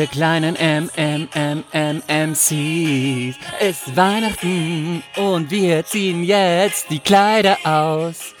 Ihr 0.00 0.06
kleinen 0.06 0.54
MMMMMCs. 0.54 2.46
Es 3.60 3.86
ist 3.86 3.96
Weihnachten 3.96 5.02
und 5.16 5.50
wir 5.50 5.84
ziehen 5.84 6.24
jetzt 6.24 6.88
die 6.88 7.00
Kleider 7.00 7.58
aus. 7.64 8.34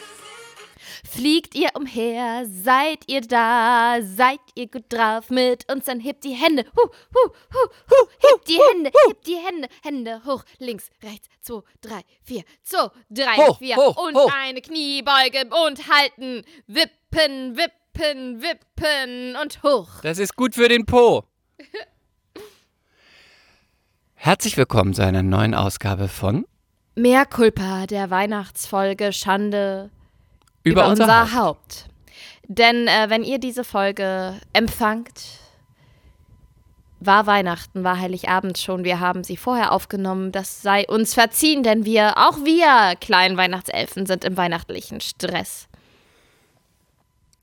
Fliegt 1.04 1.54
ihr 1.54 1.68
umher, 1.74 2.46
seid 2.48 3.00
ihr 3.08 3.20
da, 3.20 3.98
seid 4.00 4.40
ihr 4.54 4.68
gut 4.68 4.84
drauf 4.88 5.28
mit 5.28 5.70
uns, 5.70 5.84
dann 5.84 6.00
hebt 6.00 6.24
die 6.24 6.32
Hände, 6.32 6.64
hu, 6.74 6.80
hu, 6.82 7.30
hu, 7.52 7.68
hu, 7.90 8.06
hebt 8.20 8.48
die 8.48 8.58
Hände, 8.72 8.90
hebt 9.06 9.26
die 9.26 9.36
Hände, 9.36 9.68
Hände 9.82 10.22
hoch, 10.24 10.44
links, 10.58 10.88
rechts, 11.02 11.28
zwei, 11.42 11.60
drei, 11.82 12.00
vier, 12.22 12.44
zwei, 12.62 12.88
drei, 13.10 13.36
Hoch, 13.36 13.58
vier 13.58 13.76
hoch, 13.76 14.02
und 14.02 14.16
hoch. 14.16 14.32
eine 14.34 14.62
Kniebeuge 14.62 15.50
und 15.66 15.88
halten, 15.88 16.42
wippen, 16.66 17.58
wippen, 17.58 18.40
wippen 18.40 19.36
und 19.36 19.62
hoch. 19.62 20.00
Das 20.02 20.18
ist 20.18 20.36
gut 20.36 20.54
für 20.54 20.68
den 20.68 20.86
Po. 20.86 21.29
Herzlich 24.14 24.56
willkommen 24.56 24.94
zu 24.94 25.02
einer 25.02 25.22
neuen 25.22 25.54
Ausgabe 25.54 26.08
von 26.08 26.46
Mehr 26.94 27.24
Culpa 27.24 27.86
der 27.86 28.10
Weihnachtsfolge 28.10 29.12
Schande 29.12 29.90
Über, 30.62 30.82
über, 30.82 30.90
unser, 30.90 31.04
unser, 31.04 31.32
Haupt. 31.32 31.34
Haupt. 31.34 31.84
Denn 32.48 32.86
äh, 32.86 33.06
wenn 33.08 33.22
ihr 33.22 33.38
diese 33.38 33.64
Folge 33.64 34.34
empfangt, 34.52 35.40
war 36.98 37.26
Weihnachten, 37.26 37.82
war 37.82 37.98
Heiligabend 37.98 38.58
schon. 38.58 38.84
Wir 38.84 39.00
haben 39.00 39.24
sie 39.24 39.36
vorher 39.36 39.72
aufgenommen. 39.72 40.32
Das 40.32 40.60
sei 40.60 40.86
uns 40.86 41.14
verziehen, 41.14 41.62
denn 41.62 41.84
wir, 41.84 42.18
auch 42.18 42.36
wir 42.44 42.96
kleinen 43.00 43.36
Weihnachtselfen, 43.36 44.04
sind 44.04 44.24
im 44.24 44.36
weihnachtlichen 44.36 45.00
Stress. 45.00 45.68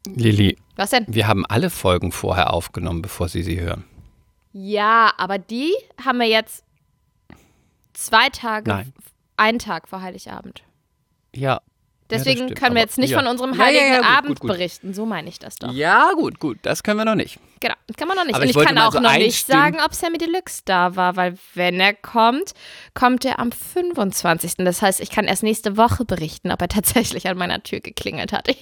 Lilly, 0.05 0.57
Was 0.75 0.91
denn? 0.91 1.05
wir 1.07 1.27
haben 1.27 1.45
alle 1.45 1.69
Folgen 1.69 2.11
vorher 2.11 2.53
aufgenommen, 2.53 3.02
bevor 3.02 3.27
Sie 3.29 3.41
sie 3.41 3.59
hören. 3.59 3.83
Ja, 4.59 5.13
aber 5.17 5.38
die 5.38 5.72
haben 6.03 6.19
wir 6.19 6.25
jetzt 6.25 6.63
zwei 7.94 8.30
Tage, 8.30 8.72
Nein. 8.72 8.91
einen 9.36 9.59
Tag 9.59 9.88
vor 9.88 10.02
Heiligabend. 10.02 10.64
Ja. 11.36 11.61
Deswegen 12.09 12.39
ja, 12.39 12.45
stimmt, 12.45 12.59
können 12.59 12.75
wir 12.75 12.81
jetzt 12.81 12.97
nicht 12.97 13.11
ja. 13.11 13.19
von 13.19 13.27
unserem 13.27 13.59
Heiligen 13.59 13.86
ja, 13.86 13.97
gut, 13.97 14.08
Abend 14.08 14.30
gut, 14.30 14.39
gut. 14.39 14.47
berichten. 14.49 14.95
So 14.95 15.05
meine 15.05 15.30
ich 15.30 15.38
das 15.38 15.58
doch. 15.58 15.72
Ja, 15.73 16.11
gut, 16.14 16.39
gut, 16.39 16.58
das 16.64 16.81
können 16.81 16.97
wir 16.97 17.05
noch 17.05 17.14
nicht. 17.14 17.38
Genau, 17.59 17.75
das 17.86 17.97
kann 17.97 18.08
man 18.08 18.17
noch 18.17 18.25
nicht. 18.25 18.33
Aber 18.33 18.45
Und 18.45 18.49
ich 18.49 18.55
ich, 18.55 18.66
kann 18.66 18.80
auch 18.80 18.94
so 18.94 18.99
noch 18.99 19.16
nicht 19.16 19.45
sagen, 19.45 19.77
ob 19.86 19.94
Sammy 19.94 20.17
Deluxe 20.17 20.64
da 20.66 20.95
war, 20.95 21.16
weil 21.17 21.38
wenn 21.53 21.80
er 21.80 21.94
kommt, 21.94 22.53
kommt 22.95 23.25
er 23.25 23.38
am 23.38 23.52
25. 23.52 24.55
Das 24.58 24.81
heißt, 24.81 25.02
ich 25.02 25.11
kann 25.11 25.25
erst 25.25 25.44
nächste 25.44 25.77
Woche 25.77 26.03
berichten, 26.03 26.52
ob 26.52 26.61
er 26.61 26.69
tatsächlich 26.69 27.27
an 27.27 27.38
meiner 27.38 27.61
Tür 27.61 27.81
geklingelt 27.81 28.33
hat. 28.33 28.47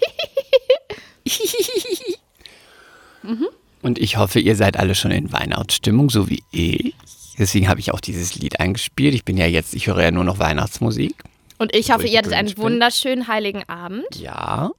Und 3.85 3.99
ich 3.99 4.17
hoffe, 4.17 4.39
ihr 4.39 4.55
seid 4.55 4.77
alle 4.77 4.95
schon 4.95 5.11
in 5.11 5.31
Weihnachtsstimmung, 5.31 6.09
so 6.09 6.27
wie 6.27 6.41
ich. 6.49 6.95
Deswegen 7.37 7.69
habe 7.69 7.79
ich 7.79 7.93
auch 7.93 7.99
dieses 7.99 8.33
Lied 8.33 8.59
eingespielt. 8.59 9.13
Ich 9.13 9.23
bin 9.23 9.37
ja 9.37 9.45
jetzt, 9.45 9.75
ich 9.75 9.85
höre 9.85 10.01
ja 10.01 10.09
nur 10.09 10.23
noch 10.23 10.39
Weihnachtsmusik. 10.39 11.13
Und 11.59 11.75
ich 11.75 11.91
hoffe, 11.91 12.07
ich 12.07 12.13
ihr 12.13 12.17
hattet 12.17 12.33
einen 12.33 12.47
bin. 12.47 12.57
wunderschönen 12.57 13.27
heiligen 13.27 13.61
Abend. 13.69 14.07
Ja. 14.15 14.71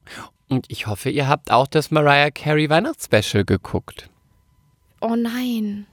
Und 0.49 0.67
ich 0.71 0.89
hoffe, 0.89 1.11
ihr 1.11 1.29
habt 1.29 1.53
auch 1.53 1.69
das 1.69 1.93
Mariah 1.93 2.33
Carey 2.33 2.69
Weihnachtsspecial 2.69 3.45
geguckt. 3.45 4.11
Oh 5.01 5.15
nein. 5.15 5.87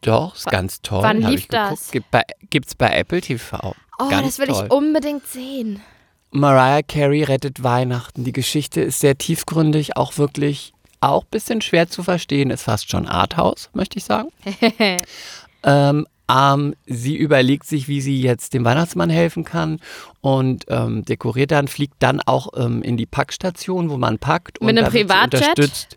Doch, 0.00 0.34
ist 0.34 0.46
ganz 0.46 0.80
toll. 0.80 1.02
wann 1.02 1.20
lief 1.20 1.46
das? 1.48 1.90
Gibt 1.90 2.10
bei, 2.10 2.22
gibt's 2.48 2.74
bei 2.74 2.88
Apple 2.88 3.20
TV. 3.20 3.74
Oh, 3.98 4.08
ganz 4.08 4.38
das 4.38 4.38
will 4.38 4.54
toll. 4.54 4.64
ich 4.64 4.72
unbedingt 4.72 5.26
sehen. 5.26 5.82
Mariah 6.30 6.80
Carey 6.84 7.22
rettet 7.22 7.62
Weihnachten. 7.62 8.24
Die 8.24 8.32
Geschichte 8.32 8.80
ist 8.80 9.00
sehr 9.00 9.18
tiefgründig, 9.18 9.98
auch 9.98 10.16
wirklich 10.16 10.72
auch 11.00 11.24
ein 11.24 11.30
bisschen 11.30 11.60
schwer 11.60 11.88
zu 11.88 12.02
verstehen. 12.02 12.50
Ist 12.50 12.64
fast 12.64 12.90
schon 12.90 13.06
Arthouse, 13.06 13.70
möchte 13.72 13.98
ich 13.98 14.04
sagen. 14.04 14.28
ähm, 15.62 16.06
ähm, 16.30 16.74
sie 16.86 17.16
überlegt 17.16 17.66
sich, 17.66 17.88
wie 17.88 18.00
sie 18.00 18.20
jetzt 18.20 18.54
dem 18.54 18.64
Weihnachtsmann 18.64 19.10
helfen 19.10 19.44
kann 19.44 19.80
und 20.20 20.66
ähm, 20.68 21.04
dekoriert 21.04 21.50
dann, 21.50 21.68
fliegt 21.68 21.96
dann 21.98 22.20
auch 22.20 22.48
ähm, 22.56 22.82
in 22.82 22.96
die 22.96 23.06
Packstation, 23.06 23.90
wo 23.90 23.96
man 23.96 24.18
packt. 24.18 24.60
Mit 24.60 24.70
und 24.70 24.78
einem 24.78 24.92
Privatjet? 24.92 25.40
Unterstützt. 25.40 25.96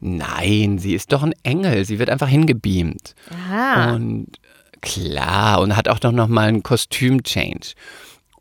Nein, 0.00 0.78
sie 0.78 0.94
ist 0.94 1.12
doch 1.12 1.22
ein 1.22 1.34
Engel. 1.42 1.84
Sie 1.84 1.98
wird 1.98 2.10
einfach 2.10 2.28
hingebeamt. 2.28 3.14
Ah. 3.50 3.92
Und 3.94 4.28
klar, 4.80 5.60
und 5.60 5.76
hat 5.76 5.88
auch 5.88 6.02
noch, 6.02 6.12
noch 6.12 6.28
mal 6.28 6.48
einen 6.48 6.62
Kostüm-Change. 6.62 7.74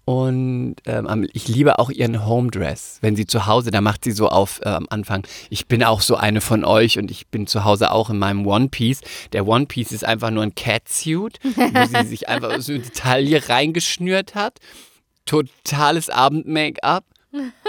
Und 0.10 0.78
ähm, 0.88 1.30
ich 1.34 1.48
liebe 1.48 1.78
auch 1.78 1.92
ihren 1.92 2.26
Home-Dress. 2.26 2.98
Wenn 3.02 3.16
sie 3.16 3.28
zu 3.28 3.46
Hause, 3.46 3.70
da 3.70 3.80
macht 3.80 4.04
sie 4.04 4.12
so 4.12 4.28
auf 4.28 4.60
äh, 4.64 4.70
am 4.70 4.88
Anfang, 4.90 5.22
ich 5.52 5.68
bin 5.68 5.84
auch 5.84 6.02
so 6.02 6.16
eine 6.16 6.42
von 6.42 6.66
euch 6.66 6.98
und 6.98 7.12
ich 7.12 7.28
bin 7.28 7.46
zu 7.46 7.64
Hause 7.64 7.92
auch 7.92 8.10
in 8.10 8.18
meinem 8.18 8.44
One-Piece. 8.48 9.02
Der 9.34 9.46
One-Piece 9.46 9.92
ist 9.92 10.04
einfach 10.04 10.32
nur 10.32 10.42
ein 10.42 10.56
Catsuit, 10.56 11.38
wo 11.44 11.86
sie 11.86 12.08
sich 12.08 12.28
einfach 12.28 12.60
so 12.60 12.74
in 12.74 12.82
die 12.82 12.90
Taille 12.90 13.50
reingeschnürt 13.50 14.34
hat. 14.34 14.58
Totales 15.26 16.10
Abend-Make-up. 16.10 17.06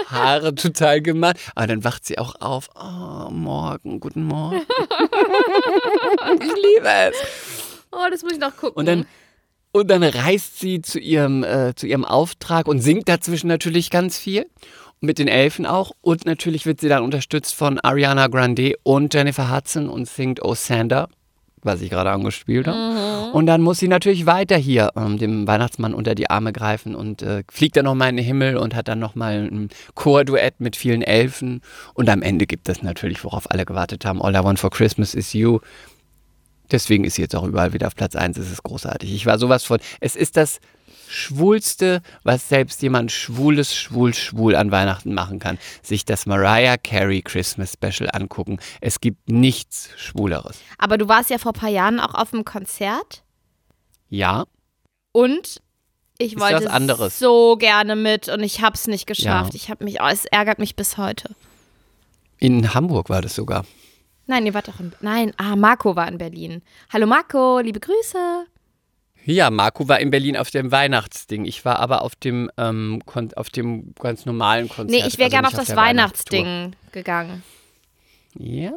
Haare 0.07 0.55
total 0.55 0.99
gemacht. 0.99 1.37
Aber 1.53 1.67
dann 1.67 1.83
wacht 1.83 2.05
sie 2.05 2.17
auch 2.17 2.33
auf. 2.41 2.69
Oh, 2.73 3.29
morgen, 3.29 3.99
guten 3.99 4.23
Morgen. 4.23 4.61
ich 6.39 6.53
liebe 6.55 6.89
es. 6.89 7.17
Oh, 7.91 8.07
das 8.09 8.23
muss 8.23 8.31
ich 8.31 8.39
noch 8.39 8.57
gucken. 8.57 8.79
Und 8.79 8.87
dann, 8.87 9.05
und 9.71 9.89
dann 9.89 10.03
reist 10.03 10.59
sie 10.59 10.81
zu 10.81 10.99
ihrem, 10.99 11.43
äh, 11.43 11.73
zu 11.75 11.87
ihrem 11.87 12.05
Auftrag 12.05 12.67
und 12.67 12.79
singt 12.79 13.07
dazwischen 13.07 13.47
natürlich 13.47 13.89
ganz 13.89 14.17
viel. 14.17 14.45
Mit 15.03 15.17
den 15.17 15.27
Elfen 15.27 15.65
auch. 15.65 15.93
Und 16.01 16.25
natürlich 16.25 16.67
wird 16.67 16.79
sie 16.79 16.87
dann 16.87 17.01
unterstützt 17.01 17.55
von 17.55 17.79
Ariana 17.79 18.27
Grande 18.27 18.75
und 18.83 19.11
Jennifer 19.11 19.51
Hudson 19.51 19.89
und 19.89 20.07
singt 20.07 20.43
Oh 20.43 20.53
Sander, 20.53 21.09
was 21.63 21.81
ich 21.81 21.89
gerade 21.89 22.11
angespielt 22.11 22.67
habe. 22.67 23.31
Und 23.33 23.47
dann 23.47 23.61
muss 23.61 23.79
sie 23.79 23.87
natürlich 23.87 24.27
weiter 24.27 24.57
hier 24.57 24.91
ähm, 24.95 25.17
dem 25.17 25.47
Weihnachtsmann 25.47 25.95
unter 25.95 26.13
die 26.13 26.29
Arme 26.29 26.53
greifen 26.53 26.93
und 26.93 27.23
äh, 27.23 27.43
fliegt 27.49 27.77
dann 27.77 27.85
nochmal 27.85 28.09
in 28.09 28.17
den 28.17 28.25
Himmel 28.25 28.57
und 28.57 28.75
hat 28.75 28.89
dann 28.89 28.99
nochmal 28.99 29.49
ein 29.51 29.69
Chorduett 29.95 30.59
mit 30.59 30.75
vielen 30.75 31.01
Elfen. 31.01 31.61
Und 31.95 32.07
am 32.07 32.21
Ende 32.21 32.45
gibt 32.45 32.69
es 32.69 32.83
natürlich, 32.83 33.23
worauf 33.23 33.49
alle 33.49 33.65
gewartet 33.65 34.05
haben, 34.05 34.21
All 34.21 34.35
I 34.35 34.43
Want 34.43 34.59
for 34.59 34.69
Christmas 34.69 35.15
is 35.15 35.33
You. 35.33 35.61
Deswegen 36.71 37.03
ist 37.03 37.15
sie 37.15 37.21
jetzt 37.21 37.35
auch 37.35 37.43
überall 37.43 37.73
wieder 37.73 37.87
auf 37.87 37.95
Platz 37.95 38.15
1. 38.15 38.37
Es 38.37 38.51
ist 38.51 38.63
großartig. 38.63 39.13
Ich 39.13 39.25
war 39.25 39.37
sowas 39.37 39.63
von. 39.63 39.79
Es 39.99 40.15
ist 40.15 40.37
das 40.37 40.59
Schwulste, 41.09 42.01
was 42.23 42.47
selbst 42.47 42.81
jemand 42.81 43.11
Schwules, 43.11 43.75
Schwul, 43.75 44.13
Schwul 44.13 44.55
an 44.55 44.71
Weihnachten 44.71 45.13
machen 45.13 45.39
kann. 45.39 45.57
Sich 45.83 46.05
das 46.05 46.25
Mariah 46.25 46.77
Carey 46.77 47.21
Christmas 47.21 47.73
Special 47.73 48.09
angucken. 48.13 48.59
Es 48.79 49.01
gibt 49.01 49.29
nichts 49.29 49.89
Schwuleres. 49.97 50.59
Aber 50.77 50.97
du 50.97 51.09
warst 51.09 51.29
ja 51.29 51.37
vor 51.37 51.51
ein 51.51 51.59
paar 51.59 51.69
Jahren 51.69 51.99
auch 51.99 52.13
auf 52.13 52.33
einem 52.33 52.45
Konzert 52.45 53.23
Ja, 54.07 54.45
und 55.11 55.61
ich 56.17 56.33
Ist 56.35 56.39
wollte 56.39 57.09
so 57.09 57.57
gerne 57.57 57.95
mit 57.95 58.29
und 58.29 58.41
ich 58.43 58.61
habe 58.61 58.75
es 58.75 58.87
nicht 58.87 59.07
geschafft. 59.07 59.53
Ja. 59.53 59.55
Ich 59.55 59.69
habe 59.69 59.83
mich, 59.83 60.01
oh, 60.01 60.07
es 60.07 60.25
ärgert 60.25 60.59
mich 60.59 60.75
bis 60.75 60.97
heute. 60.97 61.35
in 62.37 62.73
Hamburg 62.73 63.09
war 63.09 63.21
das 63.21 63.35
sogar. 63.35 63.65
Nein, 64.27 64.45
ihr 64.45 64.53
wart 64.53 64.67
doch 64.67 64.79
in, 64.79 64.93
nein, 65.01 65.33
ah, 65.37 65.55
Marco 65.55 65.95
war 65.95 66.07
in 66.07 66.17
Berlin. 66.17 66.61
Hallo 66.91 67.05
Marco, 67.07 67.59
liebe 67.59 67.79
Grüße. 67.79 68.45
Ja, 69.25 69.49
Marco 69.51 69.87
war 69.87 69.99
in 69.99 70.09
Berlin 70.09 70.35
auf 70.37 70.49
dem 70.49 70.71
Weihnachtsding. 70.71 71.45
Ich 71.45 71.63
war 71.65 71.79
aber 71.79 72.01
auf 72.01 72.15
dem, 72.15 72.49
ähm, 72.57 73.01
auf 73.35 73.49
dem 73.49 73.93
ganz 73.99 74.25
normalen 74.25 74.67
Konzert. 74.67 74.89
Nee, 74.89 75.07
ich 75.07 75.17
wäre 75.17 75.25
also 75.27 75.29
gerne 75.35 75.47
auf 75.47 75.53
das. 75.53 75.75
Weihnachtsding 75.75 76.75
gegangen. 76.91 77.43
Ja, 78.37 78.71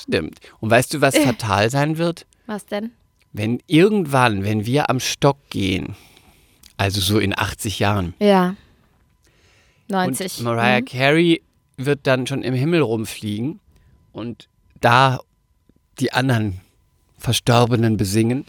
stimmt. 0.00 0.38
Und 0.60 0.70
weißt 0.70 0.94
du, 0.94 1.00
was 1.00 1.16
fatal 1.18 1.70
sein 1.70 1.98
wird? 1.98 2.26
Was 2.46 2.64
denn? 2.66 2.92
Wenn 3.32 3.60
irgendwann, 3.66 4.44
wenn 4.44 4.64
wir 4.64 4.88
am 4.88 5.00
Stock 5.00 5.36
gehen, 5.50 5.96
also 6.78 7.00
so 7.00 7.18
in 7.18 7.36
80 7.36 7.78
Jahren, 7.78 8.14
Ja. 8.18 8.54
90. 9.88 10.38
und 10.38 10.44
Mariah 10.44 10.80
Mhm. 10.80 10.84
Carey 10.86 11.42
wird 11.76 12.06
dann 12.06 12.26
schon 12.26 12.42
im 12.42 12.54
Himmel 12.54 12.80
rumfliegen 12.80 13.60
und 14.16 14.48
da 14.80 15.20
die 16.00 16.12
anderen 16.12 16.60
Verstorbenen 17.18 17.96
besingen, 17.96 18.44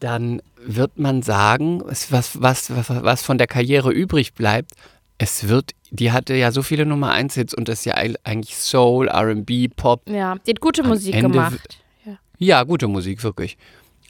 dann 0.00 0.40
wird 0.64 0.98
man 0.98 1.22
sagen, 1.22 1.82
was, 1.84 2.10
was, 2.12 2.40
was, 2.40 2.88
was 2.88 3.22
von 3.22 3.38
der 3.38 3.46
Karriere 3.46 3.92
übrig 3.92 4.34
bleibt, 4.34 4.72
Es 5.18 5.48
wird, 5.48 5.72
die 5.90 6.12
hatte 6.12 6.34
ja 6.34 6.52
so 6.52 6.62
viele 6.62 6.86
Nummer 6.86 7.10
1 7.10 7.34
Hits 7.34 7.52
und 7.52 7.68
das 7.68 7.80
ist 7.80 7.84
ja 7.86 7.94
eigentlich 7.94 8.56
Soul, 8.56 9.08
R&B, 9.08 9.68
Pop. 9.68 10.08
Ja, 10.08 10.36
die 10.46 10.52
hat 10.52 10.60
gute 10.60 10.82
Am 10.82 10.88
Musik 10.88 11.14
Ende 11.14 11.30
gemacht. 11.30 11.78
Ja. 12.06 12.18
Ja, 12.38 12.62
gute 12.62 12.86
Musik, 12.86 13.24
wirklich. 13.24 13.58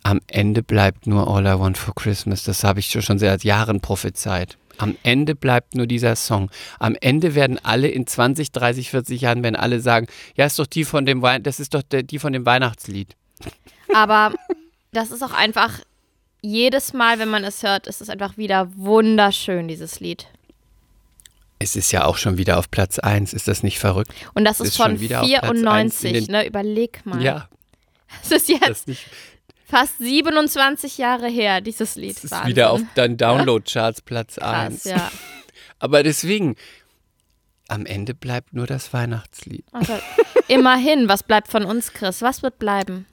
Am 0.02 0.20
Ende 0.26 0.62
bleibt 0.62 1.06
nur 1.06 1.26
All 1.26 1.46
I 1.46 1.58
Want 1.58 1.78
for 1.78 1.94
Christmas. 1.94 2.44
Das 2.44 2.62
habe 2.62 2.80
ich 2.80 2.90
schon 2.90 3.18
seit 3.18 3.42
Jahren 3.42 3.80
prophezeit. 3.80 4.58
Am 4.78 4.96
Ende 5.02 5.34
bleibt 5.34 5.74
nur 5.74 5.86
dieser 5.86 6.16
Song. 6.16 6.50
Am 6.78 6.96
Ende 7.00 7.34
werden 7.34 7.58
alle 7.62 7.88
in 7.88 8.06
20, 8.06 8.52
30, 8.52 8.90
40 8.90 9.20
Jahren 9.20 9.42
werden 9.42 9.56
alle 9.56 9.80
sagen, 9.80 10.06
ja, 10.36 10.46
ist 10.46 10.58
doch 10.58 10.66
die 10.66 10.84
von 10.84 11.04
dem 11.06 11.20
Wei 11.22 11.38
das 11.38 11.60
ist 11.60 11.74
doch 11.74 11.82
der, 11.82 12.02
die 12.02 12.18
von 12.18 12.32
dem 12.32 12.46
Weihnachtslied. 12.46 13.14
Aber 13.94 14.32
das 14.92 15.10
ist 15.10 15.22
auch 15.22 15.32
einfach, 15.32 15.80
jedes 16.40 16.92
Mal, 16.92 17.18
wenn 17.18 17.28
man 17.28 17.44
es 17.44 17.62
hört, 17.62 17.86
ist 17.86 18.00
es 18.00 18.08
einfach 18.08 18.36
wieder 18.36 18.68
wunderschön, 18.76 19.68
dieses 19.68 20.00
Lied. 20.00 20.26
Es 21.58 21.74
ist 21.74 21.90
ja 21.90 22.04
auch 22.04 22.16
schon 22.16 22.38
wieder 22.38 22.58
auf 22.58 22.70
Platz 22.70 22.98
1. 23.00 23.32
Ist 23.32 23.48
das 23.48 23.62
nicht 23.64 23.78
verrückt? 23.80 24.12
Und 24.34 24.44
das 24.44 24.60
ist, 24.60 24.68
Ist 24.68 24.76
von 24.76 24.92
schon 24.92 25.00
wieder 25.00 25.22
auf 25.22 25.28
Platz 25.28 25.44
eins 25.64 26.04
in 26.04 26.10
94, 26.10 26.12
den- 26.26 26.32
ne? 26.32 26.46
Überleg 26.46 27.04
mal. 27.04 27.20
Ja, 27.20 27.48
Es 28.22 28.30
ist 28.30 28.48
jetzt 28.48 28.68
das, 28.68 28.86
nicht, 28.86 29.06
fast 29.68 29.98
27 29.98 30.98
Jahre 30.98 31.28
her, 31.28 31.60
dieses 31.60 31.96
Lied. 31.96 32.16
das 32.16 32.24
ist 32.24 32.30
Wahnsinn. 32.30 32.48
wieder 32.50 32.70
auf 32.70 32.80
deinen 32.94 33.16
Download-Charts 33.16 34.02
Platz 34.02 34.36
Krass, 34.36 34.72
1. 34.72 34.84
ja. 34.84 35.10
Aber 35.78 36.02
deswegen, 36.02 36.56
am 37.68 37.86
Ende 37.86 38.14
bleibt 38.14 38.54
nur 38.54 38.66
das 38.66 38.92
Weihnachtslied. 38.92 39.64
Also, 39.72 39.98
immerhin, 40.48 41.08
was 41.08 41.22
bleibt 41.22 41.48
von 41.48 41.64
uns, 41.64 41.92
Chris? 41.92 42.22
Was 42.22 42.42
wird 42.42 42.58
bleiben? 42.58 43.06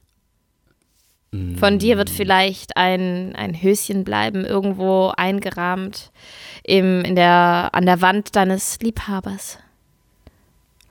Von 1.59 1.79
dir 1.79 1.97
wird 1.97 2.09
vielleicht 2.09 2.77
ein, 2.77 3.35
ein 3.35 3.61
Höschen 3.61 4.03
bleiben, 4.05 4.45
irgendwo 4.45 5.11
eingerahmt 5.17 6.11
im, 6.63 7.03
in 7.03 7.15
der, 7.15 7.71
an 7.73 7.85
der 7.85 8.01
Wand 8.01 8.35
deines 8.35 8.79
Liebhabers. 8.79 9.57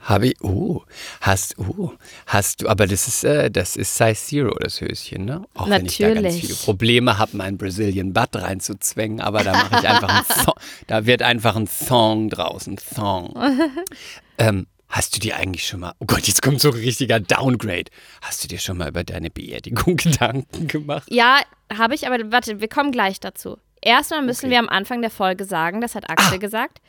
Habe 0.05 0.29
ich, 0.29 0.37
oh, 0.43 0.83
hast, 1.21 1.59
oh, 1.59 1.93
hast 2.27 2.61
du, 2.63 2.69
aber 2.69 2.87
das 2.87 3.09
ist, 3.09 3.25
äh, 3.25 3.51
das 3.51 3.75
ist 3.77 3.97
Size 3.97 4.15
Zero, 4.15 4.55
das 4.61 4.81
Höschen, 4.81 5.25
ne? 5.25 5.45
Auch 5.55 5.69
wenn 5.69 5.87
ich 5.87 5.97
da 5.99 6.09
ganz 6.09 6.23
Natürlich. 6.23 6.41
viele 6.43 6.55
Probleme 6.57 7.19
habe, 7.19 7.37
meinen 7.37 7.57
Brazilian 7.59 8.13
Butt 8.13 8.37
reinzuzwängen, 8.37 9.21
aber 9.21 9.43
da 9.43 9.53
mache 9.53 9.79
ich 9.81 9.89
einfach 9.89 10.09
einen 10.09 10.25
Song, 10.45 10.55
da 10.87 11.07
wird 11.07 11.23
einfach 11.23 11.57
ein 11.57 11.67
Song 11.67 12.29
draußen, 12.31 12.79
Song. 12.79 13.35
ähm, 14.39 14.67
hast 14.89 15.17
du 15.17 15.21
dir 15.21 15.37
eigentlich 15.37 15.67
schon 15.67 15.81
mal, 15.81 15.93
oh 15.99 16.05
Gott, 16.07 16.29
jetzt 16.29 16.43
kommt 16.43 16.61
so 16.61 16.69
ein 16.69 16.75
richtiger 16.75 17.19
Downgrade. 17.19 17.91
Hast 18.23 18.45
du 18.45 18.49
dir 18.49 18.59
schon 18.59 18.77
mal 18.79 18.89
über 18.89 19.05
deine 19.05 19.31
Beerdigung 19.31 19.97
Gedanken 19.97 20.69
gemacht? 20.69 21.09
Ja, 21.11 21.41
habe 21.77 21.95
ich, 21.95 22.07
aber 22.07 22.19
warte, 22.31 22.61
wir 22.61 22.69
kommen 22.69 22.93
gleich 22.93 23.21
dazu. 23.21 23.59
Erstmal 23.81 24.23
müssen 24.23 24.47
Okay. 24.47 24.53
wir 24.53 24.59
am 24.61 24.69
Anfang 24.69 25.03
der 25.03 25.11
Folge 25.11 25.45
sagen, 25.45 25.81
das 25.81 25.95
hat 25.95 26.09
Axel 26.09 26.39
gesagt. 26.39 26.81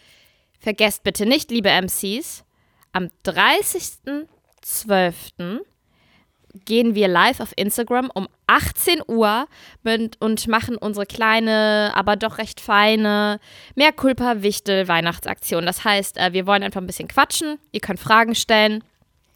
Vergesst 0.60 1.04
bitte 1.04 1.26
nicht, 1.26 1.52
liebe 1.52 1.70
MCs, 1.70 2.45
am 2.96 3.10
30.12. 3.26 5.60
gehen 6.64 6.96
wir 6.96 7.10
live 7.10 7.42
auf 7.42 7.52
Instagram 7.58 8.10
um 8.14 8.30
18 8.48 9.02
Uhr 9.08 9.48
mit, 9.84 10.22
und 10.22 10.48
machen 10.48 10.78
unsere 10.78 11.06
kleine, 11.06 11.92
aber 11.94 12.16
doch 12.16 12.38
recht 12.38 12.62
feine 12.62 13.42
Mehr 13.76 13.92
Culpa 13.92 14.42
Wichtel 14.42 14.88
Weihnachtsaktion. 14.88 15.66
Das 15.66 15.84
heißt, 15.84 16.16
äh, 16.18 16.32
wir 16.32 16.48
wollen 16.48 16.64
einfach 16.64 16.80
ein 16.80 16.88
bisschen 16.88 17.10
quatschen, 17.10 17.60
ihr 17.74 17.82
könnt 17.82 18.00
Fragen 18.00 18.34
stellen 18.34 18.82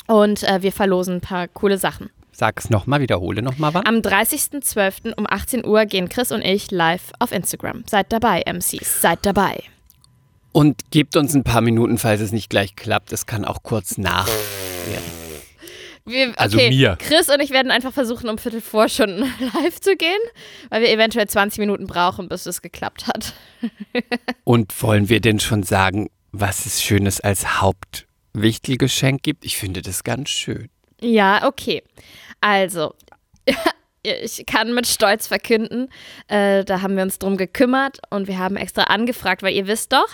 und 0.07 0.43
äh, 0.43 0.61
wir 0.61 0.71
verlosen 0.71 1.15
ein 1.15 1.21
paar 1.21 1.49
coole 1.49 1.77
Sachen. 1.77 2.09
Sag's 2.31 2.69
nochmal, 2.69 3.01
wiederhole 3.01 3.41
nochmal 3.41 3.73
was. 3.73 3.85
Am 3.85 3.97
30.12. 3.97 5.17
um 5.17 5.27
18 5.29 5.65
Uhr 5.65 5.85
gehen 5.85 6.07
Chris 6.07 6.31
und 6.31 6.41
ich 6.41 6.71
live 6.71 7.11
auf 7.19 7.33
Instagram. 7.33 7.83
Seid 7.85 8.13
dabei, 8.13 8.43
MCs, 8.45 9.01
seid 9.01 9.25
dabei. 9.25 9.61
Und 10.51 10.91
gebt 10.91 11.15
uns 11.15 11.35
ein 11.35 11.43
paar 11.43 11.61
Minuten, 11.61 11.97
falls 11.97 12.21
es 12.21 12.31
nicht 12.31 12.49
gleich 12.49 12.75
klappt. 12.75 13.13
Es 13.13 13.25
kann 13.25 13.45
auch 13.45 13.63
kurz 13.63 13.97
nach 13.97 14.27
werden. 14.27 15.19
Wir, 16.05 16.33
Also 16.37 16.57
okay, 16.57 16.69
mir. 16.69 16.97
Chris 16.97 17.29
und 17.29 17.39
ich 17.39 17.51
werden 17.51 17.71
einfach 17.71 17.93
versuchen, 17.93 18.29
um 18.29 18.39
Viertel 18.39 18.61
vor 18.61 18.89
schon 18.89 19.09
live 19.53 19.79
zu 19.79 19.95
gehen, 19.95 20.19
weil 20.69 20.81
wir 20.81 20.89
eventuell 20.91 21.27
20 21.27 21.59
Minuten 21.59 21.85
brauchen, 21.85 22.27
bis 22.29 22.47
es 22.47 22.61
geklappt 22.61 23.07
hat. 23.07 23.33
Und 24.43 24.81
wollen 24.81 25.09
wir 25.09 25.21
denn 25.21 25.39
schon 25.39 25.61
sagen, 25.61 26.09
was 26.31 26.65
es 26.65 26.81
Schönes 26.81 27.21
als 27.21 27.61
Hauptwichtelgeschenk 27.61 29.21
gibt? 29.21 29.45
Ich 29.45 29.57
finde 29.57 29.81
das 29.83 30.03
ganz 30.03 30.29
schön. 30.29 30.69
Ja, 30.99 31.47
okay. 31.47 31.83
Also, 32.41 32.95
ich 34.23 34.45
kann 34.45 34.73
mit 34.73 34.87
Stolz 34.87 35.27
verkünden, 35.27 35.89
äh, 36.27 36.63
da 36.63 36.81
haben 36.81 36.95
wir 36.95 37.03
uns 37.03 37.19
drum 37.19 37.37
gekümmert 37.37 37.99
und 38.09 38.27
wir 38.27 38.37
haben 38.37 38.55
extra 38.55 38.83
angefragt, 38.83 39.43
weil 39.43 39.53
ihr 39.53 39.67
wisst 39.67 39.93
doch, 39.93 40.09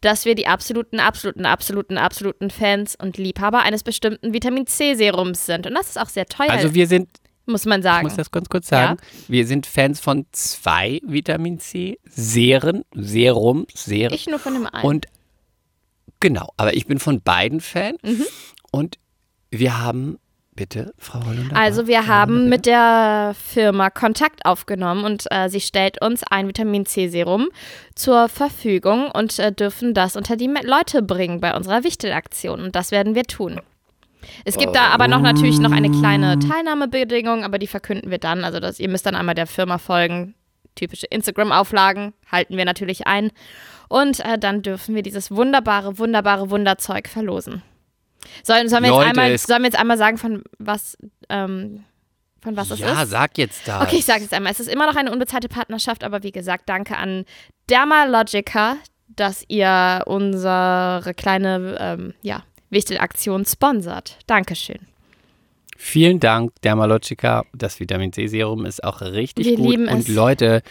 dass 0.00 0.24
wir 0.24 0.34
die 0.34 0.46
absoluten, 0.46 1.00
absoluten, 1.00 1.46
absoluten, 1.46 1.98
absoluten 1.98 2.50
Fans 2.50 2.96
und 2.96 3.16
Liebhaber 3.16 3.62
eines 3.62 3.82
bestimmten 3.82 4.32
Vitamin 4.32 4.66
C-Serums 4.66 5.46
sind. 5.46 5.66
Und 5.66 5.74
das 5.74 5.88
ist 5.88 5.98
auch 5.98 6.08
sehr 6.08 6.26
teuer, 6.26 6.50
Also 6.50 6.74
wir 6.74 6.86
sind, 6.86 7.08
muss 7.46 7.64
man 7.64 7.80
ich 7.80 7.84
sagen. 7.84 8.06
muss 8.06 8.16
das 8.16 8.30
ganz 8.30 8.48
kurz 8.48 8.68
sagen, 8.68 8.98
wir 9.28 9.46
sind 9.46 9.66
Fans 9.66 10.00
von 10.00 10.26
zwei 10.32 11.00
Vitamin 11.04 11.58
C, 11.58 11.98
Seren, 12.04 12.84
Serum, 12.94 13.66
Serum. 13.74 14.14
Ich 14.14 14.26
nur 14.26 14.38
von 14.38 14.54
dem 14.54 14.66
einen. 14.66 14.84
Und 14.84 15.06
genau, 16.20 16.52
aber 16.56 16.74
ich 16.74 16.86
bin 16.86 16.98
von 16.98 17.22
beiden 17.22 17.60
Fan. 17.60 17.96
Mhm. 18.02 18.26
Und 18.70 18.98
wir 19.50 19.78
haben, 19.78 20.18
bitte, 20.56 20.92
Frau 20.98 21.24
Hollunder. 21.24 21.56
Also 21.56 21.86
wir 21.86 22.06
haben 22.06 22.48
mit 22.48 22.66
der 22.66 23.34
Firma 23.38 23.90
Kontakt 23.90 24.44
aufgenommen 24.44 25.04
und 25.04 25.24
äh, 25.30 25.48
sie 25.48 25.60
stellt 25.60 26.02
uns 26.02 26.22
ein 26.24 26.48
Vitamin 26.48 26.86
C 26.86 27.08
Serum 27.08 27.48
zur 27.94 28.28
Verfügung 28.28 29.10
und 29.12 29.38
äh, 29.38 29.52
dürfen 29.52 29.94
das 29.94 30.16
unter 30.16 30.36
die 30.36 30.52
Leute 30.62 31.02
bringen 31.02 31.40
bei 31.40 31.54
unserer 31.54 31.84
Wichtelaktion 31.84 32.60
und 32.60 32.74
das 32.74 32.90
werden 32.90 33.14
wir 33.14 33.24
tun. 33.24 33.60
Es 34.44 34.58
gibt 34.58 34.74
da 34.74 34.88
aber 34.88 35.06
noch 35.06 35.20
natürlich 35.20 35.58
noch 35.60 35.70
eine 35.70 35.90
kleine 35.90 36.38
Teilnahmebedingung, 36.38 37.44
aber 37.44 37.58
die 37.58 37.66
verkünden 37.66 38.10
wir 38.10 38.18
dann. 38.18 38.44
Also 38.44 38.58
das, 38.58 38.80
ihr 38.80 38.88
müsst 38.88 39.06
dann 39.06 39.14
einmal 39.14 39.34
der 39.36 39.46
Firma 39.46 39.78
folgen. 39.78 40.34
Typische 40.74 41.06
Instagram-Auflagen 41.06 42.12
halten 42.30 42.56
wir 42.56 42.64
natürlich 42.64 43.06
ein. 43.06 43.30
Und 43.88 44.20
äh, 44.20 44.36
dann 44.38 44.62
dürfen 44.62 44.94
wir 44.94 45.02
dieses 45.02 45.30
wunderbare, 45.30 45.98
wunderbare 45.98 46.50
Wunderzeug 46.50 47.08
verlosen. 47.08 47.62
Sollen, 48.42 48.68
sollen, 48.68 48.84
wir, 48.84 48.90
Leute, 48.90 49.06
jetzt 49.06 49.18
einmal, 49.18 49.38
sollen 49.38 49.62
wir 49.62 49.66
jetzt 49.66 49.78
einmal 49.78 49.98
sagen, 49.98 50.18
von 50.18 50.42
was, 50.58 50.96
ähm, 51.28 51.84
von 52.40 52.56
was 52.56 52.70
es 52.70 52.80
ja, 52.80 53.02
ist? 53.02 53.10
sag 53.10 53.38
jetzt 53.38 53.66
da. 53.66 53.82
Okay, 53.82 53.96
ich 53.96 54.04
sage 54.04 54.24
es 54.24 54.32
einmal. 54.32 54.52
Es 54.52 54.60
ist 54.60 54.68
immer 54.68 54.86
noch 54.86 54.96
eine 54.96 55.12
unbezahlte 55.12 55.48
Partnerschaft, 55.48 56.04
aber 56.04 56.22
wie 56.22 56.32
gesagt, 56.32 56.68
danke 56.68 56.96
an 56.96 57.24
Dermalogica, 57.68 58.76
dass 59.08 59.44
ihr 59.48 60.02
unsere 60.06 61.12
kleine 61.16 61.76
ähm, 61.80 62.14
ja, 62.22 62.42
Wichtelaktion 62.70 63.44
sponsert. 63.44 64.18
Dankeschön. 64.26 64.86
Vielen 65.76 66.20
Dank, 66.20 66.52
Dermalogica. 66.62 67.44
Das 67.52 67.80
Vitamin 67.80 68.12
C-Serum 68.12 68.64
ist 68.64 68.82
auch 68.82 69.02
richtig 69.02 69.46
Wir 69.46 69.56
gut. 69.56 69.70
lieben 69.70 69.88
Und 69.88 70.00
es. 70.00 70.08
Leute, 70.08 70.62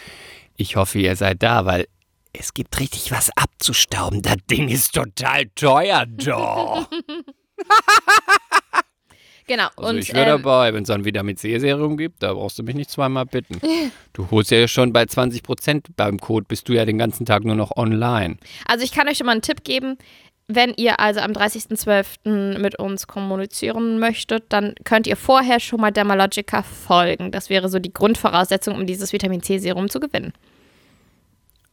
ich 0.56 0.76
hoffe, 0.76 0.98
ihr 0.98 1.14
seid 1.16 1.42
da, 1.42 1.64
weil 1.64 1.86
es 2.32 2.54
gibt 2.54 2.78
richtig 2.80 3.12
was 3.12 3.30
abzustauben. 3.36 4.22
Das 4.22 4.36
Ding 4.50 4.68
ist 4.68 4.94
total 4.94 5.46
teuer, 5.54 6.06
doch. 6.06 6.88
Genau. 9.46 9.68
Also 9.76 9.90
und 9.90 9.98
ich 9.98 10.12
wäre 10.12 10.32
ähm, 10.32 10.42
dabei, 10.42 10.74
wenn 10.74 10.82
es 10.82 10.90
ein 10.90 11.04
Vitamin 11.04 11.36
C-Serum 11.36 11.96
gibt, 11.96 12.22
da 12.22 12.34
brauchst 12.34 12.58
du 12.58 12.62
mich 12.62 12.74
nicht 12.74 12.90
zweimal 12.90 13.26
bitten. 13.26 13.60
Du 14.12 14.28
holst 14.30 14.50
ja 14.50 14.66
schon 14.66 14.92
bei 14.92 15.06
20 15.06 15.42
Prozent 15.42 15.88
beim 15.96 16.18
Code, 16.18 16.46
bist 16.48 16.68
du 16.68 16.72
ja 16.72 16.84
den 16.84 16.98
ganzen 16.98 17.26
Tag 17.26 17.44
nur 17.44 17.54
noch 17.54 17.76
online. 17.76 18.38
also 18.66 18.84
ich 18.84 18.92
kann 18.92 19.08
euch 19.08 19.18
schon 19.18 19.26
mal 19.26 19.32
einen 19.32 19.42
Tipp 19.42 19.62
geben. 19.62 19.98
Wenn 20.48 20.74
ihr 20.76 21.00
also 21.00 21.20
am 21.20 21.32
30.12. 21.32 22.58
mit 22.58 22.78
uns 22.78 23.08
kommunizieren 23.08 23.98
möchtet, 23.98 24.44
dann 24.50 24.74
könnt 24.84 25.08
ihr 25.08 25.16
vorher 25.16 25.58
schon 25.58 25.80
mal 25.80 25.90
Dermalogica 25.90 26.62
folgen. 26.62 27.32
Das 27.32 27.50
wäre 27.50 27.68
so 27.68 27.80
die 27.80 27.92
Grundvoraussetzung, 27.92 28.76
um 28.76 28.86
dieses 28.86 29.12
Vitamin 29.12 29.42
C-Serum 29.42 29.90
zu 29.90 29.98
gewinnen. 29.98 30.32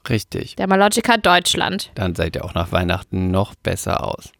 Richtig. 0.10 0.56
Dermalogica 0.56 1.18
Deutschland. 1.18 1.92
Dann 1.96 2.16
seid 2.16 2.36
ihr 2.36 2.44
auch 2.44 2.56
nach 2.56 2.72
Weihnachten 2.72 3.30
noch 3.30 3.54
besser 3.56 4.04
aus. 4.04 4.32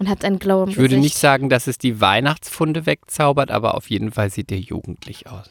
Und 0.00 0.08
habt 0.08 0.24
ein 0.24 0.38
Glow 0.38 0.64
im 0.64 0.70
Ich 0.70 0.76
würde 0.76 0.96
Gesicht. 0.96 1.02
nicht 1.14 1.18
sagen, 1.18 1.48
dass 1.50 1.66
es 1.68 1.76
die 1.78 2.00
Weihnachtsfunde 2.00 2.86
wegzaubert, 2.86 3.50
aber 3.50 3.74
auf 3.74 3.88
jeden 3.90 4.10
Fall 4.12 4.30
sieht 4.30 4.50
ihr 4.50 4.58
jugendlich 4.58 5.28
aus. 5.28 5.44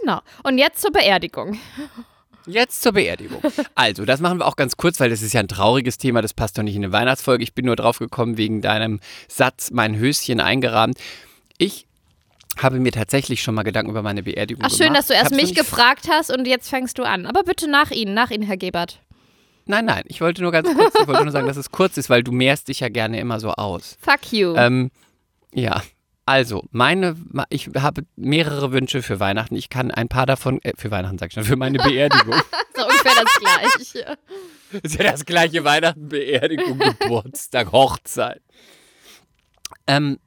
Genau. 0.00 0.20
Und 0.44 0.58
jetzt 0.58 0.82
zur 0.82 0.92
Beerdigung. 0.92 1.58
Jetzt 2.46 2.82
zur 2.82 2.92
Beerdigung. 2.92 3.40
Also, 3.74 4.04
das 4.04 4.20
machen 4.20 4.38
wir 4.38 4.46
auch 4.46 4.56
ganz 4.56 4.76
kurz, 4.76 5.00
weil 5.00 5.10
das 5.10 5.22
ist 5.22 5.32
ja 5.32 5.40
ein 5.40 5.48
trauriges 5.48 5.98
Thema, 5.98 6.20
das 6.22 6.34
passt 6.34 6.56
doch 6.58 6.62
nicht 6.62 6.76
in 6.76 6.84
eine 6.84 6.92
Weihnachtsfolge. 6.92 7.42
Ich 7.42 7.54
bin 7.54 7.66
nur 7.66 7.76
drauf 7.76 7.98
gekommen 7.98 8.36
wegen 8.36 8.60
deinem 8.62 9.00
Satz, 9.28 9.70
mein 9.70 9.96
Höschen 9.96 10.40
eingerahmt. 10.40 10.98
Ich 11.58 11.86
habe 12.58 12.80
mir 12.80 12.92
tatsächlich 12.92 13.42
schon 13.42 13.54
mal 13.54 13.62
Gedanken 13.62 13.90
über 13.90 14.02
meine 14.02 14.22
Beerdigung 14.22 14.62
Ach, 14.64 14.68
gemacht. 14.68 14.82
schön, 14.82 14.94
dass 14.94 15.06
du 15.06 15.14
Ich 15.14 15.20
erst 15.20 15.32
hab's 15.32 15.42
mich 15.42 15.54
gefragt 15.54 16.08
hast 16.10 16.30
und 16.30 16.46
jetzt 16.46 16.68
fängst 16.68 16.98
du 16.98 17.04
an. 17.04 17.26
Aber 17.26 17.44
bitte 17.44 17.68
nach 17.70 17.90
Ihnen, 17.90 18.12
nach 18.12 18.30
Ihnen, 18.30 18.42
Herr 18.42 18.56
Gebert. 18.58 19.00
Nein, 19.70 19.84
nein, 19.84 20.02
ich 20.06 20.20
wollte 20.20 20.42
nur 20.42 20.52
ganz 20.52 20.68
kurz, 20.74 20.94
ich 21.00 21.06
wollte 21.06 21.22
nur 21.22 21.32
sagen, 21.32 21.46
dass 21.46 21.56
es 21.56 21.70
kurz 21.70 21.96
ist, 21.96 22.10
weil 22.10 22.22
du 22.22 22.32
mehrst 22.32 22.68
dich 22.68 22.80
ja 22.80 22.88
gerne 22.88 23.20
immer 23.20 23.38
so 23.40 23.52
aus. 23.52 23.96
Fuck 24.00 24.32
you. 24.32 24.54
Ähm, 24.56 24.90
ja, 25.54 25.82
Also, 26.26 26.64
meine, 26.70 27.16
ich 27.48 27.70
habe 27.76 28.02
mehrere 28.16 28.70
Wünsche 28.72 29.02
für 29.02 29.18
Weihnachten. 29.20 29.56
Ich 29.56 29.68
kann 29.68 29.90
ein 29.90 30.08
paar 30.08 30.26
davon, 30.26 30.60
äh, 30.62 30.72
für 30.76 30.90
Weihnachten 30.90 31.18
sag 31.18 31.28
ich 31.28 31.34
schon, 31.34 31.44
für 31.44 31.56
meine 31.56 31.78
Beerdigung. 31.78 32.34
so 32.76 32.82
ungefähr 32.84 33.12
das 33.14 33.34
Gleiche. 33.40 34.16
ist 34.82 34.94
ja 34.96 35.02
das 35.10 35.24
gleiche 35.24 35.64
Weihnachten, 35.64 36.08
Beerdigung, 36.08 36.78
Geburtstag, 36.78 37.72
Hochzeit. 37.72 38.40
Ähm, 39.86 40.18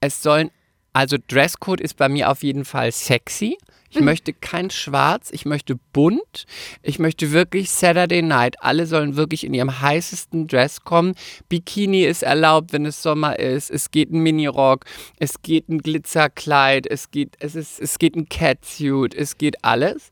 es 0.00 0.22
sollen, 0.22 0.50
also 0.92 1.16
Dresscode 1.28 1.80
ist 1.80 1.96
bei 1.96 2.08
mir 2.08 2.30
auf 2.30 2.42
jeden 2.42 2.64
Fall 2.64 2.92
sexy. 2.92 3.58
Ich 3.94 4.00
möchte 4.00 4.32
kein 4.32 4.70
Schwarz, 4.70 5.30
ich 5.30 5.44
möchte 5.44 5.76
bunt. 5.92 6.46
Ich 6.82 6.98
möchte 6.98 7.30
wirklich 7.30 7.70
Saturday 7.70 8.22
Night. 8.22 8.56
Alle 8.60 8.86
sollen 8.86 9.14
wirklich 9.14 9.44
in 9.44 9.54
ihrem 9.54 9.80
heißesten 9.80 10.48
Dress 10.48 10.82
kommen. 10.82 11.14
Bikini 11.48 12.02
ist 12.02 12.24
erlaubt, 12.24 12.72
wenn 12.72 12.86
es 12.86 13.02
Sommer 13.02 13.38
ist. 13.38 13.70
Es 13.70 13.92
geht 13.92 14.10
ein 14.10 14.18
Minirock, 14.18 14.84
es 15.20 15.42
geht 15.42 15.68
ein 15.68 15.78
Glitzerkleid, 15.78 16.88
es 16.88 17.12
geht, 17.12 17.36
es 17.38 17.54
ist, 17.54 17.80
es 17.80 17.98
geht 17.98 18.16
ein 18.16 18.28
Catsuit, 18.28 19.14
es 19.14 19.38
geht 19.38 19.64
alles. 19.64 20.10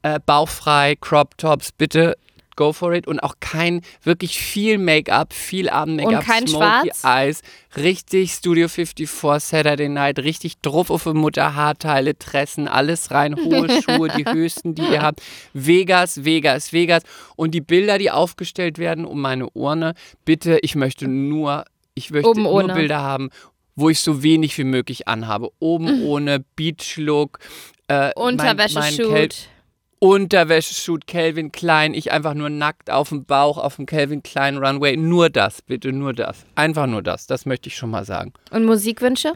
Äh, 0.00 0.20
bauchfrei, 0.24 0.96
Crop 0.98 1.36
Tops, 1.36 1.72
bitte 1.72 2.16
go 2.58 2.72
for 2.74 2.92
it. 2.92 3.06
Und 3.06 3.20
auch 3.20 3.36
kein, 3.40 3.80
wirklich 4.02 4.38
viel 4.38 4.76
Make-up, 4.78 5.32
viel 5.32 5.70
Abend-Make-up, 5.70 6.18
Und 6.20 6.26
kein 6.26 6.46
Smoky 6.46 6.90
Schwarz? 6.92 7.04
Eyes, 7.04 7.42
richtig 7.76 8.32
Studio 8.32 8.68
54, 8.68 9.40
Saturday 9.42 9.88
Night, 9.88 10.18
richtig 10.18 10.58
drauf 10.60 10.90
auf 10.90 11.06
Mutterhaarteile, 11.06 12.18
Tressen, 12.18 12.66
alles 12.68 13.10
rein, 13.12 13.36
hohe 13.36 13.68
Schuhe, 13.82 14.08
die 14.08 14.24
höchsten, 14.26 14.74
die 14.74 14.82
ihr 14.82 15.02
habt. 15.02 15.22
Vegas, 15.54 16.24
Vegas, 16.24 16.72
Vegas. 16.72 17.02
Und 17.36 17.52
die 17.52 17.60
Bilder, 17.60 17.98
die 17.98 18.10
aufgestellt 18.10 18.78
werden 18.78 19.04
um 19.04 19.20
meine 19.20 19.48
Urne, 19.50 19.94
bitte, 20.24 20.58
ich 20.62 20.74
möchte 20.74 21.06
nur, 21.08 21.64
ich 21.94 22.10
möchte 22.10 22.28
Oben 22.28 22.42
nur 22.42 22.52
ohne. 22.52 22.74
Bilder 22.74 23.00
haben, 23.00 23.30
wo 23.76 23.88
ich 23.88 24.00
so 24.00 24.22
wenig 24.24 24.58
wie 24.58 24.64
möglich 24.64 25.06
anhabe. 25.06 25.50
Oben 25.60 26.02
ohne, 26.02 26.44
Beach-Look, 26.56 27.38
äh, 27.86 28.10
mein- 28.42 28.56
mein 28.74 28.92
Kel- 28.96 29.28
Unterwäsche-Shoot. 30.00 30.28
Unterwäsche-Shoot, 30.98 31.06
Calvin 31.06 31.52
Klein, 31.52 31.94
ich 31.94 32.12
einfach 32.12 32.34
nur 32.34 32.50
nackt 32.50 32.90
auf 32.90 33.08
dem 33.08 33.24
Bauch 33.24 33.58
auf 33.58 33.76
dem 33.76 33.86
Calvin 33.86 34.22
Klein 34.22 34.56
Runway. 34.58 34.96
Nur 34.96 35.30
das, 35.30 35.62
bitte, 35.62 35.92
nur 35.92 36.12
das. 36.12 36.44
Einfach 36.54 36.86
nur 36.86 37.02
das, 37.02 37.26
das 37.26 37.46
möchte 37.46 37.68
ich 37.68 37.76
schon 37.76 37.90
mal 37.90 38.04
sagen. 38.04 38.32
Und 38.50 38.64
Musikwünsche? 38.64 39.34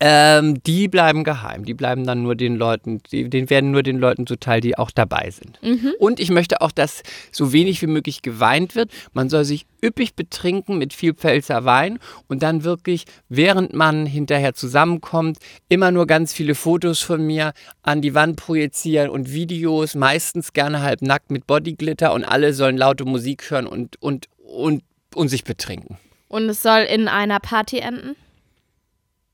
Ähm, 0.00 0.62
die 0.62 0.86
bleiben 0.86 1.24
geheim. 1.24 1.64
Die 1.64 1.74
bleiben 1.74 2.06
dann 2.06 2.22
nur 2.22 2.36
den 2.36 2.54
Leuten, 2.54 3.00
die, 3.10 3.28
den 3.28 3.50
werden 3.50 3.72
nur 3.72 3.82
den 3.82 3.98
Leuten 3.98 4.26
zuteil, 4.28 4.60
die 4.60 4.78
auch 4.78 4.92
dabei 4.92 5.30
sind. 5.30 5.58
Und 5.98 6.20
ich 6.20 6.30
möchte 6.30 6.60
auch, 6.60 6.70
dass 6.70 7.02
so 7.32 7.52
wenig 7.52 7.82
wie 7.82 7.88
möglich 7.88 8.22
geweint 8.22 8.76
wird. 8.76 8.92
Man 9.12 9.28
soll 9.28 9.44
sich 9.44 9.66
üppig 9.82 10.14
betrinken 10.14 10.78
mit 10.78 10.92
viel 10.92 11.14
Pfälzer 11.14 11.64
Wein 11.64 11.98
und 12.28 12.44
dann 12.44 12.62
wirklich, 12.62 13.06
während 13.28 13.74
man 13.74 14.06
hinterher 14.06 14.54
zusammenkommt, 14.54 15.38
immer 15.68 15.90
nur 15.90 16.06
ganz 16.06 16.32
viele 16.32 16.54
Fotos 16.54 17.00
von 17.00 17.26
mir 17.26 17.52
an 17.82 18.00
die 18.00 18.14
Wand 18.14 18.36
projizieren 18.36 19.10
und 19.10 19.32
Videos, 19.32 19.96
meistens 19.96 20.52
gerne 20.52 20.80
halb 20.82 21.02
nackt 21.02 21.30
mit 21.30 21.46
Bodyglitter 21.46 22.12
und 22.12 22.24
alle 22.24 22.52
sollen 22.52 22.76
laute 22.76 23.04
Musik 23.04 23.50
hören 23.50 23.66
und, 23.66 24.00
und, 24.00 24.26
und, 24.38 24.82
und 25.14 25.28
sich 25.28 25.42
betrinken. 25.42 25.98
Und 26.28 26.48
es 26.48 26.62
soll 26.62 26.80
in 26.80 27.08
einer 27.08 27.40
Party 27.40 27.78
enden? 27.78 28.14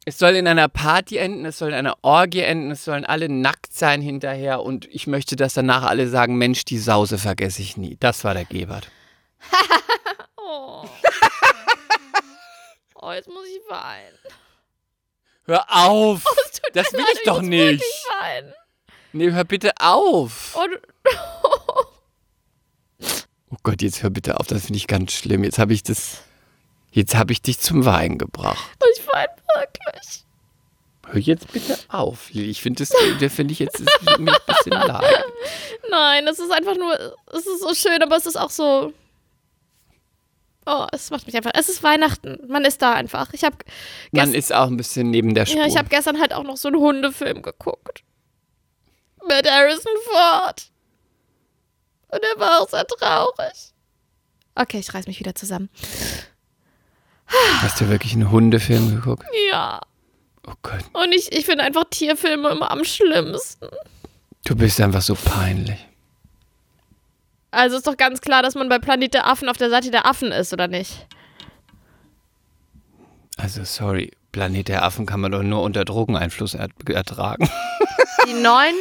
Es 0.06 0.18
soll 0.18 0.37
in 0.37 0.46
einer 0.46 0.68
Party 0.68 1.16
enden, 1.16 1.46
es 1.46 1.58
soll 1.58 1.70
in 1.70 1.75
einer 1.75 1.96
Orgie 2.02 2.40
enden, 2.40 2.70
es 2.73 2.84
sollen 2.84 3.06
alle 3.06 3.30
nackt 3.30 3.73
sein 3.73 4.02
hinterher 4.02 4.62
und 4.62 4.84
ich 4.87 5.06
möchte, 5.06 5.34
dass 5.34 5.54
danach 5.54 5.82
alle 5.82 6.08
sagen, 6.08 6.37
Mensch, 6.37 6.66
die 6.66 6.78
Sause 6.78 7.16
vergesse 7.16 7.62
ich 7.62 7.78
nie. 7.78 7.96
Das 8.00 8.23
war 8.25 8.34
der 8.34 8.44
Gebert. 8.44 8.88
Oh. 10.46 10.84
oh, 12.96 13.12
jetzt 13.12 13.28
muss 13.28 13.46
ich 13.46 13.61
weinen. 13.70 14.18
Hör 15.46 15.64
auf! 15.70 16.23
Tut 16.23 16.76
Das 16.76 16.92
will 16.92 17.02
ich 17.14 17.23
doch 17.25 17.40
muss 17.40 17.49
nicht. 17.49 17.82
Nee, 19.12 19.32
hör 19.32 19.44
bitte 19.44 19.73
auf! 19.80 20.54
Und 20.54 20.78
Oh 23.50 23.56
Gott, 23.62 23.80
jetzt 23.82 24.02
hör 24.02 24.11
bitte 24.11 24.38
auf, 24.38 24.49
das 24.49 24.66
finde 24.66 24.76
ich 24.76 24.87
ganz 24.87 25.12
schlimm. 25.12 25.44
Jetzt 25.44 25.58
habe 25.58 25.73
ich 25.73 25.82
das. 25.82 26.18
Jetzt 26.94 27.16
habe 27.16 27.32
ich 27.32 27.42
dich 27.42 27.58
zum 27.58 27.84
Weinen 27.84 28.18
gebracht. 28.18 28.70
ich 28.96 29.04
weine 29.08 29.32
wirklich. 29.56 30.24
Hör 31.08 31.18
jetzt 31.18 31.50
bitte 31.52 31.76
auf, 31.88 32.30
Lili. 32.30 32.50
Ich 32.50 32.62
finde 32.62 32.84
das, 32.84 32.94
das 33.20 33.32
finde 33.34 33.50
ich 33.52 33.58
jetzt 33.58 33.80
mir 33.80 34.32
ein 34.32 34.36
bisschen 34.46 34.72
leid. 34.72 35.24
Nein, 35.90 36.28
es 36.28 36.38
ist 36.38 36.52
einfach 36.52 36.76
nur, 36.76 36.94
es 37.32 37.46
ist 37.46 37.62
so 37.62 37.74
schön, 37.74 38.00
aber 38.00 38.16
es 38.16 38.26
ist 38.26 38.36
auch 38.36 38.48
so. 38.48 38.92
Oh, 40.66 40.86
es 40.92 41.10
macht 41.10 41.26
mich 41.26 41.36
einfach. 41.36 41.50
Es 41.54 41.68
ist 41.68 41.82
Weihnachten. 41.82 42.38
Man 42.46 42.64
ist 42.64 42.80
da 42.80 42.92
einfach. 42.94 43.32
Ich 43.32 43.42
habe 43.42 43.56
Man 44.12 44.32
ist 44.32 44.54
auch 44.54 44.68
ein 44.68 44.76
bisschen 44.76 45.10
neben 45.10 45.34
der 45.34 45.46
Spur. 45.46 45.60
ja, 45.60 45.66
ich 45.66 45.76
habe 45.76 45.88
gestern 45.88 46.20
halt 46.20 46.32
auch 46.32 46.44
noch 46.44 46.56
so 46.56 46.68
einen 46.68 46.78
Hundefilm 46.78 47.42
geguckt. 47.42 48.04
Mit 49.26 49.50
Harrison 49.50 49.92
Ford. 50.04 50.70
Und 52.08 52.20
er 52.22 52.38
war 52.40 52.60
auch 52.60 52.68
sehr 52.68 52.86
traurig. 52.86 53.72
Okay, 54.54 54.78
ich 54.78 54.94
reiß 54.94 55.08
mich 55.08 55.18
wieder 55.18 55.34
zusammen. 55.34 55.68
Hast 57.26 57.81
du 57.81 57.88
wirklich 57.88 58.12
einen 58.14 58.31
Hundefilm 58.31 58.95
geguckt? 58.97 59.25
Ja. 59.50 59.81
Oh 60.47 60.52
Gott, 60.62 60.85
Und 60.93 61.12
ich, 61.14 61.33
ich 61.33 61.47
finde 61.47 61.64
einfach 61.64 61.85
Tierfilme 61.90 62.50
immer 62.50 62.71
am 62.71 62.85
schlimmsten. 62.85 63.66
du 64.45 64.54
bist 64.54 64.81
einfach 64.81 65.00
so 65.00 65.14
peinlich. 65.14 65.78
Also 67.50 67.76
ist 67.76 67.87
doch 67.87 67.97
ganz 67.97 68.21
klar, 68.21 68.43
dass 68.43 68.54
man 68.54 68.69
bei 68.69 68.78
Planet 68.78 69.14
der 69.14 69.26
Affen 69.26 69.49
auf 69.49 69.57
der 69.57 69.71
Seite 69.71 69.90
der 69.90 70.07
Affen 70.07 70.33
ist, 70.33 70.52
oder 70.52 70.69
nicht? 70.69 71.07
Also 73.37 73.64
sorry, 73.64 74.12
Planet 74.33 74.69
der 74.69 74.83
Affen 74.85 75.07
kann 75.07 75.21
man 75.21 75.33
doch 75.33 75.43
nur 75.43 75.62
unter 75.62 75.85
Drogeneinfluss 75.85 76.54
er 76.54 76.69
ertragen. 76.88 77.49
Die 78.28 78.35
neuen 78.35 78.75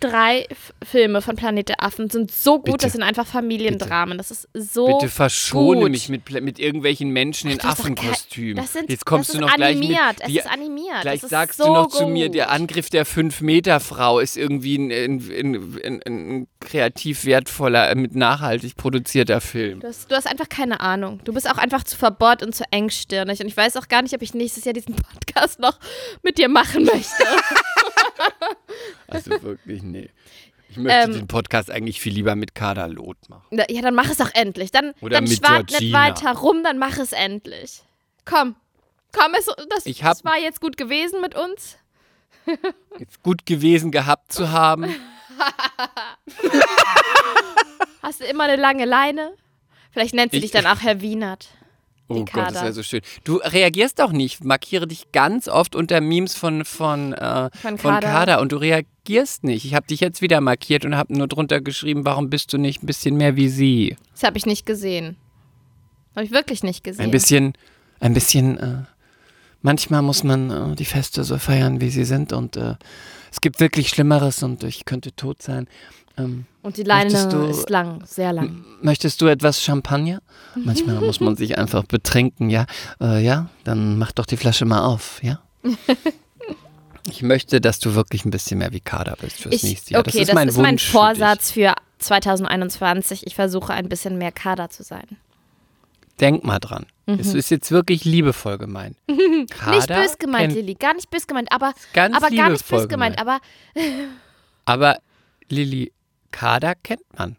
drei 0.00 0.46
F 0.50 0.72
Filme 0.84 1.22
von 1.22 1.36
Planet 1.36 1.68
der 1.68 1.82
Affen 1.82 2.10
sind 2.10 2.30
so 2.30 2.56
gut, 2.56 2.64
Bitte. 2.66 2.78
das 2.86 2.92
sind 2.92 3.02
einfach 3.02 3.26
Familiendramen. 3.26 4.18
Das 4.18 4.30
ist 4.30 4.48
so 4.52 4.86
Bitte 4.98 5.08
verschone 5.10 5.80
gut. 5.82 5.90
mich 5.90 6.08
mit, 6.08 6.30
mit 6.42 6.58
irgendwelchen 6.58 7.10
Menschen 7.10 7.50
in 7.50 7.60
Affenkostümen. 7.60 8.56
Das 8.56 8.72
sind, 8.72 8.90
Jetzt 8.90 9.06
kommst 9.06 9.30
das 9.30 9.36
du 9.38 9.44
ist 9.44 9.48
noch 9.50 9.56
gleich 9.56 9.76
mit. 9.76 9.84
animiert. 9.90 10.16
Es 10.20 10.26
die- 10.28 10.38
ist 10.38 10.50
animiert. 10.50 11.02
Gleich 11.02 11.14
das 11.20 11.24
ist 11.24 11.30
sagst 11.30 11.58
so 11.58 11.64
du 11.66 11.72
noch 11.72 11.88
gut. 11.90 11.98
zu 11.98 12.06
mir, 12.06 12.28
der 12.28 12.50
Angriff 12.50 12.90
der 12.90 13.06
5-Meter-Frau 13.06 14.18
ist 14.20 14.36
irgendwie 14.36 14.76
ein, 14.76 14.90
ein, 14.90 15.30
ein, 15.30 15.80
ein, 15.84 16.02
ein 16.06 16.46
kreativ 16.60 17.24
wertvoller, 17.24 17.90
äh, 17.90 17.94
mit 17.94 18.14
nachhaltig 18.14 18.76
produzierter 18.76 19.40
Film. 19.40 19.80
Du 19.80 19.88
hast, 19.88 20.10
du 20.10 20.14
hast 20.16 20.26
einfach 20.26 20.48
keine 20.48 20.80
Ahnung. 20.80 21.20
Du 21.24 21.32
bist 21.32 21.50
auch 21.50 21.58
einfach 21.58 21.84
zu 21.84 21.96
verbohrt 21.96 22.42
und 22.42 22.54
zu 22.54 22.64
engstirnig. 22.70 23.40
Und 23.40 23.46
ich 23.46 23.56
weiß 23.56 23.76
auch 23.76 23.88
gar 23.88 24.02
nicht, 24.02 24.14
ob 24.14 24.22
ich 24.22 24.34
nächstes 24.34 24.64
Jahr 24.64 24.72
diesen 24.74 24.96
Podcast 24.96 25.58
noch 25.60 25.78
mit 26.22 26.38
dir 26.38 26.48
machen 26.48 26.84
möchte. 26.84 27.24
Also 29.08 29.30
wirklich, 29.42 29.82
nee. 29.82 30.10
Ich 30.68 30.76
möchte 30.76 30.98
Ähm. 30.98 31.12
den 31.12 31.28
Podcast 31.28 31.70
eigentlich 31.70 32.00
viel 32.00 32.12
lieber 32.14 32.34
mit 32.34 32.54
Kader 32.54 32.88
Loth 32.88 33.28
machen. 33.28 33.44
Na, 33.50 33.64
ja, 33.70 33.80
dann 33.82 33.94
mach 33.94 34.10
es 34.10 34.20
auch 34.20 34.30
endlich. 34.34 34.70
Dann, 34.72 34.92
Oder 35.00 35.16
dann 35.20 35.26
schwart 35.28 35.70
nicht 35.70 35.92
weiter 35.92 36.32
rum, 36.32 36.64
dann 36.64 36.78
mach 36.78 36.98
es 36.98 37.12
endlich. 37.12 37.82
Komm. 38.24 38.56
Komm, 39.12 39.34
es, 39.38 39.46
das, 39.68 39.86
Ich 39.86 40.02
hab- 40.02 40.12
das 40.14 40.24
war 40.24 40.36
jetzt 40.38 40.60
gut 40.60 40.76
gewesen 40.76 41.20
mit 41.20 41.36
uns. 41.36 41.76
Ist 42.98 43.22
gut 43.22 43.46
gewesen 43.46 43.90
gehabt 43.92 44.32
zu 44.32 44.50
haben. 44.50 44.92
Hast 48.02 48.20
du 48.20 48.24
immer 48.24 48.44
eine 48.44 48.56
lange 48.56 48.84
Leine? 48.84 49.32
Vielleicht 49.92 50.14
nennt 50.14 50.32
sie 50.32 50.38
Ich- 50.38 50.42
dich 50.44 50.50
dann 50.50 50.66
auch 50.66 50.80
Herr 50.82 51.00
Wienert. 51.00 51.48
Oh 52.08 52.16
Gott, 52.16 52.26
das 52.26 52.32
Kader. 52.34 52.62
wäre 52.62 52.72
so 52.72 52.82
schön. 52.82 53.00
Du 53.24 53.36
reagierst 53.36 53.98
doch 53.98 54.12
nicht. 54.12 54.44
Markiere 54.44 54.86
dich 54.86 55.10
ganz 55.12 55.48
oft 55.48 55.74
unter 55.74 56.00
Memes 56.00 56.34
von, 56.34 56.64
von, 56.64 57.14
äh, 57.14 57.50
Von 57.54 57.78
von 57.78 57.92
Kader. 57.94 58.08
Kader 58.08 58.40
und 58.40 58.52
du 58.52 58.56
reagierst 58.56 59.44
nicht. 59.44 59.64
Ich 59.64 59.74
habe 59.74 59.86
dich 59.86 60.00
jetzt 60.00 60.20
wieder 60.20 60.40
markiert 60.40 60.84
und 60.84 60.96
habe 60.96 61.16
nur 61.16 61.28
drunter 61.28 61.60
geschrieben, 61.60 62.04
warum 62.04 62.28
bist 62.28 62.52
du 62.52 62.58
nicht 62.58 62.82
ein 62.82 62.86
bisschen 62.86 63.16
mehr 63.16 63.36
wie 63.36 63.48
sie? 63.48 63.96
Das 64.12 64.22
habe 64.22 64.36
ich 64.36 64.44
nicht 64.44 64.66
gesehen. 64.66 65.16
Habe 66.14 66.26
ich 66.26 66.30
wirklich 66.30 66.62
nicht 66.62 66.84
gesehen. 66.84 67.04
Ein 67.04 67.10
bisschen, 67.10 67.54
ein 68.00 68.12
bisschen, 68.14 68.58
äh, 68.58 68.82
manchmal 69.62 70.02
muss 70.02 70.22
man 70.24 70.50
äh, 70.72 70.76
die 70.76 70.84
Feste 70.84 71.24
so 71.24 71.38
feiern, 71.38 71.80
wie 71.80 71.90
sie 71.90 72.04
sind 72.04 72.32
und 72.32 72.56
äh, 72.56 72.74
es 73.32 73.40
gibt 73.40 73.58
wirklich 73.60 73.88
Schlimmeres 73.88 74.42
und 74.42 74.62
ich 74.62 74.84
könnte 74.84 75.16
tot 75.16 75.42
sein. 75.42 75.66
Ähm, 76.16 76.44
Und 76.64 76.76
die 76.78 76.82
Leine 76.82 77.28
du- 77.28 77.44
ist 77.44 77.68
lang, 77.70 78.02
sehr 78.06 78.32
lang. 78.32 78.64
möchtest 78.82 79.20
du 79.20 79.26
etwas 79.26 79.62
Champagner? 79.62 80.20
Manchmal 80.56 80.96
muss 81.00 81.20
man 81.20 81.36
sich 81.36 81.58
einfach 81.58 81.84
betrinken, 81.84 82.48
ja? 82.50 82.66
Äh, 83.00 83.22
ja, 83.24 83.48
dann 83.64 83.98
mach 83.98 84.12
doch 84.12 84.26
die 84.26 84.36
Flasche 84.36 84.64
mal 84.64 84.82
auf, 84.84 85.22
ja? 85.22 85.40
Ich 87.10 87.20
möchte, 87.22 87.60
dass 87.60 87.80
du 87.80 87.94
wirklich 87.94 88.24
ein 88.24 88.30
bisschen 88.30 88.58
mehr 88.60 88.72
wie 88.72 88.80
Kader 88.80 89.14
bist 89.20 89.36
fürs 89.42 89.56
Ich, 89.56 89.62
nächste 89.62 89.92
Jahr. 89.92 90.00
okay, 90.00 90.20
das 90.20 90.28
ist 90.30 90.34
mein 90.34 90.54
Wunsch. 90.54 90.84
für 90.86 90.92
Vorsatz 90.92 91.50
für 91.50 91.74
2021. 91.98 93.26
Ich 93.26 93.34
versuche 93.34 93.74
ein 93.74 93.90
bisschen 93.90 94.16
mehr 94.16 94.32
Kader 94.32 94.70
zu 94.70 94.82
sein. 94.82 95.04
Denk 96.18 96.44
mal 96.44 96.60
dran. 96.60 96.86
Es 97.04 97.34
ist 97.34 97.50
jetzt 97.50 97.70
wirklich 97.70 98.06
liebevoll 98.06 98.56
gemeint. 98.56 98.96
Kader 99.50 99.70
Mhm. 99.72 99.76
nicht 99.76 99.88
bös 99.88 100.18
gemeint, 100.18 100.54
Lilly. 100.54 100.74
Gar 100.76 100.94
nicht 100.94 101.10
bös 101.10 101.26
gemeint, 101.26 101.52
aber, 101.52 101.74
Ganz 101.92 102.16
aber 102.16 102.30
gar 102.34 102.48
nicht 102.48 102.66
bös 102.66 102.88
gemeint. 102.88 103.18
gemeint. 103.18 103.18
Aber 103.18 103.40
Aber 104.64 104.98
Lilly, 105.50 105.92
Kader 106.34 106.74
kennt 106.74 107.02
man. 107.16 107.36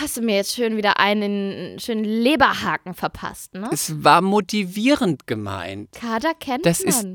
hast 0.00 0.16
du 0.16 0.20
mir 0.22 0.36
jetzt 0.36 0.54
schön 0.54 0.76
wieder 0.76 0.98
einen 0.98 1.78
schönen 1.78 2.04
Leberhaken 2.04 2.94
verpasst, 2.94 3.54
ne? 3.54 3.70
Es 3.72 4.04
war 4.04 4.20
motivierend 4.20 5.26
gemeint. 5.26 5.92
Kader 5.92 6.34
kennt 6.34 6.66
Das 6.66 6.84
man. 6.84 6.88
ist- 6.88 7.08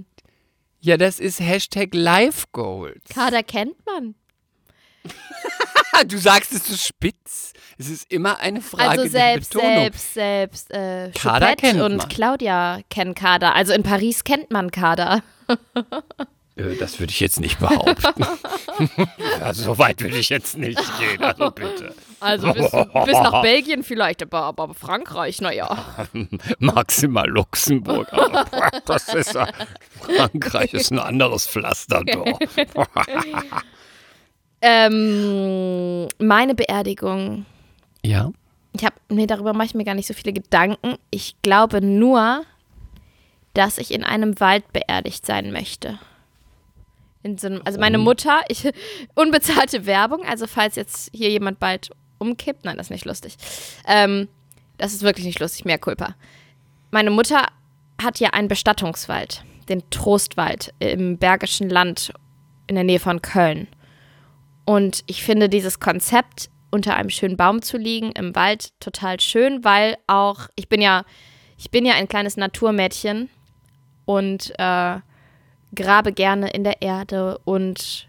Ja, 0.80 0.98
das 0.98 1.20
ist 1.20 1.40
Hashtag 1.40 1.90
Life 1.94 2.46
Goals. 2.54 3.04
Kader 3.10 3.44
kennt 3.44 3.76
man. 3.86 4.16
Du 6.08 6.18
sagst 6.18 6.52
es 6.54 6.64
zu 6.64 6.76
spitz. 6.76 7.54
Es 7.78 7.88
ist 7.88 8.12
immer 8.12 8.40
eine 8.40 8.62
Frage 8.62 8.90
Also 9.02 9.08
selbst, 9.08 9.54
der 9.54 9.60
Betonung. 9.60 9.78
selbst, 9.84 10.14
selbst. 10.16 10.72
Äh, 10.72 11.12
Kader 11.14 11.48
Choupette 11.50 11.62
kennt 11.68 11.82
und 11.82 11.98
man. 11.98 12.10
Claudia 12.10 12.80
kennen 12.90 13.14
Kader. 13.14 13.54
Also 13.54 13.74
in 13.74 13.84
Paris 13.84 14.24
kennt 14.24 14.50
man 14.50 14.72
Kader. 14.72 15.22
Äh, 16.56 16.76
Das 16.78 17.00
würde 17.00 17.12
ich 17.12 17.20
jetzt 17.20 17.40
nicht 17.40 17.60
behaupten. 17.60 18.26
ja, 19.40 19.54
so 19.54 19.78
weit 19.78 20.02
würde 20.02 20.18
ich 20.18 20.30
jetzt 20.30 20.58
nicht 20.58 20.80
gehen, 21.00 21.24
also 21.24 21.52
bitte. 21.52 21.96
Also 22.20 22.54
bis, 22.54 22.72
bis 22.72 23.20
nach 23.20 23.42
Belgien 23.42 23.84
vielleicht, 23.84 24.22
aber, 24.22 24.44
aber 24.44 24.74
Frankreich, 24.74 25.42
naja. 25.42 25.78
Maximal 26.60 27.28
Luxemburg. 27.28 28.08
aber 28.14 28.46
Das 28.86 29.14
ist 29.14 29.34
ja, 29.34 29.48
Frankreich 30.00 30.74
ist 30.74 30.92
ein 30.92 31.00
anderes 31.00 31.48
Pflaster 31.48 32.04
doch. 32.04 32.40
Ähm, 34.62 36.08
meine 36.20 36.56
Beerdigung. 36.56 37.46
Ja. 38.06 38.32
Ich 38.72 38.86
habe, 38.86 38.96
nee, 39.10 39.28
darüber 39.28 39.54
mache 39.54 39.68
ich 39.68 39.74
mir 39.76 39.84
gar 39.84 39.94
nicht 39.94 40.08
so 40.08 40.14
viele 40.14 40.34
Gedanken. 40.34 40.96
Ich 41.12 41.36
glaube 41.42 41.82
nur, 41.82 42.44
dass 43.54 43.78
ich 43.78 43.94
in 43.94 44.04
einem 44.04 44.40
Wald 44.40 44.72
beerdigt 44.72 45.26
sein 45.26 45.52
möchte. 45.52 46.00
In 47.24 47.38
so 47.38 47.48
einem, 47.48 47.62
also 47.64 47.80
meine 47.80 47.98
Mutter, 47.98 48.42
ich, 48.50 48.70
unbezahlte 49.16 49.86
Werbung, 49.86 50.24
also 50.26 50.46
falls 50.46 50.76
jetzt 50.76 51.10
hier 51.14 51.30
jemand 51.30 51.60
bald 51.60 51.90
umkippt, 52.20 52.66
nein, 52.66 52.78
das 52.78 52.88
ist 52.88 52.92
nicht 52.92 53.06
lustig. 53.06 53.38
Ähm, 53.88 54.28
das 54.78 54.94
ist 54.94 55.04
wirklich 55.04 55.26
nicht 55.26 55.40
lustig, 55.40 55.66
mehr 55.66 55.78
Culpa. 55.78 56.16
Meine 56.92 57.12
Mutter 57.12 57.48
hat 58.02 58.20
ja 58.20 58.32
einen 58.32 58.48
Bestattungswald, 58.48 59.44
den 59.70 59.90
Trostwald 59.90 60.74
im 60.80 61.18
Bergischen 61.18 61.70
Land 61.70 62.14
in 62.68 62.76
der 62.76 62.84
Nähe 62.84 63.00
von 63.00 63.22
Köln. 63.22 63.68
Und 64.66 65.04
ich 65.08 65.24
finde 65.24 65.50
dieses 65.50 65.80
Konzept, 65.80 66.50
unter 66.72 66.96
einem 66.96 67.12
schönen 67.12 67.38
Baum 67.38 67.62
zu 67.62 67.78
liegen 67.78 68.12
im 68.14 68.36
Wald, 68.36 68.72
total 68.80 69.20
schön, 69.20 69.64
weil 69.64 69.96
auch, 70.08 70.48
ich 70.56 70.70
bin 70.70 70.82
ja, 70.82 71.06
ich 71.56 71.70
bin 71.70 71.86
ja 71.86 71.94
ein 71.94 72.08
kleines 72.08 72.36
Naturmädchen 72.36 73.30
und 74.06 74.52
äh, 74.58 75.00
grabe 75.76 76.14
gerne 76.14 76.52
in 76.52 76.64
der 76.64 76.82
Erde 76.82 77.40
und 77.46 78.08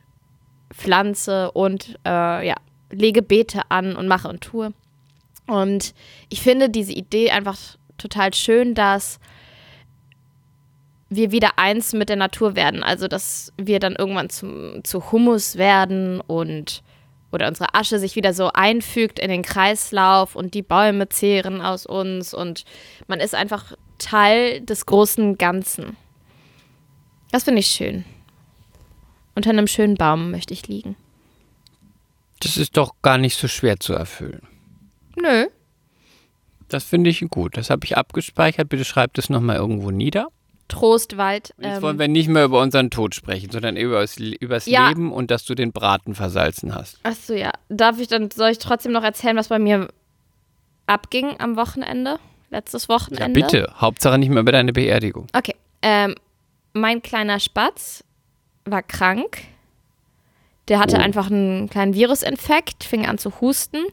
pflanze 0.73 1.51
und 1.53 1.99
äh, 2.05 2.47
ja, 2.47 2.55
lege 2.91 3.23
Beete 3.23 3.63
an 3.71 3.97
und 3.97 4.09
mache 4.09 4.29
und 4.29 4.41
tue. 4.41 4.73
Und 5.47 5.95
ich 6.29 6.41
finde 6.41 6.71
diese 6.71 6.93
Idee 6.93 7.31
einfach 7.31 7.59
total 7.99 8.33
schön, 8.35 8.75
dass 8.75 9.19
wir 11.11 11.33
wieder 11.33 11.59
eins 11.59 11.93
mit 11.93 12.09
der 12.09 12.17
Natur 12.17 12.57
werden. 12.57 12.83
Also, 12.83 13.09
dass 13.09 13.53
wir 13.57 13.79
dann 13.79 13.95
irgendwann 13.95 14.31
zum, 14.31 14.83
zu 14.85 15.13
Humus 15.13 15.57
werden 15.57 16.21
und 16.21 16.83
oder 17.31 17.49
unsere 17.49 17.75
Asche 17.75 17.99
sich 17.99 18.15
wieder 18.15 18.33
so 18.33 18.51
einfügt 18.53 19.19
in 19.19 19.29
den 19.29 19.43
Kreislauf 19.43 20.37
und 20.37 20.55
die 20.55 20.63
Bäume 20.63 21.09
zehren 21.09 21.61
aus 21.61 21.85
uns 21.85 22.33
und 22.33 22.65
man 23.09 23.19
ist 23.19 23.35
einfach 23.35 23.73
Teil 23.99 24.61
des 24.61 24.87
großen 24.87 25.37
Ganzen. 25.37 25.97
Das 27.35 27.43
finde 27.43 27.59
ich 27.59 27.67
schön. 27.67 28.05
Unter 29.35 29.51
einem 29.51 29.67
schönen 29.67 29.97
Baum 29.97 30.31
möchte 30.31 30.55
ich 30.55 30.69
liegen. 30.69 30.95
Das 32.39 32.57
ist 32.57 32.77
doch 32.77 32.93
gar 33.03 33.19
nicht 33.19 33.37
so 33.37 33.49
schwer 33.49 33.81
zu 33.81 33.93
erfüllen. 33.93 34.43
Nö. 35.17 35.49
Das 36.69 36.85
finde 36.85 37.11
ich 37.11 37.19
gut. 37.31 37.57
Das 37.57 37.71
habe 37.71 37.85
ich 37.87 37.97
abgespeichert. 37.97 38.69
Bitte 38.69 38.85
schreibt 38.85 39.19
es 39.19 39.31
nochmal 39.31 39.57
irgendwo 39.57 39.91
nieder. 39.91 40.29
Trostwald. 40.69 41.53
Jetzt 41.59 41.79
ähm, 41.79 41.83
wollen 41.83 41.99
wir 41.99 42.07
nicht 42.07 42.29
mehr 42.29 42.45
über 42.45 42.61
unseren 42.61 42.91
Tod 42.91 43.17
sprechen, 43.17 43.51
sondern 43.51 43.77
über 43.77 44.01
das, 44.03 44.17
übers 44.17 44.67
Ja. 44.67 44.91
Leben 44.91 45.13
und 45.13 45.33
dass 45.33 45.45
du 45.45 45.57
den 45.57 45.73
Braten 45.73 46.15
versalzen 46.15 46.73
hast. 46.73 47.01
Achso, 47.03 47.35
ja. 47.35 47.51
Darf 47.69 47.99
ich 47.99 48.07
dann, 48.07 48.31
soll 48.31 48.51
ich 48.51 48.61
trotzdem 48.61 48.93
noch 48.93 49.03
erzählen, 49.03 49.37
was 49.37 49.49
bei 49.49 49.59
mir 49.59 49.89
abging 50.87 51.35
am 51.41 51.57
Wochenende? 51.57 52.21
Letztes 52.51 52.85
Ja, 52.87 52.95
Wochenende? 52.95 53.41
bitte. 53.41 53.75
Hauptsache 53.79 54.19
nicht 54.19 54.29
mehr 54.29 54.43
über 54.43 54.53
deine 54.53 54.73
Beerdigung. 54.73 55.27
Okay. 55.33 55.57
Ähm, 55.83 56.15
mein 56.75 57.01
kleiner 57.01 57.41
Spatz 57.41 58.05
war 58.67 58.83
krank. 58.83 59.43
Der 60.69 60.79
hatte 60.79 60.97
Oh. 60.97 61.01
einfach 61.01 61.31
einen 61.31 61.71
kleinen 61.71 61.95
Virusinfekt, 61.95 62.85
fing 62.85 63.07
an 63.07 63.19
zu 63.19 63.41
husten. 63.41 63.85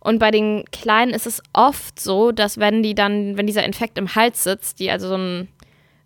Und 0.00 0.18
bei 0.18 0.30
den 0.30 0.64
Kleinen 0.72 1.12
ist 1.12 1.26
es 1.26 1.42
oft 1.52 2.00
so, 2.00 2.32
dass 2.32 2.58
wenn 2.58 2.82
die 2.82 2.94
dann, 2.94 3.36
wenn 3.36 3.46
dieser 3.46 3.64
Infekt 3.64 3.98
im 3.98 4.14
Hals 4.14 4.44
sitzt, 4.44 4.80
die 4.80 4.90
also 4.90 5.08
so 5.08 5.14
einen 5.14 5.48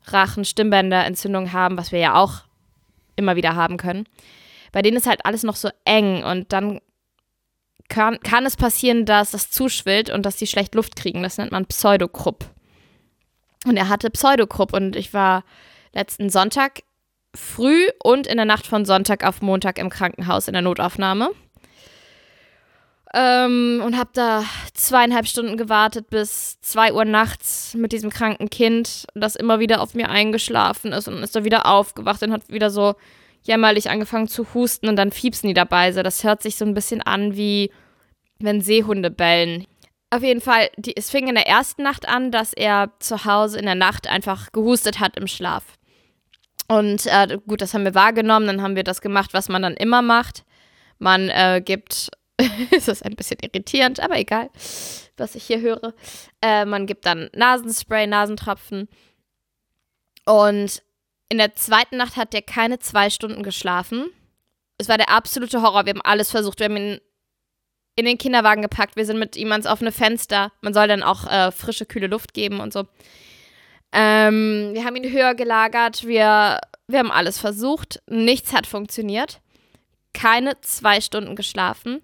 Rachen-Stimmbänderentzündung 0.06 1.52
haben, 1.52 1.76
was 1.76 1.92
wir 1.92 2.00
ja 2.00 2.14
auch 2.14 2.42
immer 3.16 3.36
wieder 3.36 3.54
haben 3.54 3.76
können, 3.76 4.06
bei 4.72 4.82
denen 4.82 4.96
ist 4.96 5.06
halt 5.06 5.24
alles 5.24 5.44
noch 5.44 5.54
so 5.56 5.68
eng 5.84 6.24
und 6.24 6.52
dann 6.52 6.80
kann, 7.88 8.18
kann 8.20 8.46
es 8.46 8.56
passieren, 8.56 9.04
dass 9.04 9.30
das 9.30 9.50
zuschwillt 9.50 10.10
und 10.10 10.24
dass 10.26 10.36
die 10.36 10.46
schlecht 10.48 10.74
Luft 10.74 10.96
kriegen. 10.96 11.22
Das 11.22 11.38
nennt 11.38 11.52
man 11.52 11.66
Pseudokrupp. 11.66 12.50
Und 13.66 13.76
er 13.76 13.88
hatte 13.88 14.10
Pseudokrupp 14.10 14.72
und 14.72 14.96
ich 14.96 15.14
war 15.14 15.44
letzten 15.94 16.28
Sonntag 16.30 16.82
früh 17.34 17.88
und 18.02 18.26
in 18.26 18.36
der 18.36 18.46
Nacht 18.46 18.66
von 18.66 18.84
Sonntag 18.84 19.24
auf 19.24 19.42
Montag 19.42 19.78
im 19.78 19.90
Krankenhaus 19.90 20.48
in 20.48 20.52
der 20.52 20.62
Notaufnahme. 20.62 21.30
Ähm, 23.16 23.80
und 23.84 23.96
habe 23.96 24.10
da 24.12 24.44
zweieinhalb 24.72 25.28
Stunden 25.28 25.56
gewartet 25.56 26.10
bis 26.10 26.60
zwei 26.60 26.92
Uhr 26.92 27.04
nachts 27.04 27.74
mit 27.74 27.92
diesem 27.92 28.10
kranken 28.10 28.50
Kind, 28.50 29.06
das 29.14 29.36
immer 29.36 29.60
wieder 29.60 29.80
auf 29.80 29.94
mir 29.94 30.10
eingeschlafen 30.10 30.92
ist 30.92 31.06
und 31.06 31.22
ist 31.22 31.36
da 31.36 31.44
wieder 31.44 31.66
aufgewacht 31.66 32.22
und 32.24 32.32
hat 32.32 32.48
wieder 32.48 32.70
so 32.70 32.94
jämmerlich 33.42 33.88
angefangen 33.88 34.26
zu 34.26 34.52
husten 34.52 34.88
und 34.88 34.96
dann 34.96 35.12
fiepsen 35.12 35.46
die 35.46 35.54
dabei. 35.54 35.92
So, 35.92 36.02
das 36.02 36.24
hört 36.24 36.42
sich 36.42 36.56
so 36.56 36.64
ein 36.64 36.74
bisschen 36.74 37.02
an 37.02 37.36
wie 37.36 37.70
wenn 38.40 38.60
Seehunde 38.60 39.10
bellen. 39.10 39.64
Auf 40.10 40.22
jeden 40.22 40.40
Fall, 40.40 40.70
die, 40.76 40.96
es 40.96 41.10
fing 41.10 41.28
in 41.28 41.34
der 41.34 41.46
ersten 41.46 41.82
Nacht 41.82 42.08
an, 42.08 42.32
dass 42.32 42.52
er 42.52 42.90
zu 42.98 43.24
Hause 43.24 43.58
in 43.58 43.66
der 43.66 43.74
Nacht 43.74 44.08
einfach 44.08 44.50
gehustet 44.50 44.98
hat 44.98 45.16
im 45.16 45.28
Schlaf. 45.28 45.62
Und 46.68 47.06
äh, 47.06 47.38
gut, 47.46 47.60
das 47.60 47.74
haben 47.74 47.84
wir 47.84 47.94
wahrgenommen, 47.94 48.46
dann 48.46 48.62
haben 48.62 48.76
wir 48.76 48.84
das 48.84 49.00
gemacht, 49.00 49.34
was 49.34 49.48
man 49.48 49.62
dann 49.62 49.74
immer 49.74 50.02
macht. 50.02 50.44
Man 50.98 51.28
äh, 51.28 51.62
gibt, 51.64 52.10
ist 52.70 53.04
ein 53.04 53.16
bisschen 53.16 53.38
irritierend, 53.42 54.00
aber 54.00 54.18
egal, 54.18 54.50
was 55.16 55.34
ich 55.34 55.44
hier 55.44 55.60
höre. 55.60 55.94
Äh, 56.40 56.64
man 56.64 56.86
gibt 56.86 57.06
dann 57.06 57.28
Nasenspray, 57.34 58.06
Nasentropfen. 58.06 58.88
Und 60.24 60.82
in 61.28 61.38
der 61.38 61.54
zweiten 61.54 61.96
Nacht 61.96 62.16
hat 62.16 62.32
der 62.32 62.42
keine 62.42 62.78
zwei 62.78 63.10
Stunden 63.10 63.42
geschlafen. 63.42 64.06
Es 64.78 64.88
war 64.88 64.98
der 64.98 65.10
absolute 65.10 65.62
Horror. 65.62 65.84
Wir 65.84 65.90
haben 65.90 66.02
alles 66.02 66.30
versucht. 66.30 66.60
Wir 66.60 66.66
haben 66.66 66.76
ihn 66.76 67.00
in 67.96 68.06
den 68.06 68.18
Kinderwagen 68.18 68.62
gepackt. 68.62 68.96
Wir 68.96 69.06
sind 69.06 69.18
mit 69.18 69.36
ihm 69.36 69.52
ans 69.52 69.66
offene 69.66 69.92
Fenster. 69.92 70.52
Man 70.60 70.74
soll 70.74 70.88
dann 70.88 71.02
auch 71.02 71.30
äh, 71.30 71.52
frische, 71.52 71.86
kühle 71.86 72.08
Luft 72.08 72.34
geben 72.34 72.60
und 72.60 72.72
so. 72.72 72.86
Ähm, 73.96 74.70
wir 74.72 74.84
haben 74.84 74.96
ihn 74.96 75.10
höher 75.12 75.34
gelagert. 75.34 76.04
Wir, 76.04 76.58
wir 76.88 76.98
haben 76.98 77.12
alles 77.12 77.38
versucht. 77.38 78.02
Nichts 78.10 78.52
hat 78.52 78.66
funktioniert. 78.66 79.40
Keine 80.12 80.60
zwei 80.60 81.00
Stunden 81.00 81.36
geschlafen. 81.36 82.02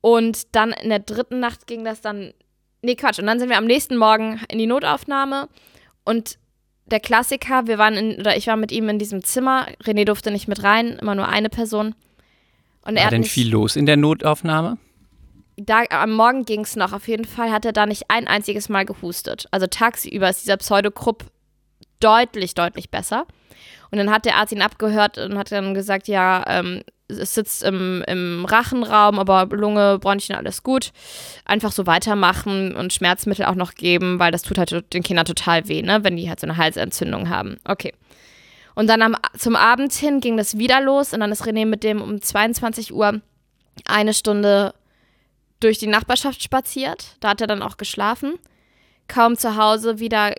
Und 0.00 0.54
dann 0.56 0.72
in 0.72 0.88
der 0.88 0.98
dritten 0.98 1.38
Nacht 1.38 1.66
ging 1.68 1.84
das 1.84 2.00
dann. 2.00 2.34
Nee, 2.82 2.96
Quatsch. 2.96 3.20
Und 3.20 3.26
dann 3.26 3.38
sind 3.38 3.50
wir 3.50 3.58
am 3.58 3.66
nächsten 3.66 3.96
Morgen 3.96 4.40
in 4.48 4.58
die 4.58 4.66
Notaufnahme. 4.66 5.48
Und 6.04 6.38
der 6.86 6.98
Klassiker, 6.98 7.68
wir 7.68 7.78
waren 7.78 7.94
in, 7.94 8.18
oder 8.18 8.36
ich 8.36 8.48
war 8.48 8.56
mit 8.56 8.72
ihm 8.72 8.88
in 8.88 8.98
diesem 8.98 9.22
Zimmer. 9.22 9.68
René 9.84 10.04
durfte 10.04 10.32
nicht 10.32 10.48
mit 10.48 10.62
rein, 10.64 10.98
immer 11.00 11.14
nur 11.14 11.28
eine 11.28 11.50
Person. 11.50 11.94
Und 12.82 12.96
er 12.96 13.02
War 13.02 13.04
hat 13.04 13.12
denn 13.12 13.24
viel 13.24 13.50
los 13.50 13.76
in 13.76 13.86
der 13.86 13.96
Notaufnahme? 13.96 14.78
Da, 15.66 15.82
am 15.90 16.12
Morgen 16.12 16.44
ging 16.44 16.60
es 16.60 16.76
noch. 16.76 16.92
Auf 16.92 17.08
jeden 17.08 17.24
Fall 17.24 17.50
hat 17.50 17.64
er 17.64 17.72
da 17.72 17.86
nicht 17.86 18.04
ein 18.08 18.26
einziges 18.26 18.68
Mal 18.68 18.84
gehustet. 18.84 19.46
Also 19.50 19.66
tagsüber 19.66 20.28
ist 20.28 20.42
dieser 20.42 20.56
Pseudokrupp 20.56 21.24
deutlich, 22.00 22.54
deutlich 22.54 22.90
besser. 22.90 23.26
Und 23.90 23.98
dann 23.98 24.10
hat 24.10 24.24
der 24.24 24.36
Arzt 24.36 24.52
ihn 24.52 24.62
abgehört 24.62 25.18
und 25.18 25.36
hat 25.36 25.52
dann 25.52 25.74
gesagt, 25.74 26.08
ja, 26.08 26.44
ähm, 26.46 26.82
es 27.08 27.34
sitzt 27.34 27.64
im, 27.64 28.04
im 28.06 28.44
Rachenraum, 28.44 29.18
aber 29.18 29.46
Lunge, 29.46 29.98
Bronchien, 29.98 30.38
alles 30.38 30.62
gut. 30.62 30.92
Einfach 31.44 31.72
so 31.72 31.86
weitermachen 31.86 32.76
und 32.76 32.92
Schmerzmittel 32.92 33.46
auch 33.46 33.56
noch 33.56 33.74
geben, 33.74 34.18
weil 34.18 34.30
das 34.30 34.42
tut 34.42 34.58
halt 34.58 34.92
den 34.94 35.02
Kindern 35.02 35.26
total 35.26 35.68
weh, 35.68 35.82
ne, 35.82 36.04
wenn 36.04 36.16
die 36.16 36.28
halt 36.28 36.40
so 36.40 36.46
eine 36.46 36.56
Halsentzündung 36.56 37.28
haben. 37.28 37.58
Okay. 37.64 37.92
Und 38.76 38.86
dann 38.86 39.02
am, 39.02 39.16
zum 39.36 39.56
Abend 39.56 39.92
hin 39.92 40.20
ging 40.20 40.36
das 40.36 40.56
wieder 40.56 40.80
los 40.80 41.12
und 41.12 41.20
dann 41.20 41.32
ist 41.32 41.44
René 41.44 41.66
mit 41.66 41.82
dem 41.82 42.00
um 42.00 42.22
22 42.22 42.94
Uhr 42.94 43.20
eine 43.84 44.14
Stunde 44.14 44.74
durch 45.60 45.78
die 45.78 45.86
Nachbarschaft 45.86 46.42
spaziert. 46.42 47.16
Da 47.20 47.30
hat 47.30 47.40
er 47.40 47.46
dann 47.46 47.62
auch 47.62 47.76
geschlafen. 47.76 48.38
Kaum 49.08 49.36
zu 49.36 49.56
Hause 49.56 49.98
wieder 49.98 50.34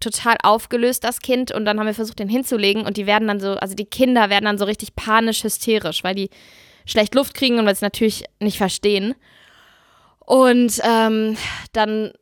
total 0.00 0.36
aufgelöst, 0.42 1.04
das 1.04 1.20
Kind. 1.20 1.52
Und 1.52 1.64
dann 1.64 1.78
haben 1.78 1.86
wir 1.86 1.94
versucht, 1.94 2.18
den 2.18 2.28
hinzulegen. 2.28 2.86
Und 2.86 2.96
die 2.96 3.06
werden 3.06 3.28
dann 3.28 3.40
so, 3.40 3.52
also 3.54 3.74
die 3.74 3.86
Kinder 3.86 4.30
werden 4.30 4.44
dann 4.44 4.58
so 4.58 4.64
richtig 4.64 4.94
panisch 4.94 5.44
hysterisch, 5.44 6.04
weil 6.04 6.14
die 6.14 6.30
schlecht 6.84 7.14
Luft 7.14 7.34
kriegen 7.34 7.58
und 7.58 7.66
weil 7.66 7.74
sie 7.74 7.78
es 7.78 7.82
natürlich 7.82 8.24
nicht 8.40 8.58
verstehen. 8.58 9.14
Und 10.20 10.80
ähm, 10.84 11.36
dann 11.72 12.12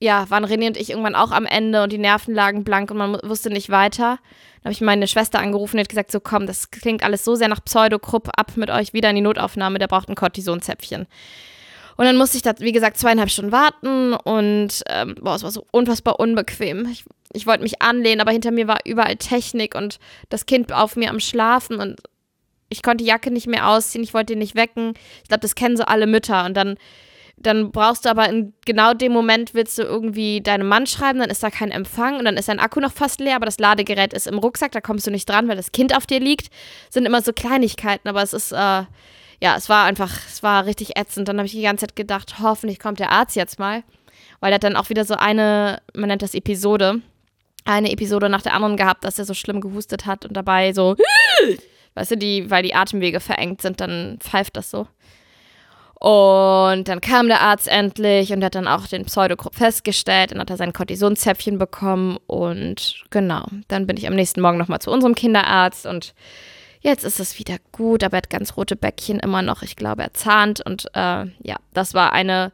ja, 0.00 0.28
waren 0.28 0.44
René 0.44 0.68
und 0.68 0.76
ich 0.76 0.90
irgendwann 0.90 1.14
auch 1.14 1.30
am 1.30 1.46
Ende 1.46 1.82
und 1.82 1.90
die 1.90 1.98
Nerven 1.98 2.34
lagen 2.34 2.64
blank 2.64 2.90
und 2.90 2.98
man 2.98 3.18
wusste 3.22 3.50
nicht 3.50 3.70
weiter. 3.70 4.18
Dann 4.56 4.64
habe 4.64 4.72
ich 4.72 4.80
meine 4.80 5.06
Schwester 5.06 5.38
angerufen 5.38 5.76
und 5.76 5.80
hat 5.80 5.88
gesagt, 5.88 6.12
so 6.12 6.20
komm, 6.20 6.46
das 6.46 6.70
klingt 6.70 7.02
alles 7.02 7.24
so 7.24 7.34
sehr 7.34 7.48
nach 7.48 7.64
Pseudokrupp, 7.64 8.30
ab 8.36 8.52
mit 8.56 8.70
euch 8.70 8.92
wieder 8.92 9.10
in 9.10 9.16
die 9.16 9.22
Notaufnahme, 9.22 9.78
der 9.78 9.88
braucht 9.88 10.08
ein 10.08 10.14
Cortisonzäpfchen. 10.14 11.06
Und 11.96 12.04
dann 12.04 12.18
musste 12.18 12.36
ich 12.36 12.42
da, 12.42 12.52
wie 12.58 12.72
gesagt, 12.72 12.98
zweieinhalb 12.98 13.30
Stunden 13.30 13.52
warten 13.52 14.12
und 14.12 14.82
ähm, 14.86 15.14
boah, 15.18 15.34
es 15.34 15.42
war 15.42 15.50
so 15.50 15.66
unfassbar 15.70 16.20
unbequem. 16.20 16.86
Ich, 16.92 17.04
ich 17.32 17.46
wollte 17.46 17.62
mich 17.62 17.80
anlehnen, 17.80 18.20
aber 18.20 18.32
hinter 18.32 18.50
mir 18.50 18.68
war 18.68 18.80
überall 18.84 19.16
Technik 19.16 19.74
und 19.74 19.98
das 20.28 20.44
Kind 20.44 20.72
auf 20.74 20.96
mir 20.96 21.08
am 21.08 21.20
Schlafen 21.20 21.76
und 21.76 22.02
ich 22.68 22.82
konnte 22.82 23.04
die 23.04 23.08
Jacke 23.08 23.30
nicht 23.30 23.46
mehr 23.46 23.68
ausziehen, 23.68 24.04
ich 24.04 24.12
wollte 24.12 24.34
ihn 24.34 24.40
nicht 24.40 24.56
wecken. 24.56 24.92
Ich 25.22 25.28
glaube, 25.28 25.40
das 25.40 25.54
kennen 25.54 25.76
so 25.76 25.84
alle 25.84 26.06
Mütter. 26.06 26.44
Und 26.44 26.54
dann 26.54 26.76
dann 27.36 27.70
brauchst 27.70 28.04
du 28.04 28.10
aber 28.10 28.28
in 28.28 28.54
genau 28.64 28.94
dem 28.94 29.12
Moment 29.12 29.52
willst 29.52 29.78
du 29.78 29.82
irgendwie 29.82 30.40
deinem 30.40 30.68
Mann 30.68 30.86
schreiben, 30.86 31.18
dann 31.18 31.28
ist 31.28 31.42
da 31.42 31.50
kein 31.50 31.70
Empfang 31.70 32.18
und 32.18 32.24
dann 32.24 32.36
ist 32.36 32.48
dein 32.48 32.58
Akku 32.58 32.80
noch 32.80 32.92
fast 32.92 33.20
leer, 33.20 33.36
aber 33.36 33.44
das 33.44 33.58
Ladegerät 33.58 34.14
ist 34.14 34.26
im 34.26 34.38
Rucksack, 34.38 34.72
da 34.72 34.80
kommst 34.80 35.06
du 35.06 35.10
nicht 35.10 35.28
dran, 35.28 35.46
weil 35.46 35.56
das 35.56 35.72
Kind 35.72 35.94
auf 35.94 36.06
dir 36.06 36.18
liegt. 36.18 36.50
Das 36.86 36.94
sind 36.94 37.04
immer 37.04 37.20
so 37.20 37.32
Kleinigkeiten, 37.32 38.08
aber 38.08 38.22
es 38.22 38.32
ist, 38.32 38.52
äh, 38.52 38.56
ja, 38.56 39.56
es 39.56 39.68
war 39.68 39.84
einfach, 39.84 40.10
es 40.28 40.42
war 40.42 40.64
richtig 40.64 40.96
ätzend. 40.96 41.28
Dann 41.28 41.36
habe 41.36 41.46
ich 41.46 41.52
die 41.52 41.62
ganze 41.62 41.86
Zeit 41.86 41.96
gedacht, 41.96 42.36
hoffentlich 42.40 42.78
kommt 42.80 43.00
der 43.00 43.12
Arzt 43.12 43.36
jetzt 43.36 43.58
mal, 43.58 43.84
weil 44.40 44.52
er 44.52 44.58
dann 44.58 44.76
auch 44.76 44.88
wieder 44.88 45.04
so 45.04 45.14
eine, 45.14 45.82
man 45.94 46.08
nennt 46.08 46.22
das 46.22 46.34
Episode, 46.34 47.02
eine 47.66 47.92
Episode 47.92 48.30
nach 48.30 48.42
der 48.42 48.54
anderen 48.54 48.76
gehabt, 48.76 49.04
dass 49.04 49.18
er 49.18 49.26
so 49.26 49.34
schlimm 49.34 49.60
gehustet 49.60 50.06
hat 50.06 50.24
und 50.24 50.34
dabei 50.34 50.72
so, 50.72 50.96
weißt 51.94 52.12
du, 52.12 52.16
die, 52.16 52.50
weil 52.50 52.62
die 52.62 52.74
Atemwege 52.74 53.20
verengt 53.20 53.60
sind, 53.60 53.80
dann 53.80 54.18
pfeift 54.20 54.56
das 54.56 54.70
so. 54.70 54.86
Und 55.98 56.88
dann 56.88 57.00
kam 57.00 57.26
der 57.26 57.40
Arzt 57.40 57.68
endlich 57.68 58.32
und 58.32 58.44
hat 58.44 58.54
dann 58.54 58.68
auch 58.68 58.86
den 58.86 59.06
Pseudokrupp 59.06 59.54
festgestellt. 59.54 60.30
Dann 60.30 60.40
hat 60.40 60.50
er 60.50 60.58
sein 60.58 60.74
Kortisonzäpfchen 60.74 61.58
bekommen 61.58 62.18
und 62.26 63.04
genau, 63.10 63.46
dann 63.68 63.86
bin 63.86 63.96
ich 63.96 64.06
am 64.06 64.14
nächsten 64.14 64.42
Morgen 64.42 64.58
nochmal 64.58 64.80
zu 64.80 64.90
unserem 64.90 65.14
Kinderarzt 65.14 65.86
und 65.86 66.14
jetzt 66.80 67.04
ist 67.04 67.18
es 67.18 67.38
wieder 67.38 67.56
gut, 67.72 68.04
aber 68.04 68.14
er 68.14 68.18
hat 68.18 68.30
ganz 68.30 68.58
rote 68.58 68.76
Bäckchen 68.76 69.20
immer 69.20 69.40
noch. 69.40 69.62
Ich 69.62 69.74
glaube, 69.74 70.02
er 70.02 70.12
zahnt 70.12 70.60
und 70.60 70.86
äh, 70.94 71.24
ja, 71.42 71.56
das 71.72 71.94
war 71.94 72.12
eine 72.12 72.52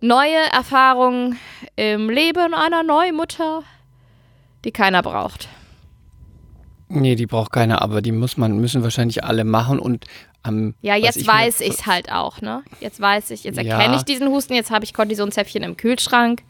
neue 0.00 0.38
Erfahrung 0.52 1.36
im 1.74 2.08
Leben 2.08 2.54
einer 2.54 2.84
Neumutter, 2.84 3.64
die 4.64 4.70
keiner 4.70 5.02
braucht. 5.02 5.48
Nee, 6.88 7.14
die 7.14 7.26
braucht 7.26 7.52
keiner, 7.52 7.82
aber 7.82 8.00
die 8.02 8.10
muss 8.12 8.36
man, 8.36 8.58
müssen 8.58 8.82
wahrscheinlich 8.82 9.22
alle 9.22 9.44
machen 9.44 9.78
und 9.78 10.06
am, 10.42 10.74
ja, 10.80 10.96
jetzt 10.96 11.16
ich 11.16 11.26
weiß 11.26 11.60
ich 11.60 11.70
es 11.70 11.86
halt 11.86 12.10
auch, 12.10 12.40
ne? 12.40 12.62
Jetzt 12.80 13.00
weiß 13.00 13.30
ich, 13.30 13.44
jetzt 13.44 13.58
erkenne 13.58 13.92
ja. 13.92 13.96
ich 13.96 14.02
diesen 14.02 14.28
Husten, 14.28 14.54
jetzt 14.54 14.70
habe 14.70 14.84
ich 14.84 14.94
Kortisonzäpfchen 14.94 15.62
im 15.62 15.76
Kühlschrank. 15.76 16.42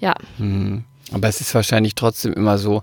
Ja. 0.00 0.14
Hm. 0.38 0.84
Aber 1.12 1.28
es 1.28 1.40
ist 1.40 1.54
wahrscheinlich 1.54 1.94
trotzdem 1.94 2.32
immer 2.32 2.58
so, 2.58 2.82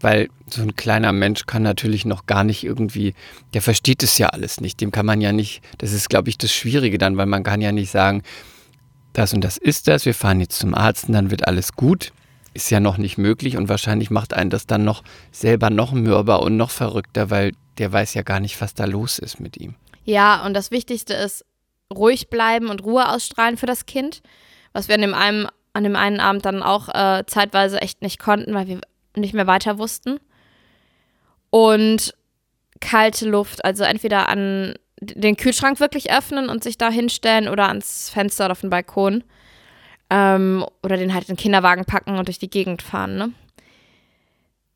weil 0.00 0.28
so 0.48 0.62
ein 0.62 0.76
kleiner 0.76 1.12
Mensch 1.12 1.46
kann 1.46 1.62
natürlich 1.62 2.04
noch 2.04 2.26
gar 2.26 2.44
nicht 2.44 2.62
irgendwie, 2.62 3.14
der 3.54 3.62
versteht 3.62 4.02
es 4.02 4.18
ja 4.18 4.28
alles 4.28 4.60
nicht. 4.60 4.80
Dem 4.80 4.92
kann 4.92 5.06
man 5.06 5.20
ja 5.20 5.32
nicht, 5.32 5.62
das 5.78 5.92
ist, 5.92 6.10
glaube 6.10 6.28
ich, 6.28 6.36
das 6.36 6.52
Schwierige 6.52 6.98
dann, 6.98 7.16
weil 7.16 7.26
man 7.26 7.42
kann 7.42 7.62
ja 7.62 7.72
nicht 7.72 7.90
sagen, 7.90 8.22
das 9.14 9.32
und 9.32 9.42
das 9.42 9.56
ist 9.56 9.88
das, 9.88 10.04
wir 10.04 10.14
fahren 10.14 10.40
jetzt 10.40 10.58
zum 10.58 10.74
Arzt 10.74 11.08
und 11.08 11.14
dann 11.14 11.30
wird 11.30 11.48
alles 11.48 11.72
gut. 11.72 12.12
Ist 12.52 12.70
ja 12.70 12.80
noch 12.80 12.98
nicht 12.98 13.16
möglich 13.16 13.56
und 13.56 13.68
wahrscheinlich 13.68 14.10
macht 14.10 14.34
einen 14.34 14.50
das 14.50 14.66
dann 14.66 14.84
noch 14.84 15.02
selber 15.32 15.70
noch 15.70 15.92
mürber 15.92 16.42
und 16.42 16.56
noch 16.56 16.70
verrückter, 16.70 17.30
weil 17.30 17.52
der 17.78 17.92
weiß 17.92 18.14
ja 18.14 18.22
gar 18.22 18.40
nicht, 18.40 18.60
was 18.60 18.74
da 18.74 18.84
los 18.84 19.18
ist 19.18 19.40
mit 19.40 19.56
ihm. 19.56 19.74
Ja, 20.04 20.44
und 20.44 20.54
das 20.54 20.70
Wichtigste 20.70 21.14
ist 21.14 21.44
ruhig 21.92 22.28
bleiben 22.28 22.68
und 22.68 22.84
Ruhe 22.84 23.08
ausstrahlen 23.08 23.56
für 23.56 23.66
das 23.66 23.86
Kind, 23.86 24.22
was 24.72 24.88
wir 24.88 24.94
an 24.96 25.00
dem 25.00 25.14
einen, 25.14 25.48
an 25.72 25.84
dem 25.84 25.96
einen 25.96 26.20
Abend 26.20 26.44
dann 26.44 26.62
auch 26.62 26.88
äh, 26.88 27.24
zeitweise 27.26 27.80
echt 27.80 28.02
nicht 28.02 28.18
konnten, 28.18 28.54
weil 28.54 28.66
wir 28.68 28.80
nicht 29.16 29.34
mehr 29.34 29.46
weiter 29.46 29.78
wussten. 29.78 30.18
Und 31.50 32.14
kalte 32.80 33.28
Luft, 33.28 33.64
also 33.64 33.84
entweder 33.84 34.28
an 34.28 34.74
den 35.00 35.36
Kühlschrank 35.36 35.80
wirklich 35.80 36.12
öffnen 36.12 36.48
und 36.48 36.64
sich 36.64 36.78
da 36.78 36.90
hinstellen 36.90 37.48
oder 37.48 37.68
ans 37.68 38.10
Fenster 38.10 38.46
oder 38.46 38.52
auf 38.52 38.60
den 38.60 38.70
Balkon. 38.70 39.24
Ähm, 40.10 40.64
oder 40.82 40.96
den 40.96 41.14
halt 41.14 41.28
in 41.28 41.34
den 41.34 41.40
Kinderwagen 41.40 41.84
packen 41.86 42.18
und 42.18 42.28
durch 42.28 42.38
die 42.38 42.50
Gegend 42.50 42.82
fahren, 42.82 43.16
ne? 43.16 43.32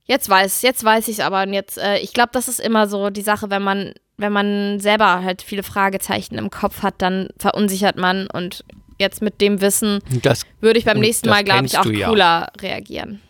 Jetzt 0.08 0.28
weiß, 0.28 0.62
jetzt 0.62 0.82
weiß 0.82 1.06
ich 1.08 1.18
es 1.18 1.24
aber. 1.24 1.42
Und 1.42 1.52
jetzt, 1.52 1.76
äh, 1.76 1.98
ich 1.98 2.14
glaube, 2.14 2.30
das 2.32 2.48
ist 2.48 2.60
immer 2.60 2.88
so 2.88 3.10
die 3.10 3.20
Sache, 3.20 3.50
wenn 3.50 3.62
man, 3.62 3.92
wenn 4.16 4.32
man 4.32 4.80
selber 4.80 5.22
halt 5.22 5.42
viele 5.42 5.62
Fragezeichen 5.62 6.36
im 6.36 6.48
Kopf 6.48 6.82
hat, 6.82 6.94
dann 6.98 7.28
verunsichert 7.38 7.98
man. 7.98 8.26
Und 8.26 8.64
jetzt 8.98 9.20
mit 9.20 9.42
dem 9.42 9.60
Wissen 9.60 10.00
das, 10.22 10.46
würde 10.60 10.78
ich 10.78 10.86
beim 10.86 10.98
nächsten 10.98 11.28
Mal, 11.28 11.44
glaube 11.44 11.66
ich, 11.66 11.76
auch 11.78 11.84
cooler 11.84 12.04
ja. 12.14 12.50
reagieren. 12.60 13.20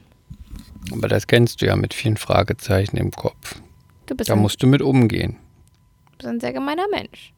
Aber 0.93 1.09
das 1.09 1.27
kennst 1.27 1.61
du 1.61 1.67
ja 1.67 1.75
mit 1.75 1.95
vielen 1.95 2.17
Fragezeichen 2.17 2.97
im 2.97 3.11
Kopf. 3.11 3.57
da 4.07 4.33
ein, 4.33 4.39
musst 4.39 4.63
du 4.63 4.69
mit 4.69 4.81
umgehen. 4.81 5.37
Du 6.13 6.19
bist 6.19 6.29
ein 6.29 6.39
sehr 6.41 6.53
gemeiner 6.53 6.87
Mensch. 6.89 7.35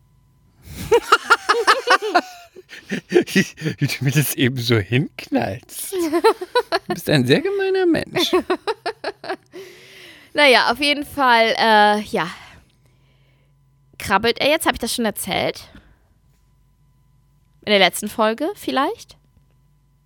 Wie 3.78 3.86
du 3.86 4.04
mir 4.04 4.10
das 4.10 4.34
eben 4.34 4.58
so 4.58 4.76
hinknallst. 4.76 5.92
Du 5.92 6.94
bist 6.94 7.08
ein 7.08 7.26
sehr 7.26 7.40
gemeiner 7.40 7.86
Mensch. 7.86 8.32
naja, 10.34 10.70
auf 10.70 10.80
jeden 10.80 11.04
Fall, 11.04 11.54
äh, 11.58 12.00
ja. 12.02 12.28
Krabbelt 13.98 14.40
er 14.40 14.48
jetzt? 14.48 14.66
Habe 14.66 14.76
ich 14.76 14.80
das 14.80 14.94
schon 14.94 15.04
erzählt? 15.04 15.68
In 17.64 17.70
der 17.70 17.78
letzten 17.78 18.08
Folge 18.08 18.48
vielleicht? 18.54 19.16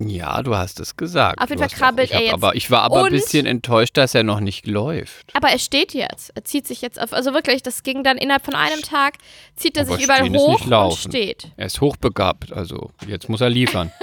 Ja, 0.00 0.42
du 0.42 0.56
hast 0.56 0.80
es 0.80 0.96
gesagt. 0.96 1.40
Auf 1.40 1.48
jeden 1.50 1.60
Fall 1.60 1.70
krabbelt 1.70 2.10
er 2.10 2.20
jetzt. 2.20 2.34
Aber, 2.34 2.56
ich 2.56 2.70
war 2.70 2.82
aber 2.82 3.04
ein 3.04 3.12
bisschen 3.12 3.46
enttäuscht, 3.46 3.96
dass 3.96 4.14
er 4.14 4.24
noch 4.24 4.40
nicht 4.40 4.66
läuft. 4.66 5.34
Aber 5.34 5.50
er 5.50 5.60
steht 5.60 5.94
jetzt. 5.94 6.32
Er 6.34 6.44
zieht 6.44 6.66
sich 6.66 6.82
jetzt 6.82 7.00
auf. 7.00 7.12
Also 7.12 7.32
wirklich, 7.32 7.62
das 7.62 7.84
ging 7.84 8.02
dann 8.02 8.18
innerhalb 8.18 8.44
von 8.44 8.56
einem 8.56 8.82
Tag, 8.82 9.14
zieht 9.54 9.76
er 9.76 9.86
aber 9.86 9.94
sich 9.94 10.04
überall 10.04 10.28
hoch 10.30 10.66
und 10.66 10.96
steht. 10.98 11.52
Er 11.56 11.66
ist 11.66 11.80
hochbegabt, 11.80 12.52
also 12.52 12.90
jetzt 13.06 13.28
muss 13.28 13.40
er 13.40 13.50
liefern. 13.50 13.92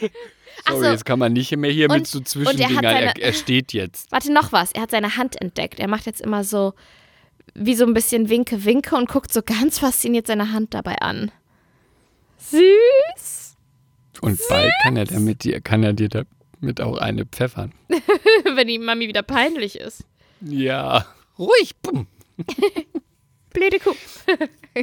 Sorry, 0.66 0.84
so. 0.84 0.90
jetzt 0.90 1.04
kann 1.04 1.18
man 1.18 1.32
nicht 1.32 1.54
mehr 1.56 1.70
hier 1.70 1.88
und, 1.90 1.98
mit 1.98 2.06
so 2.06 2.20
Zwischendingern. 2.20 2.84
Er, 2.84 3.16
er, 3.16 3.32
steht 3.32 3.72
jetzt. 3.72 4.10
Warte, 4.10 4.32
noch 4.32 4.52
was. 4.52 4.72
Er 4.72 4.82
hat 4.82 4.90
seine 4.90 5.16
Hand 5.16 5.40
entdeckt. 5.40 5.78
Er 5.78 5.88
macht 5.88 6.06
jetzt 6.06 6.20
immer 6.20 6.44
so 6.44 6.74
wie 7.54 7.74
so 7.74 7.86
ein 7.86 7.94
bisschen 7.94 8.28
Winke, 8.28 8.64
Winke 8.64 8.96
und 8.96 9.08
guckt 9.08 9.32
so 9.32 9.42
ganz 9.42 9.78
fasziniert 9.78 10.26
seine 10.26 10.52
Hand 10.52 10.74
dabei 10.74 10.96
an. 10.98 11.30
Süß. 12.38 13.56
Und 14.20 14.38
Süß. 14.38 14.48
bald 14.48 14.72
kann 14.82 14.96
er 14.96 15.04
damit 15.04 15.44
dir, 15.44 15.60
kann 15.60 15.82
er 15.82 15.92
dir 15.92 16.08
damit 16.08 16.80
auch 16.80 16.98
eine 16.98 17.24
pfeffern. 17.24 17.72
Wenn 18.54 18.68
die 18.68 18.78
Mami 18.78 19.08
wieder 19.08 19.22
peinlich 19.22 19.78
ist. 19.78 20.04
Ja. 20.40 21.06
Ruhig. 21.38 21.76
Bumm. 21.82 22.06
Blöde 23.50 23.78
Kuh. 23.78 23.94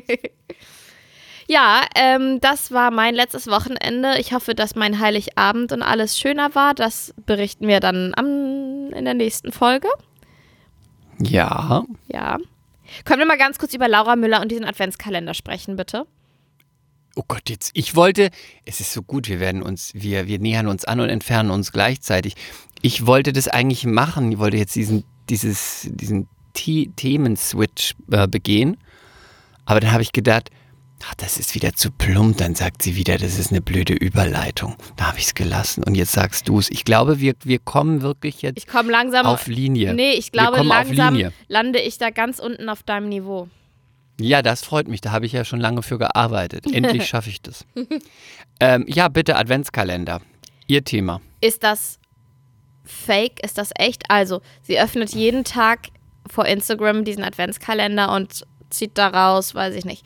ja, 1.54 1.86
ähm, 1.96 2.42
das 2.42 2.72
war 2.72 2.89
mein 2.89 3.13
letztes 3.13 3.48
Wochenende. 3.48 4.18
Ich 4.20 4.34
hoffe, 4.34 4.56
dass 4.56 4.76
mein 4.76 5.00
Heiligabend 5.00 5.72
und 5.72 5.84
alles 5.84 6.20
schöner 6.20 6.56
war. 6.56 6.74
Das 6.74 7.13
berichten 7.26 7.68
wir 7.68 7.80
dann 7.80 8.13
am, 8.16 8.92
in 8.92 9.06
der 9.06 9.13
nächsten 9.13 9.52
Folge. 9.52 9.88
Ja. 11.22 11.84
Ja. 12.08 12.39
Können 13.06 13.20
wir 13.20 13.28
mal 13.28 13.38
ganz 13.38 13.60
kurz 13.60 13.74
über 13.74 13.88
Laura 13.88 14.16
Müller 14.16 14.42
und 14.42 14.52
diesen 14.52 14.66
Adventskalender 14.66 15.36
sprechen, 15.36 15.76
bitte? 15.76 16.08
Oh 17.16 17.24
Gott, 17.28 17.48
jetzt, 17.50 17.72
ich 17.76 17.96
wollte, 17.96 18.32
es 18.66 18.80
ist 18.80 18.92
so 18.92 19.04
gut, 19.04 19.30
wir 19.30 19.39
werden 19.39 19.62
uns, 19.62 19.92
wir, 19.94 20.26
wir 20.26 20.39
nähern 20.39 20.68
uns 20.68 20.86
an 20.86 21.00
und 21.00 21.10
entfernen 21.10 21.52
uns 21.52 21.72
gleichzeitig. 21.72 22.34
Ich 22.82 23.06
wollte 23.06 23.32
das 23.32 23.48
eigentlich 23.48 23.86
machen, 23.86 24.32
ich 24.32 24.39
wollte 24.39 24.58
jetzt 24.58 24.76
diesen, 24.76 25.04
dieses, 25.30 25.88
diesen 25.92 26.28
Themenswitch 26.54 27.94
äh, 28.12 28.28
begehen. 28.28 28.78
Aber 29.66 29.80
dann 29.80 29.92
habe 29.92 30.02
ich 30.02 30.12
gedacht, 30.12 30.50
ach, 31.08 31.16
das 31.16 31.38
ist 31.38 31.56
wieder 31.56 31.74
zu 31.74 31.92
plump. 31.92 32.38
Dann 32.38 32.56
sagt 32.56 32.82
sie 32.82 32.96
wieder, 32.96 33.18
das 33.18 33.38
ist 33.38 33.52
eine 33.52 33.62
blöde 33.62 33.94
Überleitung. 33.94 34.76
Da 34.96 35.08
habe 35.08 35.20
ich 35.20 35.26
es 35.26 35.34
gelassen. 35.36 35.84
Und 35.84 35.96
jetzt 35.96 36.12
sagst 36.12 36.48
du 36.48 36.60
es. 36.60 36.70
Ich 36.72 36.86
glaube, 36.86 37.20
wir, 37.20 37.34
wir 37.44 37.60
kommen 37.60 38.02
wirklich 38.02 38.42
jetzt 38.42 38.58
ich 38.58 38.68
komm 38.68 38.89
langsam, 38.89 39.26
auf 39.26 39.48
Linie. 39.48 39.94
Nee, 39.94 40.13
ich 40.13 40.32
glaube, 40.32 40.62
langsam 40.62 41.20
lande 41.48 41.80
ich 41.80 41.98
da 41.98 42.10
ganz 42.10 42.39
unten 42.39 42.70
auf 42.70 42.84
deinem 42.84 43.10
Niveau. 43.10 43.48
Ja, 44.20 44.42
das 44.42 44.63
freut 44.63 44.88
mich. 44.88 45.02
Da 45.02 45.12
habe 45.12 45.26
ich 45.26 45.32
ja 45.32 45.44
schon 45.44 45.60
lange 45.60 45.82
für 45.82 45.98
gearbeitet. 45.98 46.72
Endlich 46.72 47.06
schaffe 47.08 47.30
ich 47.30 47.42
das. 47.42 47.66
ähm, 48.60 48.86
ja, 48.88 49.08
bitte 49.08 49.36
Adventskalender. 49.36 50.22
Ihr 50.68 50.84
Thema. 50.84 51.22
Ist 51.42 51.63
das 51.63 52.00
fake? 52.86 53.44
Ist 53.44 53.58
das 53.58 53.72
echt? 53.76 54.04
Also, 54.10 54.42
sie 54.62 54.80
öffnet 54.80 55.13
jeden 55.13 55.44
Tag 55.44 55.88
vor 56.30 56.46
Instagram 56.46 57.04
diesen 57.04 57.24
Adventskalender 57.24 58.13
und 58.13 58.46
zieht 58.70 58.98
daraus, 58.98 59.56
weiß 59.56 59.76
ich 59.76 59.86
nicht, 59.86 60.06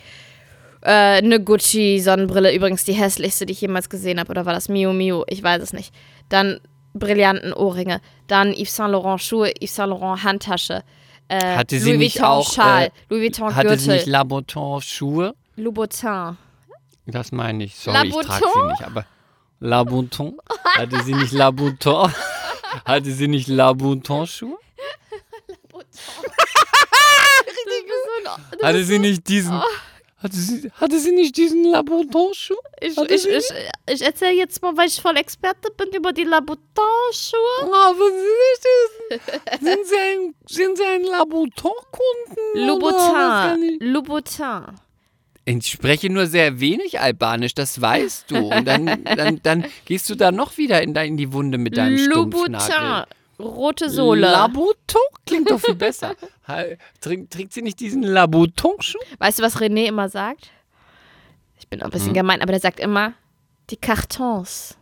äh, 0.82 1.18
eine 1.18 1.40
Gucci-Sonnenbrille. 1.40 2.54
Übrigens 2.54 2.84
die 2.84 2.94
hässlichste, 2.94 3.46
die 3.46 3.54
ich 3.54 3.62
jemals 3.62 3.90
gesehen 3.90 4.20
habe. 4.20 4.32
Oder 4.32 4.46
war 4.46 4.54
das 4.54 4.70
Miu 4.70 4.94
Miu? 4.94 5.24
Ich 5.28 5.44
weiß 5.44 5.62
es 5.62 5.74
nicht. 5.74 5.94
Dann 6.30 6.60
brillanten 6.94 7.54
Ohrringe. 7.54 8.02
Dann 8.28 8.54
Yves 8.54 8.76
Saint 8.76 8.92
Laurent 8.92 9.22
Schuhe, 9.22 9.52
Yves 9.62 9.76
Saint 9.76 9.90
Laurent 9.90 10.24
Handtasche 10.24 10.84
äh, 11.30 11.58
Hatte 11.58 11.80
sie 11.80 11.92
Louis 11.92 12.00
nicht 12.00 12.16
Vuitton 12.16 12.30
auch, 12.30 12.54
Schal, 12.54 12.86
äh, 12.86 12.92
Louis 13.10 13.24
Vuitton 13.24 13.56
Hatte 13.56 13.78
sie 13.78 13.90
nicht 13.90 13.98
Gürtel, 14.00 14.12
Laboton 14.12 14.82
Schuhe? 14.82 15.36
Louboutin. 15.56 16.38
Das 17.06 17.32
meine 17.32 17.64
ich. 17.64 17.76
Sorry, 17.76 18.08
ich 18.08 18.16
trage 18.16 18.46
sie 18.54 18.68
nicht, 18.68 18.84
aber 18.84 19.06
Laboton? 19.60 20.38
Hatte 20.78 21.04
sie 21.04 21.14
nicht 21.14 21.32
Laboton? 21.32 22.12
Hatte 22.86 23.12
sie 23.12 23.28
nicht 23.28 23.48
Laboton 23.48 24.28
Schuhe? 24.28 24.58
Hatte 28.62 28.84
sie 28.84 29.00
nicht 29.00 29.28
diesen 29.28 29.62
hatte 30.28 30.38
sie, 30.38 30.72
hatte 30.74 31.00
sie 31.00 31.12
nicht 31.12 31.38
diesen 31.38 31.64
Laboton 31.64 32.34
Schuh? 32.34 32.56
Ich, 32.82 32.98
ich, 32.98 33.28
ich, 33.28 33.46
ich 33.90 34.02
erzähle 34.02 34.34
jetzt 34.34 34.62
mal, 34.62 34.76
weil 34.76 34.88
ich 34.88 35.02
voll 35.02 35.16
Experte 35.18 35.72
bin 35.72 35.90
über 35.96 36.12
die 36.12 36.24
Louboutin-Schuhe. 36.26 37.72
Aber 37.74 38.10
sie 38.10 39.20
nicht 39.20 39.62
sind 39.62 39.88
sie 39.88 39.96
ein, 39.96 40.36
sind 40.48 40.78
sie 40.78 40.84
ein 40.84 41.04
Laboton-Kunden? 41.04 42.68
Louboutin. 42.68 43.80
Louboutin. 43.80 44.76
Ich 45.46 45.68
spreche 45.68 46.10
nur 46.10 46.28
sehr 46.28 46.60
wenig 46.60 47.00
Albanisch, 47.00 47.54
das 47.54 47.80
weißt 47.80 48.30
du. 48.30 48.50
Und 48.50 48.66
dann, 48.66 49.04
dann, 49.06 49.40
dann 49.42 49.66
gehst 49.86 50.10
du 50.10 50.16
da 50.16 50.34
noch 50.34 50.58
wieder 50.58 50.82
in, 50.82 50.94
in 50.94 51.16
die 51.16 51.32
Wunde 51.32 51.58
mit 51.58 51.78
deinem 51.78 51.98
Louboutin. 52.10 52.60
Stumpfnagel. 52.60 53.06
Rote 53.40 53.90
Sohle. 53.90 54.32
Labuton 54.32 55.02
klingt 55.26 55.50
doch 55.52 55.60
viel 55.60 55.76
besser. 55.76 56.16
Trink, 57.02 57.30
trinkt 57.30 57.54
sie 57.54 57.62
nicht 57.62 57.80
diesen 57.80 58.02
Labuton-Schuh? 58.04 58.98
weißt 59.20 59.40
du, 59.40 59.44
was 59.44 59.58
René 59.62 59.86
immer 59.86 60.10
sagt? 60.10 60.50
Ich 61.60 61.68
bin 61.68 61.82
auch 61.82 61.86
ein 61.86 61.92
Hm. 61.92 61.92
bisschen 61.92 62.14
gemein, 62.14 62.42
aber 62.42 62.52
der 62.52 62.62
sagt 62.62 62.80
immer, 62.80 63.14
die 63.70 63.78
Kartons. 63.78 64.76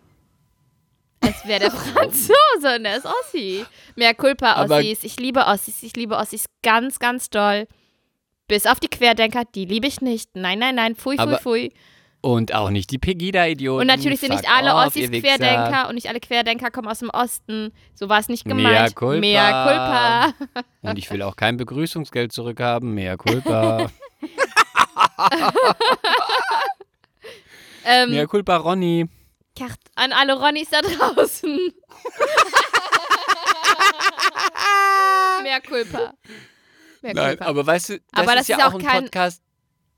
Als 1.22 1.46
wäre 1.48 1.60
der 1.62 1.72
Franzose 1.94 2.76
und 2.78 2.84
der 2.84 2.98
ist 2.98 3.06
Ossi. 3.06 3.65
Mehr 3.96 4.13
Culpa 4.13 4.63
Ossis. 4.63 5.04
Ich 5.04 5.20
liebe 5.20 5.46
Ossis. 5.46 5.82
Ich 5.84 5.96
liebe 5.96 6.15
Ossis 6.15 6.46
ganz, 6.62 7.00
ganz 7.00 7.30
doll. 7.30 7.68
Bis 8.48 8.68
auf 8.68 8.80
die 8.80 8.89
Querdenker, 8.89 9.44
die 9.56 9.65
liebe 9.65 9.88
ich 9.88 10.02
nicht. 10.02 10.36
Nein, 10.36 10.60
nein, 10.60 10.76
nein. 10.76 10.96
Pfui, 10.96 11.15
pfui, 11.15 11.24
Aber- 11.24 11.39
pfui. 11.39 11.74
Und 12.25 12.55
auch 12.55 12.71
nicht 12.71 12.89
die 12.89 12.97
Pegida-Idioten. 12.97 13.81
Und 13.81 13.85
natürlich 13.85 14.19
sind 14.19 14.31
nicht 14.31 14.49
alle 14.49 14.73
off, 14.73 14.88
Ossis. 14.88 15.11
Querdenker 15.11 15.88
und 15.89 15.93
nicht 15.93 16.09
alle 16.09 16.19
Querdenker 16.19 16.71
kommen 16.71 16.88
aus 16.88 16.97
dem 16.97 17.11
Osten. 17.11 17.71
So 17.93 18.09
war 18.09 18.17
es 18.19 18.29
nicht 18.29 18.47
Mea 18.47 18.55
gemeint. 18.55 18.95
culpa. 18.95 19.19
Mea 19.19 19.63
culpa. 19.63 20.63
Und 20.89 20.97
ich 20.97 21.11
will 21.11 21.21
auch 21.21 21.35
kein 21.35 21.57
Begrüßungsgeld 21.57 22.31
zurückhaben. 22.31 22.95
Mehr 22.95 23.15
Culpa. 23.17 23.91
Ähm, 27.88 28.09
Mehr 28.09 28.25
Culpa, 28.25 28.55
Ronny. 28.55 29.07
An 29.93 30.11
alle 30.11 30.33
Ronnys 30.39 30.69
da 30.71 30.81
draußen. 30.81 31.55
Mehr 35.43 35.61
Culpa. 35.61 36.15
Nein, 37.03 37.39
aber 37.39 37.67
weißt 37.67 37.89
du, 37.89 37.99
das, 37.99 38.03
Aber 38.13 38.31
das 38.33 38.41
ist 38.41 38.47
ja 38.47 38.57
ist 38.57 38.63
auch 38.63 38.69
auch 38.69 38.79
ein 38.79 38.85
kein- 38.85 39.03
Podcast. 39.03 39.44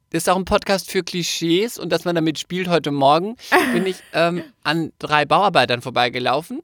Das 0.10 0.24
ist 0.24 0.30
auch 0.30 0.38
ein 0.38 0.46
Podcast 0.46 0.90
für 0.90 1.04
Klischees 1.04 1.78
und 1.78 1.90
dass 1.92 2.06
man 2.06 2.16
damit 2.16 2.40
spielt. 2.40 2.70
Heute 2.70 2.92
Morgen 2.92 3.36
bin 3.74 3.86
ich 3.86 3.98
ähm, 4.14 4.44
an 4.64 4.94
drei 5.00 5.26
Bauarbeitern 5.26 5.82
vorbeigelaufen. 5.82 6.62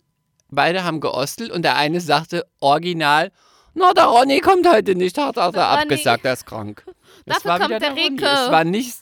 Beide 0.50 0.84
haben 0.84 1.02
geostelt 1.02 1.52
und 1.52 1.64
der 1.64 1.76
eine 1.76 2.00
sagte 2.00 2.46
original, 2.62 3.32
na, 3.74 3.92
der 3.94 4.06
Ronny 4.06 4.40
kommt 4.40 4.68
heute 4.70 4.96
nicht, 4.96 5.18
hat 5.18 5.36
er 5.36 5.56
abgesagt, 5.56 6.24
er 6.26 6.34
ist 6.34 6.46
krank. 6.46 6.86
Das 7.26 7.38
Dafür 7.38 7.52
war 7.52 7.60
kommt 7.60 7.82
der 7.82 7.90
Ronny. 7.90 8.02
Rico. 8.02 8.26
Es 8.26 8.52
war 8.52 8.64
nicht, 8.64 8.98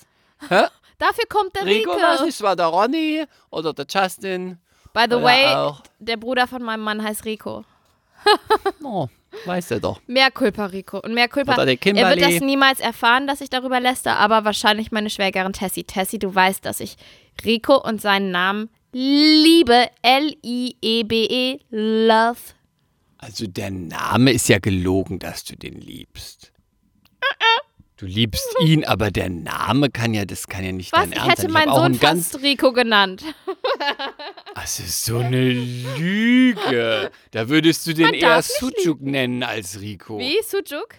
hä? 0.50 0.64
Dafür 1.00 1.24
kommt 1.28 1.56
der 1.56 1.66
Rico 1.66 1.92
Rico. 1.92 2.02
war 2.02 2.26
nicht, 2.26 2.42
war 2.42 2.56
der 2.56 2.66
Ronny 2.68 3.26
oder 3.50 3.74
der 3.74 3.86
Justin. 3.90 4.60
By 4.94 5.06
the 5.10 5.22
way, 5.22 5.48
auch. 5.48 5.82
der 6.00 6.18
Bruder 6.18 6.46
von 6.48 6.62
meinem 6.62 6.82
Mann 6.84 7.04
heißt 7.04 7.26
Rico. 7.26 7.64
Oh, 8.84 9.08
weiß 9.46 9.72
er 9.72 9.80
doch. 9.80 10.02
Mehr 10.08 10.32
Culpa, 10.32 10.66
Rico. 10.68 11.00
Und 11.00 11.14
mehr 11.14 11.28
Culpa. 11.28 11.54
Oder 11.54 11.66
der 11.66 11.78
Er 11.86 12.10
wird 12.10 12.22
das 12.22 12.42
niemals 12.42 12.80
erfahren, 12.80 13.28
dass 13.28 13.42
ich 13.42 13.50
darüber 13.50 13.80
läster, 13.80 14.18
aber 14.18 14.46
wahrscheinlich 14.46 14.92
meine 14.92 15.10
Schwägerin 15.10 15.54
Tessie. 15.54 15.84
Tessie, 15.84 16.20
du 16.20 16.34
weißt, 16.34 16.66
dass 16.66 16.80
ich 16.80 16.96
Rico 17.46 17.76
und 17.82 18.02
seinen 18.02 18.32
Namen 18.32 18.70
liebe. 18.92 19.88
L-I-E-B-E. 20.02 21.60
Love. 21.70 22.40
Also 23.18 23.48
der 23.48 23.72
Name 23.72 24.32
ist 24.32 24.50
ja 24.50 24.60
gelogen, 24.60 25.20
dass 25.20 25.44
du 25.44 25.56
den 25.56 25.80
liebst. 25.80 26.52
Du 28.02 28.08
liebst 28.08 28.56
ihn, 28.66 28.84
aber 28.84 29.12
der 29.12 29.30
Name 29.30 29.92
kann 29.92 30.16
ja, 30.16 30.26
das 30.26 30.48
kann 30.48 30.66
ja 30.66 30.72
nicht 30.72 30.92
Was? 30.92 31.02
dein 31.02 31.12
Ernst 31.12 31.30
hätte 31.30 31.42
sein. 31.44 31.50
Ich 31.50 31.54
meinen 31.54 31.70
hab 31.70 31.76
auch 31.76 31.82
Sohn 31.84 31.86
einen 31.92 32.00
ganz, 32.00 32.32
fast 32.32 32.44
Rico 32.44 32.74
genannt. 32.74 33.24
das 34.62 34.80
ist 34.80 35.06
so 35.06 35.18
eine 35.18 35.50
Lüge. 35.50 37.12
Da 37.32 37.50
würdest 37.50 37.88
du 37.88 37.94
den 37.94 38.06
Man 38.06 38.14
eher 38.14 38.42
Sujuk 38.44 39.02
nennen 39.02 39.42
als 39.42 39.82
Rico. 39.82 40.20
Wie? 40.20 40.38
Sujuk? 40.44 40.90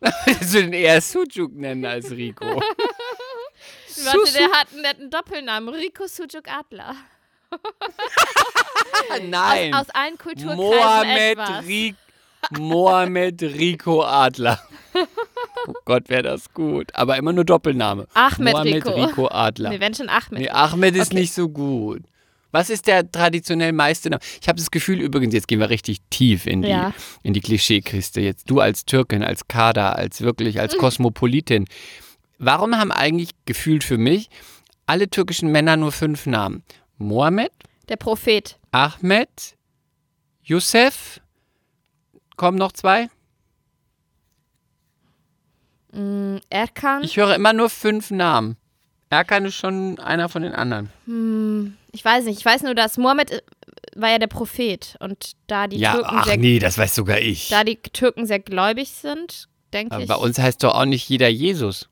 Würdest 0.00 0.54
du 0.54 0.62
den 0.62 0.72
eher 0.72 1.00
Sujuk 1.02 1.54
nennen 1.54 1.84
als 1.84 2.10
Rico. 2.10 2.46
Warte, 4.04 4.32
der 4.32 4.50
hat 4.50 4.72
einen 4.72 4.82
netten 4.82 5.10
Doppelnamen. 5.10 5.74
Rico 5.74 6.06
Sujuk 6.06 6.48
Adler. 6.48 6.96
Nein. 9.28 9.74
Aus, 9.74 9.82
aus 9.82 9.90
allen 9.90 10.16
Kulturkreisen 10.16 10.56
Mohammed, 10.56 11.38
etwas. 11.38 11.66
Ri 11.66 11.94
Mohammed 12.58 13.42
Rico 13.42 14.02
Adler. 14.04 14.58
Oh 15.66 15.74
Gott, 15.84 16.08
wäre 16.08 16.22
das 16.22 16.52
gut. 16.54 16.94
Aber 16.94 17.16
immer 17.18 17.32
nur 17.34 17.44
Doppelname. 17.44 18.06
Ahmed 18.14 18.52
Mohammed 18.54 18.86
Rico. 18.86 19.04
Rico 19.04 19.28
Adler. 19.28 19.70
Nee, 19.70 19.80
wenn 19.80 19.94
schon 19.94 20.08
Ahmed. 20.08 20.32
Nee, 20.40 20.48
Ahmed 20.48 20.96
ist 20.96 21.08
Okay. 21.08 21.20
nicht 21.20 21.34
so 21.34 21.48
gut. 21.48 22.02
Was 22.56 22.70
ist 22.70 22.86
der 22.86 23.10
traditionell 23.10 23.72
meiste 23.72 24.08
Name? 24.08 24.22
Ich 24.40 24.48
habe 24.48 24.58
das 24.58 24.70
Gefühl, 24.70 24.98
übrigens, 25.00 25.34
jetzt 25.34 25.46
gehen 25.46 25.60
wir 25.60 25.68
richtig 25.68 25.98
tief 26.08 26.46
in 26.46 26.62
die, 26.62 26.68
Ja. 26.70 26.94
in 27.22 27.34
die 27.34 27.40
Klischeekiste. 27.42 28.22
Jetzt 28.22 28.48
du 28.50 28.60
als 28.60 28.86
Türkin, 28.86 29.22
als 29.22 29.46
Kader, 29.46 29.96
als 29.96 30.22
wirklich, 30.22 30.58
als 30.58 30.78
Kosmopolitin. 30.78 31.66
Warum 32.38 32.76
haben 32.78 32.92
eigentlich 32.92 33.30
gefühlt 33.44 33.84
für 33.84 33.98
mich 33.98 34.30
alle 34.86 35.10
türkischen 35.10 35.52
Männer 35.52 35.76
nur 35.76 35.92
fünf 35.92 36.24
Namen? 36.24 36.62
Mohammed, 36.96 37.52
Der 37.90 37.96
Prophet. 37.96 38.58
Ahmed, 38.72 39.54
Youssef, 40.42 41.20
kommen 42.36 42.56
noch 42.56 42.72
zwei? 42.72 43.08
Mm, 45.92 46.38
Erkan. 46.48 47.04
Ich 47.04 47.18
höre 47.18 47.34
immer 47.34 47.52
nur 47.52 47.68
fünf 47.68 48.10
Namen. 48.10 48.56
Erkan 49.10 49.44
ist 49.44 49.54
schon 49.56 49.98
einer 49.98 50.28
von 50.28 50.42
den 50.42 50.52
anderen. 50.52 50.90
Hm, 51.04 51.76
ich 51.96 52.04
weiß 52.04 52.24
nicht. 52.26 52.38
Ich 52.38 52.44
weiß 52.44 52.62
nur, 52.62 52.74
dass 52.74 52.96
Mohammed 52.98 53.30
äh, 53.30 53.40
war 53.96 54.10
ja 54.10 54.18
der 54.18 54.26
Prophet. 54.28 54.96
Und 55.00 55.32
da 55.46 55.66
die, 55.66 55.78
ja, 55.78 55.94
Türken, 55.94 56.16
ach 56.18 56.26
sehr, 56.26 56.36
nee, 56.36 56.58
das 56.58 56.78
weiß 56.78 56.94
sogar 56.94 57.18
ich. 57.18 57.48
da 57.48 57.64
die 57.64 57.76
Türken 57.76 58.26
sehr 58.26 58.38
gläubig 58.38 58.90
sind, 58.90 59.48
denke 59.72 59.94
Aber 59.94 60.02
ich. 60.04 60.08
bei 60.08 60.14
uns 60.16 60.38
heißt 60.38 60.62
doch 60.62 60.74
auch 60.74 60.84
nicht 60.84 61.08
jeder 61.08 61.28
Jesus. 61.28 61.88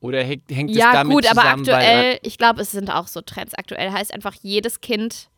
Oder 0.00 0.24
hängt, 0.24 0.50
hängt 0.50 0.70
es 0.70 0.76
ja, 0.76 0.92
damit 0.92 1.12
gut, 1.14 1.26
aber 1.26 1.42
zusammen, 1.42 1.66
weil 1.66 1.74
aktuell, 1.74 2.18
ich 2.22 2.38
glaube, 2.38 2.60
es 2.62 2.72
sind 2.72 2.90
auch 2.90 3.06
so 3.06 3.20
Trends. 3.20 3.54
Aktuell 3.54 3.90
heißt 3.92 4.12
einfach 4.12 4.34
jedes 4.42 4.80
Kind, 4.80 5.28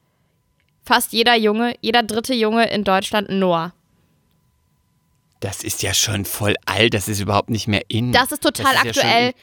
fast 0.85 1.13
jeder 1.13 1.35
Junge, 1.37 1.75
jeder 1.83 2.03
dritte 2.03 2.35
Junge 2.35 2.71
in 2.71 2.85
Deutschland 2.85 3.29
Noah. 3.31 3.73
das 5.41 5.63
ist 5.63 5.83
ja 5.83 5.93
schon 5.93 6.25
voll 6.25 6.55
alt, 6.65 6.95
das 6.95 7.09
ist 7.09 7.21
überhaupt 7.21 7.51
nicht 7.51 7.69
mehr 7.69 7.83
in. 7.89 8.13
Das 8.13 8.33
ist 8.33 8.43
total 8.43 8.73
ist 8.75 8.85
ja 8.85 8.95
schon 8.95 9.03
aktuell. 9.03 9.29
in- 9.29 9.35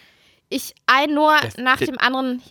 ich 0.49 0.73
ein 0.87 1.13
Noah 1.13 1.39
Das- 1.41 1.57
nach 1.57 1.77
das- 1.77 1.87
dem 1.89 1.99
anderen 1.99 2.41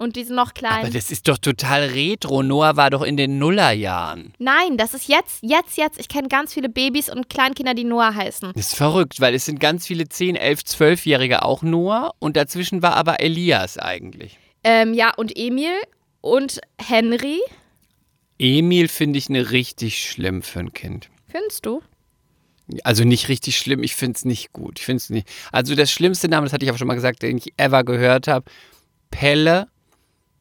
und 0.00 0.16
die 0.16 0.24
sind 0.24 0.34
noch 0.34 0.54
klein. 0.54 0.80
aber 0.80 0.90
das 0.90 1.10
ist 1.10 1.28
doch 1.28 1.36
total 1.38 1.82
retro. 1.84 2.42
Noah 2.42 2.76
war 2.76 2.90
doch 2.90 3.02
in 3.02 3.16
den 3.16 3.38
Nullerjahren. 3.38 4.32
Nein, 4.38 4.78
das 4.78 4.94
ist 4.94 5.08
jetzt, 5.08 5.42
jetzt, 5.42 5.76
jetzt. 5.76 6.00
Ich 6.00 6.08
kenne 6.08 6.28
ganz 6.28 6.54
viele 6.54 6.68
Babys 6.70 7.10
und 7.10 7.28
Kleinkinder, 7.28 7.74
die 7.74 7.84
Noah 7.84 8.14
heißen. 8.14 8.52
Das 8.54 8.68
ist 8.68 8.76
verrückt, 8.76 9.20
weil 9.20 9.34
es 9.34 9.44
sind 9.44 9.60
ganz 9.60 9.86
viele 9.86 10.08
10, 10.08 10.36
11, 10.36 10.60
12-Jährige 10.60 11.42
auch 11.42 11.62
Noah 11.62 12.14
und 12.18 12.36
dazwischen 12.36 12.82
war 12.82 12.94
aber 12.94 13.20
Elias 13.20 13.76
eigentlich. 13.76 14.38
Ähm, 14.64 14.94
ja, 14.94 15.12
und 15.14 15.36
Emil 15.36 15.74
und 16.22 16.60
Henry. 16.78 17.40
Emil 18.38 18.88
finde 18.88 19.18
ich 19.18 19.28
eine 19.28 19.50
richtig 19.50 20.02
schlimm 20.02 20.42
für 20.42 20.60
ein 20.60 20.72
Kind. 20.72 21.10
Findest 21.28 21.66
du? 21.66 21.82
Also 22.84 23.04
nicht 23.04 23.28
richtig 23.28 23.58
schlimm, 23.58 23.82
ich 23.82 23.94
finde 23.94 24.16
es 24.16 24.24
nicht 24.24 24.52
gut. 24.52 24.78
Ich 24.78 24.86
finde 24.86 24.98
es 24.98 25.10
nicht. 25.10 25.28
Also 25.52 25.74
das 25.74 25.90
schlimmste 25.90 26.28
Name, 26.28 26.46
das 26.46 26.52
hatte 26.54 26.64
ich 26.64 26.70
auch 26.70 26.78
schon 26.78 26.86
mal 26.86 26.94
gesagt, 26.94 27.22
den 27.22 27.36
ich 27.36 27.52
ever 27.58 27.84
gehört 27.84 28.28
habe, 28.28 28.50
Pelle. 29.10 29.68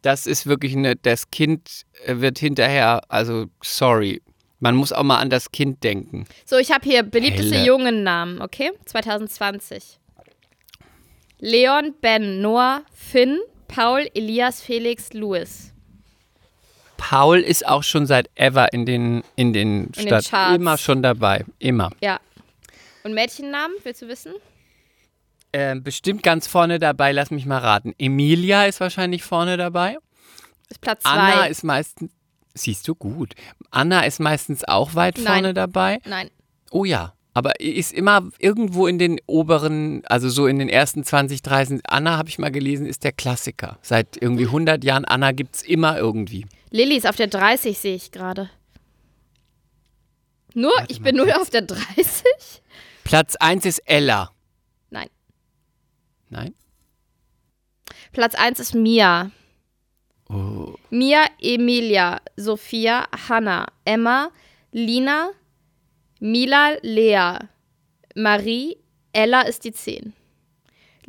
Das 0.02 0.28
ist 0.28 0.46
wirklich 0.48 0.76
eine, 0.76 0.96
das 0.96 1.30
Kind 1.30 1.86
äh, 2.06 2.18
wird 2.18 2.40
hinterher, 2.40 3.02
also 3.10 3.48
sorry. 3.64 4.22
Man 4.62 4.76
muss 4.76 4.92
auch 4.92 5.04
mal 5.04 5.20
an 5.20 5.30
das 5.30 5.52
Kind 5.52 5.84
denken. 5.84 6.26
So, 6.46 6.58
ich 6.58 6.72
habe 6.72 6.84
hier 6.84 7.04
beliebteste 7.04 7.56
Helle. 7.56 7.66
Jungennamen, 7.68 8.42
okay? 8.42 8.72
2020. 8.86 10.00
Leon, 11.40 11.94
Ben, 12.02 12.42
Noah, 12.42 12.84
Finn, 12.94 13.40
Paul, 13.70 14.08
Elias, 14.14 14.62
Felix, 14.62 15.14
Louis. 15.14 15.74
Paul 16.98 17.40
ist 17.40 17.66
auch 17.66 17.84
schon 17.84 18.06
seit 18.06 18.30
ever 18.36 18.74
in 18.74 18.86
den, 18.86 19.24
in 19.38 19.54
den, 19.54 19.86
In 19.86 19.92
den 19.94 20.08
Stadt 20.08 20.26
Charts. 20.30 20.56
immer 20.58 20.78
schon 20.78 21.02
dabei. 21.02 21.46
Immer. 21.60 21.92
Ja. 22.02 22.20
Und 23.04 23.14
Mädchennamen, 23.14 23.78
willst 23.84 24.02
du 24.02 24.10
wissen? 24.10 24.34
Ähm, 25.52 25.84
bestimmt 25.84 26.22
ganz 26.24 26.48
vorne 26.48 26.78
dabei, 26.80 27.12
lass 27.12 27.32
mich 27.32 27.46
mal 27.46 27.58
raten. 27.58 27.94
Emilia 27.98 28.66
ist 28.66 28.80
wahrscheinlich 28.80 29.24
vorne 29.24 29.58
dabei. 29.58 29.98
Ist 30.70 30.82
Platz 30.82 31.02
Anna 31.04 31.34
zwei. 31.40 31.50
ist 31.50 31.64
meistens, 31.64 32.12
siehst 32.54 32.88
du 32.88 32.94
gut. 32.94 33.34
Anna 33.72 34.02
ist 34.02 34.20
meistens 34.20 34.64
auch 34.64 34.94
weit 34.96 35.18
Nein. 35.18 35.26
vorne 35.26 35.54
dabei. 35.54 36.00
Nein. 36.06 36.30
Oh 36.70 36.86
ja, 36.86 37.14
aber 37.34 37.60
ist 37.60 37.94
immer 37.94 38.30
irgendwo 38.38 38.86
in 38.86 39.00
den 39.00 39.20
oberen, 39.26 40.04
also 40.06 40.30
so 40.30 40.46
in 40.46 40.60
den 40.60 40.70
ersten 40.70 41.04
20, 41.04 41.42
30. 41.42 41.80
Anna, 41.88 42.18
habe 42.18 42.30
ich 42.30 42.38
mal 42.38 42.52
gelesen, 42.52 42.86
ist 42.86 43.04
der 43.04 43.12
Klassiker. 43.12 43.80
Seit 43.82 44.22
irgendwie 44.22 44.46
100 44.46 44.84
Jahren 44.84 45.06
Anna 45.06 45.32
gibt 45.32 45.56
es 45.56 45.62
immer 45.64 45.98
irgendwie. 45.98 46.46
Lilly 46.70 46.96
ist 46.98 47.08
auf 47.08 47.16
der 47.16 47.28
30, 47.28 47.80
sehe 47.80 47.96
ich 47.96 48.12
gerade. 48.12 48.50
Nur, 50.54 50.72
Warte 50.76 50.92
ich 50.92 51.00
mal 51.00 51.12
bin 51.12 51.16
nur 51.16 51.42
auf 51.42 51.50
der 51.50 51.62
30? 51.62 52.24
Platz 53.04 53.36
1 53.36 53.66
ist 53.66 53.80
Ella. 53.86 54.32
Nein. 56.30 56.54
Platz 58.12 58.36
1 58.36 58.60
ist 58.60 58.76
Mia. 58.76 59.32
Oh. 60.30 60.76
Mia, 60.90 61.26
Emilia, 61.42 62.22
Sophia, 62.38 63.08
Hanna, 63.28 63.68
Emma, 63.86 64.32
Lina, 64.72 65.32
Mila, 66.20 66.78
Lea, 66.82 67.40
Marie, 68.16 68.78
Ella 69.12 69.42
ist 69.42 69.64
die 69.64 69.72
10. 69.72 70.14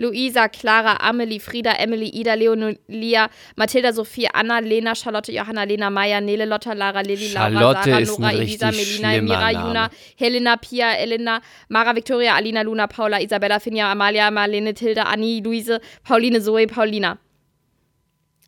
Luisa, 0.01 0.49
Clara, 0.49 0.97
Amelie, 1.01 1.39
Frieda, 1.39 1.73
Emily, 1.79 2.09
Ida, 2.09 2.35
Leonie, 2.35 2.79
Lia, 2.89 3.29
Mathilda, 3.57 3.93
Sophie, 3.93 4.27
Anna, 4.33 4.59
Lena, 4.61 4.95
Charlotte, 4.95 5.31
Johanna, 5.33 5.65
Lena, 5.67 5.91
Maya, 5.91 6.21
Nele, 6.21 6.47
Lotta, 6.47 6.73
Lara, 6.75 7.03
Lili, 7.03 7.29
Laura, 7.35 7.53
Sarah, 7.53 8.01
Nora, 8.01 8.33
Elisa, 8.33 8.71
Melina, 8.73 9.21
Mira. 9.21 9.53
Juna, 9.53 9.91
Helena, 10.17 10.57
Pia, 10.57 10.97
Elena, 10.97 11.41
Mara, 11.69 11.93
Victoria, 11.95 12.35
Alina, 12.35 12.63
Luna, 12.63 12.87
Paula, 12.89 13.21
Isabella, 13.21 13.61
Finja, 13.61 13.91
Amalia, 13.93 14.31
Marlene, 14.31 14.73
Tilda, 14.75 15.03
Annie, 15.05 15.43
Luise, 15.43 15.81
Pauline, 16.03 16.41
Zoe, 16.41 16.67
Paulina. 16.67 17.19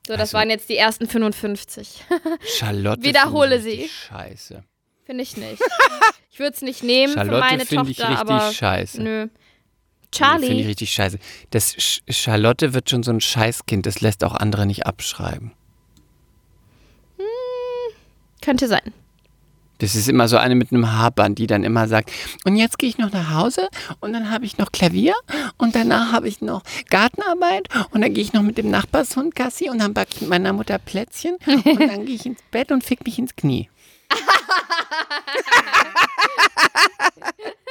So, 0.07 0.15
das 0.15 0.21
Also- 0.21 0.39
waren 0.39 0.51
jetzt 0.51 0.69
die 0.69 0.77
ersten 0.79 1.07
55. 1.07 2.03
Charlotte. 2.59 3.03
Wiederhole 3.03 3.61
sie. 3.61 3.89
Scheiße. 3.89 4.65
Finde 5.05 5.23
ich 5.23 5.37
nicht. 5.37 5.61
Ich 6.31 6.39
würde 6.39 6.55
es 6.55 6.63
nicht 6.63 6.83
nehmen 6.83 7.13
für 7.13 7.19
Charlotte 7.21 7.41
meine 7.41 7.67
finde 7.67 7.91
ich 7.91 7.97
Tochter, 7.99 8.11
richtig 8.11 8.31
aber 8.31 8.53
scheiße. 8.53 9.03
nö. 9.03 9.29
Finde 10.13 10.45
ich 10.45 10.49
Charlie. 10.49 10.67
richtig 10.67 10.93
scheiße. 10.93 11.19
Das 11.51 11.73
Sch 11.73 12.03
Charlotte 12.09 12.75
wird 12.75 12.91
schon 12.91 13.03
so 13.03 13.11
ein 13.11 13.21
Scheißkind, 13.21 13.87
das 13.87 14.01
lässt 14.01 14.25
auch 14.25 14.35
andere 14.35 14.67
nicht 14.67 14.87
abschreiben. 14.87 15.53
Könnte 18.43 18.69
sein. 18.69 18.93
Das 19.79 19.97
ist 19.97 20.09
immer 20.09 20.29
so 20.29 20.37
eine 20.37 20.55
mit 20.55 20.71
einem 20.71 20.93
Haarband, 20.93 21.39
die 21.39 21.49
dann 21.49 21.65
immer 21.65 21.89
sagt, 21.89 22.13
und 22.45 22.55
jetzt 22.55 22.79
gehe 22.79 22.89
ich 22.89 22.99
noch 22.99 23.11
nach 23.11 23.31
Hause 23.31 23.69
und 23.99 24.13
dann 24.13 24.31
habe 24.31 24.45
ich 24.45 24.59
noch 24.59 24.71
Klavier 24.71 25.15
und 25.59 25.75
danach 25.75 26.13
habe 26.13 26.29
ich 26.29 26.41
noch 26.41 26.63
Gartenarbeit 26.89 27.69
und 27.91 28.03
dann 28.03 28.15
gehe 28.15 28.23
ich 28.23 28.33
noch 28.33 28.43
mit 28.43 28.59
dem 28.59 28.71
Nachbarshund 28.71 29.35
Gassi 29.35 29.71
und 29.71 29.81
dann 29.81 29.93
backe 29.93 30.11
ich 30.15 30.21
mit 30.21 30.31
meiner 30.31 30.53
Mutter 30.53 30.79
Plätzchen 30.79 31.37
und 31.47 31.81
dann 31.81 32.07
gehe 32.07 32.15
ich 32.15 32.27
ins 32.27 32.43
Bett 32.53 32.71
und 32.71 32.85
fick 32.85 33.05
mich 33.05 33.19
ins 33.19 33.35
Knie. 33.35 33.69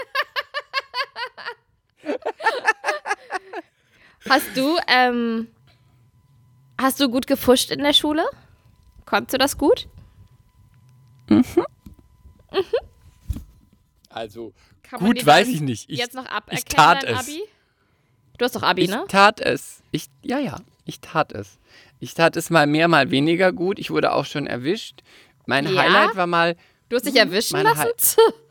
Hast 4.29 4.55
du, 4.55 4.77
ähm, 4.88 5.47
hast 6.79 6.99
du 6.99 7.10
gut 7.10 7.27
gefuscht 7.27 7.71
in 7.71 7.79
der 7.79 7.93
Schule? 7.93 8.23
Konntest 9.05 9.34
du 9.34 9.38
das 9.38 9.57
gut? 9.57 9.88
Also 14.10 14.53
Kann 14.84 15.01
man 15.01 15.13
gut 15.13 15.25
weiß 15.25 15.47
ich 15.47 15.62
nicht. 15.62 15.89
Ich, 15.89 15.97
jetzt 15.97 16.13
noch 16.13 16.25
aberkennen, 16.25 16.57
ich 16.57 16.65
tat 16.65 17.03
es. 17.03 17.19
Abi? 17.19 17.41
Du 18.38 18.45
hast 18.45 18.55
doch 18.55 18.63
Abi, 18.63 18.84
ich 18.84 18.89
ne? 18.89 19.05
tat 19.07 19.39
es. 19.39 19.81
Ich, 19.91 20.07
ja, 20.21 20.39
ja, 20.39 20.57
ich 20.86 20.99
tat 20.99 21.31
es. 21.31 21.57
Ich 21.99 22.13
tat 22.13 22.36
es 22.36 22.49
mal 22.49 22.67
mehr, 22.67 22.88
mal 22.88 23.12
weniger 23.12 23.51
gut. 23.51 23.79
Ich 23.79 23.91
wurde 23.91 24.12
auch 24.13 24.25
schon 24.25 24.47
erwischt. 24.47 25.01
Mein 25.45 25.67
Ja? 25.67 25.81
Highlight 25.81 26.15
war 26.15 26.27
mal, 26.27 26.55
Du 26.89 26.97
hast 26.97 27.05
dich 27.05 27.15
erwischen 27.15 27.62
lassen? 27.62 27.88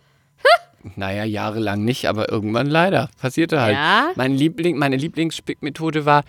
naja, 0.96 1.24
jahrelang 1.24 1.84
nicht, 1.84 2.06
aber 2.06 2.30
irgendwann 2.30 2.66
leider. 2.66 3.10
Passierte 3.18 3.60
halt. 3.60 3.74
Ja? 3.74 4.10
Mein 4.16 4.34
Liebling, 4.34 4.78
meine 4.78 4.96
Lieblingsspickmethode 4.96 6.06
war, 6.06 6.24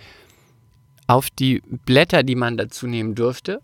auf 1.06 1.30
die 1.30 1.62
Blätter, 1.84 2.22
die 2.22 2.34
man 2.34 2.56
dazu 2.56 2.86
nehmen 2.86 3.14
durfte, 3.14 3.60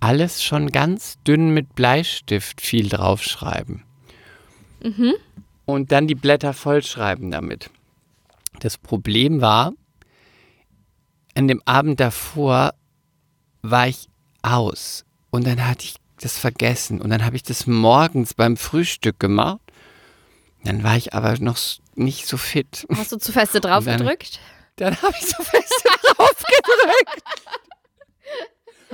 alles 0.00 0.42
schon 0.42 0.70
ganz 0.70 1.18
dünn 1.26 1.50
mit 1.50 1.74
Bleistift 1.74 2.60
viel 2.60 2.88
draufschreiben. 2.88 3.82
Und 5.64 5.92
dann 5.92 6.06
die 6.06 6.14
Blätter 6.14 6.52
vollschreiben 6.52 7.30
damit. 7.30 7.70
Das 8.60 8.76
Problem 8.76 9.40
war, 9.40 9.72
an 11.34 11.48
dem 11.48 11.62
Abend 11.64 12.00
davor 12.00 12.74
war 13.62 13.88
ich 13.88 14.08
aus 14.42 15.04
und 15.30 15.46
dann 15.46 15.66
hatte 15.66 15.84
ich 15.84 15.96
das 16.20 16.38
vergessen 16.38 17.00
und 17.00 17.10
dann 17.10 17.24
habe 17.24 17.36
ich 17.36 17.42
das 17.42 17.66
morgens 17.66 18.34
beim 18.34 18.56
Frühstück 18.56 19.18
gemacht. 19.18 19.63
Dann 20.64 20.82
war 20.82 20.96
ich 20.96 21.12
aber 21.14 21.38
noch 21.38 21.58
nicht 21.94 22.26
so 22.26 22.36
fit. 22.36 22.86
Hast 22.96 23.12
du 23.12 23.16
zu 23.18 23.32
feste 23.32 23.60
drauf 23.62 23.84
dann- 23.84 23.98
gedrückt? 23.98 24.40
Dann 24.76 25.00
habe 25.02 25.14
ich 25.18 25.26
so 25.26 25.42
fest 25.42 25.84
drauf 26.16 26.34
gedrückt. 26.48 27.22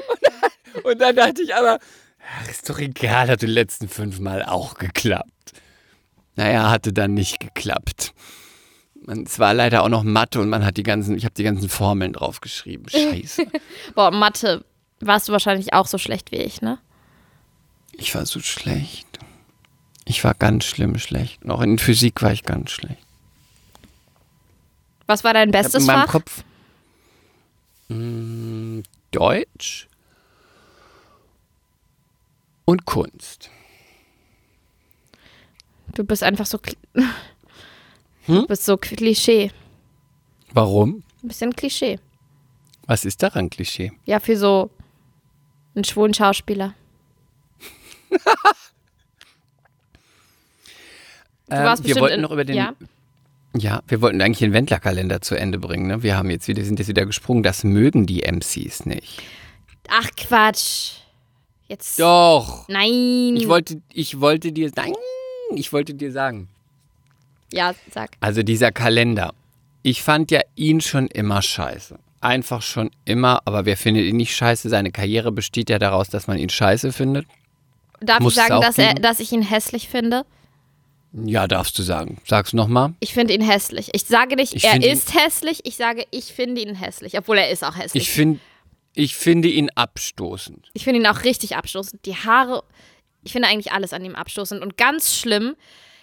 Und 0.09 0.19
dann, 0.23 0.83
und 0.83 0.99
dann 1.01 1.17
dachte 1.17 1.43
ich 1.43 1.55
aber, 1.55 1.79
ach, 2.39 2.49
ist 2.51 2.69
doch 2.69 2.79
egal, 2.79 3.29
hat 3.29 3.43
die 3.43 3.47
letzten 3.47 3.89
fünfmal 3.89 4.43
auch 4.45 4.75
geklappt. 4.75 5.53
Naja, 6.37 6.71
hatte 6.71 6.93
dann 6.93 7.15
nicht 7.15 7.41
geklappt. 7.41 8.13
Man, 9.03 9.23
es 9.25 9.39
war 9.39 9.55
leider 9.55 9.83
auch 9.83 9.89
noch 9.89 10.03
Mathe 10.03 10.41
und 10.41 10.51
man 10.51 10.65
hat 10.65 10.77
die 10.77 10.83
ganzen, 10.83 11.17
ich 11.17 11.25
habe 11.25 11.35
die 11.35 11.43
ganzen 11.45 11.69
Formeln 11.71 12.13
draufgeschrieben. 12.13 12.89
Scheiße. 12.91 13.47
Boah, 13.95 14.11
Mathe 14.11 14.65
warst 15.01 15.29
du 15.29 15.33
wahrscheinlich 15.33 15.73
auch 15.73 15.87
so 15.87 15.97
schlecht 15.97 16.31
wie 16.31 16.37
ich, 16.37 16.61
ne? 16.61 16.79
Ich 17.93 18.15
war 18.15 18.27
so 18.27 18.41
schlecht. 18.41 19.07
Ich 20.11 20.25
war 20.25 20.35
ganz 20.35 20.65
schlimm 20.65 20.99
schlecht. 20.99 21.49
Auch 21.49 21.61
in 21.61 21.79
Physik 21.79 22.21
war 22.21 22.33
ich 22.33 22.43
ganz 22.43 22.73
schlecht. 22.73 22.99
Was 25.07 25.23
war 25.23 25.33
dein 25.35 25.53
bestes 25.53 25.83
in 25.83 25.87
meinem 25.87 26.01
Fach? 26.01 26.11
Kopf 26.11 26.43
mm, 27.87 28.81
Deutsch 29.13 29.87
und 32.65 32.87
Kunst. 32.87 33.51
Du 35.95 36.03
bist 36.03 36.25
einfach 36.25 36.47
so. 36.47 36.59
Hm? 38.27 38.35
Du 38.35 38.47
bist 38.49 38.65
so 38.65 38.77
Klischee. 38.77 39.53
Warum? 40.53 41.05
Ein 41.23 41.29
bisschen 41.29 41.55
Klischee. 41.55 42.01
Was 42.87 43.05
ist 43.05 43.23
daran 43.23 43.49
Klischee? 43.49 43.93
Ja, 44.07 44.19
für 44.19 44.37
so 44.37 44.71
einen 45.77 45.85
schwulen 45.85 46.15
Schauspieler. 46.15 46.75
Du 51.51 51.57
Ähm, 51.57 51.79
wir 51.83 51.97
wollten 51.97 52.15
in, 52.15 52.21
noch 52.21 52.31
über 52.31 52.45
den. 52.45 52.57
Ja, 52.57 52.75
Ja, 53.57 53.83
wir 53.89 54.01
wollten 54.01 54.21
eigentlich 54.23 54.39
den 54.39 54.53
Wendler-Kalender 54.53 55.21
zu 55.21 55.35
Ende 55.35 55.59
bringen. 55.59 55.89
Ne? 55.89 56.03
Wir 56.03 56.17
haben 56.17 56.31
jetzt 56.31 56.47
wieder, 56.49 56.63
sind 56.65 56.79
jetzt 56.79 56.89
wieder 56.89 57.07
gesprungen. 57.07 57.43
Das 57.43 57.65
mögen 57.65 58.07
die 58.07 58.23
MCs 58.23 58.87
nicht. 58.87 59.23
Ach 59.89 60.09
Quatsch. 60.17 60.93
Jetzt. 61.69 61.99
Doch. 62.01 62.69
Nein. 62.69 63.37
Ich 63.37 63.49
wollte, 63.49 63.81
ich 63.93 64.21
wollte 64.21 64.53
dir, 64.53 64.71
nein, 64.75 64.93
ich 65.55 65.73
wollte 65.73 65.95
dir 65.95 66.13
sagen. 66.13 66.49
ja, 67.53 67.75
sag. 67.93 68.11
Also 68.21 68.43
dieser 68.43 68.73
Kalender. 68.73 69.33
Ich 69.83 70.03
fand 70.03 70.31
ja 70.31 70.41
ihn 70.57 70.81
schon 70.81 71.07
immer 71.07 71.43
scheiße. 71.43 71.99
Einfach 72.21 72.61
schon 72.61 72.91
immer, 73.07 73.41
aber 73.47 73.65
wer 73.65 73.77
findet 73.77 74.05
ihn 74.05 74.17
nicht 74.17 74.37
scheiße? 74.37 74.69
Seine 74.69 74.91
Karriere 74.91 75.33
besteht 75.33 75.71
ja 75.71 75.79
daraus, 75.79 76.09
dass 76.09 76.27
man 76.27 76.39
ihn 76.39 76.51
scheiße 76.51 76.93
findet. 76.93 77.27
Darf 78.01 78.21
Muss 78.21 78.37
ich 78.37 78.43
sagen, 78.43 78.61
dass, 78.61 78.77
er, 78.77 78.95
dass 78.95 79.21
ich 79.21 79.33
ihn 79.33 79.43
hässlich 79.43 79.89
finde? 79.89 80.25
Ja, 81.13 81.49
darfst 81.49 81.79
du 81.79 81.83
sagen. 81.83 82.19
Sag's 82.25 82.53
nochmal. 82.53 82.95
Ich 83.01 83.13
finde 83.15 83.35
ihn 83.35 83.41
hässlich. 83.43 83.91
Ich 83.95 84.05
sage 84.05 84.37
nicht, 84.37 84.55
Ich 84.55 84.65
er 84.65 84.81
ist 84.83 85.15
hässlich. 85.15 85.61
Ich 85.65 85.77
sage, 85.77 86.05
ich 86.11 86.27
finde 86.27 86.61
ihn 86.61 86.75
hässlich. 86.75 87.19
Obwohl 87.19 87.39
er 87.39 87.51
ist 87.51 87.65
auch 87.65 87.77
hässlich. 87.77 88.05
Ich, 88.05 88.11
find, 88.11 88.41
ich 88.95 89.17
finde 89.17 89.49
ihn 89.49 89.71
abstoßend. 89.75 90.71
Ich 90.73 90.85
finde 90.85 91.01
ihn 91.01 91.07
auch 91.07 91.25
richtig 91.25 91.57
abstoßend. 91.57 92.07
Die 92.07 92.15
Haare, 92.15 92.63
ich 93.25 93.33
finde 93.33 93.49
eigentlich 93.49 93.73
alles 93.73 93.93
an 93.93 94.05
ihm 94.05 94.15
abstoßend. 94.15 94.63
Und 94.63 94.77
ganz 94.77 95.17
schlimm 95.17 95.57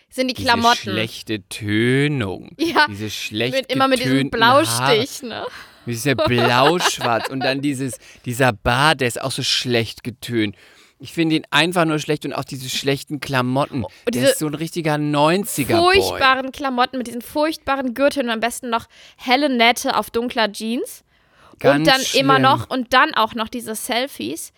sind 0.10 0.28
die 0.30 0.34
Diese 0.34 0.48
Klamotten. 0.48 0.78
schlechte 0.78 1.42
Tönung. 1.48 2.52
Ja, 2.60 2.86
Diese 2.90 3.10
schlecht 3.10 3.54
mit, 3.56 3.72
immer 3.72 3.88
mit 3.88 4.00
diesem 4.00 4.14
getönten 4.30 4.44
Haare. 4.44 4.64
Blaustich, 4.66 5.22
ne? 5.24 5.46
Dieser 5.86 6.16
Blauschwarz 6.16 7.30
und 7.30 7.40
dann 7.40 7.62
dieses, 7.62 7.98
dieser 8.26 8.52
Bart, 8.52 9.00
der 9.00 9.08
ist 9.08 9.22
auch 9.22 9.32
so 9.32 9.42
schlecht 9.42 10.04
getönt. 10.04 10.56
Ich 11.00 11.14
finde 11.14 11.36
ihn 11.36 11.46
einfach 11.52 11.86
nur 11.86 12.00
schlecht 12.00 12.26
und 12.26 12.34
auch 12.34 12.44
diese 12.44 12.70
schlechten 12.70 13.20
Klamotten. 13.20 13.84
Und 13.84 13.92
der 14.06 14.14
diese 14.14 14.32
ist 14.32 14.40
so 14.40 14.48
ein 14.48 14.56
richtiger 14.56 14.96
90er-Boy. 14.96 16.02
Furchtbaren 16.02 16.52
Klamotten 16.52 16.98
mit 16.98 17.08
diesen 17.08 17.22
furchtbaren 17.22 17.94
Gürteln 17.94 18.28
und 18.28 18.34
am 18.34 18.40
besten 18.40 18.70
noch 18.70 18.88
helle 19.16 19.50
Nähte 19.50 19.96
auf 19.96 20.10
dunkler 20.10 20.52
Jeans. 20.52 21.04
Ganz 21.60 21.80
und 21.80 21.88
dann 21.88 22.02
immer 22.20 22.34
schlimm. 22.36 22.42
noch, 22.42 22.70
und 22.70 22.94
dann 22.94 23.14
auch 23.14 23.36
noch 23.36 23.48
diese 23.48 23.76
Selfies, 23.76 24.54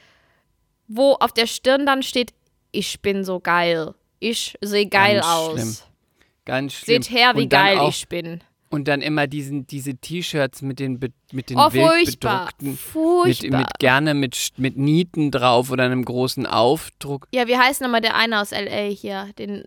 wo 0.88 1.14
auf 1.14 1.34
der 1.34 1.48
Stirn 1.48 1.86
dann 1.86 2.04
steht, 2.04 2.34
ich 2.72 3.02
bin 3.02 3.24
so 3.24 3.40
geil. 3.40 3.94
Ich 4.20 4.58
sehe 4.62 4.88
geil 4.88 5.16
Ganz 5.16 5.28
aus. 5.28 5.54
schlimm. 5.54 5.78
Ganz 6.46 6.74
schlimm. 6.74 7.02
Seht 7.02 7.12
her, 7.12 7.34
wie 7.36 7.48
geil 7.48 7.80
auch, 7.80 7.90
ich 7.90 8.08
bin. 8.08 8.42
Und 8.72 8.88
dann 8.88 9.02
immer 9.02 9.26
diesen, 9.26 9.66
diese 9.66 9.96
T-Shirts 9.96 10.62
mit 10.62 10.80
den, 10.80 11.00
be- 11.00 11.12
mit 11.32 11.50
den 11.50 11.58
Oh, 11.58 11.70
furchtbar. 11.72 12.46
bedruckten, 12.46 12.70
mit, 12.72 12.80
Furchtbar. 12.80 13.60
mit 13.62 13.80
gerne 13.80 14.14
mit, 14.14 14.38
mit 14.58 14.78
Nieten 14.78 15.32
drauf 15.32 15.72
oder 15.72 15.86
einem 15.86 16.06
großen 16.06 16.46
Aufdruck. 16.46 17.28
ja, 17.34 17.48
wie 17.48 17.58
heißt 17.58 17.82
nochmal 17.82 18.02
der 18.02 18.16
eine 18.16 18.40
aus 18.40 18.52
L.A. 18.52 18.90
hier? 18.92 19.30
Den, 19.40 19.64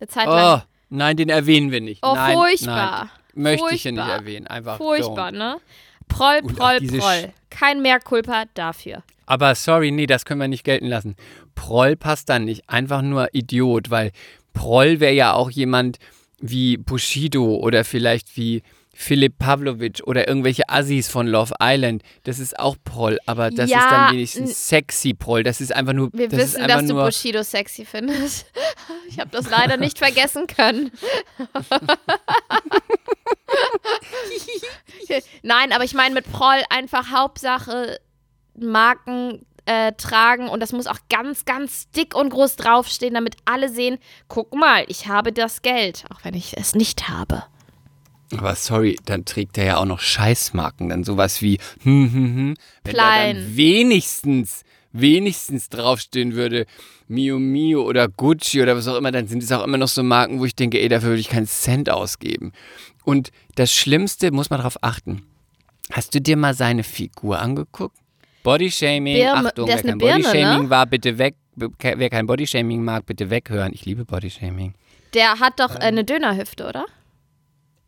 Eine 0.00 0.08
Zeit 0.08 0.26
lang. 0.26 0.60
Oh, 0.60 0.64
nein, 0.88 1.16
den 1.18 1.28
erwähnen 1.28 1.70
wir 1.70 1.82
nicht. 1.82 2.02
Oh, 2.02 2.14
nein, 2.14 2.34
furchtbar. 2.34 3.10
Nein, 3.34 3.42
möchte 3.58 3.74
ich 3.74 3.82
hier 3.82 3.92
nicht 3.92 4.00
Furchtbar. 4.00 4.18
erwähnen. 4.20 4.46
Einfach 4.46 4.76
Furchtbar, 4.78 5.28
don't. 5.28 5.32
ne? 5.38 5.56
Proll, 6.08 6.40
Proll, 6.42 6.80
Proll. 6.80 7.32
Kein 7.50 7.82
Mehrkulpa 7.82 8.44
dafür. 8.54 9.02
Aber 9.26 9.54
sorry, 9.54 9.90
nee, 9.90 10.06
das 10.06 10.24
können 10.24 10.40
wir 10.40 10.48
nicht 10.48 10.64
gelten 10.64 10.86
lassen. 10.86 11.14
Proll 11.54 11.96
passt 11.96 12.30
dann 12.30 12.46
nicht. 12.46 12.70
Einfach 12.70 13.02
nur 13.02 13.28
Idiot, 13.34 13.90
weil 13.90 14.12
Proll 14.54 15.00
wäre 15.00 15.12
ja 15.12 15.34
auch 15.34 15.50
jemand 15.50 15.98
wie 16.40 16.76
Bushido 16.76 17.56
oder 17.56 17.84
vielleicht 17.84 18.36
wie 18.36 18.62
Philipp 18.94 19.38
Pavlovic 19.38 20.00
oder 20.06 20.26
irgendwelche 20.26 20.68
Assis 20.68 21.08
von 21.08 21.28
Love 21.28 21.54
Island. 21.62 22.02
Das 22.24 22.40
ist 22.40 22.58
auch 22.58 22.76
Proll, 22.82 23.18
aber 23.26 23.50
das 23.50 23.66
ist 23.66 23.70
Ja, 23.70 23.88
dann 23.90 24.06
n- 24.08 24.12
wenigstens 24.14 24.68
sexy 24.68 25.14
Proll. 25.14 25.44
Das 25.44 25.60
ist 25.60 25.72
einfach 25.72 25.92
nur. 25.92 26.10
Wir 26.12 26.28
das 26.28 26.38
wissen, 26.40 26.60
ist 26.62 26.68
dass 26.70 26.84
du 26.86 26.94
Bushido 26.94 27.42
sexy 27.42 27.84
findest. 27.84 28.46
Ich 29.08 29.18
habe 29.18 29.30
das 29.30 29.48
leider 29.50 29.76
nicht 29.78 29.98
vergessen 29.98 30.46
können. 30.46 30.90
Nein, 35.42 35.72
aber 35.72 35.84
ich 35.84 35.94
meine 35.94 36.14
mit 36.14 36.30
Proll 36.30 36.62
einfach 36.70 37.10
Hauptsache 37.10 37.98
Marken 38.56 39.44
äh, 39.68 39.92
tragen 39.92 40.48
und 40.48 40.60
das 40.60 40.72
muss 40.72 40.86
auch 40.86 40.98
ganz, 41.10 41.44
ganz 41.44 41.90
dick 41.90 42.14
und 42.14 42.30
groß 42.30 42.56
draufstehen, 42.56 43.12
damit 43.12 43.36
alle 43.44 43.68
sehen, 43.68 43.98
guck 44.26 44.54
mal, 44.54 44.84
ich 44.88 45.08
habe 45.08 45.30
das 45.30 45.60
Geld, 45.60 46.04
auch 46.08 46.24
wenn 46.24 46.32
ich 46.32 46.56
es 46.56 46.74
nicht 46.74 47.08
habe. 47.08 47.44
Aber 48.36 48.54
sorry, 48.54 48.98
dann 49.04 49.26
trägt 49.26 49.58
er 49.58 49.64
ja 49.64 49.76
auch 49.76 49.84
noch 49.84 50.00
Scheißmarken. 50.00 50.88
Dann 50.88 51.04
sowas 51.04 51.40
wie, 51.40 51.58
hm, 51.82 52.12
hm, 52.12 52.36
hm. 52.36 52.56
Wenn 52.84 52.94
da 52.94 52.98
Klein. 52.98 53.36
dann 53.36 53.56
wenigstens, 53.56 54.64
wenigstens 54.92 55.68
draufstehen 55.68 56.34
würde, 56.34 56.66
Mio 57.06 57.38
Mio 57.38 57.82
oder 57.82 58.08
Gucci 58.08 58.62
oder 58.62 58.76
was 58.76 58.86
auch 58.86 58.96
immer, 58.96 59.12
dann 59.12 59.28
sind 59.28 59.42
es 59.42 59.52
auch 59.52 59.64
immer 59.64 59.78
noch 59.78 59.88
so 59.88 60.02
Marken, 60.02 60.40
wo 60.40 60.44
ich 60.44 60.54
denke, 60.54 60.78
ey, 60.80 60.88
dafür 60.88 61.10
würde 61.10 61.20
ich 61.20 61.30
keinen 61.30 61.46
Cent 61.46 61.88
ausgeben. 61.88 62.52
Und 63.04 63.30
das 63.54 63.72
Schlimmste, 63.72 64.30
muss 64.30 64.50
man 64.50 64.58
darauf 64.58 64.82
achten. 64.82 65.22
Hast 65.90 66.14
du 66.14 66.20
dir 66.20 66.36
mal 66.36 66.52
seine 66.52 66.84
Figur 66.84 67.38
angeguckt? 67.38 67.96
Bodyshaming, 68.42 69.16
Birne- 69.16 69.48
Achtung, 69.48 69.66
der 69.66 69.76
wer 69.76 69.82
kein 69.82 69.98
Bodyshaming 69.98 70.62
ne? 70.64 70.70
war, 70.70 70.86
bitte 70.86 71.18
weg. 71.18 71.34
Wer 71.56 72.08
kein 72.10 72.26
Bodyshaming 72.26 72.84
mag, 72.84 73.04
bitte 73.06 73.30
weghören. 73.30 73.72
Ich 73.72 73.84
liebe 73.84 74.04
Bodyshaming. 74.04 74.74
Der 75.14 75.40
hat 75.40 75.58
doch 75.60 75.70
äh, 75.74 75.78
Ähm. 75.78 75.80
eine 75.82 76.04
Dönerhüfte, 76.04 76.66
oder? 76.68 76.86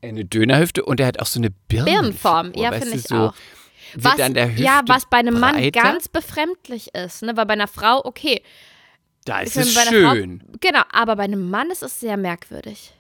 Eine 0.03 0.25
Dönerhüfte 0.25 0.85
und 0.85 0.99
er 1.01 1.07
hat 1.07 1.21
auch 1.21 1.27
so 1.27 1.39
eine 1.39 1.51
Birne. 1.51 1.85
Birnenform, 1.91 2.53
ja, 2.57 2.73
finde 2.73 2.97
ich 2.97 3.13
auch. 3.13 3.35
Wird 3.95 4.05
Was, 4.19 4.59
ja, 4.59 4.81
was 4.87 5.07
bei 5.07 5.19
einem 5.19 5.39
Mann 5.39 5.57
breiter? 5.57 5.83
ganz 5.83 6.09
befremdlich 6.09 6.95
ist, 6.95 7.23
ne? 7.23 7.37
Weil 7.37 7.47
bei 7.47 7.53
einer 7.55 7.67
Frau, 7.69 8.01
okay, 8.05 8.43
Da 9.25 9.41
ist 9.41 9.57
es 9.57 9.75
schön. 9.75 10.41
Frau, 10.41 10.47
genau, 10.61 10.83
aber 10.93 11.17
bei 11.17 11.25
einem 11.25 11.51
Mann 11.51 11.71
ist 11.71 11.83
es 11.83 11.99
sehr 12.01 12.17
merkwürdig. 12.17 12.93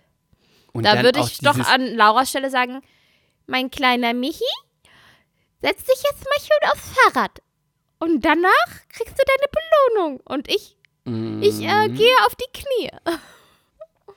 Und 0.72 0.84
Da 0.84 1.02
würde 1.02 1.20
auch 1.20 1.26
ich 1.28 1.38
doch 1.38 1.58
an 1.58 1.94
Lauras 1.96 2.28
Stelle 2.30 2.50
sagen, 2.50 2.80
mein 3.46 3.70
kleiner 3.70 4.12
Michi, 4.14 4.44
setz 5.62 5.84
dich 5.84 6.02
jetzt 6.02 6.24
mal 6.24 6.40
schön 6.40 6.70
aufs 6.72 6.90
Fahrrad. 6.94 7.40
Und 7.98 8.24
danach 8.24 8.66
kriegst 8.88 9.14
du 9.18 9.22
deine 9.26 9.48
Belohnung. 9.94 10.20
Und 10.24 10.48
ich, 10.48 10.76
ich 11.04 11.60
äh, 11.66 11.88
Mhm. 11.88 11.94
gehe 11.96 12.16
auf 12.26 12.34
die 12.34 12.50
Knie. 12.52 12.90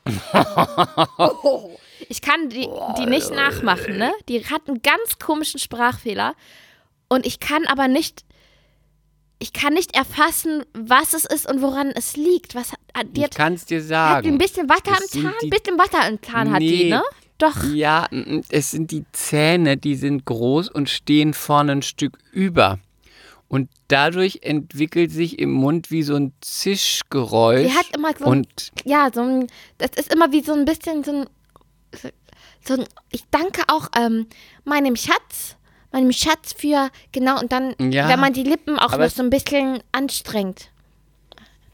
ich 2.09 2.21
kann 2.21 2.49
die, 2.49 2.67
die 2.97 3.05
nicht 3.05 3.31
nachmachen, 3.31 3.97
ne? 3.97 4.13
Die 4.29 4.45
hat 4.45 4.67
einen 4.67 4.81
ganz 4.81 5.19
komischen 5.19 5.59
Sprachfehler. 5.59 6.35
Und 7.09 7.25
ich 7.25 7.39
kann 7.39 7.65
aber 7.67 7.87
nicht, 7.87 8.23
ich 9.39 9.53
kann 9.53 9.73
nicht 9.73 9.95
erfassen, 9.95 10.63
was 10.73 11.13
es 11.13 11.25
ist 11.25 11.49
und 11.49 11.61
woran 11.61 11.91
es 11.91 12.15
liegt. 12.15 12.55
Was, 12.55 12.71
hat- 12.71 12.79
die 13.11 13.19
Ich 13.19 13.23
hat, 13.25 13.35
kann 13.35 13.53
es 13.53 13.65
dir 13.65 13.79
hat 13.81 13.87
sagen. 13.87 14.27
ein 14.27 14.37
bisschen 14.37 14.69
Wasser 14.69 14.95
Das 14.97 15.11
sind 15.11 15.23
Zahn, 15.23 15.33
ein 15.41 15.49
bisschen 15.49 15.77
Wasser 15.77 16.07
im 16.07 16.21
Zahn 16.21 16.51
hat 16.53 16.61
die, 16.61 16.85
Nee. 16.85 16.89
ne? 16.89 17.03
Doch. 17.43 17.63
Ja, 17.73 18.07
mm, 18.09 18.39
es 18.49 18.71
sind 18.71 18.91
die 18.91 19.03
Zähne, 19.11 19.75
die 19.75 19.95
sind 19.95 20.25
groß 20.25 20.69
und 20.69 20.89
stehen 20.89 21.33
vorne 21.33 21.73
ein 21.73 21.81
Stück 21.81 22.17
über. 22.31 22.79
Und 23.49 23.69
dadurch 23.89 24.39
entwickelt 24.43 25.11
sich 25.11 25.39
im 25.39 25.51
Mund 25.51 25.91
wie 25.91 26.03
so 26.03 26.15
ein 26.15 26.31
Zischgeräusch. 26.39 27.67
Die 27.67 27.77
hat 27.77 27.93
immer 27.93 28.11
so 28.17 28.25
ein, 28.25 28.31
und 28.31 28.71
ja, 28.85 29.09
so 29.13 29.21
ein, 29.21 29.47
das 29.77 29.91
ist 29.97 30.13
immer 30.13 30.31
wie 30.31 30.41
so 30.41 30.53
ein 30.53 30.63
bisschen 30.63 31.03
so 31.03 31.11
ein, 31.11 31.25
so, 32.65 32.75
ein 32.75 32.85
ich 33.11 33.25
danke 33.29 33.63
auch 33.67 33.89
ähm, 33.97 34.27
meinem 34.63 34.95
Schatz, 34.95 35.57
meinem 35.91 36.13
Schatz 36.13 36.53
für, 36.57 36.89
genau, 37.11 37.41
und 37.41 37.51
dann, 37.51 37.75
Ja, 37.91 38.07
wenn 38.07 38.21
man 38.21 38.31
die 38.31 38.43
Lippen 38.43 38.79
auch 38.79 38.97
noch 38.97 39.09
so 39.09 39.21
ein 39.21 39.29
bisschen 39.29 39.83
anstrengt. 39.91 40.69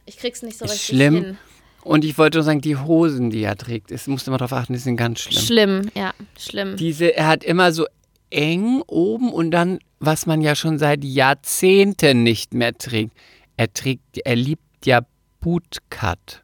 Ich 0.06 0.18
krieg's 0.18 0.42
nicht 0.42 0.58
so 0.58 0.66
richtig 0.66 0.84
schlimm. 0.84 1.14
hin. 1.14 1.38
Und 1.84 2.04
ich 2.06 2.18
wollte 2.18 2.38
nur 2.38 2.44
sagen, 2.44 2.62
die 2.62 2.76
Hosen, 2.76 3.30
die 3.30 3.42
er 3.44 3.56
trägt, 3.56 3.92
es 3.92 4.08
musste 4.08 4.32
mal 4.32 4.38
drauf 4.38 4.54
achten, 4.54 4.74
die 4.74 4.80
sind 4.80 4.98
ganz 4.98 5.22
schlimm. 5.22 5.42
Schlimm, 5.42 5.92
ja, 5.96 6.14
schlimm. 6.38 6.76
Diese, 6.76 7.16
er 7.16 7.28
hat 7.28 7.44
immer 7.44 7.72
so 7.72 7.86
eng 8.30 8.82
oben 8.86 9.32
und 9.32 9.52
dann, 9.52 9.80
was 10.00 10.26
man 10.26 10.42
ja 10.42 10.56
schon 10.56 10.78
seit 10.78 11.04
Jahrzehnten 11.04 12.24
nicht 12.24 12.54
mehr 12.54 12.78
trägt. 12.78 13.14
Er 13.58 13.72
trägt, 13.74 14.20
er 14.24 14.36
liebt 14.36 14.86
ja 14.86 15.02
Bootcut. 15.42 16.44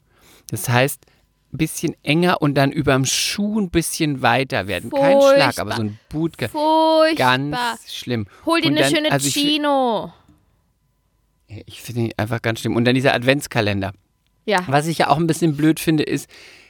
Das 0.49 0.67
heißt, 0.69 1.01
ein 1.53 1.57
bisschen 1.57 1.95
enger 2.03 2.41
und 2.41 2.55
dann 2.55 2.71
überm 2.71 3.05
Schuh 3.05 3.59
ein 3.59 3.69
bisschen 3.69 4.21
weiter 4.21 4.67
werden. 4.67 4.89
Kein 4.89 5.21
Schlag, 5.21 5.53
Furchtbar. 5.55 5.61
aber 5.61 5.75
so 5.75 5.81
ein 5.83 5.99
Bootcut. 6.09 6.49
Furchtbar. 6.51 7.15
Ganz 7.15 7.93
schlimm. 7.93 8.25
Hol 8.45 8.61
dir 8.61 8.67
Und 8.69 8.77
eine 8.77 8.81
dann- 8.88 8.95
schöne 8.95 9.11
also 9.11 9.27
ich, 9.27 9.33
Chino. 9.33 10.11
ich 11.47 11.81
finde 11.81 12.01
ihn 12.01 12.11
einfach 12.17 12.41
ganz 12.41 12.59
schlimm. 12.61 12.75
Und 12.75 12.86
dann 12.86 12.95
dieser 12.95 13.13
Adventskalender. 13.13 13.93
Ja. 14.45 14.63
Was 14.67 14.87
ich 14.87 14.99
ja 14.99 15.09
auch 15.09 15.17
ein 15.17 15.27
bisschen 15.27 15.55
blöd 15.57 15.79
finde, 15.79 16.03
ist, 16.03 16.29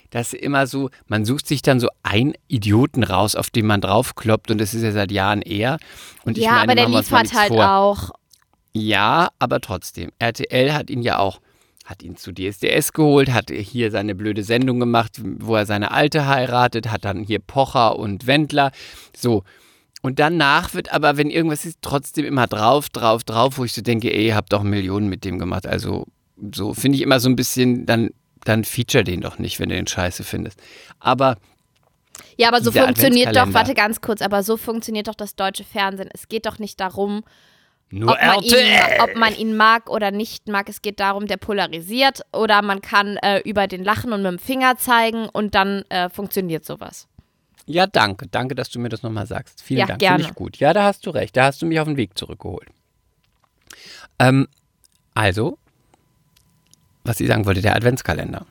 dass 0.09 0.33
immer 0.33 0.65
so, 0.67 0.89
man 1.07 1.25
sucht 1.25 1.47
sich 1.47 1.61
dann 1.61 1.79
so 1.79 1.89
einen 2.03 2.33
Idioten 2.47 3.03
raus, 3.03 3.35
auf 3.35 3.49
den 3.49 3.65
man 3.65 3.81
draufkloppt 3.81 4.51
und 4.51 4.59
das 4.59 4.73
ist 4.73 4.83
ja 4.83 4.91
seit 4.91 5.11
Jahren 5.11 5.41
er. 5.41 5.77
Und 6.23 6.37
ich 6.37 6.45
ja, 6.45 6.51
meine, 6.51 6.63
aber 6.63 6.75
der 6.75 6.89
liefert 6.89 7.33
halt 7.33 7.49
vor. 7.49 7.69
auch. 7.69 8.11
Ja, 8.71 9.29
aber 9.39 9.61
trotzdem. 9.61 10.11
RTL 10.19 10.73
hat 10.73 10.89
ihn 10.89 11.01
ja 11.01 11.19
auch, 11.19 11.39
hat 11.85 12.03
ihn 12.03 12.17
zu 12.17 12.33
DSDS 12.33 12.93
geholt, 12.93 13.31
hat 13.31 13.49
hier 13.49 13.91
seine 13.91 14.15
blöde 14.15 14.43
Sendung 14.43 14.79
gemacht, 14.79 15.21
wo 15.21 15.55
er 15.55 15.65
seine 15.65 15.91
Alte 15.91 16.27
heiratet, 16.27 16.91
hat 16.91 17.05
dann 17.05 17.23
hier 17.23 17.39
Pocher 17.39 17.97
und 17.97 18.27
Wendler. 18.27 18.71
So. 19.15 19.43
Und 20.01 20.19
danach 20.19 20.73
wird 20.73 20.93
aber, 20.93 21.17
wenn 21.17 21.29
irgendwas 21.29 21.65
ist, 21.65 21.79
trotzdem 21.81 22.25
immer 22.25 22.47
drauf, 22.47 22.89
drauf, 22.89 23.23
drauf, 23.23 23.57
wo 23.57 23.65
ich 23.65 23.73
so 23.73 23.81
denke, 23.81 24.13
ey, 24.13 24.27
ihr 24.27 24.35
habt 24.35 24.53
doch 24.53 24.61
Millionen 24.61 25.09
mit 25.09 25.25
dem 25.25 25.39
gemacht. 25.39 25.65
Also 25.65 26.05
so 26.53 26.73
finde 26.73 26.97
ich 26.97 27.01
immer 27.01 27.19
so 27.19 27.29
ein 27.29 27.35
bisschen, 27.35 27.85
dann, 27.85 28.09
dann 28.43 28.63
feature 28.63 29.03
den 29.03 29.21
doch 29.21 29.39
nicht, 29.39 29.59
wenn 29.59 29.69
du 29.69 29.75
den 29.75 29.87
scheiße 29.87 30.23
findest. 30.23 30.59
Aber 30.99 31.37
Ja, 32.37 32.47
aber 32.49 32.61
so 32.61 32.71
funktioniert 32.71 33.35
doch, 33.35 33.53
warte 33.53 33.73
ganz 33.73 34.01
kurz, 34.01 34.21
aber 34.21 34.43
so 34.43 34.57
funktioniert 34.57 35.07
doch 35.07 35.15
das 35.15 35.35
deutsche 35.35 35.63
Fernsehen. 35.63 36.09
Es 36.13 36.27
geht 36.27 36.45
doch 36.45 36.59
nicht 36.59 36.79
darum, 36.79 37.23
ob 37.93 38.21
man, 38.21 38.41
ihn, 38.43 38.55
ob 38.99 39.15
man 39.15 39.35
ihn 39.35 39.55
mag 39.55 39.89
oder 39.89 40.11
nicht 40.11 40.47
mag. 40.47 40.67
Es 40.67 40.81
geht 40.81 40.99
darum, 40.99 41.27
der 41.27 41.37
polarisiert 41.37 42.21
oder 42.33 42.61
man 42.61 42.81
kann 42.81 43.17
äh, 43.17 43.39
über 43.45 43.67
den 43.67 43.83
lachen 43.83 44.11
und 44.11 44.21
mit 44.23 44.31
dem 44.31 44.39
Finger 44.39 44.75
zeigen 44.77 45.29
und 45.29 45.55
dann 45.55 45.83
äh, 45.89 46.09
funktioniert 46.09 46.65
sowas. 46.65 47.07
Ja, 47.67 47.87
danke. 47.87 48.27
Danke, 48.27 48.53
dass 48.53 48.69
du 48.69 48.79
mir 48.79 48.89
das 48.89 49.01
nochmal 49.01 49.25
sagst. 49.27 49.61
Vielen 49.63 49.79
Ja, 49.81 49.85
Dank. 49.87 49.99
gerne. 49.99 50.17
Finde 50.19 50.31
ich 50.31 50.35
gut. 50.35 50.57
Ja, 50.57 50.73
da 50.73 50.83
hast 50.83 51.05
du 51.05 51.09
recht. 51.11 51.35
Da 51.37 51.45
hast 51.45 51.61
du 51.61 51.65
mich 51.65 51.79
auf 51.79 51.87
den 51.87 51.97
Weg 51.97 52.17
zurückgeholt. 52.17 52.67
Ähm, 54.19 54.47
also, 55.13 55.57
was 57.05 57.19
ich 57.19 57.27
sagen 57.27 57.45
wollte, 57.45 57.61
der 57.61 57.75
Adventskalender. 57.75 58.45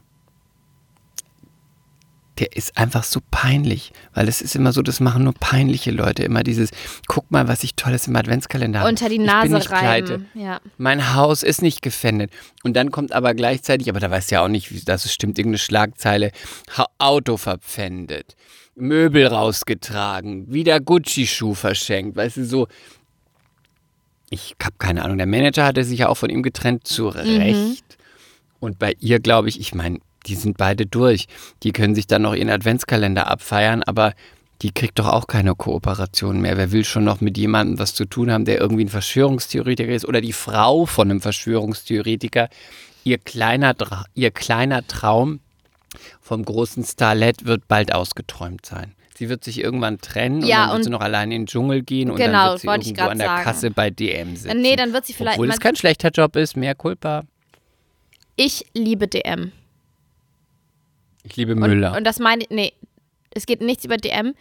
Der 2.39 2.57
ist 2.57 2.77
einfach 2.77 3.05
so 3.05 3.21
peinlich, 3.31 3.93
weil 4.13 4.27
es 4.27 4.41
ist 4.41 4.57
immer 4.57 4.73
so, 4.73 4.83
das 4.83 4.99
machen 4.99 5.23
nur 5.23 5.35
peinliche 5.35 5.93
Leute. 5.93 6.25
Immer 6.25 6.43
dieses, 6.43 6.71
guck 7.07 7.31
mal, 7.31 7.47
was 7.47 7.63
ich 7.63 7.77
Tolles 7.77 8.09
im 8.09 8.17
Adventskalender 8.17 8.81
habe. 8.81 8.89
Unter 8.89 9.09
die 9.09 9.15
ich 9.15 9.21
bin 9.21 9.27
Nase 9.27 9.55
nicht 9.55 9.69
pleite. 9.69 10.15
reiben. 10.15 10.29
Ja. 10.35 10.61
Mein 10.77 11.15
Haus 11.15 11.45
ist 11.45 11.63
nicht 11.63 11.81
gefändet. 11.81 12.33
Und 12.65 12.75
dann 12.75 12.91
kommt 12.91 13.13
aber 13.13 13.35
gleichzeitig, 13.35 13.89
aber 13.89 14.01
da 14.01 14.11
weißt 14.11 14.33
du 14.33 14.35
ja 14.35 14.45
auch 14.45 14.49
nicht, 14.49 14.73
wie 14.73 14.81
das 14.81 15.13
stimmt, 15.13 15.39
irgendeine 15.39 15.59
Schlagzeile, 15.59 16.33
Auto 16.99 17.37
verpfändet, 17.37 18.35
Möbel 18.75 19.29
rausgetragen, 19.29 20.53
wieder 20.53 20.81
Gucci-Schuh 20.81 21.55
verschenkt, 21.55 22.17
weißt 22.17 22.39
du, 22.39 22.45
so. 22.47 22.67
Ich 24.31 24.57
habe 24.61 24.75
keine 24.79 25.05
Ahnung, 25.05 25.19
der 25.19 25.29
Manager 25.29 25.65
hatte 25.65 25.85
sich 25.85 26.01
ja 26.01 26.09
auch 26.09 26.17
von 26.17 26.31
ihm 26.31 26.43
getrennt, 26.43 26.85
zu 26.85 27.07
Recht. 27.07 27.97
Und 28.65 28.79
bei 28.79 28.95
ihr 29.01 29.21
glaube 29.21 29.49
ich, 29.49 29.61
ich 29.61 29.75
meine, 29.75 29.99
die 30.27 30.35
sind 30.37 30.57
beide 30.57 30.87
durch. 30.87 31.27
Die 31.63 31.73
können 31.73 31.95
sich 31.95 32.07
dann 32.07 32.23
noch 32.23 32.35
ihren 32.35 32.51
Adventskalender 32.51 33.27
abfeiern, 33.31 33.83
aber 33.83 34.15
die 34.63 34.71
kriegt 34.73 34.99
doch 34.99 35.09
auch 35.09 35.27
keine 35.27 35.55
Kooperation 35.55 36.41
mehr. 36.41 36.57
Wer 36.57 36.73
will 36.73 36.85
schon 36.85 37.05
noch 37.05 37.21
mit 37.21 37.37
jemandem 37.37 37.79
was 37.79 37.95
zu 37.95 38.07
tun 38.07 38.31
haben, 38.31 38.45
der 38.47 38.59
irgendwie 38.61 38.85
ein 38.85 38.89
Verschwörungstheoretiker 38.89 39.93
ist 39.93 40.07
oder 40.07 40.21
die 40.21 40.33
Frau 40.33 40.87
von 40.87 41.11
einem 41.11 41.21
Verschwörungstheoretiker? 41.21 42.49
Ihr 43.05 43.19
kleiner, 43.19 43.75
ihr 44.15 44.31
kleiner 44.31 44.87
Traum 44.87 45.41
vom 46.21 46.45
großen 46.45 46.85
Starlet 46.85 47.45
wird 47.45 47.69
bald 47.69 47.95
ausgeträumt 47.95 48.65
sein. 48.65 48.95
Sie 49.17 49.29
wird 49.29 49.45
sich 49.45 49.63
irgendwann 49.63 50.01
trennen 50.01 50.43
und 50.43 50.49
Ja, 50.49 50.57
dann 50.61 50.69
wird 50.71 50.77
und- 50.79 50.85
sie 50.85 50.91
noch 50.91 51.01
allein 51.03 51.31
in 51.31 51.43
den 51.43 51.47
Dschungel 51.47 51.83
gehen 51.83 52.11
und 52.11 52.17
Genau, 52.17 52.33
dann 52.33 52.63
wird 52.63 52.83
sie 52.85 52.89
irgendwo 52.91 53.05
an 53.11 53.19
der 53.19 53.29
sagen. 53.29 53.45
Kasse 53.45 53.71
bei 53.71 53.91
DM 53.91 54.35
sitzen. 54.37 54.61
Nee, 54.61 54.75
dann 54.75 54.93
wird 54.93 55.07
sie 55.07 55.13
vielleicht. 55.13 55.39
Obwohl 55.39 55.51
es 55.51 55.61
kein 55.61 55.77
schlechter 55.77 56.11
Job 56.11 56.35
ist, 56.37 56.57
mehr 56.57 56.75
Culpa. 56.75 57.25
Ich 58.37 58.67
liebe 58.75 59.09
DM. 59.09 59.53
Ich 61.23 61.37
liebe 61.37 61.55
Müller. 61.55 61.93
Und, 61.93 61.99
und 61.99 62.05
das 62.05 62.19
meine 62.19 62.43
ich, 62.43 62.51
nee, 62.51 62.73
es 63.31 63.47
geht 63.47 63.61
nichts 63.61 63.85
über 63.85 63.97
DM. 63.97 64.35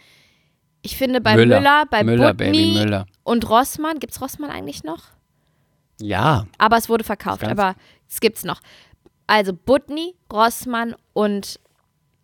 Ich 0.82 0.96
finde 0.96 1.20
bei 1.20 1.34
Müller. 1.34 1.60
Müller, 1.60 1.84
bei 1.90 2.04
Müller, 2.04 2.34
Butni 2.34 2.52
Baby, 2.52 2.78
Müller. 2.78 3.06
und 3.22 3.48
Rossmann, 3.48 3.98
gibt's 4.00 4.20
Rossmann 4.20 4.50
eigentlich 4.50 4.84
noch? 4.84 5.04
ja, 6.00 6.46
Aber 6.58 6.76
es 6.76 6.88
wurde 6.88 7.04
verkauft, 7.04 7.44
aber 7.44 7.76
es 8.08 8.20
gibt's 8.20 8.44
noch. 8.44 8.60
Also 9.26 9.52
Butni, 9.54 10.14
Rossmann 10.30 10.94
und, 11.14 11.58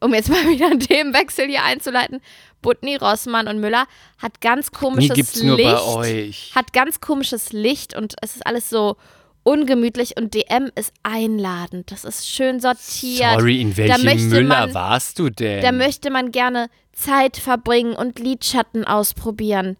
um 0.00 0.12
jetzt 0.12 0.28
mal 0.30 0.46
wieder 0.48 0.66
einen 0.66 0.80
Themenwechsel 0.80 1.46
hier 1.46 1.64
einzuleiten, 1.64 2.20
Butni, 2.60 2.96
Rossmann 2.96 3.48
und 3.48 3.60
Müller 3.60 3.86
hat 4.18 4.40
ganz 4.42 4.70
komisches 4.72 5.16
Licht. 5.56 6.54
Hat 6.54 6.72
ganz 6.74 7.00
komisches 7.00 7.52
Licht 7.52 7.96
und 7.96 8.14
es 8.20 8.36
ist 8.36 8.46
alles 8.46 8.68
so 8.68 8.96
ungemütlich 9.42 10.16
und 10.16 10.34
DM 10.34 10.70
ist 10.74 10.92
einladend. 11.02 11.90
Das 11.92 12.04
ist 12.04 12.28
schön 12.28 12.60
sortiert. 12.60 13.38
Sorry, 13.38 13.60
in 13.60 13.70
Da 13.70 13.76
welchem 13.78 14.04
möchte 14.04 14.24
Müller 14.26 14.66
man- 14.66 14.74
warst 14.74 15.18
du 15.18 15.30
denn? 15.30 15.62
Da 15.62 15.72
möchte 15.72 16.10
man 16.10 16.30
gerne 16.32 16.68
Zeit 16.92 17.36
verbringen 17.36 17.94
und 17.94 18.18
Lidschatten 18.18 18.84
ausprobieren. 18.84 19.76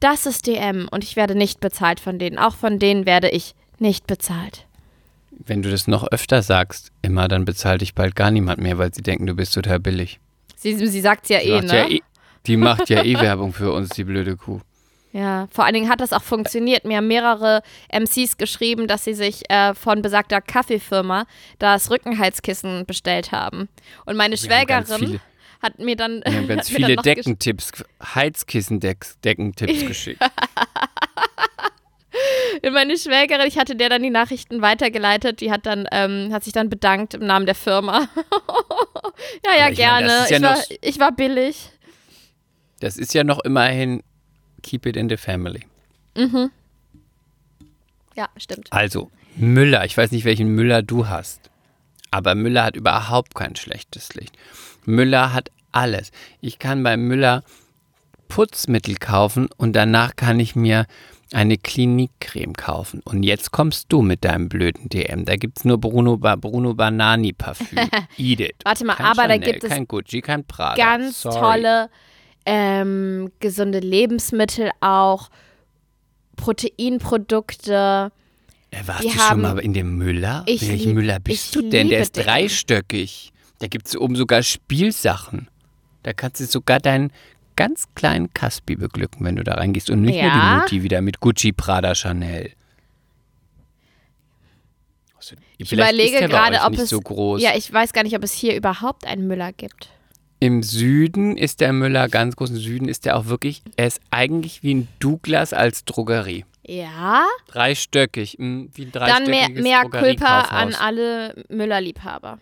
Das 0.00 0.26
ist 0.26 0.46
DM 0.46 0.88
und 0.90 1.04
ich 1.04 1.16
werde 1.16 1.34
nicht 1.34 1.60
bezahlt 1.60 2.00
von 2.00 2.18
denen. 2.18 2.38
Auch 2.38 2.56
von 2.56 2.78
denen 2.78 3.06
werde 3.06 3.28
ich 3.28 3.54
nicht 3.78 4.06
bezahlt. 4.06 4.66
Wenn 5.30 5.62
du 5.62 5.70
das 5.70 5.86
noch 5.86 6.06
öfter 6.10 6.42
sagst, 6.42 6.90
immer, 7.02 7.28
dann 7.28 7.44
bezahlt 7.44 7.80
dich 7.80 7.94
bald 7.94 8.14
gar 8.16 8.30
niemand 8.30 8.60
mehr, 8.60 8.78
weil 8.78 8.92
sie 8.94 9.02
denken, 9.02 9.26
du 9.26 9.34
bist 9.34 9.54
total 9.54 9.80
billig. 9.80 10.20
Sie, 10.56 10.74
sie 10.86 11.00
sagt 11.00 11.28
ja 11.28 11.38
Die 11.40 11.48
eh, 11.48 11.60
macht 11.60 11.72
ja 11.72 11.84
ne? 11.88 11.94
eh, 11.94 12.00
die 12.46 12.56
macht 12.56 12.88
ja 12.90 13.02
eh 13.04 13.14
Werbung 13.20 13.52
für 13.52 13.72
uns, 13.72 13.90
die 13.90 14.04
blöde 14.04 14.36
Kuh. 14.36 14.60
Ja, 15.12 15.46
vor 15.50 15.64
allen 15.64 15.74
Dingen 15.74 15.90
hat 15.90 16.00
das 16.00 16.14
auch 16.14 16.22
funktioniert. 16.22 16.86
Mir 16.86 16.96
haben 16.96 17.06
mehrere 17.06 17.62
MCs 17.90 18.38
geschrieben, 18.38 18.86
dass 18.86 19.04
sie 19.04 19.12
sich 19.12 19.48
äh, 19.50 19.74
von 19.74 20.00
besagter 20.00 20.40
Kaffeefirma 20.40 21.26
das 21.58 21.90
Rückenheizkissen 21.90 22.86
bestellt 22.86 23.30
haben. 23.30 23.68
Und 24.06 24.16
meine 24.16 24.32
Wir 24.32 24.38
Schwägerin 24.38 25.20
hat 25.60 25.78
mir 25.78 25.96
dann, 25.96 26.22
Wir 26.24 26.34
haben 26.34 26.48
ganz 26.48 26.68
viele 26.70 26.96
Deckentipps, 26.96 27.72
Heizkissen-Deckentipps 28.02 29.86
geschickt. 29.86 30.22
Meine 32.70 32.96
Schwägerin, 32.96 33.46
ich 33.46 33.58
hatte 33.58 33.76
der 33.76 33.90
dann 33.90 34.02
die 34.02 34.10
Nachrichten 34.10 34.62
weitergeleitet, 34.62 35.40
die 35.40 35.50
hat 35.50 35.66
dann, 35.66 35.86
ähm, 35.92 36.30
hat 36.32 36.44
sich 36.44 36.52
dann 36.52 36.70
bedankt 36.70 37.14
im 37.14 37.26
Namen 37.26 37.46
der 37.46 37.54
Firma. 37.54 38.08
ja, 39.44 39.54
ja, 39.56 39.64
meine, 39.64 39.74
gerne. 39.74 40.06
ist 40.06 40.30
ja 40.30 40.36
ich, 40.36 40.42
war, 40.42 40.58
ich 40.80 41.00
war 41.00 41.12
billig. 41.12 41.70
Das 42.80 42.96
ist 42.96 43.14
ja 43.14 43.24
noch 43.24 43.40
immerhin 43.40 44.02
Keep 44.62 44.86
it 44.86 44.96
in 44.96 45.08
the 45.08 45.16
family. 45.16 45.62
Ja, 48.14 48.28
stimmt. 48.36 48.68
Also, 48.70 49.10
Müller, 49.36 49.84
ich 49.84 49.96
weiß 49.96 50.10
nicht, 50.12 50.24
welchen 50.24 50.48
Müller 50.48 50.82
du 50.82 51.08
hast, 51.08 51.50
aber 52.10 52.34
Müller 52.34 52.64
hat 52.64 52.76
überhaupt 52.76 53.34
kein 53.34 53.56
schlechtes 53.56 54.14
Licht. 54.14 54.36
Müller 54.84 55.32
hat 55.32 55.50
alles. 55.72 56.10
Ich 56.40 56.58
kann 56.58 56.82
bei 56.82 56.96
Müller 56.96 57.42
Putzmittel 58.28 58.96
kaufen 58.96 59.48
und 59.56 59.74
danach 59.74 60.16
kann 60.16 60.38
ich 60.40 60.54
mir 60.54 60.86
eine 61.32 61.56
Klinikcreme 61.56 62.52
kaufen. 62.52 63.00
Und 63.04 63.22
jetzt 63.22 63.52
kommst 63.52 63.90
du 63.90 64.02
mit 64.02 64.24
deinem 64.24 64.48
blöden 64.48 64.88
DM. 64.88 65.24
Da 65.24 65.36
gibt 65.36 65.58
es 65.58 65.64
nur 65.64 65.78
Bruno, 65.78 66.18
ba 66.18 66.36
Bruno 66.36 66.74
Banani 66.74 67.32
Parfüm. 67.32 67.78
Eat 68.18 68.40
it. 68.40 68.54
Warte 68.64 68.84
mal, 68.84 68.96
kein 68.96 69.06
aber 69.06 69.22
da 69.28 69.34
Chanel, 69.34 69.52
gibt 69.52 69.64
es 69.64 69.70
kein 69.70 69.88
Gucci, 69.88 70.20
kein 70.20 70.44
Prada. 70.44 70.76
Ganz 70.76 71.22
Sorry. 71.22 71.38
tolle, 71.38 71.90
ähm, 72.46 73.30
gesunde 73.40 73.78
Lebensmittel 73.80 74.70
auch, 74.80 75.30
Proteinprodukte. 76.36 78.10
Äh, 78.70 78.76
warst 78.86 79.04
Die 79.04 79.08
du 79.08 79.14
haben- 79.16 79.42
schon 79.42 79.54
mal 79.54 79.58
in 79.60 79.72
dem 79.74 79.96
Müller? 79.96 80.44
Ich 80.46 80.66
Welchen 80.68 80.94
Müller 80.94 81.20
bist 81.20 81.54
du 81.54 81.62
denn? 81.68 81.88
Der 81.88 82.00
ist 82.00 82.16
den. 82.16 82.24
dreistöckig. 82.24 83.32
Da 83.58 83.66
gibt 83.68 83.86
es 83.86 83.96
oben 83.96 84.16
sogar 84.16 84.42
Spielsachen. 84.42 85.48
Da 86.02 86.12
kannst 86.12 86.40
du 86.40 86.46
sogar 86.46 86.80
deinen 86.80 87.12
ganz 87.54 87.86
kleinen 87.94 88.32
Caspi 88.32 88.76
beglücken, 88.76 89.24
wenn 89.26 89.36
du 89.36 89.44
da 89.44 89.54
reingehst. 89.54 89.90
Und 89.90 90.02
nicht 90.02 90.14
nur 90.20 90.24
Ja. 90.24 90.54
die 90.56 90.60
Mutti 90.62 90.82
wieder 90.82 91.00
mit 91.02 91.20
Gucci, 91.20 91.52
Prada, 91.52 91.94
Chanel. 91.94 92.50
Also, 95.16 95.36
Ich 95.58 95.72
überlege 95.72 96.26
gerade, 96.26 96.60
ob 96.64 96.70
nicht 96.72 96.80
es. 96.80 96.90
so 96.90 97.00
groß. 97.00 97.40
Ja, 97.40 97.50
ich 97.54 97.72
weiß 97.72 97.92
gar 97.92 98.02
nicht, 98.02 98.16
ob 98.16 98.24
es 98.24 98.32
hier 98.32 98.56
überhaupt 98.56 99.06
einen 99.06 99.26
Müller 99.28 99.52
gibt. 99.52 99.90
Im 100.42 100.64
Süden 100.64 101.36
ist 101.36 101.60
der 101.60 101.72
Müller 101.72 102.08
ganz 102.08 102.34
groß. 102.34 102.50
Im 102.50 102.56
Süden 102.56 102.88
ist 102.88 103.04
der 103.04 103.16
auch 103.16 103.26
wirklich, 103.26 103.62
er 103.76 103.86
ist 103.86 104.00
eigentlich 104.10 104.64
wie 104.64 104.74
ein 104.74 104.88
Douglas 104.98 105.52
als 105.52 105.84
Drogerie. 105.84 106.44
Ja, 106.66 107.26
Dreistöckig, 107.46 108.38
mh, 108.40 108.70
wie 108.74 108.86
ein 108.86 108.90
dann 108.90 109.26
mehr, 109.26 109.46
dreistöckiges 109.46 109.62
mehr 109.62 109.82
Culpa 109.82 110.40
an 110.40 110.74
alle 110.74 111.44
Müller-Liebhaber. 111.48 112.40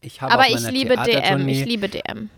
Ich 0.00 0.22
habe 0.22 0.32
Aber 0.32 0.48
ich 0.48 0.66
liebe 0.70 0.96
DM. 0.96 1.46
Ich 1.46 1.66
liebe 1.66 1.90
DM. 1.90 2.30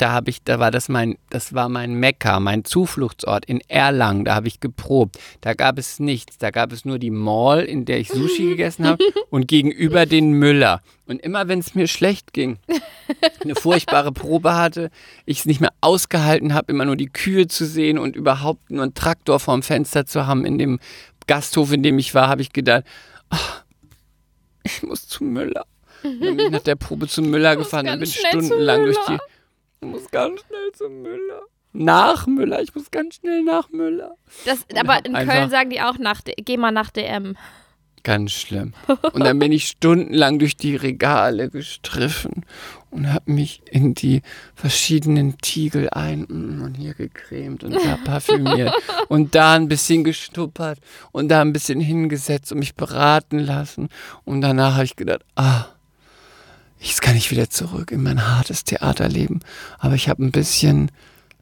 Da 0.00 0.12
habe 0.12 0.30
ich, 0.30 0.42
da 0.42 0.58
war 0.58 0.70
das 0.70 0.88
mein, 0.88 1.18
das 1.28 1.52
war 1.52 1.68
mein 1.68 1.94
Mekka, 1.94 2.40
mein 2.40 2.64
Zufluchtsort 2.64 3.44
in 3.44 3.60
Erlangen. 3.68 4.24
Da 4.24 4.34
habe 4.34 4.48
ich 4.48 4.60
geprobt. 4.60 5.18
Da 5.42 5.52
gab 5.52 5.78
es 5.78 6.00
nichts. 6.00 6.38
Da 6.38 6.50
gab 6.50 6.72
es 6.72 6.86
nur 6.86 6.98
die 6.98 7.10
Mall, 7.10 7.64
in 7.64 7.84
der 7.84 8.00
ich 8.00 8.08
Sushi 8.08 8.44
gegessen 8.48 8.86
habe 8.86 9.04
und 9.28 9.46
gegenüber 9.46 10.06
den 10.06 10.32
Müller. 10.32 10.80
Und 11.06 11.20
immer 11.20 11.48
wenn 11.48 11.58
es 11.58 11.74
mir 11.74 11.86
schlecht 11.86 12.32
ging, 12.32 12.58
eine 13.44 13.54
furchtbare 13.54 14.12
Probe 14.12 14.54
hatte, 14.54 14.90
ich 15.26 15.40
es 15.40 15.44
nicht 15.44 15.60
mehr 15.60 15.72
ausgehalten 15.82 16.54
habe, 16.54 16.72
immer 16.72 16.86
nur 16.86 16.96
die 16.96 17.10
Kühe 17.10 17.46
zu 17.46 17.66
sehen 17.66 17.98
und 17.98 18.16
überhaupt 18.16 18.70
nur 18.70 18.84
einen 18.84 18.94
Traktor 18.94 19.38
vorm 19.38 19.62
Fenster 19.62 20.06
zu 20.06 20.26
haben 20.26 20.46
in 20.46 20.56
dem 20.56 20.78
Gasthof, 21.26 21.72
in 21.72 21.82
dem 21.82 21.98
ich 21.98 22.14
war, 22.14 22.28
habe 22.28 22.40
ich 22.40 22.52
gedacht, 22.52 22.84
ach, 23.28 23.64
ich 24.62 24.82
muss 24.82 25.06
zu 25.06 25.24
Müller. 25.24 25.66
Und 26.02 26.24
dann 26.24 26.36
bin 26.36 26.46
ich 26.46 26.52
nach 26.52 26.62
der 26.62 26.76
Probe 26.76 27.06
zum 27.06 27.28
Müller 27.28 27.56
gefahren 27.56 27.86
und 27.88 27.98
bin 27.98 28.08
stundenlang 28.08 28.84
durch 28.84 28.96
die. 29.06 29.18
Ich 29.80 29.88
muss 29.88 30.10
ganz 30.10 30.40
schnell 30.42 30.72
zum 30.74 31.02
Müller. 31.02 31.42
Nach 31.72 32.26
Müller, 32.26 32.60
ich 32.62 32.74
muss 32.74 32.90
ganz 32.90 33.16
schnell 33.16 33.42
nach 33.42 33.70
Müller. 33.70 34.16
Das, 34.44 34.66
aber 34.76 35.04
in 35.04 35.14
einfach- 35.14 35.34
Köln 35.34 35.50
sagen 35.50 35.70
die 35.70 35.80
auch, 35.80 35.98
nach, 35.98 36.20
geh 36.24 36.56
mal 36.56 36.72
nach 36.72 36.90
DM. 36.90 37.36
Ganz 38.02 38.32
schlimm. 38.32 38.72
Und 39.12 39.24
dann 39.24 39.38
bin 39.38 39.52
ich 39.52 39.66
stundenlang 39.66 40.38
durch 40.38 40.56
die 40.56 40.74
Regale 40.74 41.50
gestriffen 41.50 42.46
und 42.90 43.12
habe 43.12 43.30
mich 43.30 43.62
in 43.70 43.94
die 43.94 44.22
verschiedenen 44.54 45.36
Tiegel 45.38 45.90
ein 45.90 46.20
mm, 46.22 46.62
und 46.62 46.74
hier 46.76 46.94
gecremt 46.94 47.62
und 47.62 47.74
da 47.74 47.98
parfümiert 48.02 48.74
und 49.08 49.34
da 49.34 49.52
ein 49.52 49.68
bisschen 49.68 50.02
gestuppert 50.02 50.78
und 51.12 51.28
da 51.28 51.42
ein 51.42 51.52
bisschen 51.52 51.78
hingesetzt 51.78 52.52
und 52.52 52.60
mich 52.60 52.74
beraten 52.74 53.38
lassen. 53.38 53.90
Und 54.24 54.40
danach 54.40 54.74
habe 54.74 54.84
ich 54.84 54.96
gedacht, 54.96 55.20
ah, 55.36 55.66
jetzt 56.80 57.02
kann 57.02 57.16
ich 57.16 57.30
wieder 57.30 57.48
zurück 57.50 57.90
in 57.92 58.02
mein 58.02 58.26
hartes 58.26 58.64
Theaterleben. 58.64 59.40
Aber 59.78 59.94
ich 59.94 60.08
habe 60.08 60.24
ein 60.24 60.32
bisschen, 60.32 60.90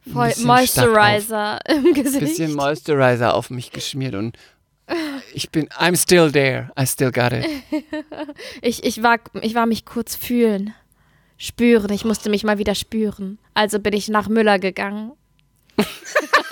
ein 0.05 0.13
bisschen 0.13 0.29
Stadt 0.31 0.37
auf- 0.37 0.45
Moisturizer 0.45 1.59
im 1.67 1.93
Gesicht. 1.93 2.19
bisschen 2.19 2.53
Moisturizer 2.53 3.33
auf 3.33 3.49
mich 3.49 3.71
geschmiert 3.71 4.15
und 4.15 4.37
ich 5.33 5.51
bin, 5.51 5.67
I'm 5.69 5.95
still 5.95 6.31
there. 6.31 6.71
I 6.79 6.85
still 6.87 7.11
got 7.11 7.31
it. 7.31 7.45
Ich, 8.61 8.83
ich, 8.83 9.03
war, 9.03 9.17
ich 9.41 9.53
war 9.55 9.65
mich 9.67 9.85
kurz 9.85 10.15
fühlen. 10.15 10.73
Spüren. 11.37 11.91
Ich 11.91 12.03
musste 12.05 12.29
mich 12.29 12.43
mal 12.43 12.57
wieder 12.57 12.73
spüren. 12.75 13.37
Also 13.53 13.79
bin 13.79 13.93
ich 13.93 14.09
nach 14.09 14.27
Müller 14.27 14.57
gegangen. 14.59 15.11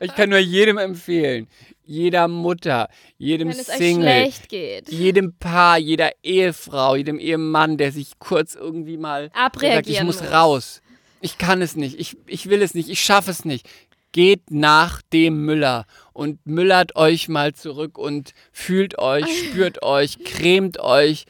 Ich 0.00 0.14
kann 0.14 0.30
nur 0.30 0.38
jedem 0.38 0.78
empfehlen. 0.78 1.48
Jeder 1.84 2.28
Mutter, 2.28 2.88
jedem 3.16 3.48
Wenn 3.48 3.58
es 3.58 3.68
euch 3.70 3.76
Single, 3.76 4.02
schlecht 4.02 4.48
geht. 4.50 4.88
jedem 4.90 5.34
Paar, 5.38 5.78
jeder 5.78 6.10
Ehefrau, 6.22 6.96
jedem 6.96 7.18
Ehemann, 7.18 7.78
der 7.78 7.92
sich 7.92 8.18
kurz 8.18 8.54
irgendwie 8.54 8.98
mal 8.98 9.24
sagt, 9.24 9.34
ich 9.36 9.40
Abreagieren 9.40 10.06
muss 10.06 10.20
muss. 10.20 10.30
raus. 10.30 10.82
Ich 11.22 11.38
kann 11.38 11.62
es 11.62 11.76
nicht, 11.76 11.98
ich, 11.98 12.16
ich 12.26 12.50
will 12.50 12.60
es 12.62 12.74
nicht, 12.74 12.90
ich 12.90 13.00
schaffe 13.00 13.30
es 13.30 13.44
nicht. 13.46 13.66
Geht 14.12 14.50
nach 14.50 15.00
dem 15.12 15.44
Müller 15.46 15.86
und 16.12 16.44
müllert 16.46 16.94
euch 16.96 17.28
mal 17.28 17.54
zurück 17.54 17.96
und 17.98 18.32
fühlt 18.52 18.98
euch, 18.98 19.26
spürt 19.48 19.82
euch, 19.82 20.22
cremt 20.24 20.78
euch. 20.80 21.24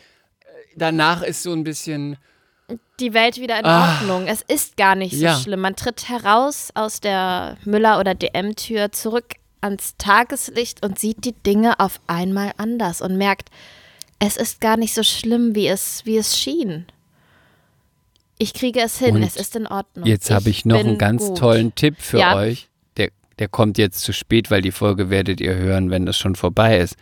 Danach 0.74 1.22
ist 1.22 1.42
so 1.42 1.53
ein 1.53 1.64
bisschen, 1.64 2.16
Die 3.01 3.14
Welt 3.14 3.36
wieder 3.40 3.59
in 3.59 3.64
Ah. 3.64 4.01
Ordnung. 4.01 4.26
Es 4.26 4.42
ist 4.42 4.76
gar 4.76 4.94
nicht 4.94 5.16
so 5.16 5.24
Ja. 5.24 5.38
schlimm. 5.38 5.61
Man 5.61 5.76
tritt 5.76 6.09
heraus 6.09 6.70
aus 6.74 7.01
der 7.01 7.57
Müller- 7.64 8.01
oder 8.01 8.14
DM-Tür 8.14 8.90
zurück 8.92 9.34
ans 9.61 9.94
Tageslicht 9.99 10.84
und 10.84 10.99
sieht 10.99 11.24
die 11.24 11.32
Dinge 11.32 11.78
auf 11.80 12.01
einmal 12.07 12.53
anders 12.59 13.01
und 13.01 13.16
merkt, 13.16 13.51
es 14.18 14.36
ist 14.36 14.61
gar 14.61 14.76
nicht 14.76 14.94
so 14.94 15.03
schlimm, 15.03 15.55
wie 15.55 15.68
es, 15.68 16.05
wie 16.07 16.16
es 16.16 16.36
schien. 16.38 16.86
Ich 18.38 18.55
kriege 18.55 18.80
es 18.80 18.99
hin, 18.99 19.16
Und 19.16 19.22
es 19.24 19.36
ist 19.36 19.57
in 19.57 19.66
Ordnung. 19.66 20.07
Jetzt 20.07 20.30
habe 20.30 20.49
ich 20.51 20.64
noch 20.64 20.78
einen 20.78 20.99
ganz 20.99 21.22
gut. 21.26 21.38
tollen 21.38 21.74
Tipp 21.74 21.96
für 22.01 22.18
Ja. 22.18 22.36
euch. 22.36 22.68
Der, 22.96 23.11
der 23.40 23.49
kommt 23.49 23.78
jetzt 23.78 24.01
zu 24.01 24.12
spät, 24.12 24.51
weil 24.51 24.62
die 24.62 24.70
Folge 24.72 25.11
werdet 25.11 25.40
ihr 25.40 25.55
hören, 25.57 25.90
wenn 25.90 26.07
das 26.07 26.16
schon 26.16 26.36
vorbei 26.36 26.78
ist. 26.78 26.96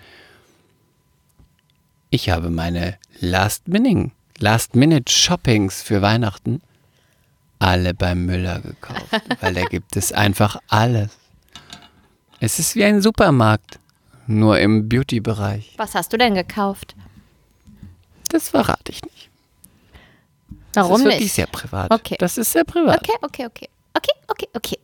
Ich 2.10 2.30
habe 2.30 2.50
meine 2.50 2.96
Last-Minute 3.20 4.12
Last 4.38 4.76
Minute 4.76 5.12
Shoppings 5.12 5.82
für 5.82 6.02
Weihnachten 6.02 6.60
alle 7.58 7.94
beim 7.94 8.26
Müller 8.26 8.60
gekauft, 8.60 9.06
weil 9.40 9.54
da 9.54 9.64
gibt 9.64 9.96
es 9.96 10.12
einfach 10.12 10.58
alles. 10.68 11.10
Es 12.38 12.58
ist 12.58 12.76
wie 12.76 12.84
ein 12.84 13.00
Supermarkt, 13.00 13.78
nur 14.26 14.58
im 14.58 14.88
Beauty-Bereich. 14.88 15.74
Was 15.78 15.94
hast 15.94 16.12
du 16.12 16.18
denn 16.18 16.34
gekauft? 16.34 16.94
Das 18.28 18.50
verrate 18.50 18.92
ich 18.92 19.02
nicht. 19.02 19.30
Warum 20.74 20.90
das 20.92 20.98
ist 21.00 21.04
wirklich 21.04 21.20
nicht? 21.22 21.34
sehr 21.34 21.46
privat. 21.46 21.90
Okay. 21.90 22.16
Das 22.18 22.36
ist 22.36 22.52
sehr 22.52 22.64
privat. 22.64 23.00
Okay, 23.00 23.16
okay, 23.22 23.46
okay. 23.46 23.68
Okay, 23.94 24.12
okay, 24.28 24.48
okay. 24.52 24.78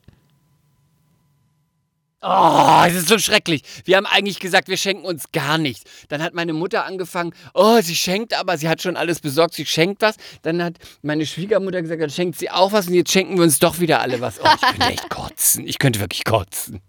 Oh, 2.25 2.83
es 2.87 2.95
ist 2.95 3.09
so 3.09 3.19
schrecklich. 3.19 3.63
Wir 3.85 3.97
haben 3.97 4.07
eigentlich 4.07 4.39
gesagt, 4.39 4.69
wir 4.69 4.77
schenken 4.77 5.05
uns 5.05 5.33
gar 5.33 5.59
nichts. 5.59 5.83
Dann 6.09 6.23
hat 6.23 6.35
meine 6.35 6.53
Mutter 6.53 6.87
angefangen, 6.87 7.35
oh, 7.53 7.81
sie 7.81 7.97
schenkt 7.97 8.39
aber, 8.39 8.57
sie 8.57 8.69
hat 8.69 8.81
schon 8.81 8.97
alles 8.97 9.19
besorgt, 9.19 9.55
sie 9.55 9.67
schenkt 9.67 10.03
was. 10.03 10.15
Dann 10.43 10.63
hat 10.63 10.77
meine 11.03 11.27
Schwiegermutter 11.27 11.83
gesagt, 11.83 12.01
dann 12.01 12.11
schenkt 12.11 12.39
sie 12.39 12.49
auch 12.49 12.71
was 12.71 12.87
und 12.87 12.95
jetzt 12.95 13.11
schenken 13.11 13.37
wir 13.37 13.43
uns 13.43 13.59
doch 13.59 13.81
wieder 13.81 14.01
alle 14.01 14.21
was. 14.21 14.41
Oh, 14.41 14.47
ich 14.55 14.61
könnte 14.61 14.93
echt 14.93 15.11
kotzen. 15.11 15.67
Ich 15.67 15.79
könnte 15.81 15.99
wirklich 15.99 16.25
kotzen. 16.25 16.81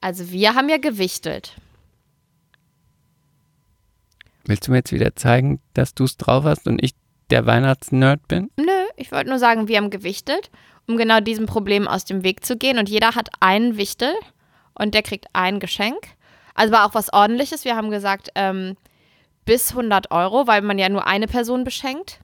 Also 0.00 0.30
wir 0.30 0.54
haben 0.54 0.68
ja 0.68 0.78
gewichtelt. 0.78 1.56
Willst 4.44 4.68
du 4.68 4.70
mir 4.70 4.78
jetzt 4.78 4.92
wieder 4.92 5.16
zeigen, 5.16 5.60
dass 5.74 5.94
du 5.94 6.04
es 6.04 6.16
drauf 6.16 6.44
hast 6.44 6.68
und 6.68 6.82
ich 6.82 6.92
der 7.30 7.46
Weihnachtsnerd 7.46 8.28
bin? 8.28 8.50
Nö, 8.56 8.64
ich 8.96 9.10
wollte 9.10 9.28
nur 9.28 9.38
sagen, 9.40 9.66
wir 9.66 9.76
haben 9.76 9.90
gewichtelt, 9.90 10.50
um 10.86 10.96
genau 10.96 11.18
diesem 11.18 11.46
Problem 11.46 11.88
aus 11.88 12.04
dem 12.04 12.22
Weg 12.22 12.44
zu 12.44 12.56
gehen. 12.56 12.78
Und 12.78 12.88
jeder 12.88 13.16
hat 13.16 13.30
einen 13.40 13.76
Wichtel 13.76 14.12
und 14.74 14.94
der 14.94 15.02
kriegt 15.02 15.26
ein 15.32 15.60
Geschenk. 15.60 15.98
Also 16.54 16.72
war 16.72 16.86
auch 16.86 16.94
was 16.94 17.12
ordentliches. 17.12 17.64
Wir 17.64 17.76
haben 17.76 17.90
gesagt, 17.90 18.30
ähm, 18.34 18.76
bis 19.44 19.70
100 19.70 20.10
Euro, 20.10 20.46
weil 20.46 20.62
man 20.62 20.78
ja 20.78 20.88
nur 20.88 21.06
eine 21.06 21.26
Person 21.26 21.64
beschenkt. 21.64 22.20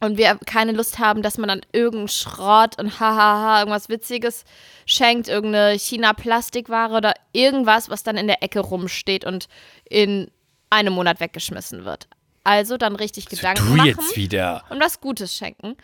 Und 0.00 0.18
wir 0.18 0.38
keine 0.44 0.72
Lust 0.72 0.98
haben, 0.98 1.22
dass 1.22 1.38
man 1.38 1.48
dann 1.48 1.62
irgendeinen 1.72 2.08
Schrott 2.08 2.78
und 2.78 3.00
hahaha, 3.00 3.60
irgendwas 3.60 3.88
Witziges 3.88 4.44
schenkt, 4.84 5.28
irgendeine 5.28 5.78
China-Plastikware 5.78 6.94
oder 6.94 7.14
irgendwas, 7.32 7.88
was 7.88 8.02
dann 8.02 8.16
in 8.16 8.26
der 8.26 8.42
Ecke 8.42 8.60
rumsteht 8.60 9.24
und 9.24 9.48
in 9.88 10.30
einem 10.68 10.92
Monat 10.92 11.20
weggeschmissen 11.20 11.84
wird. 11.84 12.08
Also 12.42 12.76
dann 12.76 12.96
richtig 12.96 13.26
Gedanken 13.26 13.66
du 13.66 13.76
machen 13.76 13.86
jetzt 13.86 14.16
wieder. 14.16 14.64
und 14.68 14.82
was 14.82 15.00
Gutes 15.00 15.34
schenken. 15.34 15.76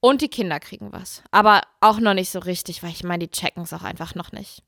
Und 0.00 0.22
die 0.22 0.28
Kinder 0.28 0.60
kriegen 0.60 0.92
was. 0.92 1.22
Aber 1.32 1.62
auch 1.80 1.98
noch 1.98 2.14
nicht 2.14 2.30
so 2.30 2.38
richtig, 2.38 2.82
weil 2.82 2.90
ich 2.90 3.02
meine, 3.02 3.26
die 3.26 3.30
checken 3.32 3.64
es 3.64 3.72
auch 3.72 3.82
einfach 3.82 4.14
noch 4.14 4.30
nicht. 4.32 4.62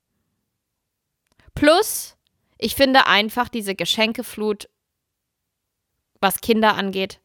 Plus, 1.54 2.16
ich 2.58 2.74
finde 2.74 3.06
einfach 3.06 3.48
diese 3.48 3.74
Geschenkeflut, 3.74 4.68
was 6.20 6.40
Kinder 6.40 6.76
angeht, 6.76 7.20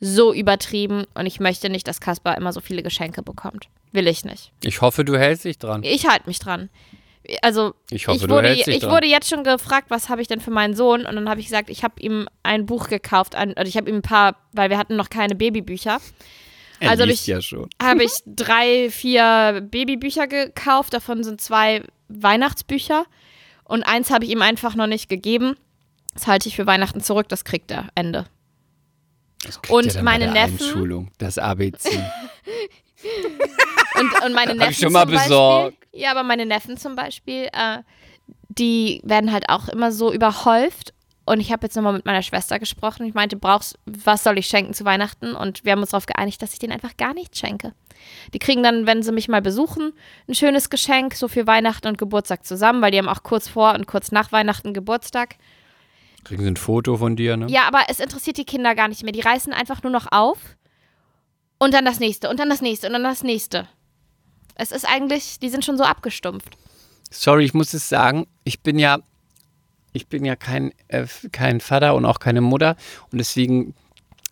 so 0.00 0.32
übertrieben. 0.32 1.04
Und 1.14 1.26
ich 1.26 1.40
möchte 1.40 1.68
nicht, 1.70 1.88
dass 1.88 2.00
Kaspar 2.00 2.36
immer 2.36 2.52
so 2.52 2.60
viele 2.60 2.82
Geschenke 2.82 3.22
bekommt. 3.22 3.68
Will 3.92 4.06
ich 4.06 4.24
nicht. 4.24 4.52
Ich 4.62 4.80
hoffe, 4.80 5.04
du 5.04 5.18
hältst 5.18 5.44
dich 5.44 5.58
dran. 5.58 5.82
Ich 5.82 6.06
halte 6.06 6.28
mich 6.28 6.38
dran. 6.38 6.68
Also, 7.42 7.74
Ich 7.90 8.06
hoffe, 8.06 8.16
ich 8.16 8.22
du 8.22 8.30
wurde, 8.30 8.52
ich 8.54 8.82
wurde 8.88 9.06
jetzt 9.06 9.28
schon 9.28 9.44
gefragt, 9.44 9.90
was 9.90 10.08
habe 10.08 10.22
ich 10.22 10.28
denn 10.28 10.40
für 10.40 10.50
meinen 10.50 10.74
Sohn? 10.74 11.04
Und 11.04 11.14
dann 11.16 11.28
habe 11.28 11.40
ich 11.40 11.46
gesagt, 11.46 11.68
ich 11.68 11.84
habe 11.84 12.00
ihm 12.00 12.28
ein 12.42 12.64
Buch 12.64 12.88
gekauft. 12.88 13.34
Ein, 13.34 13.50
oder 13.52 13.66
ich 13.66 13.76
habe 13.76 13.90
ihm 13.90 13.96
ein 13.96 14.02
paar, 14.02 14.36
weil 14.52 14.70
wir 14.70 14.78
hatten 14.78 14.96
noch 14.96 15.10
keine 15.10 15.34
Babybücher. 15.34 16.00
er 16.80 16.90
also 16.90 17.02
hab 17.02 17.08
liest 17.08 17.28
ich- 17.28 17.50
ja 17.50 17.66
habe 17.82 18.04
ich 18.04 18.12
drei, 18.26 18.88
vier 18.90 19.66
Babybücher 19.68 20.26
gekauft. 20.26 20.94
Davon 20.94 21.22
sind 21.24 21.40
zwei 21.40 21.82
Weihnachtsbücher. 22.08 23.04
Und 23.68 23.84
eins 23.84 24.10
habe 24.10 24.24
ich 24.24 24.32
ihm 24.32 24.42
einfach 24.42 24.74
noch 24.74 24.88
nicht 24.88 25.08
gegeben. 25.08 25.54
Das 26.14 26.26
halte 26.26 26.48
ich 26.48 26.56
für 26.56 26.66
Weihnachten 26.66 27.00
zurück. 27.00 27.28
Das 27.28 27.44
kriegt 27.44 27.70
er 27.70 27.88
Ende. 27.94 28.26
Das 29.44 29.62
kriegt 29.62 29.72
Und 29.72 29.94
er 29.94 30.02
meine 30.02 30.26
bei 30.26 30.32
der 30.32 30.46
Neffen? 30.48 30.66
Einschulung, 30.66 31.10
das 31.18 31.38
ABC. 31.38 31.88
Und, 34.00 34.24
und 34.24 34.32
meine 34.32 34.50
Hab 34.52 34.58
Neffen 34.58 34.70
ich 34.70 34.78
schon 34.78 34.92
mal 34.92 35.02
zum 35.02 35.12
Beispiel, 35.12 35.28
besorgt. 35.28 35.76
Ja, 35.92 36.10
aber 36.12 36.22
meine 36.22 36.46
Neffen 36.46 36.76
zum 36.76 36.94
Beispiel, 36.94 37.48
äh, 37.52 37.78
die 38.48 39.00
werden 39.04 39.32
halt 39.32 39.48
auch 39.48 39.68
immer 39.68 39.92
so 39.92 40.12
überhäuft. 40.12 40.94
Und 41.28 41.40
ich 41.40 41.52
habe 41.52 41.66
jetzt 41.66 41.76
nochmal 41.76 41.92
mit 41.92 42.06
meiner 42.06 42.22
Schwester 42.22 42.58
gesprochen. 42.58 43.06
Ich 43.06 43.14
meinte, 43.14 43.36
brauchst, 43.36 43.78
was 43.86 44.24
soll 44.24 44.38
ich 44.38 44.46
schenken 44.46 44.74
zu 44.74 44.84
Weihnachten? 44.84 45.34
Und 45.34 45.64
wir 45.64 45.72
haben 45.72 45.80
uns 45.80 45.90
darauf 45.90 46.06
geeinigt, 46.06 46.40
dass 46.42 46.52
ich 46.52 46.58
denen 46.58 46.72
einfach 46.72 46.96
gar 46.96 47.14
nichts 47.14 47.38
schenke. 47.38 47.74
Die 48.32 48.38
kriegen 48.38 48.62
dann, 48.62 48.86
wenn 48.86 49.02
sie 49.02 49.12
mich 49.12 49.28
mal 49.28 49.42
besuchen, 49.42 49.92
ein 50.28 50.34
schönes 50.34 50.70
Geschenk, 50.70 51.14
so 51.14 51.28
für 51.28 51.46
Weihnachten 51.46 51.88
und 51.88 51.98
Geburtstag 51.98 52.44
zusammen, 52.44 52.80
weil 52.80 52.90
die 52.90 52.98
haben 52.98 53.08
auch 53.08 53.22
kurz 53.22 53.48
vor 53.48 53.74
und 53.74 53.86
kurz 53.86 54.12
nach 54.12 54.32
Weihnachten 54.32 54.72
Geburtstag. 54.72 55.36
Kriegen 56.24 56.42
sie 56.42 56.50
ein 56.50 56.56
Foto 56.56 56.96
von 56.96 57.16
dir, 57.16 57.36
ne? 57.36 57.46
Ja, 57.48 57.62
aber 57.66 57.82
es 57.88 58.00
interessiert 58.00 58.36
die 58.38 58.44
Kinder 58.44 58.74
gar 58.74 58.88
nicht 58.88 59.02
mehr. 59.02 59.12
Die 59.12 59.20
reißen 59.20 59.52
einfach 59.52 59.82
nur 59.82 59.92
noch 59.92 60.10
auf 60.10 60.38
und 61.58 61.74
dann 61.74 61.84
das 61.84 62.00
nächste 62.00 62.28
und 62.28 62.40
dann 62.40 62.48
das 62.48 62.60
nächste 62.60 62.86
und 62.86 62.92
dann 62.92 63.04
das 63.04 63.22
nächste. 63.22 63.68
Es 64.54 64.72
ist 64.72 64.84
eigentlich, 64.84 65.38
die 65.38 65.48
sind 65.48 65.64
schon 65.64 65.78
so 65.78 65.84
abgestumpft. 65.84 66.56
Sorry, 67.10 67.44
ich 67.44 67.54
muss 67.54 67.72
es 67.72 67.88
sagen, 67.88 68.26
ich 68.44 68.60
bin 68.62 68.78
ja, 68.78 68.98
ich 69.92 70.06
bin 70.06 70.24
ja 70.24 70.36
kein, 70.36 70.72
äh, 70.88 71.06
kein 71.32 71.60
Vater 71.60 71.94
und 71.94 72.04
auch 72.04 72.20
keine 72.20 72.40
Mutter 72.40 72.76
und 73.10 73.18
deswegen 73.18 73.74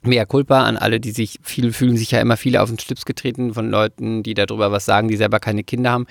mehr 0.03 0.27
culpa 0.27 0.63
an 0.65 0.77
alle, 0.77 1.01
die 1.01 1.11
sich, 1.11 1.41
viele 1.43 1.73
fühlen 1.73 1.97
sich 1.97 2.13
ja 2.13 2.21
immer 2.21 2.37
viele 2.37 2.63
auf 2.63 2.69
den 2.69 2.79
Schlips 2.79 3.05
getreten 3.05 3.55
von 3.55 3.71
Leuten, 3.71 4.23
die 4.23 4.35
darüber 4.35 4.73
was 4.73 4.85
sagen, 4.85 5.09
die 5.09 5.17
selber 5.17 5.41
keine 5.41 5.65
Kinder 5.65 5.91
haben. 5.91 6.07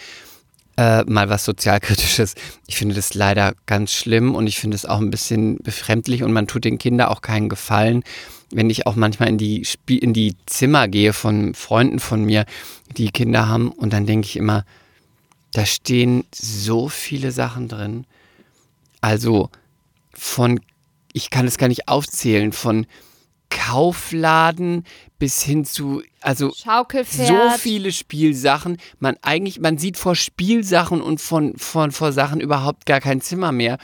Äh, 0.78 1.06
mal 1.06 1.30
was 1.30 1.46
Sozialkritisches. 1.46 2.36
Ich 2.68 2.76
finde 2.76 2.96
das 2.96 3.14
leider 3.14 3.54
ganz 3.66 3.94
schlimm 3.94 4.36
und 4.36 4.48
ich 4.48 4.60
finde 4.60 4.76
es 4.76 4.86
auch 4.86 5.00
ein 5.00 5.10
bisschen 5.10 5.58
befremdlich 5.60 6.22
und 6.22 6.34
man 6.34 6.48
tut 6.48 6.66
den 6.66 6.78
Kindern 6.78 7.08
auch 7.08 7.22
keinen 7.22 7.48
Gefallen, 7.48 8.04
wenn 8.52 8.70
ich 8.70 8.86
auch 8.86 8.96
manchmal 8.96 9.30
in 9.30 9.38
die, 9.38 9.64
Spie 9.64 9.98
in 9.98 10.14
die 10.14 10.36
Zimmer 10.48 10.90
gehe 10.90 11.14
von 11.14 11.54
Freunden 11.54 12.00
von 12.00 12.26
mir, 12.26 12.46
die 12.98 13.10
Kinder 13.12 13.48
haben 13.48 13.70
und 13.70 13.94
dann 13.94 14.06
denke 14.06 14.28
ich 14.28 14.36
immer, 14.36 14.66
da 15.54 15.66
stehen 15.66 16.26
so 16.34 16.90
viele 16.90 17.32
Sachen 17.32 17.70
drin. 17.70 18.06
Also 19.06 19.52
von, 20.16 20.60
ich 21.14 21.30
kann 21.30 21.46
es 21.46 21.60
gar 21.60 21.68
nicht 21.68 21.88
aufzählen, 21.88 22.52
von 22.52 22.88
Kaufladen 23.52 24.84
bis 25.20 25.44
hin 25.44 25.64
zu, 25.64 26.02
also 26.22 26.50
so 27.28 27.52
viele 27.60 27.92
Spielsachen. 27.92 28.78
Man 28.98 29.16
eigentlich, 29.22 29.60
man 29.60 29.78
sieht 29.78 29.98
vor 29.98 30.16
Spielsachen 30.16 31.02
und 31.02 31.22
von, 31.22 31.56
von 31.56 31.92
vor 31.92 32.14
Sachen 32.14 32.42
überhaupt 32.42 32.88
gar 32.88 33.00
kein 33.00 33.22
Zimmer 33.22 33.52
mehr. 33.52 33.78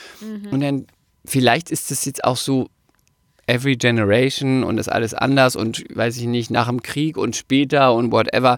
Und 0.50 0.62
dann, 0.62 0.88
vielleicht 1.24 1.70
ist 1.70 1.92
das 1.92 2.04
jetzt 2.06 2.24
auch 2.24 2.38
so 2.38 2.70
every 3.46 3.76
generation 3.76 4.64
und 4.64 4.80
ist 4.80 4.92
alles 4.92 5.14
anders 5.14 5.56
und 5.56 5.84
weiß 5.96 6.18
ich 6.18 6.26
nicht, 6.26 6.50
nach 6.50 6.68
dem 6.68 6.82
Krieg 6.82 7.16
und 7.16 7.36
später 7.36 7.94
und 7.94 8.12
whatever. 8.12 8.58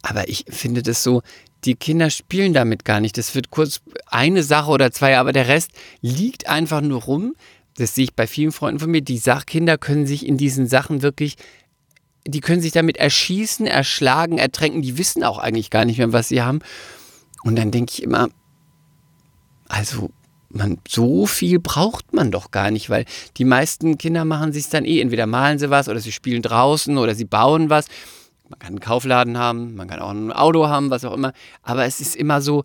Aber 0.00 0.30
ich 0.30 0.46
finde 0.48 0.82
das 0.82 1.02
so, 1.02 1.20
die 1.64 1.74
Kinder 1.74 2.10
spielen 2.10 2.52
damit 2.52 2.84
gar 2.84 3.00
nicht. 3.00 3.16
Das 3.18 3.34
wird 3.34 3.50
kurz 3.50 3.80
eine 4.06 4.42
Sache 4.42 4.70
oder 4.70 4.92
zwei, 4.92 5.18
aber 5.18 5.32
der 5.32 5.48
Rest 5.48 5.70
liegt 6.00 6.48
einfach 6.48 6.80
nur 6.80 7.02
rum. 7.02 7.34
Das 7.76 7.94
sehe 7.94 8.04
ich 8.04 8.14
bei 8.14 8.26
vielen 8.26 8.52
Freunden 8.52 8.80
von 8.80 8.90
mir. 8.90 9.02
Die 9.02 9.18
Sach 9.18 9.46
Kinder 9.46 9.78
können 9.78 10.06
sich 10.06 10.26
in 10.26 10.36
diesen 10.36 10.66
Sachen 10.66 11.02
wirklich, 11.02 11.36
die 12.26 12.40
können 12.40 12.60
sich 12.60 12.72
damit 12.72 12.96
erschießen, 12.96 13.66
erschlagen, 13.66 14.38
ertränken. 14.38 14.82
Die 14.82 14.98
wissen 14.98 15.24
auch 15.24 15.38
eigentlich 15.38 15.70
gar 15.70 15.84
nicht 15.84 15.98
mehr, 15.98 16.12
was 16.12 16.28
sie 16.28 16.42
haben. 16.42 16.60
Und 17.42 17.56
dann 17.56 17.70
denke 17.70 17.92
ich 17.92 18.02
immer, 18.02 18.28
also 19.68 20.10
man, 20.50 20.78
so 20.86 21.26
viel 21.26 21.58
braucht 21.58 22.12
man 22.12 22.30
doch 22.30 22.50
gar 22.50 22.70
nicht, 22.70 22.88
weil 22.90 23.04
die 23.36 23.44
meisten 23.44 23.98
Kinder 23.98 24.24
machen 24.24 24.52
sich 24.52 24.68
dann 24.68 24.84
eh, 24.84 25.00
entweder 25.00 25.26
malen 25.26 25.58
sie 25.58 25.70
was 25.70 25.88
oder 25.88 26.00
sie 26.00 26.12
spielen 26.12 26.42
draußen 26.42 26.96
oder 26.96 27.14
sie 27.14 27.24
bauen 27.24 27.70
was. 27.70 27.86
Man 28.54 28.58
kann 28.60 28.68
einen 28.68 28.80
Kaufladen 28.80 29.36
haben, 29.36 29.74
man 29.74 29.88
kann 29.88 29.98
auch 29.98 30.10
ein 30.10 30.32
Auto 30.32 30.68
haben, 30.68 30.88
was 30.90 31.04
auch 31.04 31.12
immer. 31.12 31.32
Aber 31.62 31.86
es 31.86 32.00
ist 32.00 32.14
immer 32.14 32.40
so 32.40 32.62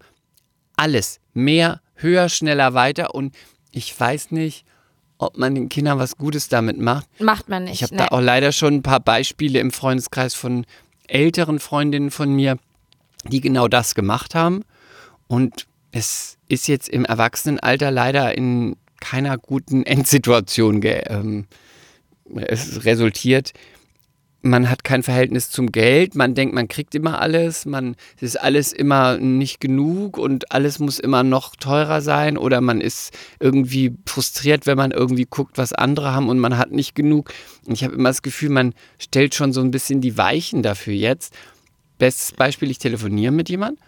alles. 0.76 1.20
Mehr, 1.34 1.82
höher, 1.96 2.30
schneller, 2.30 2.76
weiter. 2.76 3.16
Und 3.16 3.36
ich 3.72 4.00
weiß 4.00 4.30
nicht, 4.30 4.66
ob 5.18 5.38
man 5.38 5.56
den 5.56 5.68
Kindern 5.68 5.98
was 5.98 6.16
Gutes 6.16 6.48
damit 6.48 6.78
macht. 6.78 7.08
Macht 7.20 7.50
man 7.50 7.64
nicht. 7.64 7.74
Ich 7.74 7.84
habe 7.84 7.96
nee. 7.96 8.04
da 8.04 8.16
auch 8.16 8.22
leider 8.22 8.52
schon 8.52 8.76
ein 8.76 8.84
paar 8.84 9.00
Beispiele 9.00 9.60
im 9.60 9.72
Freundeskreis 9.72 10.36
von 10.36 10.66
älteren 11.08 11.60
Freundinnen 11.60 12.12
von 12.12 12.36
mir, 12.36 12.60
die 13.24 13.42
genau 13.42 13.68
das 13.68 13.96
gemacht 13.96 14.36
haben. 14.36 14.64
Und 15.28 15.66
es 15.92 16.38
ist 16.48 16.68
jetzt 16.68 16.88
im 16.88 17.04
Erwachsenenalter 17.04 17.90
leider 17.90 18.38
in 18.38 18.76
keiner 19.02 19.40
guten 19.40 19.84
Endsituation 19.88 20.82
ähm, 20.84 21.48
es 22.36 22.86
resultiert. 22.86 23.54
Man 24.42 24.70
hat 24.70 24.86
kein 24.86 25.04
Verhältnis 25.04 25.50
zum 25.50 25.70
Geld, 25.70 26.16
man 26.16 26.34
denkt, 26.34 26.56
man 26.56 26.70
kriegt 26.70 26.96
immer 26.96 27.20
alles, 27.20 27.66
man 27.66 27.98
es 28.16 28.22
ist 28.24 28.36
alles 28.38 28.72
immer 28.72 29.18
nicht 29.18 29.60
genug 29.60 30.18
und 30.18 30.54
alles 30.54 30.80
muss 30.80 30.98
immer 30.98 31.24
noch 31.24 31.58
teurer 31.58 32.02
sein 32.02 32.38
oder 32.38 32.62
man 32.62 32.80
ist 32.80 33.12
irgendwie 33.42 33.94
frustriert, 34.06 34.66
wenn 34.66 34.78
man 34.78 34.92
irgendwie 34.92 35.26
guckt, 35.30 35.58
was 35.58 35.74
andere 35.74 36.14
haben 36.14 36.30
und 36.30 36.40
man 36.40 36.58
hat 36.58 36.72
nicht 36.72 36.96
genug. 36.96 37.34
Und 37.66 37.74
ich 37.74 37.84
habe 37.84 37.96
immer 37.96 38.10
das 38.10 38.22
Gefühl, 38.22 38.50
man 38.50 38.74
stellt 38.98 39.36
schon 39.36 39.52
so 39.52 39.60
ein 39.60 39.72
bisschen 39.72 40.00
die 40.00 40.18
Weichen 40.18 40.64
dafür 40.64 40.94
jetzt. 40.94 41.34
Bestes 41.98 42.32
Beispiel, 42.32 42.72
ich 42.72 42.78
telefoniere 42.78 43.34
mit 43.34 43.50
jemandem, 43.50 43.84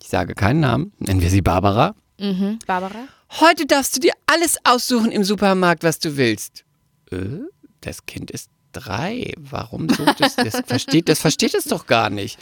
ich 0.00 0.08
sage 0.08 0.34
keinen 0.34 0.60
Namen, 0.60 0.92
nennen 0.98 1.20
wir 1.20 1.28
sie 1.28 1.42
Barbara. 1.42 1.94
Mhm. 2.18 2.58
Barbara? 2.66 3.06
Heute 3.40 3.66
darfst 3.66 3.96
du 3.96 4.00
dir 4.00 4.12
alles 4.26 4.56
aussuchen 4.64 5.10
im 5.10 5.24
Supermarkt, 5.24 5.82
was 5.82 5.98
du 5.98 6.16
willst. 6.16 6.64
Äh, 7.10 7.40
das 7.80 8.06
Kind 8.06 8.30
ist 8.30 8.48
drei. 8.74 9.32
Warum 9.38 9.88
so? 9.88 10.04
Das, 10.18 10.36
das, 10.36 10.62
versteht, 10.66 11.08
das 11.08 11.20
versteht 11.20 11.54
es 11.54 11.64
doch 11.64 11.86
gar 11.86 12.10
nicht. 12.10 12.38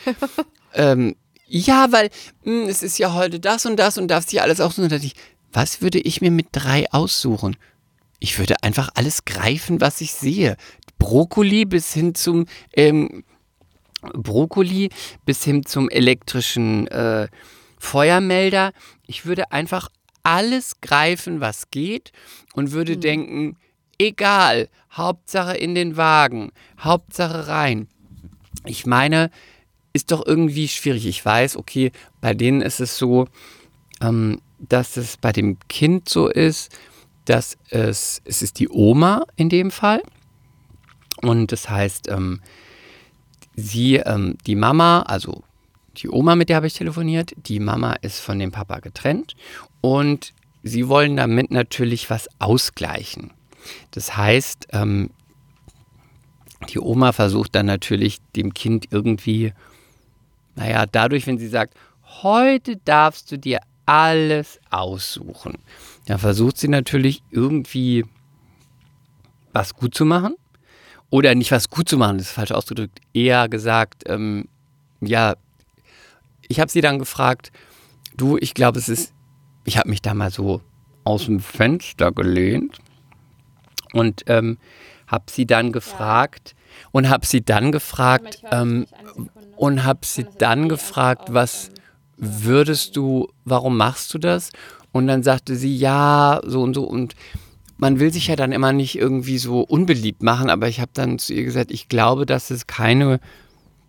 Ähm, 0.75 1.17
ja, 1.47 1.93
weil 1.93 2.09
mh, 2.45 2.69
es 2.69 2.83
ist 2.83 2.99
ja 2.99 3.13
heute 3.13 3.39
das 3.39 3.67
und 3.67 3.77
das 3.77 3.99
und 3.99 4.09
darfst 4.09 4.33
dir 4.33 4.43
alles 4.43 4.59
aussuchen. 4.59 4.85
Und 4.85 4.93
da 4.93 4.97
dachte 4.97 5.07
ich, 5.07 5.15
was 5.53 5.83
würde 5.83 5.99
ich 5.99 6.23
mir 6.23 6.31
mit 6.31 6.47
drei 6.53 6.91
aussuchen? 6.93 7.57
ich 8.23 8.39
würde 8.39 8.63
einfach 8.63 8.89
alles 8.95 9.25
greifen, 9.25 9.81
was 9.81 10.01
ich 10.01 10.13
sehe. 10.13 10.57
Brokkoli 10.99 11.65
bis 11.65 11.93
hin 11.93 12.15
zum 12.15 12.47
ähm, 12.73 13.25
Brokkoli 14.13 14.91
bis 15.27 15.43
hin 15.43 15.67
zum 15.67 15.91
elektrischen 15.91 16.87
äh, 16.87 17.27
Feuermelder. 17.81 18.73
Ich 19.09 19.27
würde 19.27 19.51
einfach 19.51 19.89
alles 20.23 20.81
greifen, 20.81 21.41
was 21.41 21.73
geht 21.73 22.13
und 22.55 22.71
würde 22.71 22.97
denken, 22.97 23.57
egal, 24.09 24.69
Hauptsache 24.93 25.57
in 25.57 25.75
den 25.75 25.97
Wagen, 25.97 26.53
Hauptsache 26.79 27.49
rein. 27.49 27.89
Ich 28.65 28.87
meine, 28.87 29.31
ist 29.93 30.11
doch 30.11 30.25
irgendwie 30.25 30.69
schwierig. 30.69 31.07
Ich 31.07 31.25
weiß, 31.25 31.57
okay, 31.57 31.93
bei 32.21 32.35
denen 32.35 32.63
ist 32.63 32.81
es 32.81 32.97
so, 32.97 33.27
ähm, 34.01 34.41
dass 34.59 34.97
es 34.97 35.17
bei 35.17 35.33
dem 35.33 35.59
Kind 35.69 36.09
so 36.09 36.29
ist, 36.29 36.77
dass 37.25 37.57
es, 37.71 38.23
es 38.25 38.43
ist 38.43 38.59
die 38.59 38.69
Oma 38.69 39.25
in 39.37 39.49
dem 39.49 39.71
Fall. 39.71 40.03
Und 41.21 41.53
das 41.53 41.69
heißt, 41.69 42.09
ähm, 42.09 42.41
sie, 43.55 43.97
ähm, 43.97 44.37
die 44.47 44.57
Mama, 44.57 45.03
also 45.03 45.43
die 45.97 46.09
Oma, 46.09 46.37
mit 46.37 46.49
der 46.49 46.57
habe 46.57 46.67
ich 46.67 46.75
telefoniert, 46.75 47.33
die 47.37 47.61
Mama 47.61 47.95
ist 48.01 48.21
von 48.21 48.39
dem 48.39 48.51
Papa 48.51 48.81
getrennt 48.81 49.37
und 49.81 50.33
sie 50.63 50.89
wollen 50.89 51.17
damit 51.17 51.51
natürlich 51.51 52.09
was 52.09 52.29
ausgleichen. 52.39 53.31
Das 53.91 54.17
heißt, 54.17 54.69
ähm, 54.73 55.11
die 56.69 56.79
Oma 56.79 57.13
versucht 57.13 57.55
dann 57.55 57.67
natürlich 57.67 58.19
dem 58.37 58.55
Kind 58.55 58.87
irgendwie, 58.91 59.53
naja, 60.55 60.87
dadurch, 60.87 61.27
wenn 61.27 61.39
sie 61.39 61.49
sagt, 61.49 61.75
heute 62.23 62.77
darfst 62.77 63.33
du 63.33 63.39
dir 63.39 63.61
alles 63.87 64.61
aussuchen, 64.71 65.59
dann 66.07 66.19
versucht 66.19 66.59
sie 66.59 66.69
natürlich 66.69 67.23
irgendwie 67.31 68.05
was 69.53 69.75
gut 69.75 69.95
zu 69.95 70.05
machen. 70.05 70.37
Oder 71.11 71.35
nicht 71.35 71.53
was 71.53 71.69
gut 71.69 71.91
zu 71.91 71.99
machen, 71.99 72.17
das 72.17 72.29
ist 72.29 72.33
falsch 72.33 72.53
ausgedrückt. 72.53 72.99
Eher 73.13 73.51
gesagt, 73.51 74.05
ähm, 74.07 74.49
ja, 75.03 75.35
ich 76.49 76.59
habe 76.59 76.71
sie 76.71 76.81
dann 76.81 76.99
gefragt, 76.99 77.53
du, 78.17 78.39
ich 78.39 78.55
glaube, 78.55 78.79
es 78.79 78.89
ist, 78.89 79.13
ich 79.67 79.77
habe 79.77 79.91
mich 79.91 80.01
da 80.01 80.15
mal 80.15 80.31
so 80.31 80.63
aus 81.05 81.27
dem 81.27 81.41
Fenster 81.41 82.13
gelehnt 82.13 82.79
und 83.93 84.23
ähm, 84.27 84.59
habe 85.07 85.25
sie 85.31 85.47
dann 85.47 85.73
gefragt 85.73 86.55
und 86.91 87.09
habe 87.09 87.27
sie 87.27 87.45
dann 87.45 87.73
gefragt 87.73 88.43
ähm, 88.51 88.87
und 89.57 89.85
habe 89.85 90.01
sie 90.05 90.27
dann 90.39 90.69
gefragt, 90.69 91.33
was 91.33 91.71
würdest 92.17 92.97
du, 92.97 93.29
warum 93.45 93.77
machst 93.77 94.13
du 94.15 94.19
das? 94.19 94.51
Und 94.93 95.07
dann 95.07 95.23
sagte 95.23 95.57
sie, 95.57 95.77
ja, 95.77 96.41
so 96.45 96.63
und 96.63 96.75
so. 96.75 96.85
Und 96.85 97.15
man 97.77 97.99
will 97.99 98.13
sich 98.13 98.29
ja 98.29 98.37
dann 98.37 98.53
immer 98.53 98.73
nicht 98.73 98.97
irgendwie 98.97 99.39
so 99.39 99.61
unbeliebt 99.61 100.23
machen, 100.23 100.51
aber 100.51 100.69
ich 100.69 100.81
habe 100.81 100.93
dann 100.95 101.19
zu 101.19 101.35
ihr 101.35 101.45
gesagt, 101.45 101.71
ich 101.73 101.89
glaube, 101.89 102.27
dass 102.27 102.51
es 102.51 102.67
keine, 102.67 103.19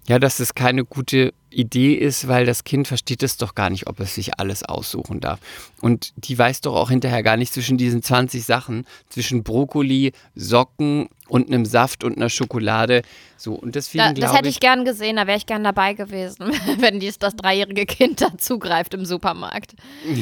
ja, 0.07 0.19
dass 0.19 0.39
es 0.39 0.53
keine 0.53 0.83
gute 0.83 1.33
Idee 1.49 1.93
ist, 1.93 2.27
weil 2.27 2.45
das 2.45 2.63
Kind 2.63 2.87
versteht 2.87 3.23
es 3.23 3.37
doch 3.37 3.55
gar 3.55 3.69
nicht, 3.69 3.87
ob 3.87 3.99
es 3.99 4.15
sich 4.15 4.39
alles 4.39 4.63
aussuchen 4.63 5.19
darf. 5.19 5.39
Und 5.81 6.13
die 6.17 6.37
weiß 6.37 6.61
doch 6.61 6.75
auch 6.75 6.89
hinterher 6.89 7.23
gar 7.23 7.37
nicht 7.37 7.53
zwischen 7.53 7.77
diesen 7.77 8.01
20 8.01 8.43
Sachen, 8.43 8.85
zwischen 9.09 9.43
Brokkoli, 9.43 10.11
Socken 10.35 11.07
und 11.27 11.47
einem 11.47 11.65
Saft 11.65 12.03
und 12.03 12.17
einer 12.17 12.29
Schokolade. 12.29 13.03
So, 13.37 13.53
und 13.53 13.75
deswegen 13.75 14.03
Da, 14.03 14.13
das 14.13 14.33
hätte 14.35 14.49
ich 14.49 14.59
gern 14.59 14.83
gesehen, 14.83 15.15
da 15.15 15.27
wäre 15.27 15.37
ich 15.37 15.45
gern 15.45 15.63
dabei 15.63 15.93
gewesen, 15.93 16.51
wenn 16.79 16.99
dies 16.99 17.19
das 17.19 17.35
dreijährige 17.35 17.85
Kind 17.85 18.21
da 18.21 18.37
zugreift 18.37 18.93
im 18.95 19.05
Supermarkt. 19.05 19.75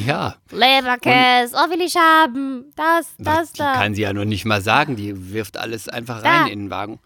ja. 0.06 0.36
Leberkäse, 0.50 1.56
oh, 1.56 1.70
will 1.70 1.80
ich 1.80 1.96
haben. 1.96 2.66
Das, 2.76 3.14
das 3.18 3.52
die 3.52 3.58
da. 3.58 3.74
kann 3.74 3.94
sie 3.94 4.02
ja 4.02 4.12
noch 4.12 4.24
nicht 4.26 4.44
mal 4.44 4.60
sagen, 4.60 4.96
die 4.96 5.32
wirft 5.32 5.56
alles 5.56 5.88
einfach 5.88 6.22
Da. 6.22 6.42
rein 6.42 6.52
in 6.52 6.58
den 6.60 6.70
Wagen. 6.70 6.98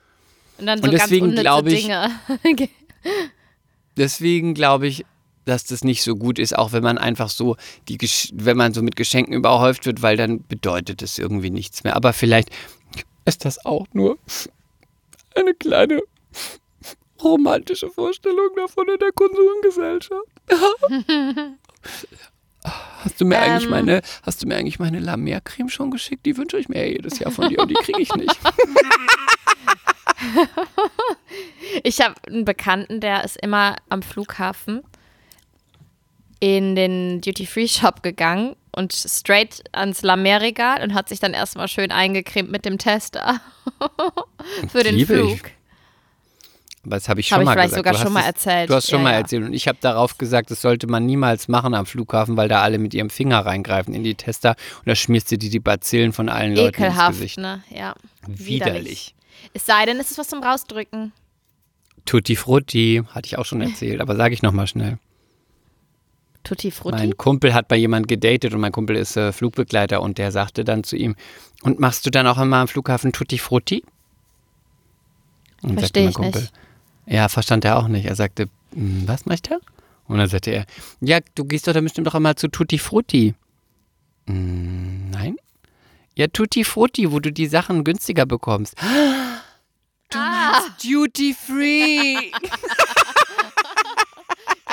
Und 0.59 0.67
dann 0.67 0.79
so 0.79 0.85
Und 0.85 0.93
deswegen 0.93 1.35
glaube 1.35 1.73
ich- 1.73 1.83
Dinge. 1.83 2.11
Deswegen 3.97 4.53
glaube 4.55 4.87
ich, 4.89 5.05
dass 5.47 5.65
das 5.65 5.83
nicht 5.85 6.03
so 6.03 6.17
gut 6.17 6.39
ist, 6.39 6.57
auch 6.59 6.73
wenn 6.73 6.83
man 6.83 6.99
einfach 6.99 7.29
so 7.31 7.57
die 7.89 7.99
wenn 8.35 8.57
man 8.57 8.75
so 8.75 8.83
mit 8.83 8.97
Geschenken 8.97 9.33
überhäuft 9.33 9.87
wird, 9.87 10.03
weil 10.03 10.17
dann 10.17 10.43
bedeutet 10.47 11.01
es 11.03 11.19
irgendwie 11.19 11.51
nichts 11.51 11.83
mehr. 11.85 11.97
Aber 11.97 12.13
vielleicht 12.13 12.51
ist 13.25 13.45
das 13.45 13.65
auch 13.65 13.87
nur 13.93 14.19
eine 15.35 15.55
kleine 15.55 16.03
romantische 17.23 17.89
Vorstellung 17.91 18.51
davon 18.57 18.87
in 18.89 18.99
der 18.99 19.13
Konsumgesellschaft. 19.13 20.27
Hast 23.05 23.21
du 23.21 23.25
mir 23.25 23.39
eigentlich 23.39 23.65
Ähm. 23.65 23.71
meine, 23.71 24.03
hast 24.25 24.43
du 24.43 24.49
mir 24.49 24.57
eigentlich 24.57 24.81
meine 24.81 24.99
La 24.99 25.17
Mer 25.17 25.41
Creme 25.41 25.69
schon 25.69 25.93
geschickt? 25.93 26.27
Die 26.27 26.37
wünsche 26.37 26.59
ich 26.59 26.69
mir 26.69 26.85
ja 26.85 26.93
jedes 26.93 27.21
Jahr 27.21 27.31
von 27.31 27.49
dir 27.49 27.61
und 27.61 27.69
die 27.71 27.75
kriege 27.75 28.01
ich 28.03 28.13
nicht. 28.17 28.37
Ich 31.83 32.01
habe 32.01 32.15
einen 32.27 32.45
Bekannten, 32.45 33.01
der 33.01 33.25
ist 33.25 33.37
immer 33.37 33.77
am 33.89 34.03
Flughafen 34.03 34.83
in 36.41 36.75
den 36.75 37.21
Duty-Free-Shop 37.21 38.03
gegangen 38.03 38.57
und 38.73 38.93
straight 38.93 39.65
ans 39.73 40.03
La 40.03 40.17
Mer-Regal 40.17 40.83
und 40.83 40.95
hat 40.95 41.09
sich 41.09 41.19
dann 41.19 41.33
erstmal 41.35 41.67
schön 41.69 41.91
eingecremt 41.91 42.51
mit 42.51 42.65
dem 42.65 42.79
Tester 42.79 43.41
für 44.71 44.83
den 44.83 44.95
Liebe 44.95 45.15
ich. 45.15 45.21
Flug. 45.41 45.51
Aber 46.85 46.97
das 46.97 47.09
habe 47.09 47.19
ich 47.21 47.33
Hab 47.33 47.39
schon 47.39 47.43
ich 47.43 47.47
mal 47.47 47.53
vielleicht 47.55 47.71
gesagt. 47.71 47.87
sogar 47.89 48.05
schon 48.05 48.13
mal 48.13 48.21
erzählt. 48.23 48.71
Du 48.71 48.75
hast 48.75 48.89
schon 48.89 49.01
Ja, 49.01 49.05
mal 49.05 49.13
erzählt 49.15 49.45
und 49.45 49.55
ich 49.55 49.67
habe 49.67 49.79
darauf 49.81 50.19
gesagt, 50.19 50.51
das 50.53 50.61
sollte 50.61 50.87
man 50.87 51.05
niemals 51.05 51.49
machen 51.49 51.75
am 51.75 51.85
Flughafen, 51.85 52.37
weil 52.37 52.49
da 52.49 52.63
alle 52.63 52.79
mit 52.79 52.95
ihrem 52.95 53.11
Finger 53.11 53.41
reingreifen 53.45 53.93
in 53.93 54.05
die 54.05 54.15
Tester 54.15 54.51
und 54.79 54.87
da 54.87 54.95
schmierst 54.95 55.33
du 55.33 55.39
dir 55.39 55.51
die 55.51 55.59
Bazillen 55.59 56.13
von 56.13 56.29
allen 56.29 56.55
Leuten 56.55 56.69
ins 56.69 56.77
Ekelhaft, 56.95 57.13
Gesicht. 57.19 57.39
ne? 57.39 57.63
Ja. 57.71 57.95
Widerlich. 58.29 59.16
Es 59.55 59.67
sei 59.67 59.85
denn, 59.87 59.99
es 59.99 60.11
ist 60.11 60.19
was 60.19 60.29
zum 60.29 60.43
Rausdrücken. 60.43 61.13
Tutti 62.05 62.37
Frutti, 62.37 63.03
hatte 63.11 63.27
ich 63.27 63.37
auch 63.39 63.45
schon 63.45 63.61
erzählt, 63.61 64.01
aber 64.01 64.15
sage 64.17 64.33
ich 64.35 64.43
nochmal 64.43 64.67
schnell. 64.67 64.99
Tutti 66.45 66.71
Frutti. 66.71 66.97
Mein 66.97 67.17
Kumpel 67.17 67.55
hat 67.55 67.67
bei 67.67 67.77
jemand 67.77 68.07
gedatet 68.07 68.55
und 68.55 68.61
mein 68.61 68.71
Kumpel 68.71 68.95
ist 68.95 69.17
äh, 69.17 69.33
Flugbegleiter 69.33 70.01
und 70.01 70.19
der 70.19 70.31
sagte 70.31 70.63
dann 70.65 70.85
zu 70.85 70.95
ihm, 70.97 71.17
und 71.63 71.81
machst 71.81 72.07
du 72.07 72.11
dann 72.11 72.27
auch 72.29 72.39
immer 72.39 72.59
am 72.59 72.69
Flughafen 72.69 73.13
Tutti 73.13 73.39
Frutti? 73.39 73.83
Und 75.63 75.79
Versteh 75.79 76.03
mein 76.03 76.11
ich 76.11 76.15
Kumpel, 76.15 76.41
nicht. 76.43 76.53
ja, 77.07 77.29
verstand 77.29 77.65
er 77.65 77.79
auch 77.79 77.89
nicht. 77.89 78.05
Er 78.07 78.15
sagte, 78.15 78.47
"Hm, 78.75 79.03
was 79.07 79.27
möchte 79.27 79.55
er? 79.55 79.61
Und 80.07 80.19
dann 80.19 80.29
sagte 80.29 80.53
er, 80.53 80.67
ja, 81.01 81.19
du 81.35 81.45
gehst 81.45 81.67
doch 81.67 81.73
dann 81.73 81.83
bestimmt 81.83 82.07
doch 82.07 82.15
immer 82.15 82.37
zu 82.37 82.47
Tutti 82.47 82.79
Frutti. 82.79 83.35
"Hm, 84.29 85.11
nein. 85.11 85.37
Ja, 86.17 86.29
Tutti 86.29 86.65
Frutti, 86.65 87.13
wo 87.13 87.21
du 87.21 87.31
die 87.31 87.47
Sachen 87.47 87.85
günstiger 87.85 88.27
bekommst. 88.27 88.75
Du 90.09 90.19
meinst 90.19 90.85
Duty 90.85 91.35
Free. 91.35 92.31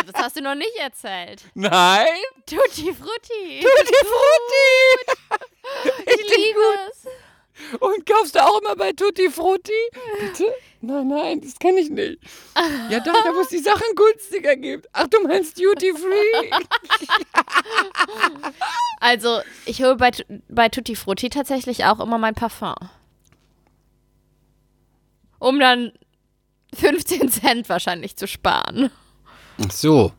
Das 0.06 0.22
hast 0.26 0.36
du 0.36 0.42
noch 0.42 0.54
nicht 0.54 0.76
erzählt. 0.78 1.42
Nein. 1.56 2.06
Tutti 2.46 2.94
Frutti. 2.94 3.62
Tutti 3.62 3.96
Frutti. 4.06 4.68
Ich 6.06 6.38
liebe 6.38 6.60
es. 6.90 7.08
Und 7.80 8.06
kaufst 8.06 8.36
du 8.36 8.44
auch 8.44 8.60
immer 8.62 8.76
bei 8.76 8.92
Tutti 8.94 9.30
Frutti? 9.30 9.72
Bitte? 10.20 10.46
Nein, 10.82 11.08
nein, 11.08 11.42
das 11.42 11.58
kenne 11.60 11.80
ich 11.80 11.90
nicht. 11.90 12.20
Ja 12.90 13.00
doch, 13.00 13.14
da 13.24 13.34
wo 13.34 13.42
es 13.42 13.50
die 13.50 13.60
Sachen 13.60 13.96
günstiger 13.96 14.56
gibt. 14.56 14.88
Ach, 14.92 15.08
du 15.08 15.22
meinst 15.22 15.58
Duty 15.60 15.94
Free? 15.94 16.50
Also, 19.00 19.42
ich 19.66 19.84
hole 19.84 19.98
bei, 19.98 20.12
bei 20.48 20.70
Tutti 20.70 20.96
Frutti 20.96 21.28
tatsächlich 21.28 21.84
auch 21.84 22.00
immer 22.00 22.18
mein 22.18 22.36
Parfum. 22.36 22.76
Um 25.40 25.60
dann 25.60 25.92
15 26.74 27.30
Cent 27.30 27.68
wahrscheinlich 27.68 28.16
zu 28.16 28.28
sparen. 28.28 28.90
Ach 29.62 29.72
so. 29.72 30.14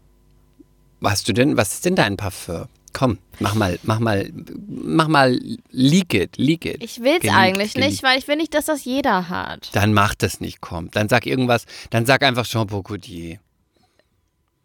Was 1.00 1.24
du 1.24 1.32
denn, 1.32 1.56
was 1.56 1.72
ist 1.74 1.86
denn 1.86 1.96
dein 1.96 2.18
Parfum? 2.18 2.66
Komm, 2.94 3.18
mach 3.40 3.54
mal, 3.54 3.78
mach 3.82 3.98
mal, 3.98 4.30
mach 4.68 5.08
mal, 5.08 5.38
leak 5.70 6.14
it, 6.14 6.38
leak 6.38 6.64
it. 6.64 6.82
Ich 6.82 7.00
will 7.00 7.16
es 7.16 7.20
Geleakt, 7.22 7.36
eigentlich 7.38 7.74
geleakt. 7.74 7.90
nicht, 7.90 8.02
weil 8.04 8.18
ich 8.18 8.28
will 8.28 8.36
nicht, 8.36 8.54
dass 8.54 8.66
das 8.66 8.84
jeder 8.84 9.28
hat. 9.28 9.68
Dann 9.72 9.92
mach 9.92 10.14
das 10.14 10.40
nicht, 10.40 10.60
komm. 10.60 10.92
Dann 10.92 11.08
sag 11.08 11.26
irgendwas, 11.26 11.66
dann 11.90 12.06
sag 12.06 12.22
einfach 12.22 12.46
Jean 12.46 12.68
Paul 12.68 12.84
Gaultier. 12.84 13.40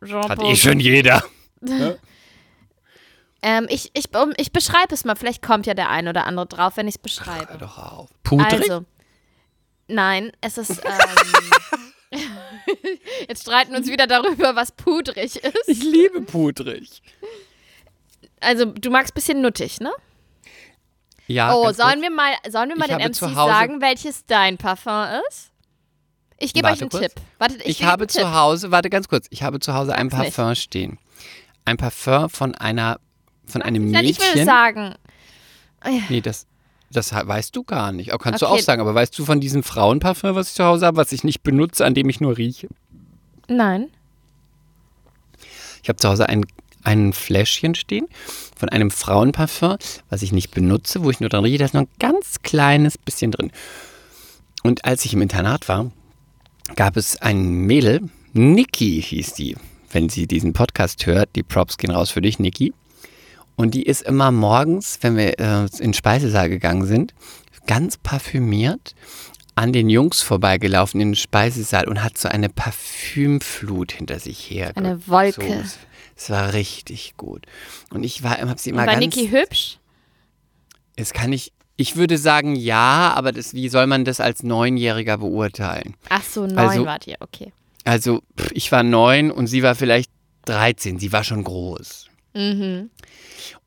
Jean 0.05 0.29
Hat 0.29 0.41
eh 0.43 0.55
schon 0.55 0.79
jeder. 0.79 1.23
Ähm, 3.41 3.67
ich, 3.69 3.89
ich, 3.93 4.13
um, 4.17 4.33
ich 4.35 4.51
beschreibe 4.51 4.93
es 4.93 5.05
mal. 5.05 5.15
Vielleicht 5.15 5.41
kommt 5.41 5.65
ja 5.65 5.73
der 5.73 5.89
ein 5.89 6.09
oder 6.09 6.25
andere 6.25 6.45
drauf, 6.45 6.75
wenn 6.75 6.89
ich 6.89 6.95
es 6.95 6.99
Hör 6.99 7.03
beschreibe. 7.03 7.57
doch 7.57 7.77
auf. 7.77 8.09
Pudrig? 8.21 8.51
Also, 8.51 8.85
nein, 9.87 10.33
es 10.41 10.57
ist. 10.57 10.71
Ähm, 10.71 12.11
jetzt 13.29 13.43
streiten 13.43 13.71
wir 13.71 13.77
uns 13.77 13.87
wieder 13.87 14.07
darüber, 14.07 14.57
was 14.57 14.73
pudrig 14.73 15.37
ist. 15.37 15.67
ich 15.67 15.83
liebe 15.83 16.19
pudrig. 16.21 17.01
Also, 18.41 18.65
du 18.65 18.89
magst 18.89 19.11
ein 19.13 19.15
bisschen 19.15 19.41
nuttig, 19.41 19.79
ne? 19.79 19.91
Ja, 21.27 21.53
Oh, 21.53 21.71
sollen 21.71 21.75
kurz. 21.93 22.01
wir 22.01 22.09
mal, 22.11 22.33
sollen 22.49 22.69
wir 22.69 22.77
mal 22.77 22.89
Ich 22.89 22.95
den 22.95 23.01
MCs 23.01 23.21
Hause- 23.35 23.51
sagen, 23.51 23.81
welches 23.81 24.25
dein 24.25 24.57
Parfum 24.57 25.05
ist? 25.29 25.51
Ich 26.39 26.53
gebe 26.53 26.67
euch 26.67 26.81
einen 26.81 26.89
kurz. 26.89 27.03
Tipp. 27.03 27.11
Wartet, 27.37 27.61
ich, 27.61 27.67
Ich, 27.67 27.83
habe 27.83 28.07
zu 28.07 28.19
Tipp. 28.19 28.27
Hause, 28.31 28.71
warte 28.71 28.89
ganz 28.89 29.07
kurz, 29.09 29.27
ich 29.29 29.43
habe 29.43 29.59
zu 29.59 29.73
Hause 29.73 29.93
ein 29.93 30.09
Sag's 30.09 30.23
nicht. 30.23 30.35
Parfum 30.35 30.55
stehen. 30.55 30.97
Ein 31.65 31.77
Parfum 31.77 32.29
von 32.29 32.55
einer, 32.55 32.99
von 33.45 33.61
einem 33.61 33.91
Nein, 33.91 34.05
ich 34.05 34.19
will 34.19 34.27
Mädchen. 34.29 34.45
sagen. 34.45 34.95
Nee, 36.09 36.21
das, 36.21 36.47
Das 36.91 37.13
weißt 37.13 37.55
du 37.55 37.63
gar 37.63 37.91
nicht. 37.91 38.13
Auch 38.13 38.17
kannst 38.17 38.41
du 38.41 38.47
Okay. 38.47 38.55
auch 38.55 38.59
sagen, 38.63 38.81
aber 38.81 38.95
weißt 38.95 39.17
du 39.19 39.23
von 39.25 39.39
diesem 39.39 39.61
Frauenparfüm, 39.61 40.33
was 40.33 40.47
ich 40.49 40.53
zu 40.55 40.63
Hause 40.65 40.87
habe, 40.87 40.97
was 40.97 41.11
ich 41.11 41.23
nicht 41.23 41.43
benutze, 41.43 41.85
an 41.85 41.93
dem 41.93 42.09
ich 42.09 42.19
nur 42.19 42.35
rieche? 42.37 42.67
Nein. 43.47 43.89
Ich 45.83 45.89
habe 45.89 45.97
zu 45.97 46.09
Hause 46.09 46.27
ein, 46.27 46.45
ein 46.83 47.13
Fläschchen 47.13 47.75
stehen 47.75 48.07
von 48.55 48.69
einem 48.69 48.91
Frauenparfüm, 48.91 49.77
was 50.09 50.21
ich 50.21 50.31
nicht 50.31 50.51
benutze, 50.51 51.03
wo 51.03 51.09
ich 51.09 51.19
nur 51.19 51.29
dran 51.29 51.43
rieche. 51.43 51.59
Da 51.59 51.65
ist 51.65 51.73
noch 51.73 51.81
ein 51.81 51.89
ganz 51.99 52.41
kleines 52.41 52.97
bisschen 52.97 53.31
drin. 53.31 53.51
Und 54.63 54.85
als 54.85 55.05
ich 55.05 55.13
im 55.13 55.21
Internat 55.21 55.67
war, 55.69 55.91
gab 56.75 56.97
es 56.97 57.21
ein 57.21 57.65
Mädel, 57.65 58.09
Niki 58.33 59.01
hieß 59.01 59.33
die. 59.33 59.55
Wenn 59.91 60.09
sie 60.09 60.27
diesen 60.27 60.53
Podcast 60.53 61.05
hört, 61.05 61.29
die 61.35 61.43
Props 61.43 61.77
gehen 61.77 61.91
raus 61.91 62.11
für 62.11 62.21
dich, 62.21 62.39
Niki. 62.39 62.73
Und 63.55 63.73
die 63.73 63.83
ist 63.83 64.03
immer 64.03 64.31
morgens, 64.31 64.99
wenn 65.01 65.17
wir 65.17 65.39
äh, 65.39 65.63
in 65.63 65.69
den 65.79 65.93
Speisesaal 65.93 66.49
gegangen 66.49 66.85
sind, 66.85 67.13
ganz 67.65 67.97
parfümiert 67.97 68.95
an 69.59 69.73
den 69.73 69.89
Jungs 69.89 70.21
vorbeigelaufen 70.21 71.01
in 71.01 71.09
den 71.09 71.15
Speisesaal 71.15 71.89
und 71.89 72.01
hat 72.01 72.17
so 72.17 72.29
eine 72.29 72.47
Parfümflut 72.47 73.91
hinter 73.91 74.17
sich 74.19 74.49
her. 74.49 74.71
Eine 74.75 75.05
Wolke. 75.05 75.65
So, 75.65 75.79
es 76.19 76.29
war 76.29 76.51
richtig 76.53 77.15
gut. 77.15 77.45
Und 77.93 78.03
ich 78.03 78.23
war, 78.23 78.37
habe 78.39 78.59
sie 78.59 78.71
immer 78.71 78.85
War 78.85 78.95
ganz. 78.97 78.99
Niki 79.15 79.29
hübsch? 79.29 79.77
Es 80.97 81.13
kann 81.13 81.31
ich. 81.31 81.53
Ich 81.77 81.95
würde 81.95 82.17
sagen 82.17 82.57
ja, 82.57 83.13
aber 83.15 83.31
das, 83.31 83.53
wie 83.53 83.69
soll 83.69 83.87
man 83.87 84.03
das 84.03 84.19
als 84.19 84.43
Neunjähriger 84.43 85.17
beurteilen? 85.19 85.95
Ach 86.09 86.23
so, 86.23 86.45
neun 86.45 86.57
Also- 86.57 86.85
wart 86.85 87.07
ihr, 87.07 87.15
okay. 87.21 87.53
Also 87.85 88.21
pff, 88.37 88.51
ich 88.51 88.69
war 88.73 88.83
neun 88.83 89.31
und 89.31 89.47
sie 89.47 89.63
war 89.63 89.75
vielleicht 89.75 90.11
13. 90.45 90.99
Sie 90.99 91.13
war 91.13 91.23
schon 91.23 91.45
groß. 91.45 92.07
Mhm. 92.33 92.89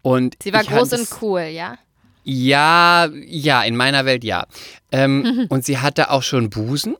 Und 0.02 0.36
Sie 0.42 0.52
war 0.52 0.62
groß 0.62 0.92
und 0.92 1.08
cool, 1.22 1.40
ja? 1.40 1.78
Ja, 2.24 3.08
ja, 3.26 3.62
in 3.62 3.76
meiner 3.76 4.04
Welt 4.04 4.24
ja. 4.24 4.46
Ähm, 4.92 5.46
und 5.48 5.64
sie 5.64 5.78
hatte 5.78 6.10
auch 6.10 6.22
schon 6.22 6.50
Busen 6.50 6.96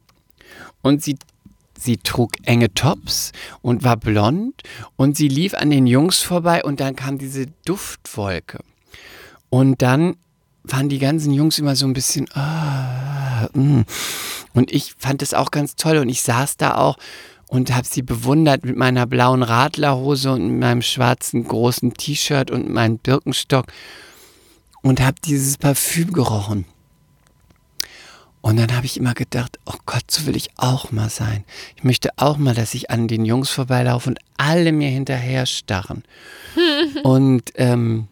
und 0.81 1.03
sie, 1.03 1.17
sie 1.83 1.99
trug 1.99 2.33
enge 2.45 2.73
Tops 2.75 3.33
und 3.61 3.85
war 3.85 3.97
blond 3.97 4.63
und 4.97 5.17
sie 5.17 5.29
lief 5.29 5.55
an 5.55 5.71
den 5.71 5.87
Jungs 5.87 6.21
vorbei 6.21 6.63
und 6.65 6.81
dann 6.81 6.97
kam 6.97 7.19
diese 7.19 7.47
Duftwolke. 7.65 8.61
Und 9.51 9.83
dann 9.83 10.17
waren 10.65 10.89
die 10.89 10.99
ganzen 10.99 11.33
Jungs 11.33 11.59
immer 11.59 11.77
so 11.77 11.87
ein 11.87 11.93
bisschen, 11.93 12.27
ah, 12.35 13.49
mm. 13.53 13.83
und 14.55 14.73
ich 14.73 14.95
fand 14.97 15.23
es 15.23 15.35
auch 15.35 15.51
ganz 15.51 15.77
toll 15.77 15.99
und 15.99 16.09
ich 16.09 16.23
saß 16.23 16.57
da 16.57 16.77
auch 16.77 16.97
und 17.49 17.75
habe 17.75 17.87
sie 17.87 18.03
bewundert 18.03 18.65
mit 18.65 18.77
meiner 18.77 19.07
blauen 19.07 19.43
Radlerhose 19.43 20.33
und 20.33 20.59
meinem 20.59 20.81
schwarzen 20.81 21.45
großen 21.45 21.93
T-Shirt 21.95 22.51
und 22.51 22.71
meinem 22.71 22.99
Birkenstock 22.99 23.67
und 24.83 25.01
habe 25.01 25.17
dieses 25.23 25.59
Parfüm 25.59 26.13
gerochen. 26.13 26.65
Und 28.43 28.59
dann 28.59 28.75
habe 28.75 28.87
ich 28.87 28.97
immer 28.97 29.15
gedacht, 29.15 29.59
oh 29.67 29.77
Gott, 29.87 30.11
so 30.11 30.27
will 30.27 30.37
ich 30.37 30.51
auch 30.57 30.91
mal 30.91 31.09
sein. 31.09 31.45
Ich 31.77 31.85
möchte 31.85 32.11
auch 32.17 32.37
mal, 32.37 32.55
dass 32.55 32.75
ich 32.75 32.91
an 32.91 33.09
den 33.09 33.25
Jungs 33.25 33.51
vorbeilaufe 33.51 34.11
und 34.11 34.19
alle 34.37 34.73
mir 34.73 34.89
hinterher 34.89 35.47
starren. 35.47 36.03
und 37.05 37.53
ähm, 37.55 38.09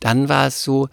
dann 0.00 0.28
war 0.28 0.48
es 0.48 0.62
so, 0.62 0.88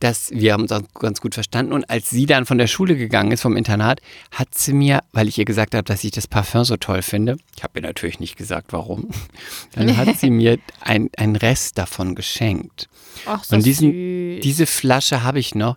dass 0.00 0.30
wir 0.30 0.52
haben 0.52 0.62
uns 0.62 0.72
auch 0.72 0.82
ganz 0.94 1.20
gut 1.20 1.34
verstanden 1.34 1.72
und 1.72 1.90
als 1.90 2.10
sie 2.10 2.26
dann 2.26 2.46
von 2.46 2.58
der 2.58 2.68
Schule 2.68 2.96
gegangen 2.96 3.32
ist, 3.32 3.42
vom 3.42 3.56
Internat, 3.56 4.00
hat 4.30 4.54
sie 4.54 4.72
mir, 4.72 5.00
weil 5.12 5.28
ich 5.28 5.38
ihr 5.38 5.44
gesagt 5.44 5.74
habe, 5.74 5.84
dass 5.84 6.04
ich 6.04 6.12
das 6.12 6.26
Parfüm 6.26 6.64
so 6.64 6.76
toll 6.76 7.02
finde, 7.02 7.36
ich 7.56 7.62
habe 7.62 7.80
ihr 7.80 7.82
natürlich 7.82 8.20
nicht 8.20 8.36
gesagt, 8.36 8.72
warum, 8.72 9.10
dann 9.74 9.96
hat 9.96 10.18
sie 10.18 10.30
mir 10.30 10.58
ein, 10.80 11.10
einen 11.16 11.36
Rest 11.36 11.78
davon 11.78 12.14
geschenkt. 12.14 12.88
Ach, 13.26 13.42
so 13.42 13.56
Und 13.56 13.66
diesen, 13.66 13.90
süß. 13.92 14.42
diese 14.42 14.66
Flasche 14.66 15.22
habe 15.22 15.38
ich 15.40 15.54
noch. 15.54 15.76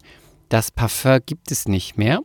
Das 0.52 0.70
Parfum 0.70 1.22
gibt 1.26 1.50
es 1.50 1.66
nicht 1.66 1.98
mehr. 1.98 2.20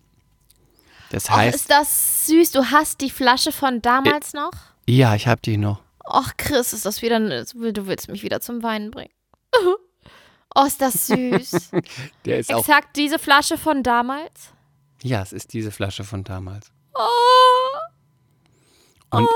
Das 1.10 1.26
Och, 1.26 1.36
heißt, 1.36 1.54
ist 1.54 1.70
das 1.70 2.26
süß. 2.26 2.50
Du 2.50 2.72
hast 2.72 3.00
die 3.00 3.08
Flasche 3.08 3.52
von 3.52 3.80
damals 3.80 4.32
noch? 4.32 4.50
ja, 4.88 5.14
ich 5.14 5.28
habe 5.28 5.40
die 5.40 5.56
noch. 5.56 5.80
Och, 6.04 6.36
Chris, 6.36 6.72
ist 6.72 6.84
das 6.84 7.02
wieder. 7.02 7.20
Du 7.20 7.86
willst 7.86 8.08
mich 8.08 8.24
wieder 8.24 8.40
zum 8.40 8.62
Weinen 8.62 8.90
bringen. 8.90 9.12
Oh, 10.58 10.64
ist 10.64 10.80
das 10.80 11.08
süß. 11.08 11.70
Der 12.24 12.38
ist 12.38 12.50
auch. 12.50 12.60
Exakt 12.60 12.96
diese 12.96 13.18
Flasche 13.18 13.58
von 13.58 13.82
damals. 13.82 14.54
Ja, 15.02 15.20
es 15.20 15.34
ist 15.34 15.52
diese 15.52 15.70
Flasche 15.70 16.02
von 16.02 16.24
damals. 16.24 16.72
Oh, 16.94 17.78
Und 19.16 19.28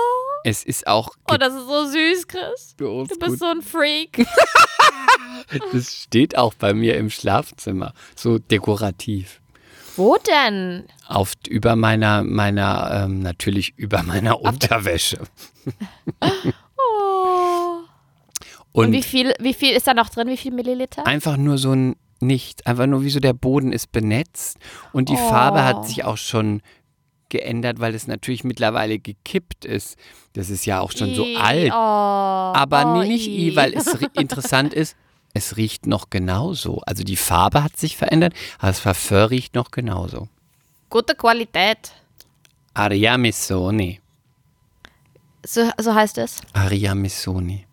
es 0.44 0.64
ist 0.64 0.86
auch. 0.86 1.10
oh 1.30 1.36
das 1.36 1.54
ist 1.54 1.66
so 1.66 1.84
süß, 1.86 2.26
Chris. 2.28 2.74
Du 2.76 3.04
Du 3.06 3.18
bist 3.18 3.38
so 3.38 3.46
ein 3.46 3.62
Freak. 3.62 4.26
Das 5.72 5.94
steht 5.94 6.36
auch 6.36 6.54
bei 6.54 6.74
mir 6.74 6.96
im 6.96 7.10
Schlafzimmer. 7.10 7.92
So 8.14 8.38
dekorativ. 8.38 9.40
Wo 9.96 10.16
denn? 10.16 10.84
Auf, 11.08 11.32
über 11.48 11.76
meiner, 11.76 12.22
meiner, 12.22 13.04
ähm, 13.04 13.20
natürlich 13.20 13.74
über 13.76 14.02
meiner 14.02 14.40
Unterwäsche. 14.40 15.18
Oh. 16.76 17.80
Und, 18.72 18.86
Und 18.86 18.92
wie 18.92 19.02
viel, 19.02 19.34
wie 19.40 19.52
viel 19.54 19.74
ist 19.74 19.86
da 19.86 19.94
noch 19.94 20.08
drin? 20.08 20.28
Wie 20.28 20.36
viel 20.36 20.52
Milliliter? 20.52 21.06
einfach 21.06 21.36
nur 21.36 21.58
so 21.58 21.72
ein 21.72 21.96
nicht. 22.20 22.66
Einfach 22.66 22.86
nur 22.86 23.02
wie 23.02 23.10
so 23.10 23.20
der 23.20 23.32
Boden 23.32 23.72
ist 23.72 23.92
benetzt 23.92 24.58
und 24.92 25.08
die 25.08 25.14
Oh. 25.14 25.28
Farbe 25.28 25.64
hat 25.64 25.86
sich 25.86 26.04
auch 26.04 26.16
schon 26.18 26.62
geändert, 27.30 27.80
weil 27.80 27.94
es 27.94 28.06
natürlich 28.06 28.44
mittlerweile 28.44 28.98
gekippt 28.98 29.64
ist. 29.64 29.96
Das 30.34 30.50
ist 30.50 30.66
ja 30.66 30.80
auch 30.80 30.92
schon 30.92 31.14
so 31.14 31.24
I, 31.24 31.36
alt. 31.36 31.70
Oh, 31.72 31.74
Aber 31.74 32.86
oh, 32.86 33.00
nee, 33.00 33.08
nicht 33.08 33.28
I, 33.28 33.56
weil 33.56 33.74
es 33.74 33.86
interessant 34.14 34.74
ist, 34.74 34.96
es 35.32 35.56
riecht 35.56 35.86
noch 35.86 36.10
genauso. 36.10 36.80
Also 36.86 37.04
die 37.04 37.16
Farbe 37.16 37.62
hat 37.62 37.76
sich 37.76 37.96
verändert, 37.96 38.34
aber 38.58 38.68
das 38.68 38.80
Parfum 38.80 39.28
riecht 39.28 39.54
noch 39.54 39.70
genauso. 39.70 40.28
Gute 40.88 41.14
Qualität. 41.14 41.92
Aria 42.74 43.16
Missoni. 43.16 44.00
So, 45.46 45.70
so 45.78 45.94
heißt 45.94 46.18
es. 46.18 46.40
Aria 46.52 46.94
Missoni. 46.94 47.66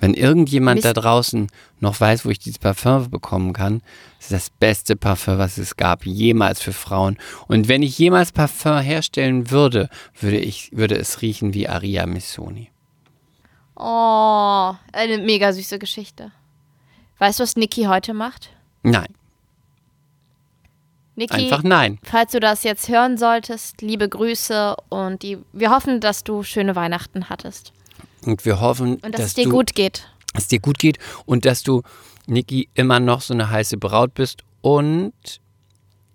Wenn 0.00 0.14
irgendjemand 0.14 0.82
da 0.82 0.94
draußen 0.94 1.48
noch 1.78 2.00
weiß, 2.00 2.24
wo 2.24 2.30
ich 2.30 2.38
dieses 2.38 2.58
Parfum 2.58 3.10
bekommen 3.10 3.52
kann, 3.52 3.82
ist 4.18 4.32
das 4.32 4.48
beste 4.48 4.96
Parfum, 4.96 5.36
was 5.36 5.58
es 5.58 5.76
gab, 5.76 6.06
jemals 6.06 6.62
für 6.62 6.72
Frauen. 6.72 7.18
Und 7.48 7.68
wenn 7.68 7.82
ich 7.82 7.98
jemals 7.98 8.32
Parfum 8.32 8.78
herstellen 8.78 9.50
würde, 9.50 9.90
würde, 10.18 10.38
ich, 10.38 10.72
würde 10.72 10.96
es 10.96 11.20
riechen 11.20 11.52
wie 11.52 11.68
Aria 11.68 12.06
Missoni. 12.06 12.70
Oh, 13.76 14.74
eine 14.92 15.18
mega 15.18 15.52
süße 15.52 15.78
Geschichte. 15.78 16.32
Weißt 17.18 17.38
du, 17.38 17.42
was 17.42 17.56
Niki 17.56 17.84
heute 17.84 18.14
macht? 18.14 18.48
Nein, 18.82 19.14
Niki, 21.14 21.34
einfach 21.34 21.62
nein. 21.62 21.98
falls 22.02 22.32
du 22.32 22.40
das 22.40 22.62
jetzt 22.62 22.88
hören 22.88 23.18
solltest, 23.18 23.82
liebe 23.82 24.08
Grüße 24.08 24.74
und 24.88 25.22
die, 25.22 25.36
wir 25.52 25.70
hoffen, 25.70 26.00
dass 26.00 26.24
du 26.24 26.42
schöne 26.42 26.74
Weihnachten 26.74 27.28
hattest 27.28 27.74
Und 28.24 28.44
wir 28.44 28.60
hoffen, 28.60 28.94
und 28.96 29.04
dass, 29.04 29.12
dass 29.12 29.26
es 29.28 29.34
dir 29.34 29.44
du 29.44 29.50
gut 29.50 29.74
geht. 29.74 30.08
dass 30.34 30.42
es 30.44 30.48
dir 30.48 30.60
gut 30.60 30.78
geht 30.78 30.98
und 31.26 31.44
dass 31.44 31.62
du, 31.62 31.82
Niki, 32.26 32.68
immer 32.74 33.00
noch 33.00 33.20
so 33.22 33.32
eine 33.34 33.50
heiße 33.50 33.76
Braut 33.78 34.14
bist 34.14 34.44
und 34.60 35.12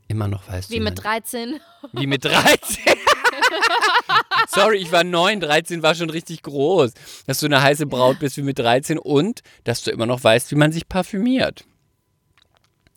immer 0.08 0.28
noch 0.28 0.48
weißt 0.48 0.70
Wie 0.70 0.78
du, 0.78 0.84
mit 0.84 1.04
13. 1.04 1.60
wie 1.94 2.08
mit 2.08 2.24
13. 2.24 2.84
Sorry, 4.48 4.78
ich 4.78 4.92
war 4.92 5.04
9, 5.04 5.40
13 5.40 5.82
war 5.84 5.96
schon 5.96 6.10
richtig 6.10 6.44
groß. 6.44 6.94
Dass 7.26 7.40
du 7.40 7.48
eine 7.48 7.62
heiße 7.62 7.86
Braut 7.88 8.20
bist 8.20 8.38
wie 8.38 8.44
mit 8.44 8.60
13 8.60 8.98
und 9.00 9.42
dass 9.64 9.82
du 9.84 9.92
immer 9.92 10.06
noch 10.06 10.24
weißt, 10.24 10.52
wie 10.52 10.56
man 10.56 10.72
sich 10.72 10.88
parfümiert. 10.88 11.66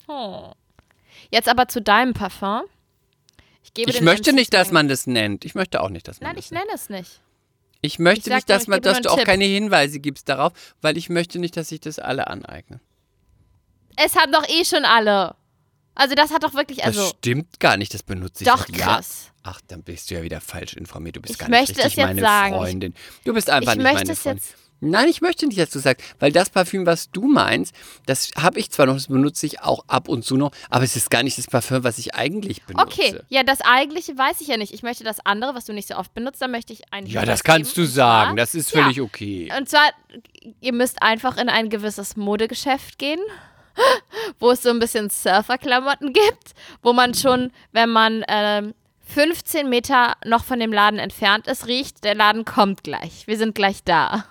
Oh. 0.06 0.52
Jetzt 1.30 1.48
aber 1.48 1.68
zu 1.68 1.80
deinem 1.82 2.14
Parfum. 2.14 2.62
Ich, 3.64 3.74
gebe 3.74 3.90
Ich 3.90 4.00
möchte 4.00 4.32
nicht, 4.32 4.54
dass 4.54 4.70
man 4.70 4.88
das 4.88 5.06
nennt. 5.06 5.44
Ich 5.44 5.54
möchte 5.54 5.82
auch 5.82 5.90
nicht, 5.90 6.08
dass 6.08 6.20
man 6.20 6.28
Nein, 6.28 6.36
das 6.36 6.46
ich 6.46 6.50
nennt. 6.52 6.64
nenne 6.64 6.74
es 6.74 6.88
nicht. 6.88 7.20
Ich 7.80 7.98
möchte 7.98 8.30
Ich 8.30 8.34
nicht, 8.36 8.50
dass, 8.50 8.62
ich 8.62 8.68
man, 8.68 8.80
dass 8.82 9.00
du 9.00 9.10
auch 9.10 9.16
Tipp. 9.16 9.26
keine 9.26 9.44
Hinweise 9.44 10.00
gibst 10.00 10.28
darauf, 10.28 10.52
weil 10.80 10.96
ich 10.96 11.08
möchte 11.10 11.38
nicht, 11.38 11.56
dass 11.56 11.68
sich 11.68 11.80
das 11.80 11.98
alle 11.98 12.26
aneignen. 12.26 12.80
Es 13.96 14.16
haben 14.16 14.32
doch 14.32 14.48
eh 14.48 14.64
schon 14.64 14.84
alle. 14.84 15.34
Also 15.94 16.14
das 16.14 16.30
hat 16.32 16.44
doch 16.44 16.54
wirklich, 16.54 16.84
also 16.84 17.00
das 17.00 17.10
stimmt 17.10 17.58
gar 17.58 17.76
nicht, 17.76 17.92
das 17.92 18.02
benutze 18.04 18.44
ich 18.44 18.48
doch 18.50 18.66
seit 18.66 18.76
Jahren. 18.76 18.96
Chris. 18.96 19.30
Ach, 19.42 19.60
dann 19.66 19.82
bist 19.82 20.10
du 20.10 20.14
ja 20.14 20.22
wieder 20.22 20.40
falsch 20.40 20.74
informiert. 20.74 21.16
Du 21.16 21.20
bist 21.20 21.32
Ich 21.34 21.38
gar 21.38 21.48
nicht 21.48 21.58
möchte 21.60 21.72
richtig 21.76 21.92
es 21.92 21.96
jetzt 21.96 22.06
meine 22.06 22.20
sagen. 22.20 22.54
Freundin. 22.54 22.94
Du 23.24 23.34
bist 23.34 23.50
einfach 23.50 23.72
Ich 23.72 23.78
nicht 23.78 23.84
möchte 23.84 23.98
meine 24.04 24.12
es 24.12 24.18
Freundin. 24.20 24.44
jetzt- 24.44 24.67
Nein, 24.80 25.08
ich 25.08 25.20
möchte 25.20 25.46
nicht, 25.46 25.58
dass 25.58 25.70
du 25.70 25.78
sagst, 25.80 26.04
weil 26.20 26.30
das 26.30 26.50
Parfüm, 26.50 26.86
was 26.86 27.10
du 27.10 27.26
meinst, 27.26 27.74
das 28.06 28.30
habe 28.40 28.60
ich 28.60 28.70
zwar 28.70 28.86
noch, 28.86 28.94
das 28.94 29.08
benutze 29.08 29.44
ich 29.46 29.60
auch 29.60 29.84
ab 29.88 30.08
und 30.08 30.24
zu 30.24 30.36
noch, 30.36 30.52
aber 30.70 30.84
es 30.84 30.94
ist 30.94 31.10
gar 31.10 31.22
nicht 31.22 31.36
das 31.36 31.46
Parfüm, 31.46 31.82
was 31.84 31.98
ich 31.98 32.14
eigentlich 32.14 32.62
benutze. 32.64 32.86
Okay, 32.86 33.20
ja, 33.28 33.42
das 33.42 33.60
eigentliche 33.60 34.16
weiß 34.16 34.40
ich 34.40 34.48
ja 34.48 34.56
nicht. 34.56 34.72
Ich 34.72 34.82
möchte 34.82 35.02
das 35.04 35.18
andere, 35.26 35.54
was 35.54 35.64
du 35.64 35.72
nicht 35.72 35.88
so 35.88 35.96
oft 35.96 36.14
benutzt, 36.14 36.40
da 36.40 36.48
möchte 36.48 36.72
ich 36.72 36.92
einen 36.92 37.06
Ja, 37.08 37.24
das 37.24 37.42
kannst 37.42 37.74
geben. 37.74 37.86
du 37.86 37.92
sagen, 37.92 38.36
das 38.36 38.54
ist 38.54 38.72
Ja. 38.72 38.82
völlig 38.82 39.00
okay. 39.00 39.52
Und 39.58 39.68
zwar, 39.68 39.88
ihr 40.60 40.72
müsst 40.72 41.02
einfach 41.02 41.36
in 41.38 41.48
ein 41.48 41.70
gewisses 41.70 42.16
Modegeschäft 42.16 42.98
gehen, 42.98 43.20
wo 44.38 44.50
es 44.52 44.62
so 44.62 44.70
ein 44.70 44.78
bisschen 44.78 45.10
Surferklamotten 45.10 46.12
gibt, 46.12 46.52
wo 46.82 46.92
man 46.92 47.14
schon, 47.14 47.50
wenn 47.72 47.90
man 47.90 48.24
ähm, 48.28 48.74
15 49.06 49.68
Meter 49.68 50.14
noch 50.24 50.44
von 50.44 50.60
dem 50.60 50.72
Laden 50.72 50.98
entfernt 50.98 51.46
ist, 51.46 51.66
riecht, 51.66 52.04
der 52.04 52.14
Laden 52.14 52.44
kommt 52.44 52.84
gleich. 52.84 53.26
Wir 53.26 53.38
sind 53.38 53.54
gleich 53.54 53.82
da. 53.84 54.24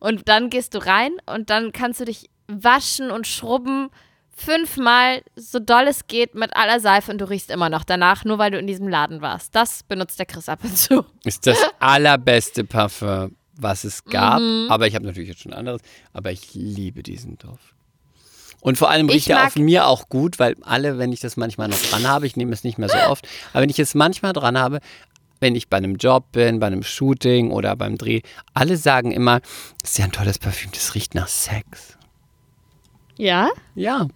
Und 0.00 0.28
dann 0.28 0.50
gehst 0.50 0.74
du 0.74 0.78
rein 0.78 1.12
und 1.26 1.50
dann 1.50 1.72
kannst 1.72 2.00
du 2.00 2.04
dich 2.04 2.28
waschen 2.48 3.10
und 3.10 3.26
schrubben 3.26 3.90
fünfmal 4.34 5.22
so 5.36 5.58
doll 5.58 5.86
es 5.86 6.06
geht 6.06 6.34
mit 6.34 6.56
aller 6.56 6.80
Seife 6.80 7.12
und 7.12 7.18
du 7.18 7.28
riechst 7.28 7.50
immer 7.50 7.68
noch 7.68 7.84
danach, 7.84 8.24
nur 8.24 8.38
weil 8.38 8.50
du 8.50 8.58
in 8.58 8.66
diesem 8.66 8.88
Laden 8.88 9.20
warst. 9.20 9.54
Das 9.54 9.82
benutzt 9.82 10.18
der 10.18 10.26
Chris 10.26 10.48
ab 10.48 10.60
und 10.64 10.76
zu. 10.76 11.04
Ist 11.24 11.46
das 11.46 11.58
allerbeste 11.78 12.64
Parfum, 12.64 13.36
was 13.54 13.84
es 13.84 14.04
gab. 14.04 14.40
Aber 14.68 14.86
ich 14.86 14.94
habe 14.94 15.04
natürlich 15.04 15.28
jetzt 15.28 15.42
schon 15.42 15.52
anderes. 15.52 15.82
Aber 16.12 16.32
ich 16.32 16.54
liebe 16.54 17.02
diesen 17.02 17.38
Duft. 17.38 17.74
Und 18.60 18.78
vor 18.78 18.90
allem 18.90 19.08
riecht 19.08 19.28
er 19.28 19.46
auf 19.46 19.56
mir 19.56 19.86
auch 19.88 20.08
gut, 20.08 20.38
weil 20.38 20.56
alle, 20.62 20.96
wenn 20.96 21.12
ich 21.12 21.18
das 21.18 21.36
manchmal 21.36 21.68
noch 21.68 21.82
dran 21.82 22.06
habe, 22.06 22.26
ich 22.26 22.36
nehme 22.36 22.52
es 22.52 22.62
nicht 22.62 22.78
mehr 22.78 22.88
so 22.88 22.96
oft, 23.08 23.26
aber 23.52 23.62
wenn 23.62 23.70
ich 23.70 23.78
es 23.80 23.96
manchmal 23.96 24.32
dran 24.32 24.56
habe, 24.56 24.78
wenn 25.42 25.56
ich 25.56 25.68
bei 25.68 25.76
einem 25.76 25.96
Job 25.96 26.32
bin, 26.32 26.60
bei 26.60 26.68
einem 26.68 26.84
Shooting 26.84 27.50
oder 27.50 27.76
beim 27.76 27.98
Dreh, 27.98 28.22
alle 28.54 28.76
sagen 28.76 29.10
immer, 29.10 29.40
das 29.82 29.90
ist 29.90 29.98
ja 29.98 30.04
ein 30.06 30.12
tolles 30.12 30.38
Parfüm, 30.38 30.70
das 30.72 30.94
riecht 30.94 31.14
nach 31.14 31.28
Sex. 31.28 31.98
Ja? 33.18 33.50
Ja. 33.74 34.06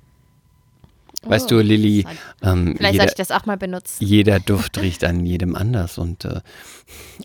Weißt 1.23 1.51
du, 1.51 1.59
Lilly, 1.59 2.07
ähm, 2.43 2.75
Vielleicht 2.77 2.93
jeder, 2.93 3.05
sollte 3.05 3.23
ich 3.23 3.29
das 3.29 3.31
auch 3.33 3.47
mal 3.47 3.57
benutzen. 3.57 4.05
jeder 4.05 4.39
Duft 4.39 4.79
riecht 4.81 5.03
an 5.03 5.27
jedem 5.27 5.57
anders 5.57 5.99
und 5.99 6.25
äh, 6.25 6.41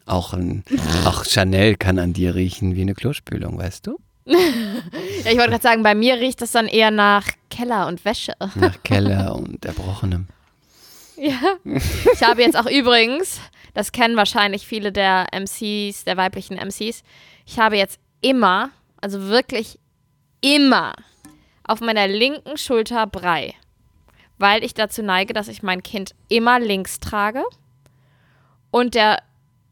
auch, 0.08 0.34
ein, 0.34 0.64
auch 1.06 1.24
Chanel 1.24 1.76
kann 1.76 2.00
an 2.00 2.12
dir 2.12 2.34
riechen 2.34 2.76
wie 2.76 2.82
eine 2.82 2.96
Klospülung, 2.96 3.58
weißt 3.58 3.88
du? 3.88 3.98
Ja, 5.24 5.30
ich 5.30 5.38
wollte 5.38 5.52
gerade 5.52 5.62
sagen, 5.62 5.84
bei 5.84 5.94
mir 5.94 6.16
riecht 6.16 6.42
es 6.42 6.52
dann 6.52 6.68
eher 6.68 6.90
nach 6.90 7.28
Keller 7.52 7.86
und 7.86 8.04
Wäsche. 8.06 8.34
Nach 8.56 8.82
Keller 8.82 9.36
und 9.38 9.64
Erbrochenem. 9.64 10.26
Ja. 11.16 11.40
Ich 12.12 12.24
habe 12.24 12.42
jetzt 12.42 12.58
auch 12.58 12.66
übrigens, 12.66 13.40
das 13.74 13.92
kennen 13.92 14.16
wahrscheinlich 14.16 14.68
viele 14.68 14.92
der 14.92 15.28
MCs, 15.34 16.04
der 16.04 16.18
weiblichen 16.18 16.58
MCs, 16.58 17.04
ich 17.46 17.60
habe 17.60 17.78
jetzt 17.78 18.00
immer, 18.22 18.70
also 19.02 19.28
wirklich 19.28 19.80
immer 20.42 20.94
auf 21.64 21.82
meiner 21.82 22.08
linken 22.08 22.58
Schulter 22.58 23.08
Brei, 23.08 23.54
weil 24.38 24.64
ich 24.64 24.74
dazu 24.74 25.04
neige, 25.04 25.34
dass 25.34 25.48
ich 25.48 25.64
mein 25.64 25.84
Kind 25.84 26.16
immer 26.28 26.60
links 26.60 27.00
trage 27.00 27.44
und 28.72 28.96
der 28.96 29.22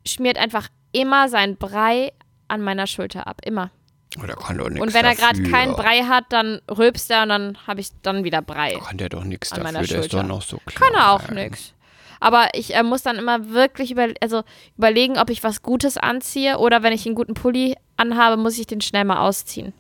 schmiert 0.06 0.38
einfach 0.38 0.70
immer 0.92 1.30
sein 1.30 1.58
Brei 1.58 2.14
an 2.48 2.62
meiner 2.62 2.88
Schulter 2.88 3.28
ab, 3.28 3.42
immer. 3.44 3.72
Oder 4.18 4.36
kann 4.36 4.58
doch 4.58 4.70
nichts 4.70 4.82
Und 4.82 4.94
wenn 4.94 5.06
er 5.06 5.16
gerade 5.16 5.44
keinen 5.44 5.76
Brei 5.76 6.02
hat, 6.02 6.26
dann 6.30 6.62
rülpst 6.70 7.12
er 7.12 7.24
und 7.24 7.30
dann 7.30 7.58
habe 7.68 7.80
ich 7.80 7.90
dann 8.02 8.24
wieder 8.24 8.42
Brei. 8.42 8.74
Kann 8.84 8.98
der 8.98 9.10
doch 9.10 9.24
nichts 9.24 9.50
dafür, 9.50 9.64
meiner 9.64 9.84
der 9.84 10.00
ist 10.00 10.14
doch 10.14 10.24
noch 10.24 10.42
so 10.42 10.58
klein. 10.66 10.92
Kann 10.92 11.00
er 11.00 11.12
auch 11.12 11.30
nix. 11.30 11.74
Aber 12.20 12.50
ich 12.54 12.76
äh, 12.76 12.84
muss 12.84 13.02
dann 13.04 13.18
immer 13.18 13.50
wirklich 13.50 13.92
über, 13.92 14.08
also 14.22 14.44
überlegen, 14.78 15.18
ob 15.18 15.30
ich 15.30 15.44
was 15.44 15.62
Gutes 15.62 15.98
anziehe 15.98 16.58
oder 16.58 16.84
wenn 16.84 16.94
ich 16.94 17.06
einen 17.06 17.16
guten 17.16 17.34
Pulli 17.34 17.76
anhabe, 17.98 18.38
muss 18.38 18.58
ich 18.58 18.68
den 18.68 18.82
schnell 18.82 19.06
mal 19.06 19.20
ausziehen. 19.20 19.74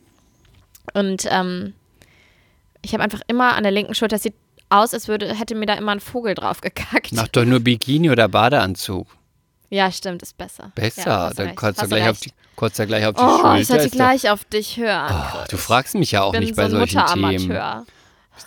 Und 0.93 1.27
ähm, 1.29 1.73
ich 2.81 2.93
habe 2.93 3.03
einfach 3.03 3.21
immer 3.27 3.55
an 3.55 3.63
der 3.63 3.71
linken 3.71 3.93
Schulter, 3.93 4.15
es 4.15 4.23
sieht 4.23 4.35
aus, 4.69 4.93
als 4.93 5.07
würde, 5.07 5.33
hätte 5.35 5.55
mir 5.55 5.65
da 5.65 5.73
immer 5.73 5.91
ein 5.91 5.99
Vogel 5.99 6.35
drauf 6.35 6.61
gekackt. 6.61 7.11
Mach 7.11 7.27
doch 7.27 7.45
nur 7.45 7.59
Bikini 7.59 8.09
oder 8.09 8.27
Badeanzug. 8.27 9.07
Ja, 9.69 9.91
stimmt, 9.91 10.23
ist 10.23 10.37
besser. 10.37 10.71
Besser, 10.75 11.05
Ja, 11.05 11.33
dann 11.33 11.55
kotzt 11.55 11.81
du 11.81 11.87
gleich 11.87 12.09
auf 12.09 12.19
die, 12.19 12.31
er 12.59 12.85
gleich 12.87 13.05
auf 13.05 13.15
die 13.15 13.21
Oh, 13.21 13.37
Schulter. 13.37 13.59
ich 13.59 13.67
sollte 13.67 13.89
gleich 13.89 14.29
auf 14.29 14.43
dich 14.45 14.77
hören. 14.77 15.13
Oh, 15.33 15.43
du 15.49 15.57
fragst 15.57 15.95
mich 15.95 16.11
ja 16.11 16.23
auch 16.23 16.33
nicht 16.33 16.55
so 16.55 16.61
bei 16.61 16.65
ein 16.65 16.71
solchen 16.71 17.05
Themen. 17.05 17.85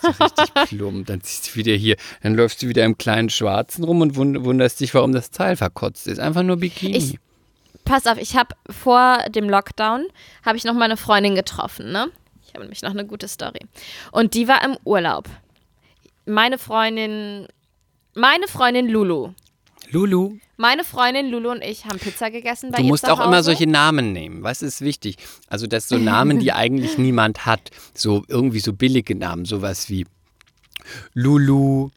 Mutteramateur. 0.01 0.27
Bist 0.31 0.47
du 0.55 0.59
richtig 0.59 0.69
plump. 0.79 1.07
Dann 1.07 1.21
ziehst 1.21 1.47
du 1.51 1.55
wieder 1.55 1.73
hier, 1.73 1.95
dann 2.21 2.35
läufst 2.35 2.61
du 2.63 2.67
wieder 2.67 2.83
im 2.85 2.97
kleinen 2.97 3.29
Schwarzen 3.29 3.83
rum 3.83 4.01
und 4.01 4.15
wund- 4.15 4.43
wunderst 4.43 4.79
dich, 4.79 4.93
warum 4.93 5.11
das 5.13 5.31
Teil 5.31 5.55
verkotzt 5.55 6.07
ist. 6.07 6.19
Einfach 6.19 6.43
nur 6.43 6.57
Bikini. 6.57 6.97
Ich- 6.97 7.19
Pass 7.85 8.07
auf, 8.07 8.17
ich 8.17 8.37
habe 8.37 8.55
vor 8.69 9.17
dem 9.29 9.49
Lockdown, 9.49 10.05
habe 10.45 10.55
ich 10.57 10.63
noch 10.63 10.73
meine 10.73 10.95
Freundin 10.95 11.35
getroffen, 11.35 11.91
ne? 11.91 12.07
Ich 12.47 12.53
habe 12.53 12.61
nämlich 12.63 12.81
noch 12.81 12.91
eine 12.91 13.05
gute 13.05 13.27
Story. 13.27 13.59
Und 14.13 14.35
die 14.35 14.47
war 14.47 14.63
im 14.63 14.77
Urlaub. 14.85 15.27
Meine 16.25 16.57
Freundin, 16.57 17.47
meine 18.15 18.47
Freundin 18.47 18.87
Lulu. 18.87 19.31
Lulu, 19.93 20.37
Meine 20.57 20.83
Freundin 20.83 21.29
Lulu 21.29 21.51
und 21.51 21.63
ich 21.63 21.85
haben 21.85 21.99
Pizza 21.99 22.31
gegessen 22.31 22.71
bei 22.71 22.77
du 22.77 22.83
ihr 22.83 22.89
musst 22.89 23.07
auch 23.07 23.23
immer 23.23 23.43
solche 23.43 23.67
Namen 23.67 24.11
nehmen. 24.11 24.41
Was 24.41 24.63
ist 24.63 24.81
wichtig? 24.81 25.17
Also, 25.47 25.67
dass 25.67 25.87
so 25.87 25.99
Namen, 25.99 26.39
die 26.39 26.51
eigentlich 26.63 26.97
niemand 26.97 27.45
hat, 27.45 27.69
so 27.93 28.23
irgendwie 28.27 28.59
so 28.59 28.73
billige 28.73 29.13
Namen, 29.13 29.45
sowas 29.45 29.89
wie 29.89 30.07
Lulu 31.13 31.91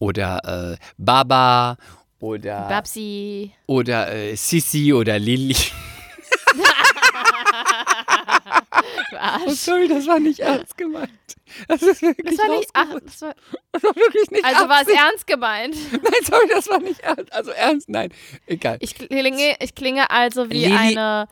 oder 0.00 0.72
äh, 0.72 0.76
Baba 0.98 1.76
oder, 2.18 2.68
Babsi. 2.68 3.52
oder 3.66 4.12
äh, 4.12 4.34
Sisi 4.34 4.92
oder 4.92 5.18
Lili. 5.20 5.54
Oh, 9.46 9.50
sorry, 9.50 9.88
das 9.88 10.06
war 10.06 10.18
nicht 10.20 10.40
ernst 10.40 10.76
gemeint. 10.76 11.10
Das 11.68 11.82
ist 11.82 12.02
wirklich 12.02 12.36
Das 12.36 12.48
war 12.48 12.56
nicht, 12.56 12.70
ach, 12.74 12.86
das 13.04 13.22
war, 13.22 13.34
Das 13.72 13.82
war 13.82 13.96
wirklich 13.96 14.30
nicht 14.30 14.44
also 14.44 14.68
war 14.68 14.82
es 14.82 14.88
ernst 14.88 15.26
gemeint. 15.26 15.76
Nein, 15.92 16.12
sorry, 16.24 16.48
das 16.48 16.68
war 16.68 16.80
nicht 16.80 17.00
ernst. 17.00 17.32
Also 17.32 17.50
ernst, 17.50 17.88
nein. 17.88 18.10
Egal. 18.46 18.76
Ich 18.80 18.94
klinge, 18.94 19.56
ich 19.60 19.74
klinge 19.74 20.10
also 20.10 20.50
wie 20.50 20.66
Lili- 20.66 20.76
eine 20.76 21.28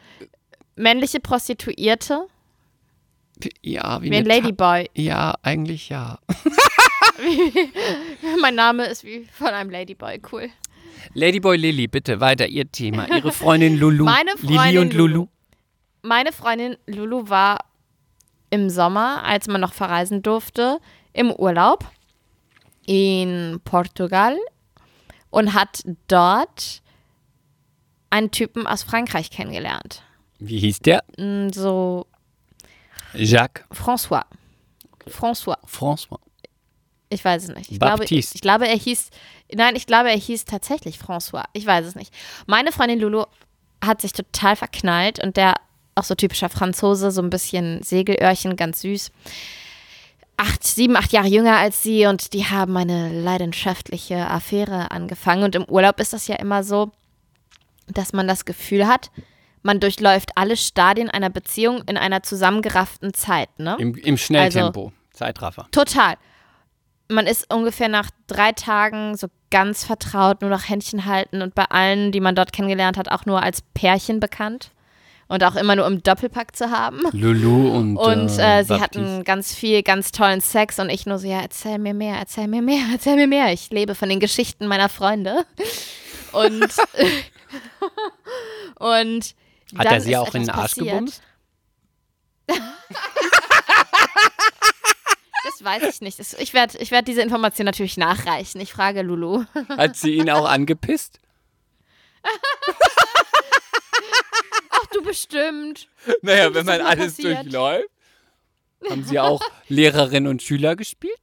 männliche 0.77 1.21
Prostituierte, 1.21 2.27
ja, 3.63 4.03
wie, 4.03 4.11
wie 4.11 4.17
ein 4.17 4.25
Ladyboy. 4.25 4.89
Ja, 4.95 5.35
eigentlich 5.43 5.89
ja. 5.89 6.19
mein 8.41 8.55
Name 8.55 8.87
ist 8.87 9.05
wie 9.05 9.27
von 9.33 9.49
einem 9.49 9.71
Ladyboy, 9.71 10.21
cool. 10.33 10.49
Ladyboy 11.15 11.57
Lilly, 11.57 11.87
bitte 11.87 12.21
weiter, 12.21 12.47
ihr 12.49 12.71
Thema. 12.71 13.09
Ihre 13.09 13.33
Freundin 13.33 13.79
Lulu. 13.79 14.05
Meine 14.05 14.33
Lili 14.41 14.55
Freundin 14.57 14.79
und 14.81 14.93
Lulu. 14.95 15.15
Lulu. 15.15 15.29
Meine 16.03 16.33
Freundin 16.33 16.77
Lulu 16.87 17.29
war 17.29 17.59
im 18.51 18.71
Sommer, 18.71 19.25
als 19.25 19.47
man 19.47 19.61
noch 19.61 19.73
verreisen 19.73 20.23
durfte, 20.23 20.79
im 21.13 21.31
Urlaub 21.33 21.85
in 22.87 23.61
Portugal 23.65 24.37
und 25.31 25.53
hat 25.53 25.83
dort 26.07 26.83
einen 28.11 28.31
Typen 28.31 28.67
aus 28.67 28.83
Frankreich 28.83 29.31
kennengelernt. 29.31 30.03
Wie 30.39 30.59
hieß 30.59 30.81
der? 30.81 31.05
Mm, 31.19 31.51
So 31.51 32.07
Jacques 33.15 33.65
François. 33.71 34.25
François. 35.07 35.59
François. 35.67 36.21
Ich 37.11 37.25
weiß 37.25 37.45
es 37.49 37.55
nicht. 37.55 37.73
Ich 37.73 37.79
glaube, 37.81 38.05
ich 38.05 38.41
glaube, 38.41 38.69
er 38.69 38.77
hieß. 38.77 39.11
Nein, 39.55 39.77
ich 39.77 39.87
glaube, 39.87 40.11
er 40.11 40.17
hieß 40.17 40.45
tatsächlich 40.45 40.97
François. 40.99 41.45
Ich 41.55 41.65
weiß 41.67 41.87
es 41.87 41.95
nicht. 41.95 42.13
Meine 42.47 42.71
Freundin 42.71 43.01
Lulu 43.01 43.25
hat 43.83 44.01
sich 44.03 44.13
total 44.13 44.57
verknallt 44.57 45.23
und 45.23 45.37
der 45.37 45.55
auch 45.99 46.05
so 46.05 46.15
typischer 46.15 46.49
Franzose, 46.49 47.11
so 47.11 47.21
ein 47.21 47.31
bisschen 47.31 47.83
Segelöhrchen, 47.83 48.57
ganz 48.57 48.81
süß. 48.83 49.11
Acht, 50.37 50.65
sieben, 50.65 50.97
acht 50.97 51.13
Jahre 51.13 51.27
jünger 51.27 51.57
als 51.57 51.83
sie 51.83 52.07
und 52.07 52.33
die 52.33 52.47
haben 52.47 52.77
eine 52.77 53.11
leidenschaftliche 53.13 54.31
Affäre 54.31 54.93
angefangen. 54.93 55.43
Und 55.43 55.57
im 55.57 55.65
Urlaub 55.65 55.99
ist 55.99 56.13
das 56.13 56.29
ja 56.29 56.37
immer 56.37 56.63
so, 56.63 56.93
dass 57.89 58.13
man 58.13 58.29
das 58.29 58.45
Gefühl 58.45 58.87
hat, 58.87 59.11
man 59.63 59.81
durchläuft 59.81 60.31
alle 60.37 60.57
Stadien 60.57 61.11
einer 61.11 61.31
Beziehung 61.31 61.83
in 61.87 61.97
einer 61.97 62.23
zusammengerafften 62.23 63.13
Zeit, 63.15 63.49
ne? 63.59 63.77
Im, 63.81 63.97
im 63.97 64.17
Schnelltempo. 64.17 64.93
Zeitraffer. 65.13 65.67
Total. 65.73 66.15
Man 67.09 67.27
ist 67.27 67.53
ungefähr 67.53 67.89
nach 67.89 68.11
drei 68.29 68.53
Tagen 68.53 69.17
so 69.17 69.27
ganz 69.51 69.83
vertraut, 69.83 70.43
nur 70.43 70.51
noch 70.51 70.69
Händchen 70.69 71.07
halten 71.07 71.43
und 71.43 71.57
bei 71.57 71.65
allen, 71.65 72.13
die 72.13 72.21
man 72.21 72.37
dort 72.37 72.53
kennengelernt 72.53 72.97
hat, 72.97 73.11
auch 73.11 73.27
nur 73.27 73.43
als 73.43 73.63
Pärchen 73.63 74.21
bekannt 74.21 74.71
und 75.29 75.45
auch 75.45 75.57
immer 75.57 75.77
nur 75.77 75.87
im 75.87 76.03
Doppelpack 76.03 76.57
zu 76.57 76.71
haben. 76.71 77.03
Lulu 77.13 77.77
und. 77.77 77.97
Und 77.97 78.39
äh, 78.39 78.61
äh, 78.61 78.65
sie 78.65 78.81
hatten 78.81 79.25
ganz 79.25 79.55
viel, 79.55 79.83
ganz 79.83 80.11
tollen 80.11 80.41
Sex 80.41 80.79
und 80.79 80.91
ich 80.91 81.07
nur 81.07 81.19
so, 81.19 81.29
ja, 81.29 81.41
erzähl 81.41 81.79
mir 81.79 81.95
mehr, 81.95 82.17
erzähl 82.19 82.49
mir 82.49 82.63
mehr, 82.63 82.85
erzähl 82.93 83.17
mir 83.17 83.27
mehr. 83.27 83.53
Ich 83.53 83.71
lebe 83.71 83.95
von 83.95 84.09
den 84.09 84.21
Geschichten 84.21 84.67
meiner 84.67 84.89
Freunde. 84.89 85.45
Und, 86.33 86.63
und 88.77 89.35
Hat 89.77 89.87
er 89.87 90.01
sie 90.01 90.17
auch 90.17 90.35
in 90.35 90.43
den 90.43 90.51
Arsch 90.51 90.75
passiert. 90.75 90.89
gebumst? 90.89 91.23
Das 95.45 95.65
weiß 95.65 95.95
ich 95.95 96.01
nicht. 96.03 96.21
Ich 96.21 96.55
werde 96.55 96.79
ich 96.79 96.91
werd 96.91 97.09
diese 97.09 97.23
Information 97.23 97.65
natürlich 97.65 97.97
nachreichen. 97.97 98.61
Ich 98.61 98.73
frage 98.73 99.03
Lulu. 99.03 99.45
Hat 99.77 99.97
sie 99.97 100.15
ihn 100.17 100.31
auch 100.31 100.49
angepisst? 100.49 101.21
Du 104.93 105.03
bestimmt. 105.03 105.89
Naja, 106.23 106.53
wenn 106.55 106.67
man 106.67 106.81
alles 106.81 107.17
passiert. 107.17 107.45
durchläuft. 107.45 107.89
Haben 108.91 109.05
sie 109.05 109.19
auch 109.19 109.41
Lehrerin 109.69 110.27
und 110.29 110.43
Schüler 110.43 110.77
gespielt? 110.77 111.19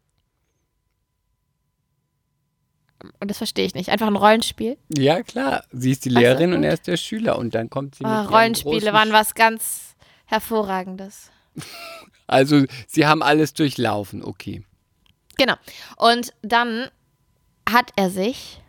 Und 3.20 3.30
das 3.30 3.38
verstehe 3.38 3.66
ich 3.66 3.76
nicht. 3.76 3.90
Einfach 3.90 4.08
ein 4.08 4.16
Rollenspiel. 4.16 4.78
Ja, 4.90 5.22
klar. 5.24 5.64
Sie 5.72 5.92
ist 5.92 6.06
die 6.06 6.12
Ach 6.16 6.20
Lehrerin 6.20 6.54
und 6.54 6.64
er 6.64 6.74
ist 6.74 6.88
der 6.88 6.98
Schüler. 6.98 7.38
Und 7.38 7.54
dann 7.56 7.70
kommt 7.70 7.96
sie 7.96 8.04
mit 8.04 8.12
Ah, 8.12 8.24
ihrem 8.24 8.34
Rollenspiele 8.34 8.80
großen 8.80 8.94
waren 8.94 9.12
was 9.12 9.34
ganz 9.36 9.96
Hervorragendes. 10.26 11.32
Also, 12.28 12.64
sie 12.88 13.06
haben 13.06 13.22
alles 13.22 13.54
durchlaufen, 13.54 14.24
okay. 14.24 14.64
Genau. 15.38 15.56
Und 15.98 16.34
dann 16.42 16.90
hat 17.70 17.92
er 17.96 18.10
sich, 18.10 18.62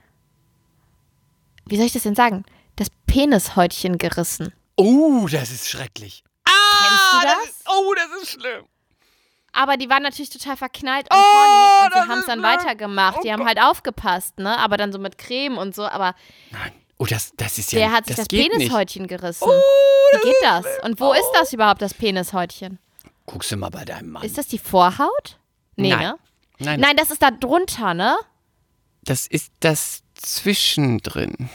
wie 1.66 1.76
soll 1.76 1.86
ich 1.86 1.92
das 1.92 2.02
denn 2.02 2.14
sagen, 2.14 2.44
das 2.76 2.88
Penishäutchen 3.06 3.96
gerissen. 3.98 4.52
Oh, 4.76 5.26
das 5.30 5.50
ist 5.50 5.68
schrecklich. 5.68 6.22
Kennst 6.44 7.12
du 7.14 7.26
das? 7.26 7.44
ist, 7.50 7.68
oh, 7.68 7.94
das 7.94 8.22
ist 8.22 8.30
schlimm. 8.32 8.64
aber 9.52 9.76
die 9.76 9.88
waren 9.88 10.02
natürlich 10.02 10.30
total 10.30 10.56
verknallt 10.56 11.06
und 11.10 11.16
Oh, 11.18 11.22
horny 11.22 11.84
und 11.86 11.94
das 11.94 12.04
sie 12.04 12.10
haben 12.10 12.18
es 12.20 12.26
dann 12.26 12.40
ne- 12.40 12.46
weitergemacht. 12.48 13.24
Die 13.24 13.32
haben 13.32 13.44
halt 13.46 13.60
aufgepasst, 13.60 14.38
ne? 14.38 14.56
Aber 14.58 14.76
dann 14.76 14.92
so 14.92 14.98
mit 14.98 15.16
Creme 15.18 15.56
und 15.58 15.74
so. 15.74 15.86
Aber 15.86 16.14
Nein. 16.50 16.72
Oh, 16.98 17.04
das, 17.06 17.32
das 17.36 17.58
ist 17.58 17.72
ja 17.72 17.78
der 17.80 17.92
hat 17.92 18.06
sich 18.06 18.16
das, 18.16 18.28
nicht. 18.30 18.50
Penishäutchen 18.50 19.06
gerissen. 19.06 19.44
Oh, 19.46 19.52
Wie 20.12 20.22
geht 20.22 20.36
das? 20.42 20.64
Und 20.82 20.98
wo 21.00 21.12
ist 21.12 21.30
das 21.34 21.52
überhaupt, 21.52 21.82
das 21.82 21.92
Penishäutchen? 21.92 22.78
Guckst 23.26 23.50
du 23.52 23.56
mal 23.56 23.70
bei 23.70 23.84
deinem 23.84 24.10
Mann. 24.12 24.22
Ist 24.22 24.38
das 24.38 24.46
die 24.48 24.58
Vorhaut? 24.58 25.38
Nee, 25.76 25.90
Nein. 25.90 25.98
ne? 26.00 26.18
Nein, 26.58 26.80
Nein, 26.80 26.96
das 26.96 27.10
ist 27.10 27.20
da 27.22 27.30
drunter, 27.30 27.92
ne? 27.94 28.16
das 29.02 29.26
ist 29.26 29.52
das 29.60 30.02
Zwischendrin. 30.14 31.50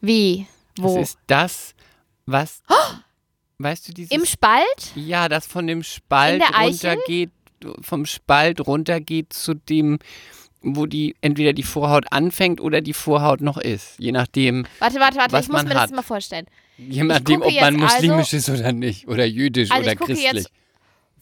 Wie? 0.00 0.46
Wo? 0.78 0.96
Das 0.98 1.10
ist 1.10 1.18
das, 1.26 1.74
was. 2.26 2.62
Weißt 3.58 3.88
du, 3.88 3.92
dieses. 3.92 4.10
Im 4.10 4.24
Spalt? 4.26 4.92
ja, 4.94 5.28
das 5.28 5.46
von 5.46 5.66
dem 5.66 5.82
Spalt 5.82 6.42
runtergeht, 6.58 7.30
vom 7.82 8.04
Spalt 8.06 8.66
runtergeht 8.66 9.32
zu 9.32 9.54
dem, 9.54 9.98
wo 10.60 10.86
die 10.86 11.14
entweder 11.20 11.52
die 11.52 11.62
Vorhaut 11.62 12.06
anfängt 12.10 12.60
oder 12.60 12.80
die 12.80 12.94
Vorhaut 12.94 13.40
noch 13.40 13.58
ist. 13.58 13.98
Je 13.98 14.12
nachdem, 14.12 14.66
Warte, 14.80 14.98
warte, 14.98 15.18
warte, 15.18 15.32
Was 15.32 15.46
ich 15.46 15.52
muss 15.52 15.62
mir 15.62 15.70
das 15.70 15.82
hat. 15.82 15.90
mal 15.92 16.02
vorstellen. 16.02 16.46
je 16.78 17.04
nachdem 17.04 17.42
ob 17.42 17.46
man 17.46 17.54
jetzt 17.54 17.62
also- 17.64 17.78
muslimisch 17.78 18.32
ist 18.32 18.48
oder 18.50 18.72
nicht. 18.72 19.06
Oder 19.06 19.24
jüdisch 19.26 19.70
Also 19.70 19.82
oder 19.82 19.92
ich 19.92 19.98
gucke 19.98 20.12
christlich. 20.14 20.32
jetzt 20.44 20.50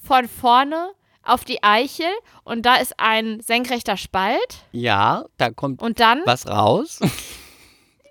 von 0.02 0.26
vorne 0.28 0.90
auf 1.24 1.44
die 1.44 1.62
Eichel 1.62 2.06
und 2.44 2.64
da 2.66 2.76
ist 2.76 2.94
ein 2.98 3.40
senkrechter 3.40 3.96
Spalt 3.96 4.64
Ja, 4.72 5.24
da 5.36 5.50
kommt 5.50 5.82
und 5.82 6.00
dann, 6.00 6.22
was 6.24 6.46
raus. 6.46 6.98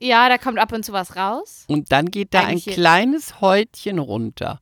ja, 0.02 0.28
da 0.30 0.38
kommt 0.38 0.58
ab 0.60 0.72
und 0.74 0.84
zu 0.84 0.92
was 0.94 1.16
raus. 1.16 1.66
Und 1.68 1.92
dann 1.92 2.06
geht 2.08 2.34
da 2.34 2.40
ein 2.42 2.48
Eigentlich 2.50 2.64
hier. 2.66 2.74
kleines 2.74 3.40
Häutchen 3.42 4.00
runter. 4.00 4.60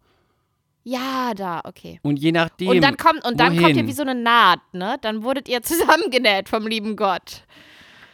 Ja, 0.84 1.34
da, 1.36 1.62
okay. 1.66 2.00
Und 2.04 2.18
je 2.18 2.32
nachdem. 2.32 2.70
Und 2.70 2.82
dann 2.82 2.98
kommt 2.98 3.24
und 3.26 3.40
dann 3.40 3.50
kommt 3.54 3.64
wohin? 3.64 3.78
ihr 3.78 3.88
wie 3.88 3.92
so 3.94 4.02
eine 4.02 4.16
Naht, 4.16 4.60
ne? 4.74 4.98
Dann 5.02 5.24
wurdet 5.24 5.48
ihr 5.48 5.62
zusammengenäht 5.64 6.50
vom 6.50 6.66
lieben 6.68 6.96
Gott. 6.96 7.44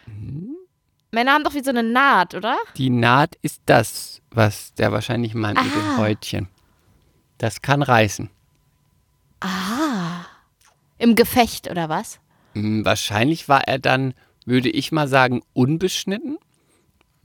Mhm. 0.07 0.55
Männer 1.11 1.33
haben 1.33 1.43
doch 1.45 1.53
wie 1.53 1.63
so 1.63 1.69
eine 1.69 1.83
Naht, 1.83 2.35
oder? 2.35 2.57
Die 2.75 2.89
Naht 2.89 3.35
ist 3.41 3.61
das, 3.67 4.21
was 4.31 4.73
der 4.73 4.91
wahrscheinlich 4.91 5.33
meint 5.33 5.63
mit 5.63 5.73
dem 5.73 5.81
Ah. 5.91 5.97
Häutchen. 5.97 6.49
Das 7.37 7.61
kann 7.61 7.81
reißen. 7.81 8.29
Im 10.97 11.15
Gefecht 11.15 11.69
oder 11.69 11.89
was? 11.89 12.19
Hm, 12.53 12.83
Wahrscheinlich 12.85 13.47
war 13.47 13.67
er 13.67 13.79
dann, 13.79 14.13
würde 14.45 14.69
ich 14.69 14.91
mal 14.91 15.07
sagen, 15.07 15.41
unbeschnitten, 15.53 16.37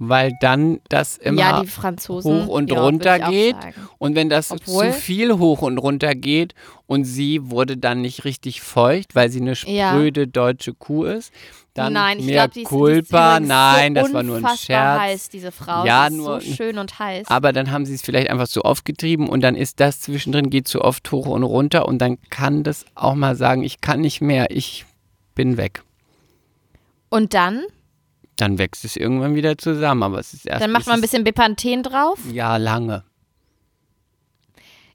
weil 0.02 0.32
dann 0.40 0.80
das 0.88 1.18
immer 1.18 1.40
ja, 1.40 1.62
hoch 2.08 2.46
und 2.48 2.70
ja, 2.70 2.80
runter 2.80 3.18
geht. 3.18 3.54
Und 3.98 4.14
wenn 4.16 4.30
das 4.30 4.50
Obwohl- 4.50 4.86
zu 4.86 4.92
viel 4.94 5.38
hoch 5.38 5.60
und 5.60 5.76
runter 5.76 6.14
geht 6.14 6.54
und 6.86 7.04
sie 7.04 7.50
wurde 7.50 7.76
dann 7.76 8.00
nicht 8.00 8.24
richtig 8.24 8.62
feucht, 8.62 9.14
weil 9.14 9.30
sie 9.30 9.40
eine 9.42 9.52
Ja. 9.66 9.90
spröde 9.90 10.26
deutsche 10.26 10.72
Kuh 10.72 11.04
ist, 11.04 11.32
dann 11.74 11.92
Nein, 11.92 12.18
ich 12.18 12.24
mehr 12.26 12.50
ist, 12.52 12.64
Culpa. 12.64 13.36
ist 13.36 13.46
Nein, 13.46 13.94
so 13.94 14.00
das 14.02 14.12
war 14.14 14.22
nur 14.22 14.36
ein 14.38 14.56
Scherz. 14.56 15.00
heiß, 15.00 15.28
diese 15.28 15.52
Frau. 15.52 15.84
Ja, 15.84 16.06
Sie 16.08 16.16
ist 16.16 16.18
nur- 16.22 16.40
so 16.40 16.54
schön 16.54 16.78
und 16.78 16.98
heiß. 16.98 17.28
Aber 17.28 17.52
dann 17.52 17.70
haben 17.70 17.84
sie 17.84 17.94
es 17.94 18.00
vielleicht 18.02 18.30
einfach 18.30 18.46
so 18.48 18.62
aufgetrieben 18.62 19.28
und 19.28 19.42
dann 19.42 19.54
ist 19.54 19.80
das 19.80 20.00
zwischendrin, 20.00 20.48
geht 20.48 20.66
so 20.66 20.80
oft 20.80 21.12
hoch 21.12 21.26
und 21.26 21.42
runter 21.44 21.86
und 21.86 21.98
dann 21.98 22.18
kann 22.30 22.62
das 22.64 22.86
auch 22.94 23.14
mal 23.14 23.36
sagen, 23.36 23.62
ich 23.62 23.82
kann 23.82 24.00
nicht 24.00 24.22
mehr, 24.22 24.50
ich 24.50 24.86
bin 25.34 25.58
weg. 25.58 25.82
und 27.10 27.34
dann? 27.34 27.62
Dann 28.40 28.58
wächst 28.58 28.84
es 28.84 28.96
irgendwann 28.96 29.34
wieder 29.34 29.58
zusammen, 29.58 30.02
aber 30.02 30.18
es 30.18 30.32
ist 30.32 30.46
erst. 30.46 30.62
Dann 30.62 30.70
macht 30.72 30.86
man 30.86 30.96
ein 30.96 31.00
bisschen 31.00 31.24
Bepanthen 31.24 31.82
drauf. 31.82 32.18
Ja, 32.32 32.56
lange. 32.56 33.04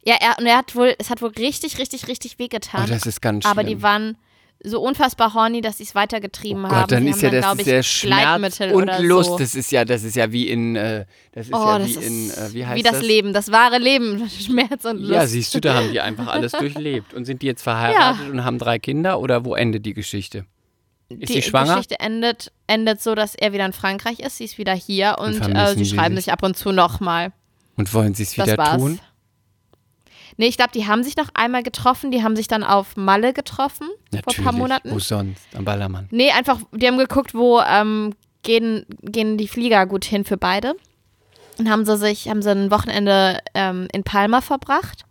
Ja, 0.03 0.15
er, 0.19 0.37
und 0.39 0.45
er 0.45 0.57
hat 0.57 0.75
wohl, 0.75 0.95
es 0.99 1.09
hat 1.09 1.21
wohl 1.21 1.29
richtig, 1.29 1.77
richtig, 1.79 2.07
richtig 2.07 2.35
Oh, 2.35 2.39
wehgetan. 2.43 2.87
das 2.87 3.05
ist 3.05 3.21
ganz 3.21 3.43
schlimm. 3.43 3.51
aber 3.51 3.63
die 3.63 3.81
waren 3.81 4.17
so 4.63 4.81
unfassbar 4.81 5.33
horny, 5.33 5.61
dass 5.61 5.77
sie 5.77 5.83
es 5.83 5.93
weitergetrieben 5.95 6.65
Oh 6.65 6.69
haben. 6.69 6.81
Gott, 6.81 6.91
dann 6.91 7.03
sie 7.03 7.09
ist 7.09 7.23
haben 7.23 7.33
ja 7.33 7.41
dann, 7.41 7.57
das 7.57 7.67
ist 7.67 7.71
ja 7.71 7.83
Schmerz 7.83 8.59
und 8.59 8.91
Lust. 9.03 9.29
So. 9.29 9.37
Das 9.37 9.55
ist 9.55 9.71
ja, 9.71 9.85
das 9.85 10.03
ist 10.03 10.15
ja 10.15 10.31
wie 10.31 10.47
in, 10.47 10.75
äh, 10.75 11.05
das 11.33 11.47
ist 11.47 11.53
oh, 11.53 11.57
ja 11.57 11.79
das 11.79 11.87
wie 11.89 12.05
in, 12.05 12.29
äh, 12.31 12.53
wie 12.53 12.65
heißt 12.65 12.77
wie 12.77 12.83
das, 12.83 12.93
das? 12.93 13.01
Leben, 13.03 13.33
das 13.33 13.51
wahre 13.51 13.77
Leben, 13.77 14.27
Schmerz 14.45 14.85
und 14.85 15.01
Lust. 15.01 15.11
Ja, 15.11 15.27
siehst 15.27 15.53
du, 15.53 15.59
da 15.59 15.75
haben 15.75 15.91
die 15.91 15.99
einfach 16.01 16.27
alles 16.27 16.51
durchlebt. 16.53 17.13
Und 17.13 17.25
sind 17.25 17.41
die 17.41 17.47
jetzt 17.47 17.61
verheiratet 17.61 18.29
und 18.31 18.43
haben 18.43 18.57
drei 18.57 18.79
Kinder 18.79 19.19
oder 19.19 19.45
wo 19.45 19.55
endet 19.55 19.85
die 19.85 19.93
Geschichte? 19.93 20.45
Ist 21.10 21.30
die 21.30 21.34
sie 21.34 21.41
schwanger? 21.43 21.74
Geschichte 21.76 21.99
endet, 21.99 22.51
endet 22.68 23.01
so, 23.01 23.14
dass 23.16 23.36
er 23.36 23.53
wieder 23.53 23.66
in 23.66 23.74
Frankreich 23.74 24.20
ist, 24.20 24.38
sie 24.38 24.45
ist 24.45 24.58
wieder 24.58 24.74
hier 24.74 25.18
und, 25.20 25.36
vermissen 25.36 25.56
äh, 25.56 25.74
sie 25.78 25.86
sie 25.86 25.95
schreiben 25.95 26.16
sich. 26.16 26.32
ab 26.32 26.41
und 26.43 26.58
zu 26.58 26.72
nochmal. 26.72 27.32
Und 27.78 27.93
wollen 27.93 28.14
sie 28.16 28.24
es 28.24 28.36
wieder 28.38 28.58
war's. 28.58 28.78
tun? 28.78 28.99
Nee, 30.38 30.47
ich 30.47 30.58
glaube, 30.58 30.72
die 30.74 30.88
haben 30.88 31.03
sich 31.03 31.16
noch 31.16 31.30
einmal 31.34 31.64
getroffen, 31.64 32.12
die 32.12 32.24
haben 32.24 32.36
sich 32.36 32.47
dann 32.47 32.64
auf 32.64 32.97
Malle 32.97 33.32
getroffen 33.34 33.88
vor 33.88 33.97
Natürlich. 34.12 34.39
ein 34.39 34.43
paar 34.43 34.53
Monaten. 34.53 34.91
Wo 34.91 34.99
sonst? 34.99 35.43
Am 35.56 35.64
Ballermann. 35.64 36.08
Nee, 36.12 36.32
einfach, 36.32 36.60
die 36.74 36.88
haben 36.88 36.97
geguckt, 36.97 37.34
wo 37.34 37.62
ähm, 37.62 38.14
gehen, 38.43 38.86
gehen 39.01 39.38
die 39.38 39.47
Flieger 39.47 39.86
gut 39.86 40.03
hin 40.06 40.26
für 40.26 40.38
beide. 40.38 40.76
Und 41.58 41.70
haben 41.70 41.86
sie 41.86 41.95
sich, 41.97 42.28
haben 42.28 42.41
sie 42.41 42.51
ein 42.51 42.70
Wochenende 42.70 43.39
ähm, 43.53 43.88
in 43.93 44.03
Palma 44.03 44.41
verbracht. 44.41 45.06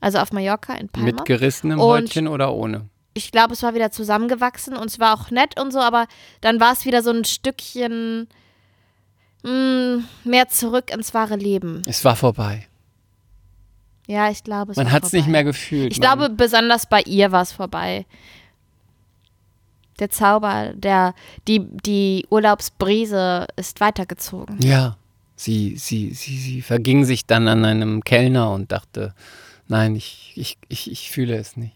Also 0.00 0.18
auf 0.18 0.30
Mallorca 0.32 0.74
in 0.74 0.88
Palma. 0.88 1.06
Mit 1.06 1.24
gerissenem 1.24 1.80
Und- 1.80 1.86
Häutchen 1.86 2.28
oder 2.28 2.52
ohne? 2.52 2.88
Ich 3.16 3.32
glaube, 3.32 3.54
es 3.54 3.62
war 3.62 3.74
wieder 3.74 3.90
zusammengewachsen 3.90 4.76
und 4.76 4.86
es 4.86 4.98
war 5.00 5.14
auch 5.18 5.30
nett 5.30 5.58
und 5.58 5.72
so, 5.72 5.80
aber 5.80 6.06
dann 6.40 6.60
war 6.60 6.72
es 6.72 6.84
wieder 6.84 7.02
so 7.02 7.10
ein 7.10 7.24
Stückchen 7.24 8.28
mh, 9.42 10.02
mehr 10.24 10.48
zurück 10.48 10.90
ins 10.92 11.14
wahre 11.14 11.36
Leben. 11.36 11.82
Es 11.86 12.04
war 12.04 12.16
vorbei. 12.16 12.66
Ja, 14.06 14.30
ich 14.30 14.44
glaube, 14.44 14.72
es 14.72 14.76
Man 14.76 14.92
hat 14.92 15.04
es 15.04 15.12
nicht 15.12 15.26
mehr 15.28 15.42
gefühlt. 15.44 15.92
Ich 15.92 15.98
Man- 15.98 16.18
glaube, 16.18 16.34
besonders 16.34 16.86
bei 16.88 17.00
ihr 17.02 17.32
war 17.32 17.42
es 17.42 17.52
vorbei. 17.52 18.06
Der 19.98 20.10
Zauber, 20.10 20.72
der, 20.74 21.14
die, 21.48 21.60
die 21.60 22.26
Urlaubsbrise 22.30 23.46
ist 23.56 23.80
weitergezogen. 23.80 24.60
Ja. 24.60 24.96
Sie, 25.36 25.76
sie, 25.76 26.12
sie, 26.14 26.36
sie 26.38 26.62
verging 26.62 27.04
sich 27.04 27.26
dann 27.26 27.48
an 27.48 27.64
einem 27.64 28.02
Kellner 28.04 28.50
und 28.52 28.72
dachte, 28.72 29.14
nein, 29.68 29.94
ich, 29.96 30.32
ich, 30.36 30.56
ich, 30.68 30.90
ich 30.90 31.10
fühle 31.10 31.36
es 31.36 31.56
nicht. 31.56 31.74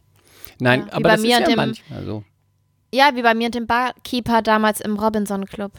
Nein, 0.61 0.81
Ja, 0.87 0.93
aber 0.93 1.03
bei 1.03 1.09
das 1.13 1.21
mir 1.23 1.31
ist 1.31 1.37
und 1.37 1.43
ja 1.43 1.49
dem- 1.49 1.57
manchmal 1.57 2.05
so. 2.05 2.25
Ja, 2.93 3.11
wie 3.15 3.23
bei 3.23 3.35
mir 3.35 3.47
und 3.47 3.55
dem 3.55 3.67
Barkeeper 3.67 4.43
damals 4.43 4.81
im 4.81 4.97
Robinson 4.99 5.47
Club. 5.47 5.73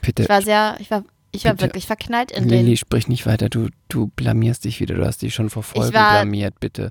Bitte, 0.00 0.22
Ich 0.24 0.28
war 0.28 0.42
sehr, 0.42 0.76
ich 0.80 0.90
war, 0.90 1.04
ich 1.30 1.44
war 1.44 1.52
Bitte. 1.52 1.64
wirklich 1.66 1.86
verknallt 1.86 2.30
in 2.30 2.48
Lilly, 2.48 2.64
den. 2.72 2.76
sprich 2.76 3.08
nicht 3.08 3.24
weiter. 3.26 3.48
Du, 3.48 3.68
du 3.88 4.08
blamierst 4.08 4.64
dich 4.64 4.80
wieder. 4.80 4.94
Du 4.96 5.06
hast 5.06 5.22
dich 5.22 5.34
schon 5.34 5.48
vor 5.50 5.62
Folgen 5.62 5.94
war- 5.94 6.12
blamiert, 6.12 6.60
bitte. 6.60 6.90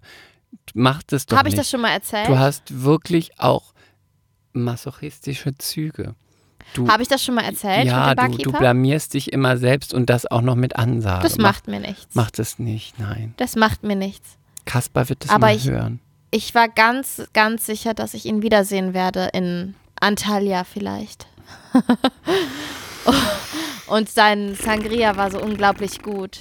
Mach 0.74 1.04
das 1.04 1.26
doch 1.28 1.38
Habe 1.38 1.50
ich 1.50 1.56
das 1.56 1.70
schon 1.70 1.82
mal 1.82 1.92
erzählt? 1.92 2.28
Du 2.28 2.38
hast 2.40 2.84
wirklich 2.84 3.40
auch 3.40 3.74
masochistische 4.54 5.58
Züge. 5.58 6.16
Habe 6.88 7.04
ich 7.04 7.10
das 7.10 7.24
schon 7.24 7.36
mal 7.36 7.44
erzählt 7.44 7.86
ja, 7.88 8.16
du, 8.16 8.38
du 8.38 8.52
blamierst 8.52 9.14
dich 9.14 9.34
immer 9.34 9.58
selbst 9.58 9.94
und 9.94 10.10
das 10.10 10.26
auch 10.30 10.42
noch 10.42 10.56
mit 10.56 10.76
Ansage. 10.78 11.24
das 11.24 11.38
macht 11.38 11.68
mir 11.68 11.80
nichts. 11.82 12.14
Mach, 12.16 12.26
mach 12.26 12.32
das 12.32 12.60
nicht, 12.60 12.98
nein. 13.00 13.34
Das 13.38 13.56
macht 13.56 13.84
mir 13.84 13.96
nichts. 13.96 14.38
Kaspar 14.66 15.10
wird 15.10 15.24
das 15.24 15.32
Aber 15.32 15.48
mal 15.48 15.56
ich- 15.56 15.68
hören. 15.68 16.00
Ich 16.32 16.56
war 16.56 16.70
ganz, 16.70 17.22
ganz 17.34 17.66
sicher, 17.66 17.94
dass 17.94 18.14
ich 18.14 18.26
ihn 18.26 18.42
wiedersehen 18.42 18.94
werde 18.94 19.30
in 19.34 19.76
Antalya 20.00 20.64
vielleicht. 20.64 21.28
Und 23.88 24.10
sein 24.10 24.56
Sangria 24.56 25.18
war 25.18 25.30
so 25.30 25.42
unglaublich 25.42 26.02
gut. 26.02 26.40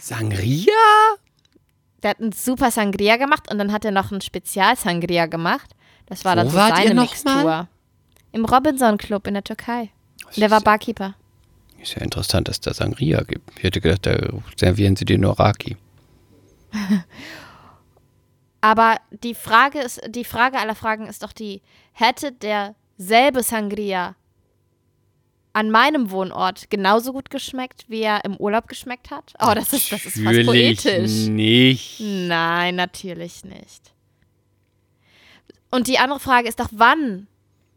Sangria? 0.00 0.72
Der 2.02 2.10
hat 2.10 2.20
einen 2.20 2.32
super 2.32 2.72
Sangria 2.72 3.16
gemacht 3.16 3.50
und 3.50 3.58
dann 3.58 3.72
hat 3.72 3.84
er 3.84 3.92
noch 3.92 4.10
einen 4.10 4.20
Spezial-Sangria 4.20 5.26
gemacht. 5.26 5.70
Das 6.06 6.24
war 6.24 6.32
Wo 6.32 6.36
dann 6.36 6.50
so 6.50 6.58
seine 6.58 7.00
Mixtur. 7.00 7.44
mal? 7.44 7.68
Im 8.32 8.44
Robinson 8.44 8.98
Club 8.98 9.26
in 9.28 9.34
der 9.34 9.44
Türkei. 9.44 9.90
Und 10.26 10.36
der 10.36 10.50
war 10.50 10.60
Barkeeper. 10.60 11.14
Ist 11.80 11.94
ja 11.94 12.02
interessant, 12.02 12.48
dass 12.48 12.60
da 12.60 12.74
Sangria 12.74 13.22
gibt. 13.22 13.48
Ich 13.56 13.62
hätte 13.62 13.80
gedacht, 13.80 14.06
da 14.06 14.18
servieren 14.56 14.96
sie 14.96 15.04
dir 15.04 15.18
nur 15.18 15.38
Raki. 15.38 15.76
Aber 18.64 18.96
die 19.10 19.34
Frage 19.34 19.78
ist, 19.78 20.00
die 20.08 20.24
Frage 20.24 20.58
aller 20.58 20.74
Fragen 20.74 21.06
ist 21.06 21.22
doch 21.22 21.34
die, 21.34 21.60
hätte 21.92 22.32
derselbe 22.32 23.42
Sangria 23.42 24.14
an 25.52 25.70
meinem 25.70 26.10
Wohnort 26.10 26.70
genauso 26.70 27.12
gut 27.12 27.28
geschmeckt, 27.28 27.84
wie 27.88 28.00
er 28.00 28.24
im 28.24 28.38
Urlaub 28.38 28.66
geschmeckt 28.66 29.10
hat? 29.10 29.34
Oh, 29.38 29.52
das 29.54 29.74
ist, 29.74 29.92
das 29.92 30.06
ist 30.06 30.14
fast 30.14 30.38
Natürlich 30.38 30.82
poetisch. 30.82 31.26
nicht. 31.28 32.00
Nein, 32.00 32.76
natürlich 32.76 33.44
nicht. 33.44 33.92
Und 35.70 35.86
die 35.86 35.98
andere 35.98 36.18
Frage 36.18 36.48
ist 36.48 36.58
doch, 36.58 36.70
wann, 36.70 37.26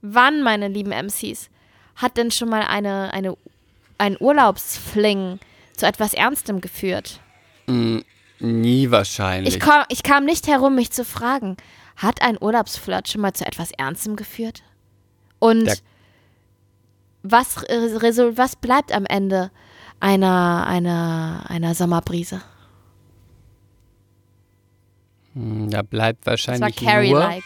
wann, 0.02 0.42
meine 0.42 0.70
lieben 0.70 0.94
MCs, 0.94 1.50
hat 1.98 2.16
denn 2.16 2.32
schon 2.32 2.48
mal 2.48 2.62
eine, 2.62 3.12
eine, 3.12 3.36
ein 3.98 4.16
Urlaubsfling 4.18 5.40
zu 5.76 5.86
etwas 5.86 6.14
Ernstem 6.14 6.62
geführt? 6.62 7.20
Nie 8.40 8.92
wahrscheinlich. 8.92 9.56
Ich, 9.56 9.60
komm, 9.60 9.84
ich 9.90 10.04
kam 10.04 10.26
nicht 10.26 10.48
herum, 10.48 10.76
mich 10.76 10.92
zu 10.92 11.04
fragen, 11.04 11.58
hat 11.96 12.22
ein 12.22 12.38
Urlaubsflirt 12.40 13.08
schon 13.10 13.22
mal 13.22 13.34
zu 13.34 13.46
etwas 13.46 13.72
Ernstem 13.72 14.16
geführt? 14.16 14.64
Und 15.40 15.66
Der- 15.66 15.76
was, 17.24 17.58
was 17.58 18.56
bleibt 18.56 18.92
am 18.92 19.06
Ende 19.06 19.52
einer, 20.00 20.66
einer, 20.68 21.46
einer 21.50 21.74
Sommerbrise? 21.76 22.42
Hm, 25.34 25.70
Da 25.70 25.82
bleibt 25.82 26.22
Das 26.22 26.28
war 26.28 26.32
wahrscheinlich 26.34 26.82
nur... 26.82 26.92
Carrie-like. 26.92 27.44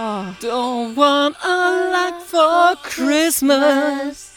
Oh. 0.00 0.24
Don't 0.40 0.96
want 0.96 1.36
a 1.42 1.90
lot 1.92 2.22
for 2.22 2.76
Christmas. 2.84 4.32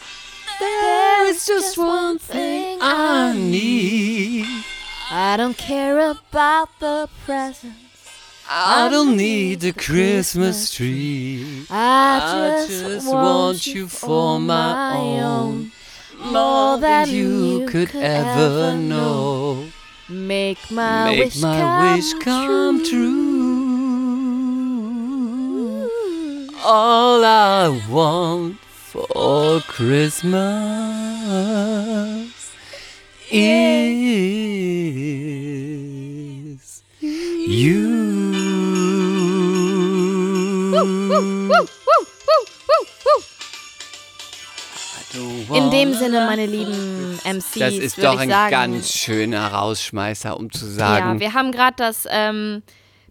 There 0.61 1.25
is 1.25 1.45
just 1.47 1.75
one 1.75 2.19
thing 2.19 2.77
I 2.81 3.33
need. 3.35 4.45
I 5.09 5.35
don't 5.35 5.57
care 5.57 5.97
about 6.11 6.69
the 6.79 7.09
presents. 7.25 7.75
I 8.47 8.87
don't 8.89 9.17
need 9.17 9.61
the 9.61 9.73
Christmas 9.73 10.71
tree. 10.71 11.65
I 11.71 12.67
just, 12.69 13.07
want 13.07 13.65
you 13.65 13.87
for 13.87 14.39
my 14.39 14.97
own. 15.21 15.71
More 16.25 16.77
than 16.77 17.09
you 17.09 17.65
could 17.67 17.95
ever 17.95 18.77
know. 18.77 19.65
Make 20.09 20.69
my 20.69 21.05
Make 21.09 21.19
wish 21.25 21.41
my 21.41 21.57
come 21.57 21.95
wish 21.95 22.13
come 22.23 22.85
true. 22.85 23.31
All 26.63 27.25
I 27.25 27.81
want 27.89 28.57
for 28.91 29.61
Christmas 29.69 30.51
is 33.31 34.03
you. 37.47 38.01
In 45.53 45.69
dem 45.71 45.93
Sinne, 45.93 46.25
meine 46.25 46.45
lieben 46.45 47.19
MCs, 47.23 47.59
Das 47.59 47.73
ist 47.73 47.97
doch 48.03 48.17
ein 48.17 48.29
sagen, 48.29 48.51
ganz 48.51 48.91
schöner 48.93 49.47
Rausschmeißer, 49.53 50.37
um 50.37 50.51
zu 50.51 50.65
Ja, 50.65 50.71
sagen, 50.71 51.19
wir 51.19 51.33
haben 51.33 51.51
gerade 51.51 51.75
das 51.77 52.07
ähm, 52.09 52.63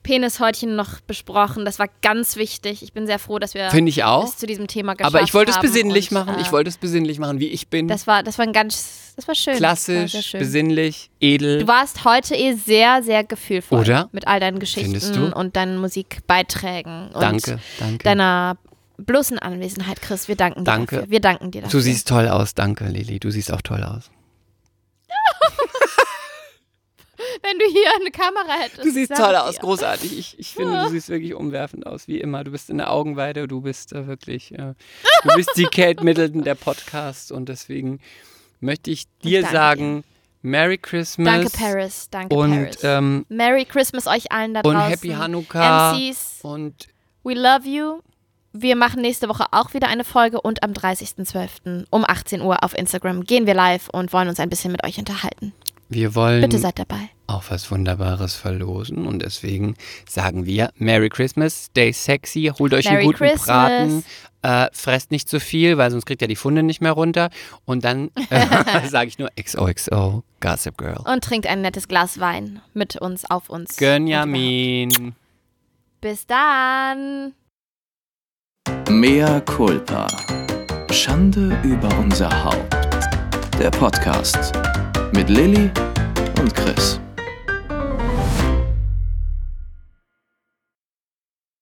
Penishäutchen 0.02 0.76
noch 0.76 1.00
besprochen. 1.00 1.64
Das 1.64 1.78
war 1.78 1.86
ganz 2.02 2.36
wichtig. 2.36 2.82
Ich 2.82 2.92
bin 2.92 3.06
sehr 3.06 3.18
froh, 3.18 3.38
dass 3.38 3.54
wir 3.54 3.70
finde 3.70 3.90
ich 3.90 4.04
auch. 4.04 4.24
es 4.24 4.36
zu 4.36 4.46
diesem 4.46 4.66
Thema 4.66 4.94
geschafft 4.94 5.14
Aber 5.14 5.22
ich 5.24 5.34
wollte 5.34 5.50
es 5.50 5.58
haben 5.58 5.62
besinnlich 5.66 6.10
und, 6.10 6.14
machen. 6.26 6.38
äh, 6.38 6.42
Ich 6.42 6.52
wollte 6.52 6.68
es 6.70 6.78
besinnlich 6.78 7.18
machen, 7.18 7.38
wie 7.40 7.48
ich 7.48 7.68
bin. 7.68 7.86
Das 7.88 8.06
war, 8.06 8.22
das 8.22 8.38
war 8.38 8.46
ein 8.46 8.52
ganz, 8.52 9.12
das 9.16 9.28
war 9.28 9.34
schön. 9.34 9.54
War 9.54 9.58
Klassisch, 9.58 10.12
sehr 10.12 10.22
schön. 10.22 10.40
besinnlich, 10.40 11.10
edel. 11.20 11.60
Du 11.60 11.66
warst 11.68 12.04
heute 12.04 12.34
eh 12.34 12.54
sehr, 12.54 13.02
sehr 13.02 13.24
gefühlvoll. 13.24 13.80
Oder? 13.80 14.08
Mit 14.12 14.26
all 14.26 14.40
deinen 14.40 14.58
Geschichten 14.58 15.32
und 15.32 15.56
deinen 15.56 15.78
Musikbeiträgen. 15.78 17.08
Und 17.12 17.20
danke, 17.22 17.58
danke. 17.78 18.04
Deiner 18.04 18.56
bloßen 18.98 19.38
Anwesenheit, 19.38 20.02
Chris. 20.02 20.28
Wir 20.28 20.36
danken 20.36 20.60
dir 20.60 20.70
Danke. 20.70 20.96
dafür. 20.96 21.10
Wir 21.10 21.20
danken 21.20 21.50
dir 21.50 21.62
dafür. 21.62 21.78
Du 21.78 21.82
siehst 21.82 22.06
toll 22.08 22.28
aus, 22.28 22.54
danke 22.54 22.84
Lili. 22.86 23.18
Du 23.18 23.30
siehst 23.30 23.52
auch 23.52 23.62
toll 23.62 23.82
aus. 23.82 24.10
Wenn 27.42 27.58
du 27.58 27.64
hier 27.66 27.90
eine 28.00 28.10
Kamera 28.10 28.52
hättest. 28.60 28.84
Du 28.84 28.90
siehst 28.90 29.14
toll 29.14 29.32
ich 29.32 29.38
aus, 29.38 29.58
großartig. 29.58 30.18
Ich, 30.18 30.38
ich 30.38 30.54
finde, 30.54 30.82
du 30.82 30.90
siehst 30.90 31.08
wirklich 31.08 31.34
umwerfend 31.34 31.86
aus, 31.86 32.08
wie 32.08 32.20
immer. 32.20 32.44
Du 32.44 32.50
bist 32.50 32.70
in 32.70 32.78
der 32.78 32.90
Augenweide, 32.90 33.48
du 33.48 33.60
bist 33.60 33.92
äh, 33.92 34.06
wirklich, 34.06 34.52
äh, 34.52 34.74
du 35.22 35.34
bist 35.36 35.50
die 35.56 35.64
Kate 35.64 36.04
Middleton 36.04 36.42
der 36.42 36.54
Podcast 36.54 37.32
und 37.32 37.48
deswegen 37.48 38.00
möchte 38.60 38.90
ich 38.90 39.04
dir 39.22 39.42
danke 39.42 39.56
sagen, 39.56 40.04
Merry 40.42 40.78
Christmas 40.78 41.26
Danke, 41.26 41.50
Paris. 41.50 42.08
Danke, 42.10 42.34
und, 42.34 42.50
Paris. 42.50 42.78
ähm, 42.82 43.26
Merry 43.28 43.64
Christmas 43.64 44.06
euch 44.06 44.32
allen 44.32 44.54
da 44.54 44.60
und 44.60 44.74
draußen. 44.74 44.90
Happy 44.90 45.08
Hanukkah 45.08 45.92
MCs, 45.92 46.40
und 46.42 46.88
we 47.22 47.34
love 47.34 47.68
you. 47.68 48.00
Wir 48.52 48.74
machen 48.74 49.02
nächste 49.02 49.28
Woche 49.28 49.44
auch 49.52 49.74
wieder 49.74 49.88
eine 49.88 50.02
Folge 50.02 50.40
und 50.40 50.64
am 50.64 50.72
30.12. 50.72 51.84
um 51.90 52.04
18 52.04 52.40
Uhr 52.40 52.64
auf 52.64 52.76
Instagram 52.76 53.24
gehen 53.24 53.46
wir 53.46 53.54
live 53.54 53.88
und 53.90 54.12
wollen 54.12 54.28
uns 54.28 54.40
ein 54.40 54.50
bisschen 54.50 54.72
mit 54.72 54.82
euch 54.84 54.98
unterhalten. 54.98 55.52
Wir 55.90 56.14
wollen 56.14 56.40
Bitte 56.42 56.58
seid 56.58 56.78
dabei. 56.78 57.10
auch 57.26 57.42
was 57.48 57.70
Wunderbares 57.70 58.34
verlosen 58.34 59.06
und 59.06 59.20
deswegen 59.22 59.74
sagen 60.08 60.46
wir 60.46 60.70
Merry 60.76 61.08
Christmas, 61.08 61.66
stay 61.66 61.92
sexy, 61.92 62.52
holt 62.58 62.72
euch 62.72 62.84
Merry 62.86 62.98
einen 62.98 63.06
guten 63.06 63.18
Christmas. 63.18 63.46
Braten, 63.46 64.04
äh, 64.42 64.68
fresst 64.72 65.10
nicht 65.10 65.28
zu 65.28 65.40
viel, 65.40 65.76
weil 65.76 65.90
sonst 65.90 66.06
kriegt 66.06 66.22
ihr 66.22 66.28
die 66.28 66.36
Funde 66.36 66.62
nicht 66.62 66.80
mehr 66.80 66.92
runter 66.92 67.28
und 67.64 67.84
dann 67.84 68.10
äh, 68.30 68.88
sage 68.88 69.08
ich 69.08 69.18
nur 69.18 69.30
XOXO, 69.40 70.22
Gossip 70.40 70.78
Girl. 70.78 71.02
Und 71.04 71.24
trinkt 71.24 71.46
ein 71.46 71.60
nettes 71.60 71.88
Glas 71.88 72.20
Wein 72.20 72.60
mit 72.72 72.96
uns, 72.96 73.28
auf 73.28 73.50
uns. 73.50 73.76
Gönjamin. 73.76 75.14
Bis 76.00 76.26
dann. 76.26 77.34
Mea 78.88 79.40
culpa. 79.40 80.06
Schande 80.90 81.58
über 81.62 81.88
unser 81.98 82.44
Haupt. 82.44 82.76
Der 83.58 83.70
Podcast 83.70 84.52
mit 85.12 85.28
Lilly 85.28 85.70
und 86.40 86.54
Chris. 86.54 87.00